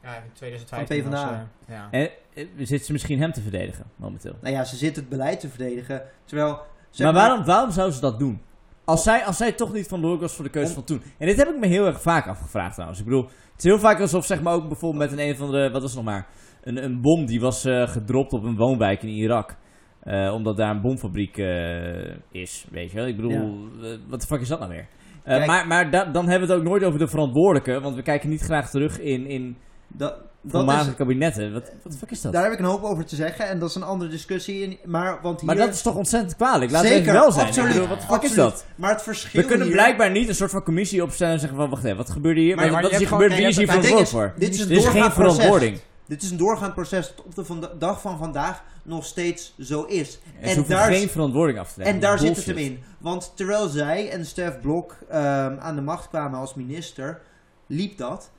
Ja, 0.05 0.15
in 0.15 0.31
2015 0.33 1.03
Van 1.03 1.11
PvdA. 1.11 1.29
was, 1.29 1.75
ja. 1.75 1.87
En 1.91 2.09
eh, 2.33 2.45
zit 2.57 2.85
ze 2.85 2.91
misschien 2.91 3.19
hem 3.19 3.31
te 3.31 3.41
verdedigen, 3.41 3.85
momenteel? 3.95 4.35
Nou 4.41 4.55
ja, 4.55 4.63
ze 4.63 4.75
zit 4.75 4.95
het 4.95 5.09
beleid 5.09 5.39
te 5.39 5.49
verdedigen. 5.49 6.01
Terwijl. 6.25 6.59
maar 6.97 7.13
waarom, 7.13 7.45
waarom 7.45 7.71
zou 7.71 7.91
ze 7.91 8.01
dat 8.01 8.19
doen? 8.19 8.41
Als 8.85 9.03
zij, 9.03 9.25
als 9.25 9.37
zij 9.37 9.51
toch 9.51 9.73
niet 9.73 9.83
verantwoordelijk 9.83 10.21
was 10.27 10.35
voor 10.35 10.45
de 10.45 10.51
keuze 10.51 10.67
Om- 10.69 10.73
van 10.75 10.83
toen. 10.83 11.01
En 11.17 11.27
dit 11.27 11.37
heb 11.37 11.47
ik 11.47 11.59
me 11.59 11.67
heel 11.67 11.85
erg 11.85 12.01
vaak 12.01 12.27
afgevraagd 12.27 12.73
trouwens. 12.73 12.99
Ik 12.99 13.05
bedoel, 13.05 13.23
het 13.25 13.57
is 13.57 13.63
heel 13.63 13.79
vaak 13.79 13.99
alsof 13.99 14.25
zeg 14.25 14.41
maar 14.41 14.53
ook 14.53 14.67
bijvoorbeeld 14.67 15.09
met 15.09 15.19
een 15.19 15.25
een 15.27 15.33
of 15.33 15.41
andere, 15.41 15.71
wat 15.71 15.81
was 15.81 15.93
het 15.95 16.03
nog 16.03 16.13
maar, 16.13 16.27
een, 16.63 16.83
een 16.83 17.01
bom 17.01 17.25
die 17.25 17.39
was 17.39 17.65
eh, 17.65 17.87
gedropt 17.87 18.33
op 18.33 18.43
een 18.43 18.55
woonwijk 18.55 19.03
in 19.03 19.09
Irak. 19.09 19.55
Eh, 20.01 20.33
omdat 20.33 20.57
daar 20.57 20.69
een 20.69 20.81
bomfabriek 20.81 21.37
eh, 21.37 22.15
is, 22.31 22.65
weet 22.71 22.91
je 22.91 22.97
wel. 22.97 23.07
Ik 23.07 23.15
bedoel, 23.15 23.69
wat 24.07 24.21
de 24.21 24.27
fuck 24.27 24.41
is 24.41 24.47
dat 24.47 24.59
nou 24.59 24.71
weer? 24.71 24.87
Eh, 25.23 25.35
Kijk. 25.35 25.47
maar 25.47 25.67
maar 25.67 25.91
da- 25.91 26.05
dan 26.11 26.27
hebben 26.27 26.47
we 26.47 26.53
het 26.53 26.63
ook 26.63 26.69
nooit 26.69 26.83
over 26.83 26.99
de 26.99 27.07
verantwoordelijke, 27.07 27.79
want 27.81 27.95
we 27.95 28.01
kijken 28.01 28.29
niet 28.29 28.41
graag 28.41 28.69
terug 28.69 28.99
in... 28.99 29.25
in 29.27 29.57
Dat, 29.87 30.13
voormalige 30.47 30.93
kabinetten. 30.93 31.53
Wat, 31.53 31.71
wat 31.83 31.91
de 31.91 31.97
fuck 31.97 32.11
is 32.11 32.21
dat? 32.21 32.33
Daar 32.33 32.43
heb 32.43 32.51
ik 32.53 32.59
een 32.59 32.65
hoop 32.65 32.83
over 32.83 33.05
te 33.05 33.15
zeggen 33.15 33.47
en 33.47 33.59
dat 33.59 33.69
is 33.69 33.75
een 33.75 33.83
andere 33.83 34.09
discussie. 34.09 34.61
in- 34.61 34.77
Maar, 34.85 35.19
want 35.21 35.37
hier, 35.39 35.45
maar 35.45 35.55
dat 35.65 35.73
is 35.73 35.81
toch 35.81 35.95
ontzettend 35.95 36.35
kwalijk? 36.35 36.71
We 36.71 36.77
Zeker, 36.77 36.97
even 36.97 37.13
wel 37.13 37.31
zijn. 37.31 37.47
absoluut, 37.47 37.73
bedoel, 37.73 37.87
wat 37.87 38.01
de 38.01 38.07
fuck 38.07 38.21
is 38.21 38.33
dat? 38.33 38.65
Maar 38.75 38.91
het 38.91 39.01
verschil 39.01 39.41
We 39.41 39.47
kunnen 39.47 39.65
hier- 39.67 39.75
blijkbaar 39.75 40.11
niet 40.11 40.27
een 40.29 40.35
soort 40.35 40.51
van 40.51 40.63
commissie 40.63 41.03
opstellen 41.03 41.33
en 41.33 41.39
zeggen 41.39 41.57
van 41.57 41.69
wacht 41.69 41.83
even, 41.83 41.97
wat 41.97 42.09
gebeurde 42.09 42.39
hier? 42.39 42.55
Maar- 42.55 42.63
Maar, 42.65 42.73
maar 42.73 42.81
wat 42.81 42.91
is 42.91 42.97
hier 42.97 43.07
gebeurd? 43.07 43.35
Wie 43.35 43.47
is 43.47 43.57
hier 43.57 43.71
het 43.71 43.75
verantwoordelijk 43.85 44.09
voor? 44.09 44.33
is, 44.37 44.47
dit 44.47 44.53
is 44.53 44.59
een 44.65 44.69
Er 44.71 44.75
is 44.77 44.83
geen 44.83 44.91
doorgaand 44.93 45.13
proces. 45.13 45.33
verantwoording. 45.35 45.79
Dit 46.07 46.23
is 46.23 46.31
een 46.31 46.37
doorgaand 46.37 46.73
proces 46.73 47.07
dat 47.15 47.25
op 47.25 47.35
de 47.35 47.45
van- 47.45 47.69
dag 47.79 48.01
van 48.01 48.17
vandaag 48.17 48.63
nog 48.83 49.05
steeds 49.05 49.53
zo 49.59 49.83
is. 49.83 50.19
En 50.41 50.49
ze 50.49 50.55
hoeven 50.55 50.75
daar, 50.75 50.91
geen 50.91 51.09
verantwoording 51.09 51.59
af 51.59 51.67
te 51.73 51.77
leggen. 51.77 51.95
en 51.95 52.01
daar 52.01 52.19
zit 52.19 52.35
het 52.35 52.45
hem 52.45 52.57
in. 52.57 52.79
Want 52.97 53.31
terwijl 53.35 53.67
zij 53.67 54.09
en 54.09 54.25
Stef 54.25 54.59
Blok 54.61 54.97
ehm, 55.09 55.55
aan 55.59 55.75
de 55.75 55.81
macht 55.81 56.09
kwamen 56.09 56.39
als 56.39 56.53
minister, 56.53 57.21
liep 57.67 57.97
dat. 57.97 58.29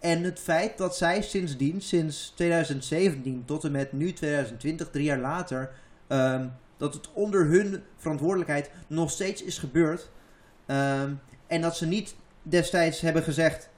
En 0.00 0.22
het 0.22 0.38
feit 0.38 0.78
dat 0.78 0.96
zij 0.96 1.22
sindsdien, 1.22 1.80
sinds 1.82 2.32
2017 2.36 3.42
tot 3.46 3.64
en 3.64 3.72
met 3.72 3.92
nu 3.92 4.12
2020, 4.12 4.90
drie 4.90 5.04
jaar 5.04 5.18
later, 5.18 5.70
ehm, 6.06 6.46
dat 6.76 6.94
het 6.94 7.12
onder 7.12 7.46
hun 7.46 7.82
verantwoordelijkheid 7.96 8.70
nog 8.86 9.10
steeds 9.10 9.42
is 9.42 9.58
gebeurd. 9.58 10.10
Ehm, 10.66 11.10
en 11.46 11.60
dat 11.60 11.76
ze 11.76 11.86
niet 11.86 12.14
destijds 12.42 13.00
hebben 13.00 13.22
gezegd, 13.22 13.68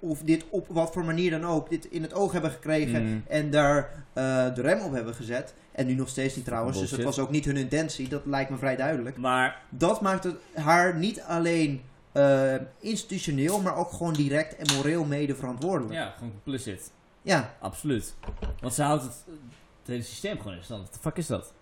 of 0.00 0.22
dit 0.22 0.44
op 0.50 0.66
wat 0.68 0.92
voor 0.92 1.04
manier 1.04 1.30
dan 1.30 1.44
ook, 1.46 1.70
dit 1.70 1.84
in 1.84 2.02
het 2.02 2.14
oog 2.14 2.32
hebben 2.32 2.50
gekregen 2.50 3.02
Mm. 3.06 3.22
en 3.28 3.50
daar 3.50 4.04
eh, 4.12 4.54
de 4.54 4.62
rem 4.62 4.80
op 4.80 4.92
hebben 4.92 5.14
gezet. 5.14 5.54
En 5.72 5.86
nu 5.86 5.94
nog 5.94 6.08
steeds 6.08 6.36
niet 6.36 6.44
trouwens, 6.44 6.78
dus 6.78 6.90
het 6.90 7.02
was 7.02 7.18
ook 7.18 7.30
niet 7.30 7.44
hun 7.44 7.56
intentie, 7.56 8.08
dat 8.08 8.26
lijkt 8.26 8.50
me 8.50 8.56
vrij 8.56 8.76
duidelijk. 8.76 9.16
Maar 9.16 9.62
Dat 9.68 10.00
maakt 10.00 10.24
het 10.24 10.36
haar 10.54 10.96
niet 10.96 11.20
alleen 11.20 11.82
eh, 12.18 12.66
institutioneel, 12.80 13.60
maar 13.60 13.76
ook 13.76 13.92
gewoon 13.92 14.12
direct 14.12 14.56
en 14.56 14.76
moreel 14.76 15.04
mede 15.04 15.34
verantwoordelijk. 15.34 15.94
ja, 15.94 16.10
gewoon 16.10 16.30
complicit. 16.30 16.90
Ja, 17.22 17.54
Absoluut. 17.60 18.14
Want 18.60 18.74
ze 18.74 18.82
houdt 18.82 19.02
het, 19.02 19.24
het 19.78 19.86
hele 19.86 20.02
systeem 20.02 20.36
gewoon 20.38 20.56
in 20.56 20.64
stand. 20.64 20.82
Wat 20.82 20.94
de 20.94 21.00
fuck 21.00 21.16
is 21.16 21.26
dat? 21.26 21.52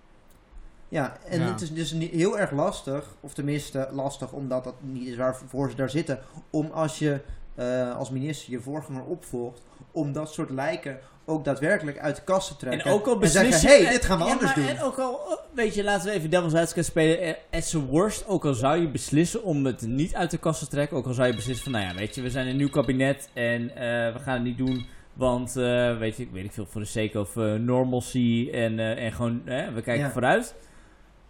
ja. 0.88 1.18
en 1.24 1.40
Ja. 1.40 1.46
het 1.46 1.60
is 1.60 1.72
dus 1.72 1.90
heel 1.90 2.38
erg 2.38 2.50
lastig, 2.50 3.14
of 3.20 3.34
tenminste 3.34 3.88
lastig 3.92 4.32
omdat 4.32 4.64
dat 4.64 4.74
niet 4.80 5.08
is 5.08 5.16
waarvoor 5.16 5.70
ze 5.70 5.76
daar 5.76 5.90
zitten, 5.90 6.20
om 6.50 6.70
als 6.70 6.98
je 6.98 7.20
eh, 7.54 7.96
als 7.96 8.10
minister 8.10 8.50
je 8.50 8.60
voorganger 8.60 9.04
opvolgt, 9.04 9.62
om 9.90 10.12
dat 10.12 10.32
soort 10.32 10.50
lijken 10.50 10.98
ook 11.26 11.44
daadwerkelijk 11.44 11.98
uit 11.98 12.16
de 12.16 12.22
kast 12.22 12.48
te 12.48 12.56
trekken. 12.56 12.84
En 12.86 12.92
ook 12.92 13.06
al 13.06 13.12
en 13.12 13.18
beslissen... 13.18 13.60
zeggen, 13.60 13.82
hey, 13.84 13.92
dit 13.92 14.04
gaan 14.04 14.18
we 14.18 14.24
ja, 14.24 14.30
anders 14.30 14.54
maar- 14.54 14.64
doen. 14.64 14.76
En 14.76 14.82
ook 14.82 14.98
al, 14.98 15.12
oh, 15.12 15.36
weet 15.54 15.74
je, 15.74 15.84
laten 15.84 16.08
we 16.08 16.14
even 16.14 16.30
devil's 16.30 16.54
advocate 16.54 16.82
spelen. 16.82 17.20
Eh, 17.20 17.34
At 17.50 17.70
the 17.70 17.84
worst, 17.84 18.26
ook 18.26 18.44
al 18.44 18.54
zou 18.54 18.80
je 18.80 18.88
beslissen 18.90 19.42
om 19.42 19.64
het 19.66 19.82
niet 19.82 20.14
uit 20.14 20.30
de 20.30 20.38
kast 20.38 20.58
te 20.58 20.66
trekken. 20.68 20.96
Ook 20.96 21.06
al 21.06 21.12
zou 21.12 21.28
je 21.28 21.34
beslissen 21.34 21.64
van, 21.64 21.72
nou 21.80 21.84
ja, 21.84 21.94
weet 21.94 22.14
je, 22.14 22.22
we 22.22 22.30
zijn 22.30 22.46
een 22.46 22.56
nieuw 22.56 22.70
kabinet 22.70 23.28
en 23.32 23.70
eh, 23.70 24.12
we 24.12 24.18
gaan 24.18 24.34
het 24.34 24.42
niet 24.42 24.58
doen. 24.58 24.86
Want, 25.12 25.56
eh, 25.56 25.98
weet, 25.98 26.16
je, 26.16 26.26
weet 26.32 26.44
ik 26.44 26.52
veel, 26.52 26.66
voor 26.66 26.80
de 26.80 26.86
sake 26.86 27.20
of 27.20 27.34
normalcy 27.58 28.48
en, 28.52 28.78
en 28.78 29.12
gewoon, 29.12 29.42
we 29.44 29.82
kijken 29.82 29.98
Ja. 30.04 30.10
vooruit. 30.10 30.54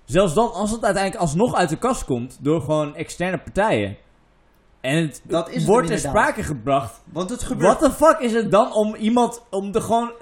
Zelfs 0.04 0.34
dan, 0.34 0.52
als 0.52 0.70
het 0.70 0.84
uiteindelijk 0.84 1.22
alsnog 1.22 1.54
uit 1.54 1.68
de 1.68 1.76
kast 1.78 2.04
komt 2.04 2.38
door 2.40 2.60
gewoon 2.60 2.94
externe 2.96 3.38
partijen. 3.38 3.96
En 4.86 4.96
het 4.96 5.22
Dat 5.24 5.48
is 5.48 5.54
het 5.54 5.64
wordt 5.64 5.86
ter 5.86 5.96
inderdaad. 5.96 6.22
sprake 6.22 6.42
gebracht 6.42 7.02
Want 7.12 7.30
het 7.30 7.42
gebeurt 7.42 7.80
wat 7.80 7.90
de 7.90 8.04
fuck 8.04 8.18
is 8.18 8.32
het 8.32 8.50
dan 8.50 8.72
om 8.72 8.94
iemand, 8.94 9.42
om 9.50 9.72
de 9.72 9.80
gewoon, 9.80 10.12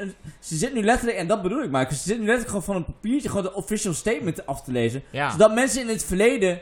ze 0.40 0.56
zit 0.56 0.74
nu 0.74 0.82
letterlijk, 0.82 1.18
en 1.18 1.26
dat 1.26 1.42
bedoel 1.42 1.62
ik 1.62 1.70
maar, 1.70 1.86
ze 1.92 1.94
zit 1.94 2.18
nu 2.18 2.26
letterlijk 2.26 2.48
gewoon 2.48 2.62
van 2.62 2.76
een 2.76 2.84
papiertje 2.84 3.28
gewoon 3.28 3.44
de 3.44 3.54
official 3.54 3.92
statement 3.92 4.46
af 4.46 4.62
te 4.62 4.72
lezen. 4.72 5.02
Ja. 5.10 5.30
Zodat 5.30 5.54
mensen 5.54 5.80
in 5.80 5.88
het 5.88 6.04
verleden 6.04 6.60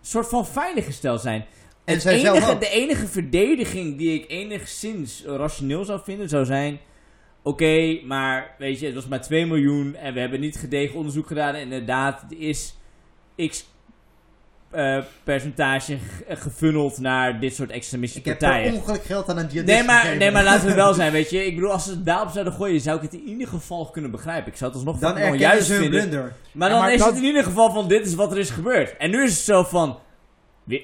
soort 0.00 0.28
van 0.28 0.46
veiliggesteld 0.46 1.20
zijn. 1.20 1.44
En 1.84 1.94
Het 1.94 2.02
zij 2.02 2.18
zelf 2.18 2.36
enige, 2.36 2.52
ook. 2.52 2.60
de 2.60 2.68
enige 2.68 3.06
verdediging 3.06 3.98
die 3.98 4.20
ik 4.20 4.30
enigszins 4.30 5.24
rationeel 5.26 5.84
zou 5.84 6.00
vinden, 6.04 6.28
zou 6.28 6.44
zijn... 6.44 6.80
Oké, 7.42 8.00
maar 8.04 8.54
weet 8.58 8.80
je, 8.80 8.86
het 8.86 8.94
was 8.94 9.06
maar 9.06 9.22
2 9.22 9.46
miljoen 9.46 9.94
en 9.94 10.14
we 10.14 10.20
hebben 10.20 10.40
niet 10.40 10.56
gedegen 10.56 10.96
onderzoek 10.96 11.26
gedaan. 11.26 11.54
En 11.54 11.60
inderdaad, 11.60 12.24
er 12.30 12.38
is 12.38 12.74
x 13.36 13.66
eh, 14.72 14.98
percentage 15.24 15.94
g- 15.96 16.40
gefunneld 16.42 16.98
naar 16.98 17.40
dit 17.40 17.54
soort 17.54 17.68
Ik 17.70 17.74
extremistische 17.76 18.28
heb 18.28 18.38
per 18.38 18.48
partijen. 18.48 18.74
ongeluk 18.74 19.04
geld 19.04 19.28
aan 19.28 19.38
een 19.38 19.46
jihadist 19.46 19.76
Nee 19.78 19.86
maar, 19.86 20.16
nee, 20.16 20.30
maar 20.30 20.44
laten 20.44 20.68
we 20.68 20.74
wel 20.74 20.94
zijn, 21.00 21.12
weet 21.12 21.30
je. 21.30 21.46
Ik 21.46 21.54
bedoel, 21.54 21.70
als 21.72 21.84
ze 21.84 21.90
het 21.90 22.04
daarop 22.06 22.30
zouden 22.30 22.52
gooien, 22.52 22.80
zou 22.80 22.96
ik 22.96 23.02
het 23.02 23.12
in 23.14 23.28
ieder 23.28 23.48
geval 23.48 23.86
kunnen 23.90 24.10
begrijpen. 24.10 24.52
Ik 24.52 24.58
zou 24.58 24.70
het 24.72 24.84
alsnog 24.86 24.98
Dan 25.14 25.22
onjuist 25.30 25.68
hun 25.68 25.80
vinden. 25.80 26.00
blunder. 26.00 26.32
Maar 26.52 26.68
Ja, 26.68 26.74
dan 26.74 26.84
maar 26.84 26.92
is 26.92 26.98
dat- 26.98 27.08
het 27.08 27.16
in 27.18 27.24
ieder 27.24 27.44
geval 27.44 27.72
van, 27.72 27.88
dit 27.88 28.06
is 28.06 28.14
wat 28.14 28.32
er 28.32 28.38
is 28.38 28.50
gebeurd. 28.50 28.96
En 28.96 29.10
nu 29.10 29.22
is 29.24 29.30
het 29.36 29.44
zo 29.44 29.62
van... 29.62 29.98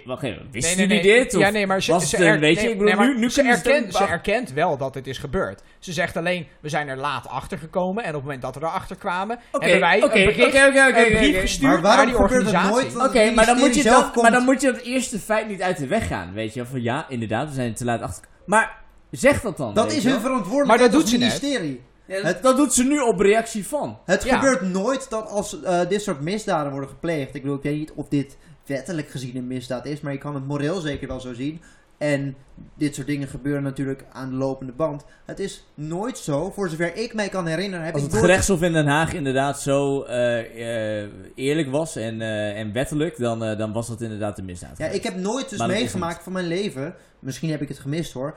Wacht 0.05 0.23
even, 0.23 0.49
wisten 0.51 0.77
Nee, 0.77 0.87
nee, 0.87 0.97
jullie 0.97 1.13
nee. 1.13 1.25
dit? 1.25 1.35
Of 1.35 1.41
Ja, 1.41 1.51
nee, 1.51 1.67
maar 1.67 1.83
ze, 1.83 1.93
was 1.93 2.11
ze, 2.11 2.17
het 2.17 2.25
een- 2.25 2.33
er- 2.33 2.41
weet 2.41 2.55
je, 2.57 2.61
nee, 2.63 2.71
ik 2.71 2.79
bedoel, 2.79 2.95
nee, 2.95 3.07
maar 3.07 3.15
nu, 3.15 3.19
nu 3.21 3.31
ze, 3.31 3.43
erkent, 3.43 3.87
het 3.87 3.97
ze 3.97 4.05
erkent 4.05 4.53
wel 4.53 4.77
dat 4.77 4.95
het 4.95 5.07
is 5.07 5.19
gebeurd. 5.19 5.63
Ze 5.79 5.93
zegt 5.93 6.17
alleen, 6.17 6.47
we 6.61 6.69
zijn 6.69 6.89
er 6.89 6.97
laat 6.97 7.29
achter 7.29 7.59
gekomen. 7.59 8.03
En 8.03 8.09
op 8.09 8.15
het 8.15 8.23
moment 8.25 8.43
dat 8.43 8.55
we 8.55 8.61
erachter 8.61 8.97
kwamen, 8.97 9.39
hebben 9.53 9.81
wij 9.81 10.03
een 10.03 10.09
bericht, 10.09 10.55
een 10.55 11.17
brief 11.17 11.29
oké. 11.31 11.41
gestuurd 11.41 11.73
Maar 11.73 11.83
waarom 11.83 12.07
naar 12.07 12.07
die 12.07 12.15
gebeurt 12.27 12.47
het 12.47 12.55
organisatie. 12.55 12.73
nooit? 12.97 13.09
Oké, 13.09 13.13
dat 13.19 13.25
het 13.27 13.35
maar, 13.35 13.47
dan 13.47 13.59
moet 13.59 13.75
je 13.75 13.91
komt- 14.13 14.23
maar 14.23 14.31
dan 14.31 14.45
moet 14.45 14.61
je 14.61 14.73
dat 14.73 14.81
eerste 14.81 15.19
feit 15.19 15.49
niet 15.49 15.63
uit 15.63 15.77
de 15.79 15.87
weg 15.87 16.07
gaan. 16.07 16.33
Weet 16.33 16.55
je, 16.55 16.67
van 16.67 16.83
ja, 16.83 17.07
inderdaad, 17.09 17.49
we 17.49 17.55
zijn 17.55 17.75
te 17.75 17.85
laat 17.85 18.01
achter... 18.03 18.25
Maar 18.47 18.77
zeg 19.11 19.41
dat 19.41 19.57
dan. 19.57 19.75
Dat 19.75 19.93
is 19.93 20.05
hun 20.05 20.21
verantwoordelijkheid 20.21 20.67
Maar 20.67 20.79
dat 20.79 20.95
als 20.95 21.03
doet 21.03 21.09
ze 21.09 21.19
net. 21.19 21.41
ministerie. 21.43 21.83
Ja, 22.07 22.23
dat, 22.23 22.43
dat 22.43 22.57
doet 22.57 22.73
ze 22.75 22.85
nu 22.85 22.99
op 23.01 23.21
reactie 23.21 23.67
van. 23.67 23.99
Het 24.05 24.25
Ja. 24.25 24.35
gebeurt 24.35 24.61
nooit 24.63 25.11
dat 25.11 25.29
als 25.31 25.63
eh, 25.63 25.81
dit 25.89 26.03
soort 26.03 26.21
misdaden 26.21 26.71
worden 26.73 26.91
gepleegd. 26.91 27.35
Ik 27.35 27.43
bedoel, 27.43 27.57
ik 27.57 27.63
weet 27.63 27.79
niet 27.79 27.93
of 27.95 28.09
dit 28.09 28.37
wettelijk 28.69 29.09
gezien 29.09 29.37
een 29.37 29.47
misdaad 29.47 29.87
is, 29.87 30.01
maar 30.01 30.13
je 30.13 30.19
kan 30.19 30.35
het 30.35 30.47
moreel 30.47 30.81
zeker 30.81 31.09
wel 31.09 31.21
zo 31.21 31.35
zien. 31.35 31.61
En 31.99 32.37
dit 32.75 32.95
soort 32.95 33.07
dingen 33.07 33.29
gebeuren 33.29 33.63
natuurlijk 33.63 34.05
aan 34.13 34.31
de 34.31 34.37
lopende 34.37 34.73
band. 34.73 35.05
Het 35.25 35.39
is 35.39 35.67
nooit 35.75 36.19
zo, 36.19 36.51
voor 36.51 36.69
zover 36.69 36.97
ik 36.97 37.15
mij 37.15 37.29
kan 37.29 37.47
herinneren, 37.47 37.85
heb 37.85 37.95
Als 37.95 38.03
ik 38.03 38.09
het 38.09 38.19
nooit... 38.19 38.31
gerechtshof 38.31 38.63
in 38.63 38.73
Den 38.73 38.87
Haag 38.87 39.15
inderdaad 39.15 39.61
zo 39.61 40.03
eh, 40.03 41.03
eh, 41.03 41.11
eerlijk 41.35 41.71
was 41.71 41.97
en, 41.97 42.21
eh, 42.21 42.59
en 42.59 42.73
wettelijk, 42.73 43.19
dan, 43.19 43.39
dan 43.39 43.73
was 43.73 43.89
dat 43.89 44.01
inderdaad 44.01 44.39
een 44.39 44.45
misdaad. 44.45 44.79
Ja, 44.79 44.87
ik 44.87 45.03
heb 45.03 45.17
nooit 45.17 45.51
dus 45.51 45.67
meegemaakt 45.67 46.23
van 46.23 46.33
mijn 46.33 46.47
leven. 46.47 46.95
Misschien 47.19 47.51
heb 47.51 47.61
ik 47.61 47.69
het 47.69 47.79
gemist 47.79 48.13
hoor. 48.13 48.35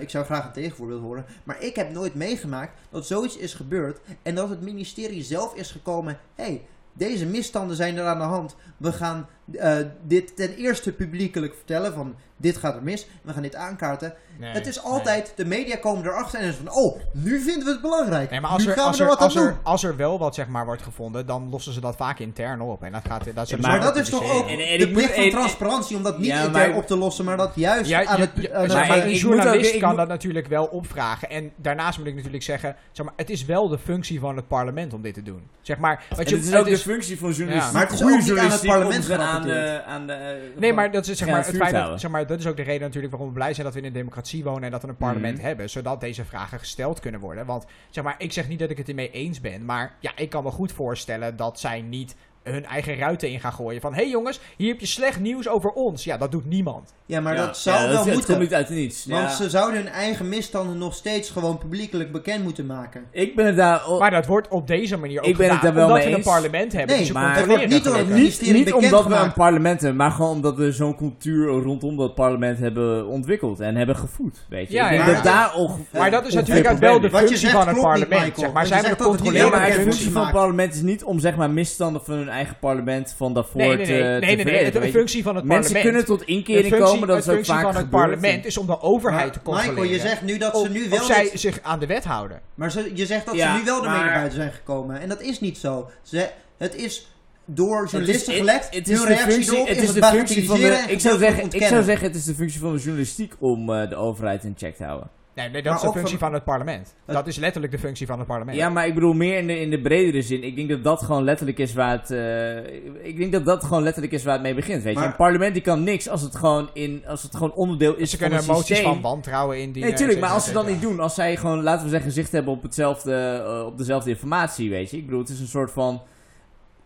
Ik 0.00 0.10
zou 0.10 0.24
graag 0.24 0.44
een 0.44 0.52
tegenvoorbeeld 0.52 1.00
horen. 1.00 1.24
Maar 1.44 1.62
ik 1.62 1.76
heb 1.76 1.92
nooit 1.92 2.14
meegemaakt 2.14 2.72
dat 2.90 3.06
zoiets 3.06 3.36
is 3.36 3.54
gebeurd. 3.54 4.00
En 4.22 4.34
dat 4.34 4.48
het 4.48 4.60
ministerie 4.60 5.22
zelf 5.22 5.54
is 5.54 5.70
gekomen. 5.70 6.18
hey, 6.34 6.62
deze 6.92 7.26
misstanden 7.26 7.76
zijn 7.76 7.96
er 7.96 8.04
aan 8.04 8.18
de 8.18 8.24
hand. 8.24 8.56
We 8.76 8.92
gaan 8.92 9.28
eh, 9.52 9.76
dit 10.02 10.36
ten 10.36 10.54
eerste 10.54 10.92
publiekelijk 10.92 11.54
vertellen. 11.54 11.92
Van 11.94 12.14
dit 12.36 12.56
gaat 12.56 12.74
er 12.76 12.82
mis. 12.82 13.06
We 13.22 13.32
gaan 13.32 13.42
dit 13.42 13.54
aankaarten. 13.54 14.14
Nee, 14.38 14.50
het 14.52 14.66
is 14.66 14.76
nee. 14.76 14.84
altijd, 14.84 15.32
de 15.36 15.44
media 15.44 15.76
komen 15.76 16.04
erachter 16.06 16.40
en 16.40 16.48
is 16.48 16.54
van, 16.54 16.72
oh, 16.72 17.00
nu 17.12 17.40
vinden 17.40 17.64
we 17.64 17.70
het 17.70 17.80
belangrijk. 17.80 18.30
Nee, 18.30 18.40
maar 18.40 18.50
als 18.50 18.64
nu 18.64 18.70
er, 18.70 18.76
gaan 18.76 18.86
als, 18.86 18.96
we 18.96 19.02
er 19.02 19.08
wat 19.08 19.18
aan 19.18 19.24
als, 19.24 19.34
doen. 19.34 19.46
er, 19.46 19.56
als 19.62 19.84
er 19.84 19.96
wel 19.96 20.18
wat 20.18 20.34
zeg 20.34 20.48
maar 20.48 20.64
wordt 20.64 20.82
gevonden, 20.82 21.26
dan 21.26 21.48
lossen 21.50 21.72
ze 21.72 21.80
dat 21.80 21.96
vaak 21.96 22.18
intern 22.18 22.60
op. 22.60 22.82
En 22.82 22.92
dat 22.92 23.02
gaat, 23.06 23.24
dat 23.34 23.48
ze 23.48 23.56
maar 23.60 23.80
dat 23.80 23.96
is 23.96 24.08
toch 24.08 24.32
ook 24.32 24.48
En- 24.48 24.58
en 24.58 24.78
de 24.78 24.86
ik 24.86 24.92
plicht 24.92 25.14
van 25.14 25.24
en- 25.24 25.30
transparantie 25.30 25.96
om 25.96 26.02
dat 26.02 26.18
niet 26.18 26.26
Ja, 26.26 26.44
intern 26.44 26.68
maar- 26.70 26.78
op 26.78 26.86
te 26.86 26.96
lossen, 26.96 27.24
maar 27.24 27.36
dat 27.36 27.52
juist 27.54 27.90
Ja, 27.90 28.04
aan 28.04 28.20
het... 28.20 28.30
eh, 28.50 28.70
zeg 28.70 28.88
maar 28.88 28.98
een 29.06 29.14
journalist 29.14 29.74
ook- 29.74 29.80
kan 29.80 29.88
moet- 29.88 29.98
dat 29.98 30.08
natuurlijk 30.08 30.46
wel 30.46 30.64
opvragen. 30.64 31.30
En 31.30 31.52
daarnaast 31.56 31.98
moet 31.98 32.06
ik 32.06 32.14
natuurlijk 32.14 32.42
zeggen, 32.42 32.76
zeg 32.92 33.06
maar, 33.06 33.14
het 33.16 33.30
is 33.30 33.44
wel 33.44 33.68
de 33.68 33.78
functie 33.78 34.20
van 34.20 34.36
het 34.36 34.48
parlement 34.48 34.92
om 34.94 35.02
dit 35.02 35.14
te 35.14 35.22
doen. 35.22 35.42
Zeg 35.62 35.78
maar, 35.78 36.04
wat 36.16 36.28
je, 36.28 36.36
het 36.36 36.44
is 36.44 36.54
ook 36.54 36.66
de 36.66 36.78
functie 36.78 37.18
van 37.18 37.30
journalistiek. 37.32 37.72
Ja. 37.72 37.78
Maar 37.78 37.88
het 37.90 37.92
is 38.00 38.00
goede 38.06 38.14
ook 38.16 38.20
niet 38.28 38.38
aan 38.38 38.50
het 38.50 38.66
parlement 38.66 39.04
ze 39.04 39.10
aan 39.34 39.42
de, 39.42 39.82
aan 39.86 40.06
de, 40.06 40.12
eh, 40.12 40.58
Nee, 40.60 40.72
maar 40.72 40.90
dat 40.90 41.06
is, 41.06 41.18
zeg 41.18 41.28
maar, 41.28 41.46
het 41.46 41.56
feit 41.56 41.72
dat, 41.72 42.00
zeg 42.00 42.10
maar, 42.10 42.26
dat 42.26 42.38
is 42.38 42.46
ook 42.46 42.56
de 42.56 42.62
reden 42.62 42.80
natuurlijk 42.82 43.12
waarom 43.12 43.28
we 43.28 43.34
blij 43.34 43.52
zijn 43.54 43.64
dat 43.66 43.74
we 43.74 43.80
in 43.80 43.86
een 43.86 43.92
democratie 43.92 44.44
wonen 44.44 44.62
en 44.62 44.70
dat 44.70 44.82
we 44.82 44.88
een 44.88 44.96
parlement 44.96 45.36
Mhm. 45.38 45.46
hebben, 45.46 45.70
zodat 45.70 46.00
deze 46.00 46.24
vragen 46.24 46.58
gesteld 46.58 47.00
kunnen 47.00 47.20
worden. 47.20 47.46
Want 47.46 47.64
zeg 47.90 48.04
maar, 48.04 48.14
ik 48.18 48.32
zeg 48.32 48.48
niet 48.48 48.58
dat 48.58 48.70
ik 48.70 48.76
het 48.78 48.88
ermee 48.88 49.10
eens 49.10 49.40
ben, 49.40 49.64
maar 49.64 49.94
ja, 50.00 50.12
ik 50.16 50.30
kan 50.30 50.42
me 50.42 50.50
goed 50.50 50.72
voorstellen 50.72 51.36
dat 51.36 51.60
zij 51.60 51.80
niet 51.80 52.14
hun 52.44 52.64
eigen 52.66 52.96
ruiten 52.96 53.30
in 53.30 53.40
gaan 53.40 53.52
gooien. 53.52 53.80
Van, 53.80 53.94
hé 53.94 54.00
hey 54.02 54.10
jongens, 54.10 54.40
hier 54.56 54.68
heb 54.68 54.80
je 54.80 54.86
slecht 54.86 55.20
nieuws 55.20 55.48
over 55.48 55.70
ons. 55.70 56.04
Ja, 56.04 56.16
dat 56.16 56.30
doet 56.32 56.46
niemand. 56.46 56.94
Ja, 57.06 57.20
maar 57.20 57.34
Ja, 57.34 57.46
dat 57.46 57.58
zou 57.58 57.76
ja, 57.76 57.82
wel 57.82 57.90
het, 57.96 58.04
Het 58.04 58.14
moeten. 58.14 58.30
komt 58.34 58.40
niet 58.46 58.54
uit 58.54 58.68
het 58.68 58.76
niets. 58.76 59.06
Want 59.06 59.22
Ja. 59.22 59.28
ze 59.34 59.50
zouden 59.50 59.76
hun 59.82 59.88
eigen 59.92 60.28
misstanden 60.28 60.78
nog 60.78 60.94
steeds 60.94 61.30
gewoon 61.30 61.58
publiekelijk 61.58 62.12
bekend 62.12 62.42
moeten 62.44 62.66
maken. 62.66 63.04
Ik 63.10 63.36
ben 63.36 63.46
het 63.46 63.56
daar... 63.56 63.82
Maar 63.98 64.10
dat 64.10 64.26
wordt 64.26 64.48
op 64.48 64.66
deze 64.66 64.96
manier 64.96 65.18
ook 65.18 65.24
Ik 65.26 65.36
ben 65.36 65.48
het 65.48 65.56
gedaan, 65.58 65.74
daar 65.74 65.86
wel 65.86 65.90
omdat 65.96 66.04
mee 66.04 66.12
we 66.12 66.18
een 66.18 66.32
parlement 66.32 66.72
hebben. 66.72 66.96
Nee, 66.96 67.12
maar- 67.12 67.22
controleren 67.22 67.36
het 67.36 67.46
wordt 67.46 67.66
niet 67.68 67.84
door 67.84 67.96
het 67.96 68.08
niet, 68.52 68.72
omdat 68.72 69.06
we 69.06 69.14
een 69.14 69.32
parlement 69.32 69.80
hebben, 69.80 69.96
maar 69.98 70.10
gewoon 70.10 70.30
omdat 70.30 70.56
we 70.56 70.72
zo'n 70.72 70.96
cultuur 70.96 71.46
rondom 71.48 71.96
dat 71.96 72.14
parlement 72.14 72.58
hebben 72.58 73.06
ontwikkeld 73.06 73.60
en 73.60 73.76
hebben 73.76 73.96
gevoed. 73.96 74.44
Weet 74.48 74.68
je? 74.68 74.74
Ja, 74.74 74.90
ik 74.90 74.96
denk 74.96 75.08
ja. 75.08 75.14
dat 75.14 75.24
daar 75.24 75.54
onge- 75.54 75.78
Maar 75.92 76.10
dat 76.10 76.26
is 76.26 76.34
natuurlijk 76.34 76.70
ook 76.70 76.78
wel 76.78 77.00
de 77.00 77.06
is. 77.06 77.12
Wat 77.12 77.20
je 77.20 77.26
functie 77.28 77.48
van 77.50 77.68
het 77.68 77.80
parlement. 77.80 78.38
Zeg 78.38 78.52
maar, 78.52 78.66
zij 78.66 78.76
hebben 78.76 78.96
het 78.96 79.06
controleren 79.06 79.50
maar 79.50 79.58
de 79.60 79.64
bekend 79.66 79.82
functie 79.82 80.04
moeten 80.04 80.12
van 80.12 80.22
het 80.22 80.32
parlement 80.32 80.74
is 80.74 80.80
niet 80.82 81.04
om 81.04 81.18
zeg 81.18 81.36
maar 81.36 81.50
misstanden 81.50 82.04
van 82.04 82.14
hun 82.14 82.30
eigen 82.34 82.56
parlement 82.60 83.14
van 83.16 83.34
daarvoor 83.34 83.60
Nee, 83.60 83.76
nee, 83.76 83.86
te, 83.86 83.92
nee. 83.92 84.02
te 84.20 84.26
nee, 84.26 84.36
nee, 84.36 84.44
nee. 84.44 84.64
Het- 84.64 84.72
De 84.72 84.90
functie 84.90 85.22
van 85.22 85.36
het 85.36 85.44
Mensen 85.44 85.72
parlement. 85.72 86.04
kunnen 86.04 86.18
tot 86.18 86.28
inkering 86.28 86.66
functie, 86.74 86.84
komen, 86.92 87.08
dat 87.08 87.24
de 87.24 87.32
is 87.32 87.38
ook 87.38 87.44
vaak 87.44 87.62
van 87.62 87.76
het 87.76 87.90
parlement 87.90 88.44
is 88.44 88.56
om 88.56 88.66
de 88.66 88.80
overheid 88.80 89.32
te 89.32 89.42
controleren. 89.42 89.74
Michael, 89.74 89.92
je 89.94 90.00
zegt 90.08 90.22
nu 90.22 90.38
dat 90.38 90.56
ze 90.56 90.62
Of- 90.62 90.68
nu 90.70 90.84
of 90.84 90.90
wel... 90.90 91.04
zij 91.04 91.22
dit- 91.22 91.40
zich 91.40 91.58
aan 91.62 91.78
de 91.78 91.86
wet 91.86 92.04
houden. 92.04 92.40
Maar 92.54 92.70
ze, 92.70 92.90
je 92.94 93.06
zegt 93.06 93.26
dat 93.26 93.34
Ja, 93.34 93.52
ze 93.54 93.58
nu 93.58 93.64
wel 93.64 93.76
ermee 93.84 93.96
maar- 93.96 94.04
naar 94.04 94.14
buiten 94.14 94.38
zijn 94.38 94.52
gekomen. 94.52 95.00
En 95.00 95.08
dat 95.08 95.20
is 95.22 95.40
niet 95.40 95.58
zo. 95.58 95.90
Ze, 96.02 96.28
het 96.58 96.74
is 96.74 97.08
door 97.44 97.76
Het 97.76 97.84
is- 97.86 97.90
journalisten 97.92 98.34
gelekt. 98.34 98.64
Het 98.74 98.86
hun 98.86 98.94
is 98.94 99.00
de 99.00 99.06
reactie 99.06 99.32
functie, 99.32 99.66
het 99.66 99.82
is 99.82 99.92
de 99.92 100.02
functie 100.04 100.46
van 100.46 100.60
de, 100.60 100.84
ik 100.88 101.00
zou 101.00 101.18
zeggen, 101.18 101.44
ik 101.50 101.62
zou 101.62 101.82
zeggen, 101.82 102.06
het 102.06 102.16
is 102.16 102.24
de 102.24 102.34
functie 102.34 102.60
van 102.60 102.72
de 102.72 102.78
journalistiek 102.78 103.32
om 103.38 103.72
eh, 103.74 103.88
de 103.88 103.96
overheid 103.96 104.44
in 104.44 104.54
check 104.58 104.76
te 104.76 104.84
houden. 104.84 105.08
Nee, 105.34 105.48
nee 105.50 105.62
dat 105.62 105.72
Maar 105.72 105.82
is 105.82 105.88
de 105.88 105.92
functie 105.98 106.18
van- 106.18 106.26
van 106.28 106.34
het 106.34 106.44
parlement. 106.44 106.94
Het- 107.04 107.14
Dat 107.14 107.26
is 107.26 107.36
letterlijk 107.36 107.72
de 107.72 107.78
functie 107.78 108.06
van 108.06 108.18
het 108.18 108.26
parlement. 108.26 108.56
Ja, 108.56 108.68
maar 108.68 108.86
ik 108.86 108.94
bedoel 108.94 109.12
meer 109.12 109.38
in 109.38 109.46
de, 109.46 109.60
in 109.60 109.70
de 109.70 109.80
bredere 109.80 110.22
zin. 110.22 110.44
Ik 110.44 110.56
denk 110.56 110.68
dat 110.68 110.84
dat 110.84 111.02
gewoon 111.02 111.24
letterlijk 111.24 111.58
is 111.58 111.74
waar 111.74 111.90
het. 111.90 112.10
eh, 112.10 113.06
ik 113.06 113.16
denk 113.16 113.32
dat 113.32 113.44
dat 113.44 113.64
gewoon 113.64 113.82
letterlijk 113.82 114.12
is 114.14 114.24
waar 114.24 114.32
het 114.32 114.42
mee 114.42 114.54
begint. 114.54 114.82
Weet 114.82 114.98
je, 114.98 115.04
een 115.04 115.16
parlement 115.16 115.52
die 115.54 115.62
kan 115.62 115.82
niks 115.84 116.08
als 116.08 116.22
het 116.22 116.36
gewoon 116.36 116.68
in, 116.72 117.02
als 117.06 117.22
het 117.22 117.32
gewoon 117.36 117.52
onderdeel 117.54 117.94
is 117.94 118.10
Ze 118.10 118.16
van 118.18 118.18
kunnen 118.28 118.38
het 118.38 118.54
moties 118.54 118.66
systeem. 118.66 118.92
van 118.92 119.00
wantrouwen 119.00 119.58
indienen. 119.60 119.88
Nee, 119.88 119.98
tuurlijk, 119.98 120.18
et 120.18 120.24
maar 120.24 120.34
als 120.34 120.44
ze 120.44 120.52
dat 120.52 120.64
et 120.64 120.70
niet 120.70 120.80
doen, 120.82 121.00
als 121.00 121.14
zij 121.14 121.36
gewoon, 121.36 121.62
laten 121.62 121.84
we 121.84 121.90
zeggen, 121.90 122.12
zicht 122.12 122.32
hebben 122.32 122.52
op, 122.52 122.62
hetzelfde, 122.62 123.42
eh, 123.46 123.66
op 123.66 123.78
dezelfde 123.78 124.10
informatie, 124.10 124.70
weet 124.70 124.90
je. 124.90 124.96
Ik 124.96 125.04
bedoel, 125.04 125.20
het 125.20 125.28
is 125.28 125.40
een 125.40 125.46
soort 125.46 125.70
van. 125.70 126.02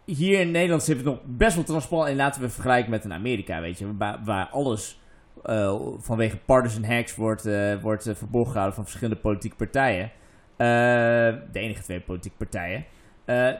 Hier 0.04 0.40
in 0.40 0.50
Nederland 0.50 0.82
zit 0.82 0.96
het 0.96 1.04
nog 1.04 1.18
best 1.24 1.54
wel 1.54 1.64
transparant. 1.64 2.08
En 2.08 2.16
laten 2.16 2.40
we 2.42 2.48
vergelijken 2.48 2.90
met 2.90 3.04
een 3.04 3.12
Amerika, 3.12 3.60
weet 3.60 3.78
je. 3.78 3.96
Waar, 3.98 4.18
waar 4.24 4.46
alles 4.46 5.00
eh, 5.42 5.80
vanwege 5.98 6.36
partisan 6.36 6.84
hacks 6.84 7.14
wordt, 7.16 7.46
eh, 7.46 7.82
wordt 7.82 8.06
eh, 8.06 8.14
verborgen 8.14 8.50
gehouden 8.50 8.76
van 8.76 8.84
verschillende 8.84 9.20
politieke 9.20 9.56
partijen. 9.56 10.10
De 10.56 11.48
enige 11.52 11.82
twee 11.82 12.00
politieke 12.00 12.36
partijen. 12.36 12.84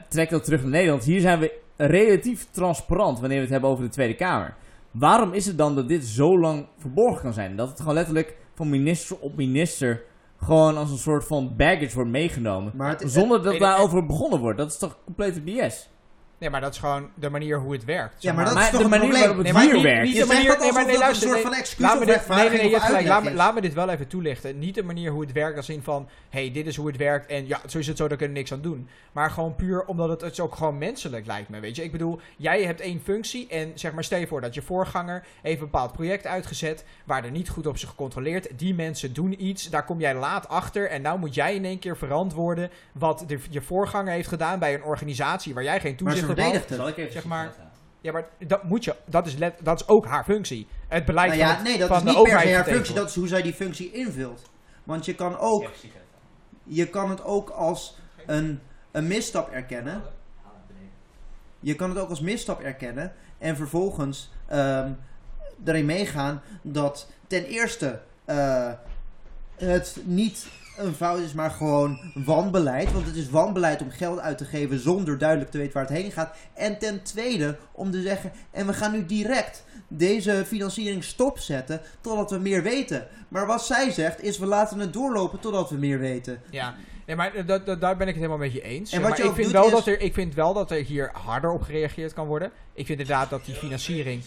Trek 0.09 0.29
dat 0.29 0.43
terug 0.43 0.61
naar 0.61 0.69
Nederland. 0.71 1.03
Hier 1.03 1.19
zijn 1.19 1.39
we 1.39 1.59
relatief 1.77 2.47
transparant 2.51 3.19
wanneer 3.19 3.37
we 3.37 3.43
het 3.43 3.51
hebben 3.51 3.69
over 3.69 3.83
de 3.83 3.89
Tweede 3.89 4.15
Kamer. 4.15 4.55
Waarom 4.91 5.33
is 5.33 5.45
het 5.45 5.57
dan 5.57 5.75
dat 5.75 5.87
dit 5.87 6.05
zo 6.05 6.39
lang 6.39 6.67
verborgen 6.77 7.21
kan 7.21 7.33
zijn? 7.33 7.55
Dat 7.55 7.69
het 7.69 7.79
gewoon 7.79 7.93
letterlijk 7.93 8.37
van 8.53 8.69
minister 8.69 9.19
op 9.19 9.35
minister 9.35 10.01
gewoon 10.41 10.77
als 10.77 10.91
een 10.91 10.97
soort 10.97 11.25
van 11.25 11.53
baggage 11.57 11.95
wordt 11.95 12.09
meegenomen. 12.09 12.71
Maar 12.75 12.89
het, 12.89 13.11
Zonder 13.11 13.43
dat 13.43 13.59
daarover 13.59 14.05
begonnen 14.05 14.39
wordt. 14.39 14.57
Dat 14.57 14.71
is 14.71 14.77
toch 14.77 14.97
complete 15.05 15.41
BS? 15.41 15.89
Nee, 16.39 16.49
maar 16.49 16.61
dat 16.61 16.73
is 16.73 16.79
gewoon 16.79 17.09
de 17.13 17.29
manier 17.29 17.59
hoe 17.59 17.73
het 17.73 17.85
werkt. 17.85 18.21
ja, 18.21 18.33
maar 18.33 18.45
dat 18.45 18.53
Maar 18.53 18.63
is 18.63 18.69
toch 18.69 18.77
de 18.79 18.83
een 18.83 18.89
manier 18.89 19.05
probleem. 19.09 19.27
waarop 19.27 19.45
het 19.45 19.45
Nee, 19.45 19.53
maar 19.55 19.63
hier 19.63 19.73
niet- 19.73 19.83
werkt. 19.83 20.03
niet 20.03 20.13
Je 20.15 20.19
de 20.21 20.27
manier, 20.27 20.57
nee, 20.59 20.71
maar 20.71 20.85
nee, 20.85 20.97
luister, 20.97 21.27
een 21.27 21.33
soort 21.33 21.43
nee, 21.43 21.51
van 21.51 21.61
excuus 21.61 21.85
laat 21.85 21.99
me 21.99 22.05
dit, 22.05 22.27
nee, 22.27 22.49
nee, 22.49 22.49
nee, 22.49 22.79
gelijk. 22.79 22.79
Laat 22.79 22.89
me, 22.91 22.95
uitleg 23.07 23.23
is. 23.31 23.37
laat 23.37 23.53
me 23.53 23.61
dit 23.61 23.73
wel 23.73 23.89
even 23.89 24.07
toelichten. 24.07 24.59
Niet 24.59 24.75
de 24.75 24.83
manier 24.83 25.11
hoe 25.11 25.21
het 25.21 25.31
werkt 25.31 25.57
als 25.57 25.69
in 25.69 25.83
van, 25.83 26.09
hey, 26.29 26.51
dit 26.51 26.67
is 26.67 26.75
hoe 26.75 26.87
het 26.87 26.97
werkt 26.97 27.25
en 27.31 27.47
ja, 27.47 27.59
zo 27.67 27.77
is 27.77 27.87
het 27.87 27.97
zo, 27.97 28.07
daar 28.07 28.17
kunnen 28.17 28.35
we 28.35 28.39
niks 28.41 28.53
aan 28.53 28.61
doen. 28.61 28.87
Maar 29.11 29.31
gewoon 29.31 29.55
puur 29.55 29.85
omdat 29.85 30.09
het, 30.09 30.21
het 30.21 30.31
is 30.31 30.39
ook 30.39 30.55
gewoon 30.55 30.77
menselijk 30.77 31.25
lijkt 31.25 31.49
me, 31.49 31.59
weet 31.59 31.75
je. 31.75 31.83
Ik 31.83 31.91
bedoel, 31.91 32.19
jij 32.37 32.63
hebt 32.63 32.81
één 32.81 33.01
functie 33.03 33.47
en 33.47 33.71
zeg 33.75 33.93
maar, 33.93 34.03
stel 34.03 34.19
je 34.19 34.27
voor 34.27 34.41
dat 34.41 34.53
je 34.53 34.61
voorganger 34.61 35.23
heeft 35.41 35.59
een 35.59 35.65
bepaald 35.65 35.91
project 35.91 36.25
uitgezet 36.27 36.85
waar 37.05 37.23
er 37.23 37.31
niet 37.31 37.49
goed 37.49 37.67
op 37.67 37.75
is 37.75 37.83
gecontroleerd. 37.83 38.47
Die 38.59 38.73
mensen 38.75 39.13
doen 39.13 39.45
iets, 39.45 39.69
daar 39.69 39.85
kom 39.85 39.99
jij 39.99 40.15
laat 40.15 40.47
achter 40.47 40.89
en 40.89 41.01
nou 41.01 41.19
moet 41.19 41.35
jij 41.35 41.55
in 41.55 41.65
één 41.65 41.79
keer 41.79 41.97
verantwoorden 41.97 42.69
wat 42.91 43.23
de, 43.27 43.39
je 43.49 43.61
voorganger 43.61 44.13
heeft 44.13 44.27
gedaan 44.27 44.59
bij 44.59 44.73
een 44.73 44.83
organisatie 44.83 45.53
waar 45.53 45.63
jij 45.63 45.79
geen 45.79 45.95
toezicht. 45.95 46.27
Verdedigt 46.35 46.69
het. 46.69 46.77
Zal 46.77 46.87
ik 46.87 46.97
even 46.97 47.11
Zeg 47.11 47.25
maar- 47.25 47.53
Ja, 48.01 48.11
maar 48.11 48.25
dat 48.47 48.63
moet 48.63 48.83
je, 48.83 48.95
dat 49.05 49.27
is, 49.27 49.35
let, 49.35 49.53
dat 49.61 49.81
is 49.81 49.87
ook 49.87 50.05
haar 50.05 50.23
functie. 50.23 50.67
Het 50.87 51.05
beleid 51.05 51.27
Nou 51.27 51.39
van, 51.39 51.49
ja, 51.49 51.55
het- 51.55 51.63
nee, 51.63 51.77
dat 51.77 51.87
van 51.87 51.97
is 51.97 52.03
de 52.03 52.09
niet 52.09 52.17
per 52.17 52.27
se 52.27 52.35
overheid 52.35 52.55
haar 52.55 52.73
functie. 52.73 52.95
Dat 52.95 53.09
is 53.09 53.15
hoe 53.15 53.27
zij 53.27 53.41
die 53.41 53.53
functie 53.53 53.91
invult. 53.91 54.41
Want 54.83 55.05
je 55.05 55.15
kan 55.15 55.37
ook, 55.37 55.69
je 56.63 56.87
kan 56.87 57.09
het 57.09 57.23
ook 57.23 57.49
als 57.49 57.97
een, 58.25 58.59
een 58.91 59.07
misstap 59.07 59.51
erkennen. 59.51 60.01
Je 61.59 61.75
kan 61.75 61.89
het 61.89 61.99
ook 61.99 62.09
als 62.09 62.19
misstap 62.19 62.61
erkennen 62.61 63.13
en 63.37 63.55
vervolgens 63.55 64.31
ehm, 64.47 64.91
erin 65.65 65.85
meegaan 65.85 66.41
dat 66.61 67.07
ten 67.27 67.45
eerste 67.45 67.99
eh, 68.25 68.71
het 69.55 69.97
niet 70.03 70.47
een 70.79 70.93
fout 70.93 71.19
is, 71.19 71.33
maar 71.33 71.51
gewoon 71.51 71.99
wanbeleid. 72.13 72.91
Want 72.93 73.05
het 73.05 73.15
is 73.15 73.29
wanbeleid 73.29 73.81
om 73.81 73.89
geld 73.89 74.19
uit 74.19 74.37
te 74.37 74.45
geven 74.45 74.79
zonder 74.79 75.17
duidelijk 75.17 75.51
te 75.51 75.57
weten 75.57 75.73
waar 75.73 75.87
het 75.87 75.97
heen 75.97 76.11
gaat. 76.11 76.35
En 76.53 76.77
ten 76.79 77.03
tweede 77.03 77.57
om 77.71 77.91
te 77.91 78.01
zeggen, 78.01 78.31
en 78.51 78.67
we 78.67 78.73
gaan 78.73 78.91
nu 78.91 79.05
direct 79.05 79.63
deze 79.87 80.43
financiering 80.47 81.03
stopzetten 81.03 81.81
totdat 82.01 82.31
we 82.31 82.37
meer 82.37 82.63
weten. 82.63 83.07
Maar 83.27 83.45
wat 83.47 83.65
zij 83.65 83.91
zegt 83.91 84.21
is, 84.23 84.37
we 84.37 84.45
laten 84.45 84.79
het 84.79 84.93
doorlopen 84.93 85.39
totdat 85.39 85.69
we 85.69 85.77
meer 85.77 85.99
weten. 85.99 86.41
Ja, 86.49 86.75
nee, 87.05 87.15
maar 87.15 87.33
eh, 87.33 87.47
dat, 87.47 87.65
dat, 87.65 87.81
daar 87.81 87.97
ben 87.97 88.07
ik 88.07 88.13
het 88.13 88.23
helemaal 88.23 88.45
met 88.45 88.53
je 88.53 88.61
eens. 88.61 88.91
En 88.91 89.01
maar 89.01 89.09
wat 89.09 89.17
je 89.19 89.23
ik 89.23 89.33
vind, 89.33 89.51
wel 89.51 89.65
is- 89.65 89.71
dat 89.71 89.87
er, 89.87 90.01
ik 90.01 90.13
vind 90.13 90.33
wel 90.33 90.53
dat 90.53 90.71
er 90.71 90.83
hier 90.83 91.09
harder 91.13 91.51
op 91.51 91.61
gereageerd 91.61 92.13
kan 92.13 92.27
worden. 92.27 92.51
Ik 92.73 92.85
vind 92.85 92.99
inderdaad 92.99 93.29
dat 93.29 93.45
die 93.45 93.55
financiering, 93.55 94.23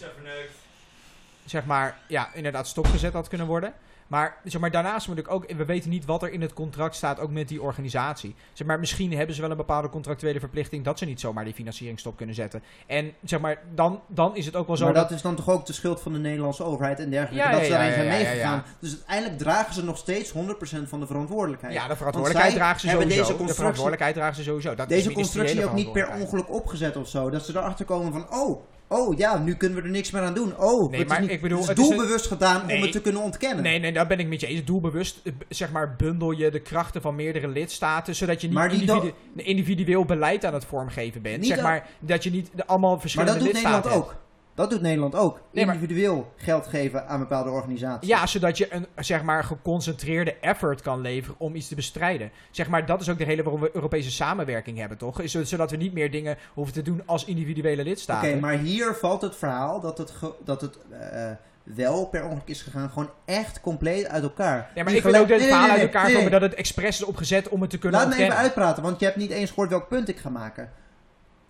zeg 1.45 1.65
maar, 1.65 1.97
ja, 2.07 2.29
inderdaad 2.33 2.67
stopgezet 2.67 3.13
had 3.13 3.27
kunnen 3.27 3.47
worden. 3.47 3.73
Maar, 4.07 4.37
zeg 4.43 4.61
maar 4.61 4.71
daarnaast 4.71 5.07
moet 5.07 5.17
ik 5.17 5.31
ook, 5.31 5.51
we 5.51 5.65
weten 5.65 5.89
niet 5.89 6.05
wat 6.05 6.23
er 6.23 6.31
in 6.31 6.41
het 6.41 6.53
contract 6.53 6.95
staat, 6.95 7.19
ook 7.19 7.31
met 7.31 7.47
die 7.47 7.61
organisatie. 7.61 8.35
Zeg 8.53 8.67
maar, 8.67 8.79
misschien 8.79 9.13
hebben 9.13 9.35
ze 9.35 9.41
wel 9.41 9.51
een 9.51 9.57
bepaalde 9.57 9.89
contractuele 9.89 10.39
verplichting 10.39 10.83
dat 10.83 10.97
ze 10.97 11.05
niet 11.05 11.19
zomaar 11.19 11.43
die 11.43 11.53
financiering 11.53 11.99
stop 11.99 12.17
kunnen 12.17 12.35
zetten. 12.35 12.63
En 12.85 13.13
zeg 13.23 13.39
maar, 13.39 13.61
dan, 13.75 14.01
dan 14.07 14.35
is 14.35 14.45
het 14.45 14.55
ook 14.55 14.67
wel 14.67 14.77
zo 14.77 14.83
maar 14.85 14.93
dat 14.93 15.09
dat 15.09 15.17
is 15.17 15.23
dan 15.23 15.35
toch 15.35 15.49
ook 15.49 15.65
de 15.65 15.73
schuld 15.73 16.01
van 16.01 16.13
de 16.13 16.19
Nederlandse 16.19 16.63
overheid 16.63 16.99
en 16.99 17.09
dergelijke. 17.09 17.47
Ja, 17.47 17.51
dat 17.51 17.59
ja, 17.59 17.65
ze 17.65 17.71
daarin 17.71 17.89
ja, 17.89 17.95
zijn 17.95 18.07
meegegaan. 18.07 18.63
Dus 18.79 18.91
uiteindelijk 18.91 19.37
dragen 19.37 19.73
ze 19.73 19.83
nog 19.83 19.97
steeds 19.97 20.33
100% 20.33 20.35
van 20.83 20.99
de 20.99 21.07
verantwoordelijkheid. 21.07 21.73
Ja, 21.73 21.87
de 21.87 21.95
verantwoordelijkheid 21.95 22.55
dragen 22.55 22.79
ze 22.79 22.87
sowieso. 22.87 23.07
deze 23.07 23.45
de 23.45 23.53
verantwoordelijkheid 23.53 24.15
dragen 24.15 24.35
ze 24.35 24.43
sowieso. 24.43 24.75
Dat 24.75 24.89
Deze 24.89 25.07
de 25.07 25.13
constructie 25.13 25.65
ook 25.65 25.73
niet 25.73 25.91
per 25.91 26.09
ongeluk 26.09 26.49
opgezet 26.49 26.95
of 26.95 27.07
zo. 27.07 27.29
Dat 27.29 27.45
ze 27.45 27.57
erachter 27.57 27.85
komen 27.85 28.11
van, 28.11 28.33
oh, 28.33 28.61
oh 28.93 29.17
ja, 29.17 29.37
nu 29.37 29.55
kunnen 29.55 29.77
we 29.77 29.83
er 29.83 29.89
niks 29.89 30.11
meer 30.11 30.21
aan 30.21 30.33
doen. 30.33 30.57
Oh, 30.57 30.89
Nee, 30.91 30.99
het 30.99 31.07
maar 31.09 31.17
is, 31.17 31.23
niet, 31.23 31.33
ik 31.35 31.41
bedoel, 31.41 31.59
het 31.59 31.67
het 31.67 31.77
is 31.77 31.83
een- 31.89 31.95
doelbewust 31.95 32.27
gedaan 32.27 32.65
Nee. 32.65 32.75
om 32.75 32.81
het 32.81 32.91
te 32.91 33.01
kunnen 33.01 33.21
ontkennen. 33.21 33.63
Nee, 33.63 33.79
nee, 33.79 33.91
daar 33.93 34.07
ben 34.07 34.19
ik 34.19 34.27
met 34.27 34.39
je 34.41 34.47
eens. 34.47 34.63
Doelbewust, 34.63 35.19
eh, 35.23 35.33
zeg 35.49 35.71
maar, 35.71 35.95
bundel 35.95 36.31
je 36.31 36.51
de 36.51 36.59
krachten 36.59 37.01
van 37.01 37.15
meerdere 37.15 37.47
lidstaten, 37.47 38.15
zodat 38.15 38.41
je 38.41 38.47
niet 38.47 38.55
Maar 38.55 38.73
individu- 38.73 39.13
individueel 39.35 40.05
beleid 40.05 40.45
aan 40.45 40.53
het 40.53 40.65
vormgeven 40.65 41.21
bent. 41.21 41.37
Niet 41.37 41.47
zeg 41.47 41.55
dat- 41.57 41.65
maar, 41.65 41.87
dat 41.99 42.23
je 42.23 42.31
niet 42.31 42.49
allemaal 42.65 42.91
maar 42.91 42.99
verschillende 42.99 43.33
dat 43.33 43.41
doet 43.43 43.51
lidstaten 43.51 43.79
Nederland 43.81 44.05
hebt. 44.05 44.15
ook. 44.17 44.22
Dat 44.55 44.69
doet 44.69 44.81
Nederland 44.81 45.15
ook. 45.15 45.39
Nee, 45.51 45.65
maar- 45.65 45.75
Individueel 45.75 46.31
geld 46.35 46.67
geven 46.67 47.07
aan 47.07 47.19
bepaalde 47.19 47.49
organisaties. 47.49 48.09
Ja, 48.09 48.25
zodat 48.25 48.57
je 48.57 48.73
een, 48.73 48.85
zeg 48.95 49.23
maar, 49.23 49.43
geconcentreerde 49.43 50.35
effort 50.39 50.81
kan 50.81 51.01
leveren 51.01 51.35
om 51.39 51.55
iets 51.55 51.67
te 51.67 51.75
bestrijden. 51.75 52.31
Zeg 52.51 52.67
maar, 52.69 52.85
dat 52.85 53.01
is 53.01 53.09
ook 53.09 53.17
de 53.17 53.23
hele 53.23 53.43
waarom 53.43 53.61
we 53.61 53.69
Europese 53.73 54.11
samenwerking 54.11 54.77
hebben, 54.77 54.97
toch? 54.97 55.21
Is 55.21 55.31
zo- 55.31 55.43
Zodat 55.43 55.71
we 55.71 55.77
niet 55.77 55.93
meer 55.93 56.11
dingen 56.11 56.37
hoeven 56.53 56.73
te 56.73 56.81
doen 56.81 57.01
als 57.05 57.25
individuele 57.25 57.79
Oké, 57.81 57.89
lidstaten. 57.89 58.39
maar 58.39 58.57
hier 58.57 58.93
valt 58.95 59.21
het 59.21 59.35
verhaal 59.35 59.79
dat 59.79 59.97
het, 59.97 60.13
dat 60.45 60.61
het 60.61 60.77
eh, 60.91 61.31
wel 61.63 62.05
per 62.05 62.23
ongeluk 62.23 62.47
is 62.47 62.61
gegaan. 62.61 62.89
Gewoon 62.89 63.09
echt 63.25 63.61
compleet 63.61 64.07
uit 64.07 64.23
elkaar. 64.23 64.55
Ja, 64.57 64.83
maar 64.83 64.85
Die 64.85 64.95
ik 64.95 65.03
wil 65.03 65.15
ook 65.21 65.27
dit 65.27 65.37
Nee, 65.37 65.47
verhaal 65.47 65.67
nee, 65.67 65.71
uit 65.71 65.81
elkaar 65.93 66.11
komen 66.11 66.31
dat 66.31 66.41
het 66.41 66.53
expres 66.53 66.99
is 66.99 67.03
opgezet 67.03 67.49
om 67.49 67.61
het 67.61 67.69
te 67.69 67.77
kunnen 67.77 67.99
Laat 67.99 68.09
me 68.09 68.13
even 68.15 68.25
ontkennen. 68.25 68.51
uitpraten, 68.51 68.83
want 68.83 68.99
je 68.99 69.05
hebt 69.05 69.17
niet 69.17 69.31
eens 69.31 69.49
gehoord 69.49 69.69
welk 69.69 69.87
punt 69.87 70.09
ik 70.09 70.17
ga 70.17 70.29
maken. 70.29 70.69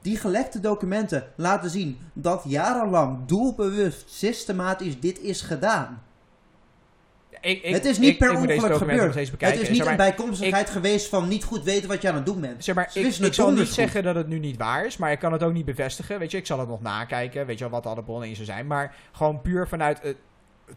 Die 0.04 0.18
gelekte 0.18 0.60
documenten 0.60 1.24
laten 1.36 1.70
zien 1.70 1.97
dat 2.14 2.43
jarenlang 2.47 3.26
doelbewust, 3.26 4.04
systematisch 4.10 4.99
dit 4.99 5.20
is 5.20 5.41
gedaan. 5.41 6.04
Ik, 7.41 7.64
ik, 7.64 7.74
het 7.74 7.86
is 7.86 7.97
niet 7.97 8.10
ik- 8.10 8.18
per 8.18 8.36
ongeluk 8.36 8.76
gebeurd. 8.76 9.16
het 9.39 9.60
is 9.60 9.70
niet 9.70 9.86
een 9.86 9.95
bijkomstigheid 9.95 10.70
geweest 10.70 11.08
van 11.10 11.28
niet 11.28 11.43
goed 11.43 11.64
weten 11.64 11.89
wat 11.89 12.01
je 12.01 12.10
aan 12.10 12.16
het 12.16 12.26
doen 12.26 12.41
bent. 12.41 12.64
Zeg 12.64 12.76
maar, 12.76 12.91
Ze 12.91 12.99
ik, 12.99 13.16
ik 13.16 13.34
zal 13.34 13.51
niet 13.51 13.60
goed. 13.60 13.74
zeggen 13.74 14.04
dat 14.04 14.16
het 14.16 14.28
nu 14.28 14.39
niet 14.39 14.58
waar 14.58 14.86
is, 14.86 14.97
maar 14.97 15.12
ik 15.12 15.20
kan 15.20 15.32
het 15.34 15.43
ook 15.43 15.54
niet 15.54 15.66
bevestigen. 15.66 16.20
Weet 16.20 16.32
je, 16.32 16.38
ik 16.38 16.45
zal 16.45 16.60
het 16.60 16.68
nog 16.68 16.82
nakijken, 16.82 17.45
weet 17.45 17.58
je 17.58 17.64
wel, 17.64 17.74
wat 17.82 17.86
alle 17.86 18.04
bronnen 18.04 18.30
in 18.30 18.36
zou 18.36 18.45
zijn. 18.47 18.68
Maar 18.68 18.95
gewoon 19.12 19.41
puur 19.41 19.68
vanuit 19.68 19.99
het 20.01 20.18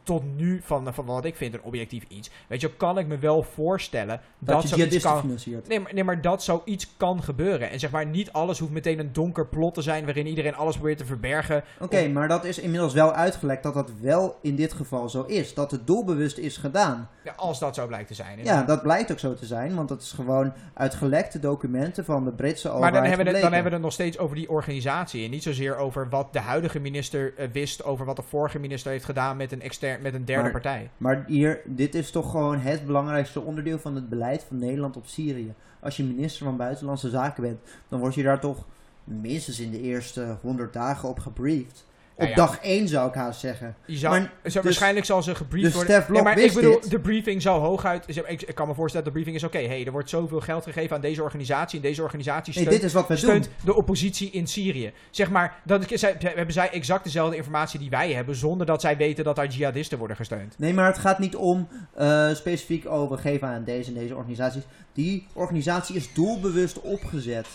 tot 0.03 0.23
nu, 0.37 0.61
van, 0.65 0.95
van 0.95 1.05
wat 1.05 1.25
ik 1.25 1.37
vind 1.37 1.55
een 1.55 1.63
objectief 1.63 2.05
iets. 2.09 2.31
Weet 2.47 2.61
je, 2.61 2.77
kan 2.77 2.99
ik 2.99 3.07
me 3.07 3.19
wel 3.19 3.43
voorstellen 3.43 4.21
dat, 4.39 4.63
Dat 4.63 4.71
je 4.71 4.77
zoiets 4.77 5.05
kan... 5.05 5.21
financiert. 5.21 5.69
Nee 5.69 5.81
maar, 5.81 5.95
nee, 5.95 6.05
maar 6.05 6.21
dat 6.21 6.43
zoiets 6.43 6.97
kan 6.97 7.23
gebeuren. 7.23 7.71
En 7.71 7.79
zeg 7.79 7.91
maar, 7.91 8.07
niet 8.07 8.33
alles 8.33 8.59
hoeft 8.59 8.73
meteen 8.73 8.99
een 8.99 9.13
donker 9.13 9.47
plot 9.47 9.75
te 9.75 9.83
zijn 9.83 10.05
waarin 10.05 10.27
iedereen 10.27 10.55
alles 10.55 10.75
probeert 10.75 10.99
te 10.99 11.05
verbergen. 11.05 11.65
Oké, 11.81 12.09
maar 12.09 12.29
dat 12.29 12.45
is 12.45 12.59
inmiddels 12.59 12.93
wel 12.93 13.13
uitgelekt 13.13 13.63
dat 13.63 13.75
dat 13.75 13.91
wel 14.01 14.39
in 14.43 14.57
dit 14.57 14.73
geval 14.73 15.09
zo 15.09 15.23
is. 15.23 15.55
Dat 15.55 15.71
het 15.71 15.87
doelbewust 15.87 16.39
is 16.39 16.57
gedaan. 16.57 17.09
Ja, 17.25 17.33
als 17.37 17.59
dat 17.59 17.75
zo 17.75 17.87
blijkt 17.87 18.09
te 18.09 18.15
zijn. 18.15 18.45
Ja, 18.45 18.63
dat 18.63 18.83
blijkt 18.83 19.13
ook 19.13 19.19
zo 19.19 19.35
te 19.35 19.47
zijn, 19.47 19.75
want 19.75 19.89
dat 19.89 20.03
is 20.03 20.13
gewoon 20.13 20.53
uit 20.75 20.95
gelekte 20.95 21.39
documenten 21.39 22.05
van 22.05 22.25
de 22.25 22.31
Britse 22.31 22.69
overheid 22.69 22.93
Maar 22.93 23.01
dan 23.01 23.11
hebben, 23.11 23.27
we 23.27 23.33
het, 23.33 23.43
dan 23.43 23.53
hebben 23.53 23.71
we 23.71 23.77
het 23.77 23.87
nog 23.87 23.95
steeds 23.95 24.19
over 24.19 24.37
die 24.37 24.51
organisatie. 24.51 25.25
En 25.25 25.31
niet 25.31 25.43
zozeer 25.43 25.77
over 25.77 26.09
wat 26.09 26.33
de 26.33 26.41
huidige 26.41 26.81
minister 26.81 27.35
eh, 27.37 27.49
wist 27.53 27.85
over 27.85 28.07
wat 28.07 28.17
de 28.17 28.23
vorige 28.23 28.59
minister 28.59 28.91
heeft 28.91 29.05
gedaan 29.05 29.37
met 29.37 29.53
een, 29.53 29.63
extern, 29.87 30.03
met 30.03 30.15
een 30.15 30.25
derde 30.25 30.43
Maar- 30.43 30.51
partij. 30.53 30.91
Maar 30.97 31.25
hier, 31.27 31.61
dit 31.65 31.95
is 31.95 32.11
toch 32.11 32.31
gewoon 32.31 32.59
het 32.59 32.87
belangrijkste 32.87 33.41
onderdeel 33.41 33.79
van 33.79 33.95
het 33.95 34.09
beleid 34.09 34.45
van 34.49 34.59
Nederland 34.59 34.97
op 34.97 35.07
Syrië. 35.07 35.55
Als 35.81 35.97
je 35.97 36.05
minister 36.05 36.45
van 36.45 36.57
Buitenlandse 36.57 37.09
Zaken 37.09 37.43
bent, 37.43 37.59
dan 37.89 38.01
word 38.01 38.15
je 38.15 38.23
daar 38.23 38.41
toch 38.41 38.65
minstens 39.05 39.61
in 39.61 39.71
de 39.71 39.81
eerste 39.81 40.37
100 40.41 40.73
dagen 40.73 41.09
op 41.09 41.19
gebriefd. 41.19 41.87
Ja, 42.19 42.25
Op 42.25 42.29
ja. 42.31 42.35
dag 42.37 42.59
1 42.63 42.89
zou 42.89 43.09
ik 43.09 43.15
haast 43.15 43.41
zeggen. 43.41 43.77
Je 43.87 43.97
zou, 43.97 44.19
Maar 44.21 44.33
dus- 44.43 44.55
waarschijnlijk 44.55 45.07
zal 45.07 45.23
ze 45.23 45.35
gebriefd 45.35 45.65
dus 45.65 45.75
worden. 45.75 46.05
Blok 46.07 46.23
maar 46.23 46.39
ik 46.39 46.53
bedoel, 46.55 46.81
dit. 46.81 46.91
de 46.91 47.01
briefing 47.01 47.43
zou 47.43 47.61
hooguit. 47.61 48.05
Ik, 48.29 48.43
ik 48.43 48.55
kan 48.55 48.69
me 48.69 48.75
voorstellen 48.75 49.05
dat 49.07 49.15
de 49.15 49.21
briefing 49.23 49.37
is: 49.37 49.45
oké, 49.57 49.67
hey, 49.67 49.87
er 49.87 49.93
wordt 49.93 50.11
zoveel 50.11 50.41
geld 50.41 50.65
gegeven 50.65 50.97
aan 50.97 51.03
deze 51.03 51.23
organisatie. 51.23 51.77
En 51.79 51.83
deze 51.85 52.03
organisatie 52.03 52.55
Nee, 52.55 52.63
steunt, 52.65 52.81
dit 52.81 52.89
is 52.89 52.95
wat 52.95 53.09
we 53.09 53.17
steunt 53.17 53.45
doen. 53.45 53.53
de 53.65 53.75
oppositie 53.75 54.31
in 54.31 54.47
Syrië. 54.47 54.93
Zeg 55.11 55.31
maar, 55.31 55.55
dat, 55.65 55.85
zij, 55.89 56.17
hebben 56.19 56.53
zij 56.55 56.71
exact 56.71 57.05
dezelfde 57.05 57.37
informatie 57.37 57.79
die 57.79 57.91
wij 57.91 58.13
hebben, 58.13 58.37
zonder 58.37 58.67
dat 58.67 58.81
zij 58.81 58.97
weten 58.97 59.25
dat 59.25 59.37
daar 59.37 59.47
jihadisten 59.47 59.99
worden 59.99 60.17
gesteund. 60.17 60.55
Nee, 60.59 60.75
maar 60.75 60.87
het 60.87 60.99
gaat 60.99 61.19
niet 61.19 61.37
om 61.37 61.69
eh, 61.95 62.29
specifiek, 62.35 62.87
oh, 62.87 63.11
we 63.11 63.17
geven 63.17 63.49
aan 63.49 63.65
deze 63.65 63.89
en 63.91 63.95
deze 63.99 64.15
organisaties. 64.17 64.63
Die 64.93 65.27
organisatie 65.33 65.97
is 65.97 66.13
doelbewust 66.15 66.81
opgezet 66.81 67.47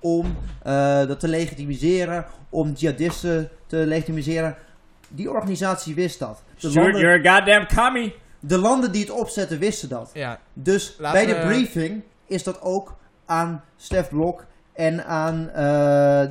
om 0.00 0.36
eh, 0.62 1.06
dat 1.06 1.20
te 1.20 1.28
legitimiseren, 1.28 2.26
om 2.48 2.72
jihadisten 2.72 3.48
te 3.80 3.86
legitimiseren. 3.86 4.56
Die 5.08 5.30
organisatie 5.30 5.94
wist 5.94 6.18
dat. 6.18 6.42
De 6.58 6.72
landen- 6.72 7.00
you're 7.00 7.28
a 7.28 7.36
goddamn 7.36 7.66
commie. 7.74 8.14
De 8.40 8.58
landen 8.58 8.92
die 8.92 9.00
het 9.00 9.10
opzetten 9.10 9.58
wisten 9.58 9.88
dat. 9.88 10.10
Ja, 10.14 10.38
Dus 10.52 10.96
Laten 10.98 11.24
bij 11.26 11.34
de 11.34 11.40
we- 11.40 11.46
briefing 11.46 12.02
is 12.26 12.42
dat 12.42 12.60
ook 12.62 12.96
aan 13.26 13.64
Stef 13.76 14.08
Blok 14.08 14.46
en 14.72 15.04
aan 15.06 15.50
eh 15.50 16.24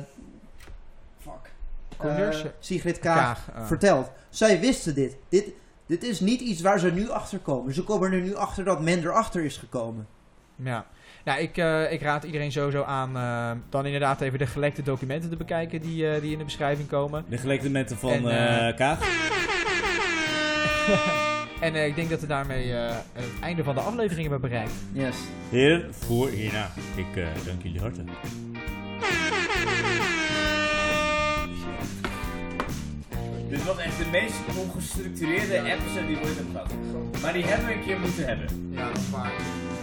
fuck, 1.20 1.50
eh, 1.98 2.28
Sigrid 2.58 2.98
Kaag, 2.98 3.16
Kaag, 3.44 3.54
eh. 3.54 3.66
verteld. 3.66 4.10
Zij 4.28 4.60
wisten 4.60 4.94
dit. 4.94 5.16
dit. 5.28 5.52
Dit 5.86 6.02
is 6.02 6.20
niet 6.20 6.40
iets 6.40 6.60
waar 6.60 6.78
ze 6.78 6.90
nu 6.92 7.10
achter 7.10 7.38
komen. 7.38 7.74
Ze 7.74 7.84
komen 7.84 8.12
er 8.12 8.20
nu 8.20 8.34
achter 8.34 8.64
dat 8.64 8.80
men 8.80 8.98
erachter 8.98 9.44
is 9.44 9.56
gekomen. 9.56 10.06
Ja, 10.56 10.86
nou, 11.24 11.40
ik, 11.40 11.56
eh, 11.56 11.92
ik 11.92 12.02
raad 12.02 12.24
iedereen 12.24 12.52
sowieso 12.52 12.82
aan 12.82 13.16
eh, 13.16 13.50
dan 13.70 13.84
inderdaad 13.84 14.20
even 14.20 14.38
de 14.38 14.46
gelekte 14.46 14.82
documenten 14.82 15.30
te 15.30 15.36
bekijken 15.36 15.80
die, 15.80 16.08
eh, 16.10 16.20
die 16.20 16.32
in 16.32 16.38
de 16.38 16.44
beschrijving 16.44 16.88
komen. 16.88 17.24
De 17.28 17.38
gelijkmomenten 17.38 17.96
van 17.96 18.10
En, 18.10 18.28
eh 18.28 18.68
eh, 18.68 18.76
Kaag. 18.76 18.98
En 21.60 21.74
eh, 21.74 21.86
ik 21.86 21.94
denk 21.96 22.10
dat 22.10 22.20
we 22.20 22.26
daarmee 22.26 22.72
eh, 22.72 22.94
het 23.12 23.24
einde 23.40 23.64
van 23.64 23.74
de 23.74 23.80
aflevering 23.80 24.28
hebben 24.30 24.50
bereikt. 24.50 24.72
Yes. 24.92 25.16
Heren, 25.50 25.94
voor 25.94 26.28
hierna. 26.28 26.70
Ik 26.96 27.16
eh, 27.16 27.26
dank 27.46 27.62
jullie 27.62 27.80
hartelijk. 27.80 28.10
Dit 33.48 33.64
was 33.64 33.78
echt 33.78 33.98
de 33.98 34.06
meest 34.10 34.34
ongestructureerde 34.58 35.56
episode 35.56 36.06
die 36.06 36.16
we 36.16 36.22
ooit 36.24 36.34
hebben 36.36 36.52
gehad. 36.52 36.72
Maar 37.22 37.32
die 37.32 37.44
hebben 37.44 37.66
we 37.66 37.74
een 37.74 37.84
keer 37.84 38.00
moeten 38.00 38.26
hebben. 38.26 38.68
Ja, 38.70 38.88
maar. 39.12 39.30
Weet 39.30 39.38
je, 39.38 39.73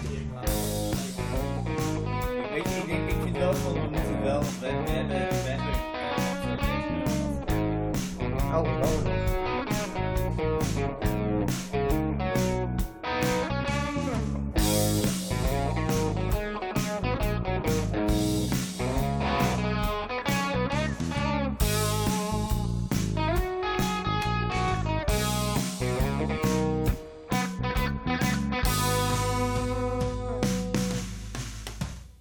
ik, 2.56 2.64
denk, 2.88 3.10
ik 3.10 3.16
vind 3.24 3.38
wel 3.38 3.54
van, 3.54 3.74
we 3.74 3.80
moeten 3.80 4.24
wel, 4.24 4.40
we, 4.40 4.48
we 4.60 4.68
hebben, 4.92 5.08
we 5.08 5.50
hebben, 5.50 5.74
eh, 5.94 6.32
zo 6.42 6.56
denk 6.56 6.84
ik 6.84 6.90
nog. 7.06 8.54
Oh, 8.54 8.82
oh. 8.82 9.31